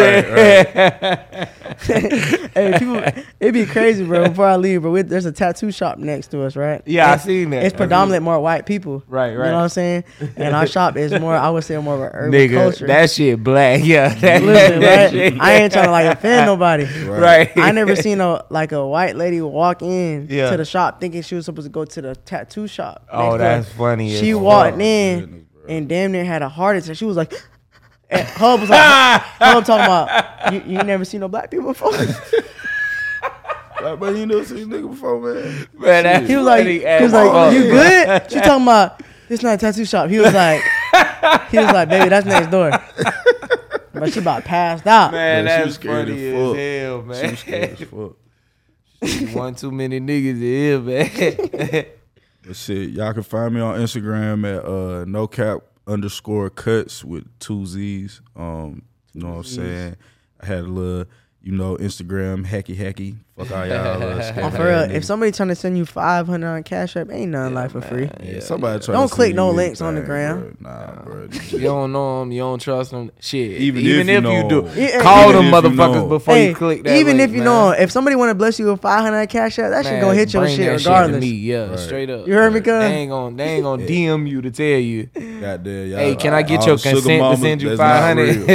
saying? 0.74 1.48
hey, 1.82 2.76
people, 2.80 2.98
it'd 3.40 3.54
be 3.54 3.66
crazy, 3.66 4.04
bro. 4.06 4.28
Before 4.30 4.48
I 4.48 4.56
leave, 4.56 4.82
bro, 4.82 4.92
we, 4.92 5.02
there's 5.02 5.26
a 5.26 5.32
tattoo 5.32 5.72
shop 5.72 5.98
next 5.98 6.28
to 6.28 6.44
us, 6.44 6.56
right? 6.56 6.82
Yeah, 6.86 7.10
I 7.10 7.14
And 7.14 7.22
seen 7.22 7.50
that. 7.52 7.64
It's 7.64 7.76
predominantly 7.76 8.24
more 8.24 8.40
white 8.40 8.66
people. 8.66 9.04
Right, 9.08 9.32
You 9.34 9.40
right. 9.40 9.50
know 9.50 9.58
what 9.58 9.64
I'm 9.64 9.70
saying? 9.70 10.04
And 10.38 10.56
our 10.56 10.68
shop 10.68 10.96
is 10.98 11.12
more, 11.20 11.36
I 11.36 11.50
would 11.50 11.64
say, 11.64 11.78
more 11.78 11.96
of 11.96 12.02
an 12.02 12.10
urban 12.14 12.40
Nigga, 12.40 12.54
culture. 12.64 12.88
that 12.88 13.10
shit 13.12 13.44
black. 13.44 13.82
Yeah, 13.84 14.14
that, 14.16 14.44
Listen, 14.44 14.80
that 14.82 15.04
right? 15.06 15.12
shit- 15.12 15.42
I 15.42 15.54
ain't 15.54 15.72
trying 15.74 15.86
to 15.86 15.92
like 15.92 16.06
offend 16.18 16.46
nobody. 16.46 16.86
Right. 17.06 17.52
I 17.58 17.72
never 17.72 17.96
seen 18.06 18.22
a 18.22 18.44
like 18.50 18.72
a 18.72 18.86
white 18.88 19.16
lady 19.16 19.42
walk 19.42 19.82
in 19.82 20.28
Yeah. 20.30 20.50
to 20.52 20.58
the 20.58 20.66
shop 20.66 21.00
thinking 21.02 21.22
she 21.22 21.36
was 21.36 21.46
supposed 21.46 21.66
to 21.66 21.72
go 21.72 21.86
to 21.86 22.02
the 22.02 22.16
tattoo 22.16 22.68
shop. 22.68 23.08
Oh, 23.12 23.38
that's 23.38 23.68
us. 23.68 23.74
funny. 23.74 24.16
She 24.16 24.32
fuck. 24.34 24.42
walked 24.42 24.80
in 24.82 25.20
Goodness, 25.20 25.42
and 25.68 25.90
damn 25.90 26.12
near 26.12 26.24
had 26.26 26.42
a 26.42 26.50
heart 26.50 26.78
attack. 26.78 26.96
She 26.96 27.06
was 27.06 27.18
like, 27.18 27.34
and 28.10 28.28
Hub 28.28 28.62
was 28.62 28.70
like, 28.70 29.22
Hub 29.40 29.66
talking 29.66 29.86
about 29.86 30.54
you, 30.54 30.64
you 30.74 30.78
ain't 30.78 30.88
never 30.88 31.06
seen 31.06 31.22
no 31.22 31.28
black 31.28 31.50
people 31.52 31.68
before. 31.68 31.92
Like, 33.82 34.00
man, 34.00 34.16
you 34.16 34.26
never 34.26 34.44
seen 34.46 34.58
this 34.58 34.68
nigga 34.68 34.90
before, 34.90 35.20
man. 35.22 35.68
Man, 35.78 36.04
that's 36.06 36.28
He 36.28 36.36
was 36.38 36.46
like, 36.46 36.66
he 36.66 36.80
was 36.80 37.14
like, 37.14 37.32
fuck. 37.32 37.54
you 37.54 37.62
good? 37.64 38.24
She 38.32 38.40
talking 38.40 38.64
about 38.64 39.02
this 39.28 39.44
not 39.44 39.56
a 39.56 39.58
tattoo 39.58 39.86
shop. 39.86 40.10
He 40.10 40.18
was 40.18 40.34
like, 40.34 40.62
he 41.52 41.58
was 41.60 41.68
like, 41.72 41.90
baby, 41.90 42.10
that's 42.10 42.26
next 42.26 42.50
door. 42.50 42.72
But 43.94 44.12
she 44.14 44.20
about 44.22 44.44
passed 44.44 44.88
out. 44.88 45.12
Man, 45.12 45.46
Yeah, 45.46 45.52
she 45.52 45.56
that's 45.58 45.66
was 45.68 45.76
scared 45.76 46.08
funny 46.08 46.28
as 46.28 46.34
as 46.34 46.40
fuck. 46.48 46.56
hell, 46.58 47.02
She 47.02 47.22
man. 47.22 47.32
was 47.32 47.40
scared 47.40 47.82
as 49.02 49.30
fuck. 49.30 49.36
One 49.36 49.56
too 49.56 49.72
many 49.72 50.00
niggas 50.00 50.30
in 50.30 50.42
here, 50.42 50.80
man. 50.80 51.86
But 52.48 52.56
shit, 52.56 52.90
y'all 52.92 53.14
can 53.14 53.24
find 53.24 53.54
me 53.54 53.62
on 53.62 53.78
Instagram 53.80 54.58
at 54.58 54.66
uh 54.66 55.06
no 55.06 55.28
cap 55.28 55.62
underscore 55.88 56.50
cuts 56.50 57.04
with 57.04 57.28
two 57.40 57.66
Z's. 57.66 58.22
Um, 58.36 58.84
you 59.14 59.22
know 59.22 59.30
what 59.32 59.38
I'm 59.38 59.44
saying? 59.44 59.96
I 60.42 60.46
had 60.46 60.60
a 60.60 60.64
little, 60.64 61.06
you 61.42 61.52
know, 61.52 61.78
Instagram 61.78 62.46
hacky 62.46 62.76
hacky. 62.76 63.18
Fuck 63.38 63.52
all 63.52 63.68
y'all. 63.68 63.76
Oh, 64.46 64.50
for 64.50 64.66
real, 64.66 64.80
if 64.84 64.92
niggas. 64.92 65.06
somebody 65.06 65.32
trying 65.34 65.50
to 65.50 65.56
send 65.56 65.78
you 65.78 65.86
five 65.86 66.26
hundred 66.26 66.48
on 66.48 66.64
Cash 66.64 66.96
App, 66.96 67.10
ain't 67.12 67.32
nothing 67.32 67.54
like 67.54 67.70
for 67.72 67.82
free. 67.82 68.10
yeah, 68.24 68.40
somebody 68.40 68.84
try 68.84 68.94
Don't 68.94 69.10
to 69.10 69.14
click 69.14 69.28
send 69.28 69.36
no 69.36 69.50
me 69.52 69.58
links 69.58 69.82
on 69.82 69.96
the 69.96 70.00
anything, 70.02 70.06
gram. 70.16 70.58
bro. 70.62 70.72
Nah, 70.72 71.02
bro. 71.04 71.28
you 71.50 71.60
don't 71.60 71.92
know 71.92 72.22
them, 72.22 72.32
you 72.32 72.40
don't 72.40 72.60
trust 72.62 72.92
them. 72.92 73.12
Shit, 73.20 73.52
Even 73.60 73.82
even, 73.84 74.10
if 74.10 74.10
if, 74.10 74.10
you 74.10 74.16
you, 74.16 74.22
know 74.44 74.50
do, 74.50 74.68
'em. 74.68 74.78
Yeah, 74.78 75.02
call 75.02 75.34
them 75.34 75.46
motherfuckers 75.52 75.70
you 75.72 75.76
know 75.76 76.08
before 76.08 76.34
Hey, 76.34 76.50
you 76.50 76.56
click 76.56 76.84
that. 76.84 76.96
even 76.98 77.18
link, 77.18 77.30
if 77.30 77.34
you 77.36 77.40
man. 77.44 77.46
know, 77.46 77.70
if 77.72 77.92
somebody 77.92 78.16
want 78.16 78.30
to 78.30 78.36
bless 78.36 78.58
you 78.58 78.68
with 78.68 78.82
five 78.82 79.02
hundred 79.02 79.28
Cash 79.28 79.60
App, 79.60 79.72
that 79.72 79.84
shit 79.84 79.92
Man, 79.94 80.02
gonna 80.02 80.16
hit 80.16 80.34
your 80.34 80.44
bring 80.44 80.56
shit 80.56 80.66
that 80.68 80.78
regardless. 80.78 81.16
to 81.18 81.20
me, 81.22 81.28
yeah, 81.36 81.70
Right. 81.72 81.80
straight 81.80 82.10
up. 82.10 82.28
You 82.28 82.34
heard 82.36 82.54
me, 82.54 82.60
They 82.62 82.72
ain't 82.72 83.10
gonna, 83.12 83.36
they 83.36 83.44
ain't 83.44 83.64
gonna 83.64 83.84
DM 83.86 84.30
you 84.30 84.42
to 84.44 84.52
tell 84.52 84.66
you. 84.80 85.08
Goddamn, 85.42 85.88
y'all. 85.90 86.00
Hey, 86.00 86.16
can 86.16 86.34
I 86.34 86.42
get 86.42 86.66
your 86.66 86.78
consent 86.78 87.04
to 87.04 87.38
send 87.38 87.62
you 87.62 87.70
that's 87.76 87.80
not 87.80 88.00
five 88.00 88.18
real. 88.18 88.34
hundred? 88.34 88.50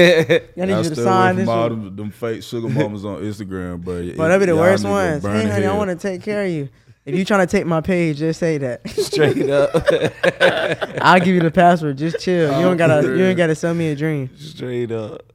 I 0.57 0.65
need 0.65 0.73
Y'all 0.73 0.83
to 0.85 0.97
sign 0.97 1.37
this. 1.37 1.49
all 1.49 1.69
them, 1.69 1.97
them 1.97 2.11
fake 2.11 2.43
sugar 2.43 2.69
mamas 2.69 3.05
on 3.05 3.21
Instagram, 3.23 3.85
but 3.85 4.17
But 4.17 4.31
the 4.47 4.47
y'all 4.55 4.70
worst 4.71 4.85
niggas 4.85 4.91
ones. 4.91 5.23
Hey, 5.25 5.47
the 5.47 5.53
honey, 5.53 5.67
I 5.67 5.77
want 5.77 5.91
to 5.91 5.97
take 5.97 6.23
care 6.23 6.45
of 6.45 6.51
you. 6.51 6.69
If 7.05 7.15
you 7.15 7.25
trying 7.25 7.47
to 7.47 7.51
take 7.51 7.67
my 7.67 7.81
page, 7.81 8.19
just 8.19 8.39
say 8.39 8.59
that. 8.59 8.89
Straight 8.89 9.49
up, 9.49 9.71
I'll 11.03 11.19
give 11.19 11.35
you 11.35 11.41
the 11.41 11.51
password. 11.51 11.99
Just 11.99 12.21
chill. 12.21 12.57
You 12.57 12.63
don't 12.65 12.77
gotta. 12.77 13.03
You 13.03 13.25
ain't 13.25 13.37
gotta 13.37 13.55
sell 13.55 13.75
me 13.75 13.89
a 13.89 13.97
dream. 13.97 14.31
straight 14.37 14.93
up. 14.93 15.33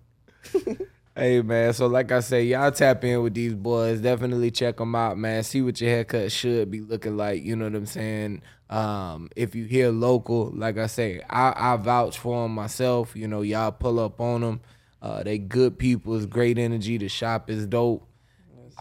Hey 1.17 1.41
man, 1.41 1.71
so 1.71 1.87
like 1.87 2.11
I 2.11 2.19
say, 2.19 2.43
y'all 2.43 2.71
tap 2.71 3.01
in 3.05 3.21
with 3.23 3.33
these 3.33 3.53
boys. 3.53 4.01
Definitely 4.01 4.51
check 4.51 4.75
them 4.75 4.95
out, 4.95 5.17
man. 5.17 5.43
See 5.43 5.61
what 5.61 5.79
your 5.79 5.89
haircut 5.89 6.29
should 6.29 6.69
be 6.69 6.81
looking 6.81 7.15
like. 7.15 7.41
You 7.41 7.55
know 7.55 7.63
what 7.63 7.75
I'm 7.75 7.85
saying? 7.85 8.41
Um, 8.69 9.29
if 9.33 9.55
you 9.55 9.63
hear 9.63 9.91
local, 9.91 10.51
like 10.53 10.77
I 10.77 10.87
say, 10.87 11.21
I, 11.29 11.53
I 11.55 11.77
vouch 11.77 12.19
for 12.19 12.43
them 12.43 12.51
myself. 12.51 13.15
You 13.15 13.29
know, 13.29 13.43
y'all 13.43 13.71
pull 13.71 14.01
up 14.01 14.19
on 14.19 14.41
them. 14.41 14.61
Uh, 15.01 15.23
they 15.23 15.37
good 15.37 15.79
people. 15.79 16.17
It's 16.17 16.25
great 16.25 16.57
energy. 16.57 16.97
The 16.97 17.07
shop 17.07 17.49
is 17.49 17.65
dope. 17.65 18.05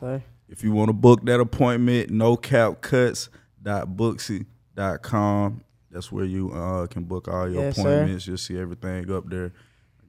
So, 0.00 0.20
If 0.48 0.62
you 0.62 0.72
want 0.72 0.88
to 0.88 0.92
book 0.92 1.24
that 1.24 1.40
appointment, 1.40 2.10
no 2.10 2.36
cap 2.36 2.80
cuts 2.80 3.28
dot 3.62 5.02
com. 5.02 5.64
That's 5.90 6.10
where 6.12 6.24
you 6.24 6.50
uh, 6.52 6.86
can 6.88 7.04
book 7.04 7.28
all 7.28 7.48
your 7.48 7.62
Yes, 7.62 7.76
sir. 7.76 7.82
appointments. 7.82 8.26
You'll 8.26 8.36
see 8.36 8.58
everything 8.58 9.10
up 9.12 9.28
there. 9.28 9.52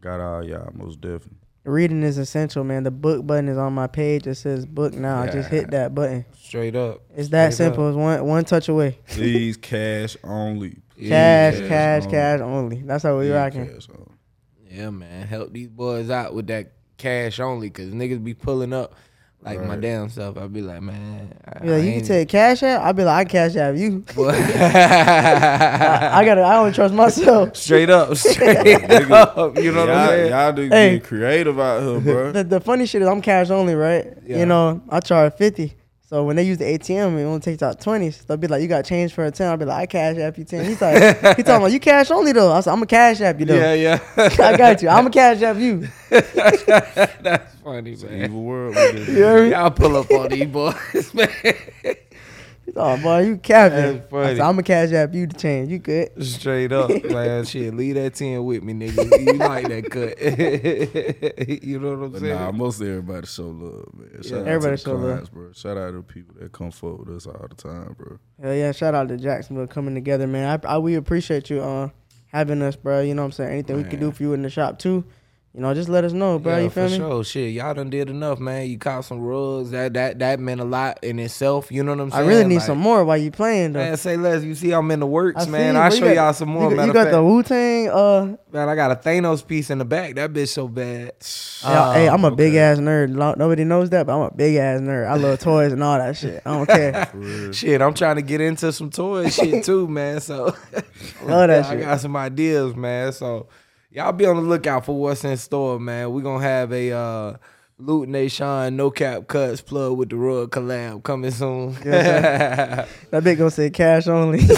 Got 0.01 0.19
all 0.19 0.43
y'all 0.43 0.71
most 0.73 0.99
definitely. 1.01 1.37
reading 1.63 2.03
is 2.03 2.17
essential, 2.17 2.63
man. 2.63 2.83
The 2.83 2.91
book 2.91 3.25
button 3.25 3.47
is 3.49 3.57
on 3.57 3.73
my 3.73 3.87
page. 3.87 4.27
It 4.27 4.35
says 4.35 4.65
book 4.65 4.93
now. 4.93 5.25
Just 5.27 5.49
hit 5.49 5.71
that 5.71 5.95
button. 5.95 6.25
Straight 6.37 6.75
up. 6.75 7.01
It's 7.15 7.29
that 7.29 7.53
Straight 7.53 7.67
simple. 7.67 7.87
It's 7.89 7.97
one 7.97 8.25
one 8.25 8.45
touch 8.45 8.67
away. 8.69 8.99
Please 9.07 9.57
cash 9.57 10.17
only. 10.23 10.77
Cash, 10.99 11.59
cash 11.59 11.67
cash, 11.69 12.03
only. 12.03 12.11
cash 12.11 12.39
only. 12.41 12.81
That's 12.81 13.03
how 13.03 13.17
we 13.17 13.25
Please 13.25 13.31
rocking. 13.33 13.67
cash 13.67 13.87
only. 13.89 14.11
Yeah, 14.69 14.89
man. 14.89 15.27
Help 15.27 15.53
these 15.53 15.69
boys 15.69 16.09
out 16.09 16.33
with 16.33 16.47
that 16.47 16.73
cash 16.97 17.39
only, 17.39 17.69
cause 17.69 17.87
niggas 17.87 18.23
be 18.23 18.33
pulling 18.33 18.73
up 18.73 18.93
like 19.45 19.63
my 19.65 19.75
damn 19.75 20.09
self. 20.09 20.37
I'd 20.37 20.51
be 20.51 20.61
like, 20.61 20.81
man. 20.81 21.33
I, 21.45 21.65
Yeah, 21.65 21.75
I 21.75 21.77
you 21.77 21.91
can 21.93 22.03
take 22.03 22.29
cash 22.29 22.63
out. 22.63 22.81
I'd 22.83 22.95
be 22.95 23.03
like, 23.03 23.27
I 23.27 23.29
cash 23.29 23.55
out 23.55 23.75
you. 23.75 23.99
Boy. 24.15 24.29
I 24.29 26.23
gotta. 26.25 26.43
I 26.43 26.53
don't 26.55 26.73
trust 26.73 26.93
myself. 26.93 27.55
straight 27.65 27.89
up, 27.89 28.15
straight 28.17 29.11
up. 29.11 29.57
You 29.57 29.71
know 29.71 29.81
what 29.85 29.89
I'm 29.89 30.07
saying? 30.09 30.31
y'all 30.31 30.51
do 30.53 30.69
Hey. 30.69 30.93
get 30.97 31.03
creative 31.03 31.59
out 31.59 31.81
here, 31.81 31.99
bro. 32.01 32.31
The, 32.31 32.43
the 32.43 32.59
funny 32.59 32.85
shit 32.85 33.01
is 33.01 33.07
I'm 33.07 33.21
cash 33.21 33.49
only, 33.49 33.75
right? 33.75 34.07
Yeah. 34.25 34.39
You 34.39 34.45
know, 34.45 34.81
I 34.89 34.99
charge 34.99 35.33
fifty. 35.35 35.73
So 36.07 36.23
when 36.23 36.35
they 36.35 36.43
use 36.43 36.59
the 36.59 36.65
ATM, 36.65 37.17
it 37.17 37.23
only 37.23 37.39
takes 37.39 37.63
out 37.63 37.81
twenties. 37.81 38.23
They'll 38.25 38.37
be 38.37 38.47
like, 38.47 38.61
"You 38.61 38.67
got 38.67 38.85
change 38.85 39.11
for 39.13 39.25
a 39.25 39.31
ten. 39.31 39.49
I'll 39.49 39.57
be 39.57 39.65
like, 39.65 39.81
"I 39.81 39.85
cash 39.87 40.17
app 40.17 40.37
you 40.37 40.43
10 40.43 40.65
He's 40.65 40.79
like, 40.79 40.97
he 41.35 41.41
talking 41.41 41.55
about 41.55 41.71
you 41.71 41.79
cash 41.79 42.11
only 42.11 42.31
though. 42.31 42.51
I 42.51 42.59
said, 42.59 42.73
"I'm 42.73 42.83
a 42.83 42.85
cash 42.85 43.21
app 43.21 43.39
you 43.39 43.47
though. 43.47 43.55
Yeah, 43.55 43.73
yeah. 43.73 43.99
I 44.39 44.55
got 44.55 44.83
you. 44.83 44.89
I'm 44.89 45.07
a 45.07 45.09
cash 45.09 45.41
app 45.41 45.57
you." 45.57 45.87
That's 46.09 47.55
funny, 47.55 47.95
man. 47.95 48.23
Evil 48.25 48.43
world. 48.43 48.75
we 48.75 48.81
live 48.81 49.09
in. 49.09 49.15
You 49.15 49.23
heard 49.23 49.43
me? 49.45 49.49
Y'all 49.51 49.71
pull 49.71 49.97
up 49.97 50.11
on 50.11 50.29
these 50.29 50.45
boys, 50.45 51.11
man. 51.15 51.29
Oh 52.75 52.97
boy, 53.01 53.19
you 53.25 53.37
capping. 53.37 54.01
That's. 54.09 54.13
I 54.13 54.25
said, 54.35 54.39
I'm 54.39 54.57
a 54.59 54.63
cash 54.63 54.91
app 54.91 55.13
you 55.13 55.27
to 55.27 55.35
change. 55.37 55.69
You 55.71 55.79
good? 55.79 56.09
Straight 56.25 56.71
up, 56.71 56.89
man. 57.05 57.45
Shit, 57.45 57.73
leave 57.75 57.95
that 57.95 58.15
ten 58.15 58.43
with 58.43 58.63
me, 58.63 58.73
nigga. 58.73 59.25
You 59.25 59.33
like 59.37 59.67
that 59.67 59.89
cut? 59.91 60.19
you 61.63 61.79
know 61.79 61.95
what 61.95 62.05
I'm 62.05 62.11
But 62.11 62.21
saying? 62.21 62.33
nah, 62.33 62.51
most 62.51 62.81
everybody 62.81 63.27
show 63.27 63.43
love, 63.49 63.93
man. 63.93 64.23
Shout 64.23 64.39
out 64.41 64.47
Everybody 64.47 64.77
show 64.77 64.97
the 64.97 65.05
love. 65.07 65.31
bro. 65.31 65.51
Shout 65.53 65.77
out 65.77 65.91
to 65.91 65.97
the 65.97 66.03
people 66.03 66.35
that 66.39 66.51
come 66.51 66.71
forward 66.71 67.07
with 67.07 67.17
us 67.17 67.27
all 67.27 67.45
the 67.47 67.55
time, 67.55 67.95
bro. 67.97 68.17
Hell 68.41 68.53
yeah! 68.55 68.71
Shout 68.71 68.95
out 68.95 69.07
to 69.09 69.17
Jacksonville 69.17 69.67
coming 69.67 69.93
together, 69.95 70.27
man. 70.27 70.59
I, 70.65 70.75
I 70.75 70.77
we 70.79 70.95
appreciate 70.95 71.49
you 71.49 71.61
uh 71.61 71.89
having 72.27 72.61
us, 72.61 72.75
bro. 72.75 73.01
You 73.01 73.13
know 73.13 73.21
what 73.21 73.27
I'm 73.27 73.31
saying? 73.33 73.51
Anything 73.51 73.77
we 73.77 73.83
can 73.83 73.99
do 73.99 74.11
for 74.11 74.23
you 74.23 74.33
in 74.33 74.41
the 74.41 74.49
shop 74.49 74.79
too. 74.79 75.05
You 75.55 75.61
know, 75.61 75.73
just 75.73 75.87
let 75.87 76.03
us 76.03 76.11
know, 76.11 76.37
bro. 76.37 76.57
yeah, 76.57 76.63
you 76.63 76.69
feel 76.69 76.87
for 76.87 76.91
me? 76.91 76.97
sure. 76.97 77.23
Shit, 77.23 77.53
y'all 77.53 77.73
done 77.73 77.89
did 77.89 78.09
enough, 78.09 78.39
man. 78.41 78.67
You 78.67 78.77
caught 78.77 79.05
some 79.05 79.21
rugs. 79.21 79.71
That 79.71 79.93
that 79.93 80.19
that 80.19 80.37
meant 80.37 80.59
a 80.59 80.65
lot 80.65 80.99
in 81.01 81.17
itself. 81.17 81.71
You 81.71 81.81
know 81.81 81.93
what 81.93 82.01
I'm 82.01 82.11
saying? 82.11 82.23
I 82.25 82.27
really 82.27 82.43
need 82.43 82.55
Like, 82.57 82.65
some 82.65 82.77
more 82.77 83.05
while 83.05 83.15
you 83.17 83.31
playing 83.31 83.71
though. 83.71 83.79
Man, 83.79 83.95
say 83.95 84.17
less. 84.17 84.43
You 84.43 84.53
see, 84.53 84.73
I'm 84.73 84.91
in 84.91 84.99
the 84.99 85.07
works, 85.07 85.47
I 85.47 85.49
man. 85.49 85.77
I'll 85.77 85.89
show 85.91 86.11
y'all 86.11 86.33
some 86.33 86.49
more. 86.49 86.71
You, 86.71 86.75
got- 86.75 86.87
you 86.87 86.93
got 86.93 87.09
the. 87.11 87.23
Wu 87.23 87.41
Tang. 87.41 87.87
Uh, 87.89 88.35
man, 88.51 88.67
I 88.67 88.75
got 88.75 88.91
a 88.91 88.95
Thanos 88.97 89.47
piece 89.47 89.69
in 89.69 89.77
the 89.77 89.85
back. 89.85 90.15
That 90.15 90.33
bitch 90.33 90.49
so 90.49 90.67
bad. 90.67 91.13
hey, 91.63 92.09
I'm 92.09 92.25
a 92.25 92.27
okay. 92.27 92.35
big 92.35 92.55
ass 92.55 92.77
nerd. 92.79 93.11
Nobody 93.37 93.63
knows 93.63 93.89
that, 93.91 94.07
but 94.07 94.13
I'm 94.17 94.23
a 94.23 94.35
big 94.35 94.57
ass 94.57 94.81
nerd. 94.81 95.07
I 95.07 95.15
love 95.15 95.39
toys 95.39 95.71
and 95.71 95.81
all 95.81 95.97
that 95.97 96.17
shit. 96.17 96.41
I 96.45 96.51
don't 96.51 96.65
care. 96.67 97.53
Shit, 97.53 97.81
I'm 97.81 97.93
trying 97.93 98.17
to 98.17 98.21
get 98.21 98.41
into 98.41 98.73
some 98.73 98.89
toy 98.89 99.29
shit 99.29 99.63
too, 99.63 99.87
man. 99.87 100.19
So 100.19 100.47
Love 101.23 101.47
that 101.47 101.65
I 101.65 101.69
shit. 101.69 101.79
got 101.79 102.01
some 102.01 102.17
ideas, 102.17 102.75
man. 102.75 103.13
So 103.13 103.47
y'all 103.95 104.11
be 104.11 104.25
on 104.25 104.35
the 104.35 104.41
lookout 104.41 104.85
for 104.85 104.93
what's 104.99 105.23
in 105.23 105.37
store, 105.37 105.79
man. 105.79 106.11
We're 106.11 106.21
gonna 106.21 106.43
have 106.43 106.73
a 106.73 106.91
uh 106.91 107.37
Luke 107.77 108.07
Nahshon 108.09 108.73
No 108.73 108.91
Cap 108.91 109.27
Cutz 109.27 109.61
plug 109.61 109.97
with 109.97 110.09
the 110.09 110.17
Rug 110.17 110.51
collab 110.51 111.01
coming 111.03 111.31
soon. 111.31 111.73
That 111.83 112.87
bitch 113.11 113.37
gonna 113.37 113.51
say 113.51 113.69
cash 113.69 114.07
only. 114.07 114.41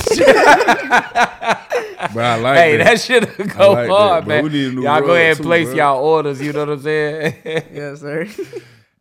But 2.13 2.23
I 2.23 2.35
like 2.37 2.57
hey, 2.57 2.77
that. 2.77 2.83
that 2.83 3.01
should 3.01 3.27
I 3.27 3.43
go 3.57 3.71
like 3.73 3.89
hard, 3.89 4.25
bro. 4.25 4.35
man. 4.35 4.43
We 4.43 4.49
need 4.51 4.67
a 4.67 4.71
new 4.71 4.83
y'all 4.83 5.01
go 5.01 5.15
ahead 5.15 5.29
and 5.31 5.37
too, 5.37 5.43
place 5.43 5.67
bro. 5.67 5.75
y'all 5.75 6.03
orders. 6.03 6.39
You 6.39 6.53
know 6.53 6.59
what 6.59 6.69
I'm 6.69 6.81
saying? 6.81 7.35
yes, 7.73 7.99
sir. 8.01 8.27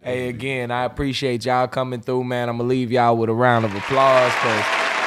Hey, 0.03 0.29
again, 0.29 0.71
I 0.71 0.85
appreciate 0.85 1.45
y'all 1.45 1.69
coming 1.69 2.01
through, 2.01 2.25
man. 2.25 2.49
I'm 2.49 2.57
gonna 2.57 2.69
leave 2.69 2.91
y'all 2.91 3.17
with 3.17 3.29
a 3.29 3.35
round 3.35 3.67
of 3.67 3.75
applause 3.75 4.33
because 4.33 4.65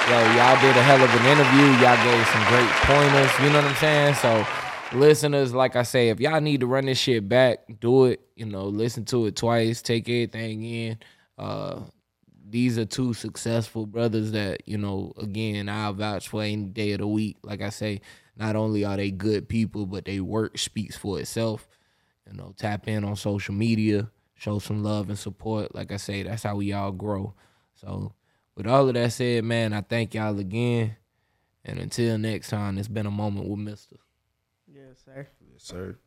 yo, 0.08 0.18
y'all 0.38 0.62
did 0.62 0.78
a 0.78 0.84
hell 0.84 1.02
of 1.02 1.10
an 1.10 1.26
interview. 1.26 1.66
Y'all 1.84 1.98
gave 2.06 2.28
some 2.28 2.46
great 2.48 2.70
pointers. 2.86 3.32
You 3.42 3.50
know 3.50 3.62
what 3.62 3.72
I'm 3.72 3.76
saying? 3.78 4.14
So, 4.16 4.46
listeners, 4.94 5.54
like 5.54 5.76
I 5.76 5.84
say, 5.84 6.10
if 6.10 6.20
y'all 6.20 6.42
need 6.42 6.62
to 6.62 6.68
run 6.68 6.86
this 6.86 6.98
shit 6.98 7.28
back, 7.28 7.60
do 7.80 8.06
it. 8.06 8.22
You 8.36 8.46
know, 8.46 8.66
listen 8.66 9.06
to 9.06 9.26
it 9.26 9.36
twice, 9.36 9.82
take 9.82 10.08
everything 10.08 10.64
in. 10.64 10.98
Uh, 11.38 11.82
these 12.50 12.78
are 12.78 12.86
two 12.86 13.14
successful 13.14 13.86
brothers 13.86 14.32
that 14.32 14.68
you 14.68 14.78
know. 14.78 15.14
Again, 15.18 15.70
I'll 15.70 15.94
vouch 15.94 16.30
for 16.30 16.42
any 16.42 16.64
day 16.64 16.94
of 16.94 17.00
the 17.00 17.08
week. 17.08 17.38
Like 17.44 17.62
I 17.62 17.70
say, 17.70 18.02
not 18.36 18.56
only 18.56 18.86
are 18.86 18.98
they 18.98 19.12
good 19.12 19.48
people, 19.48 19.86
but 19.86 20.06
they 20.06 20.20
work 20.20 20.58
speaks 20.58 20.98
for 20.98 21.20
itself. 21.20 21.68
You 22.26 22.38
know, 22.38 22.54
tap 22.58 22.88
in 22.88 23.04
on 23.04 23.16
social 23.16 23.54
media, 23.54 24.10
show 24.36 24.60
some 24.60 24.84
love 24.84 25.10
and 25.10 25.20
support. 25.20 25.76
Like 25.76 25.92
I 25.92 25.98
say, 25.98 26.24
that's 26.24 26.44
how 26.44 26.56
we 26.56 26.74
all 26.74 26.92
grow. 26.92 27.34
So, 27.76 28.14
with 28.56 28.68
all 28.68 28.88
of 28.88 28.94
that 28.96 29.14
said, 29.14 29.44
man, 29.44 29.74
I 29.74 29.82
thank 29.82 30.14
y'all 30.14 30.38
again. 30.40 30.96
And 31.66 31.80
until 31.80 32.18
next 32.18 32.50
time, 32.50 32.78
it's 32.78 32.88
been 32.88 33.06
a 33.06 33.12
moment 33.12 33.48
with 33.48 33.60
Mister. 33.60 33.98
Sir. 35.70 36.00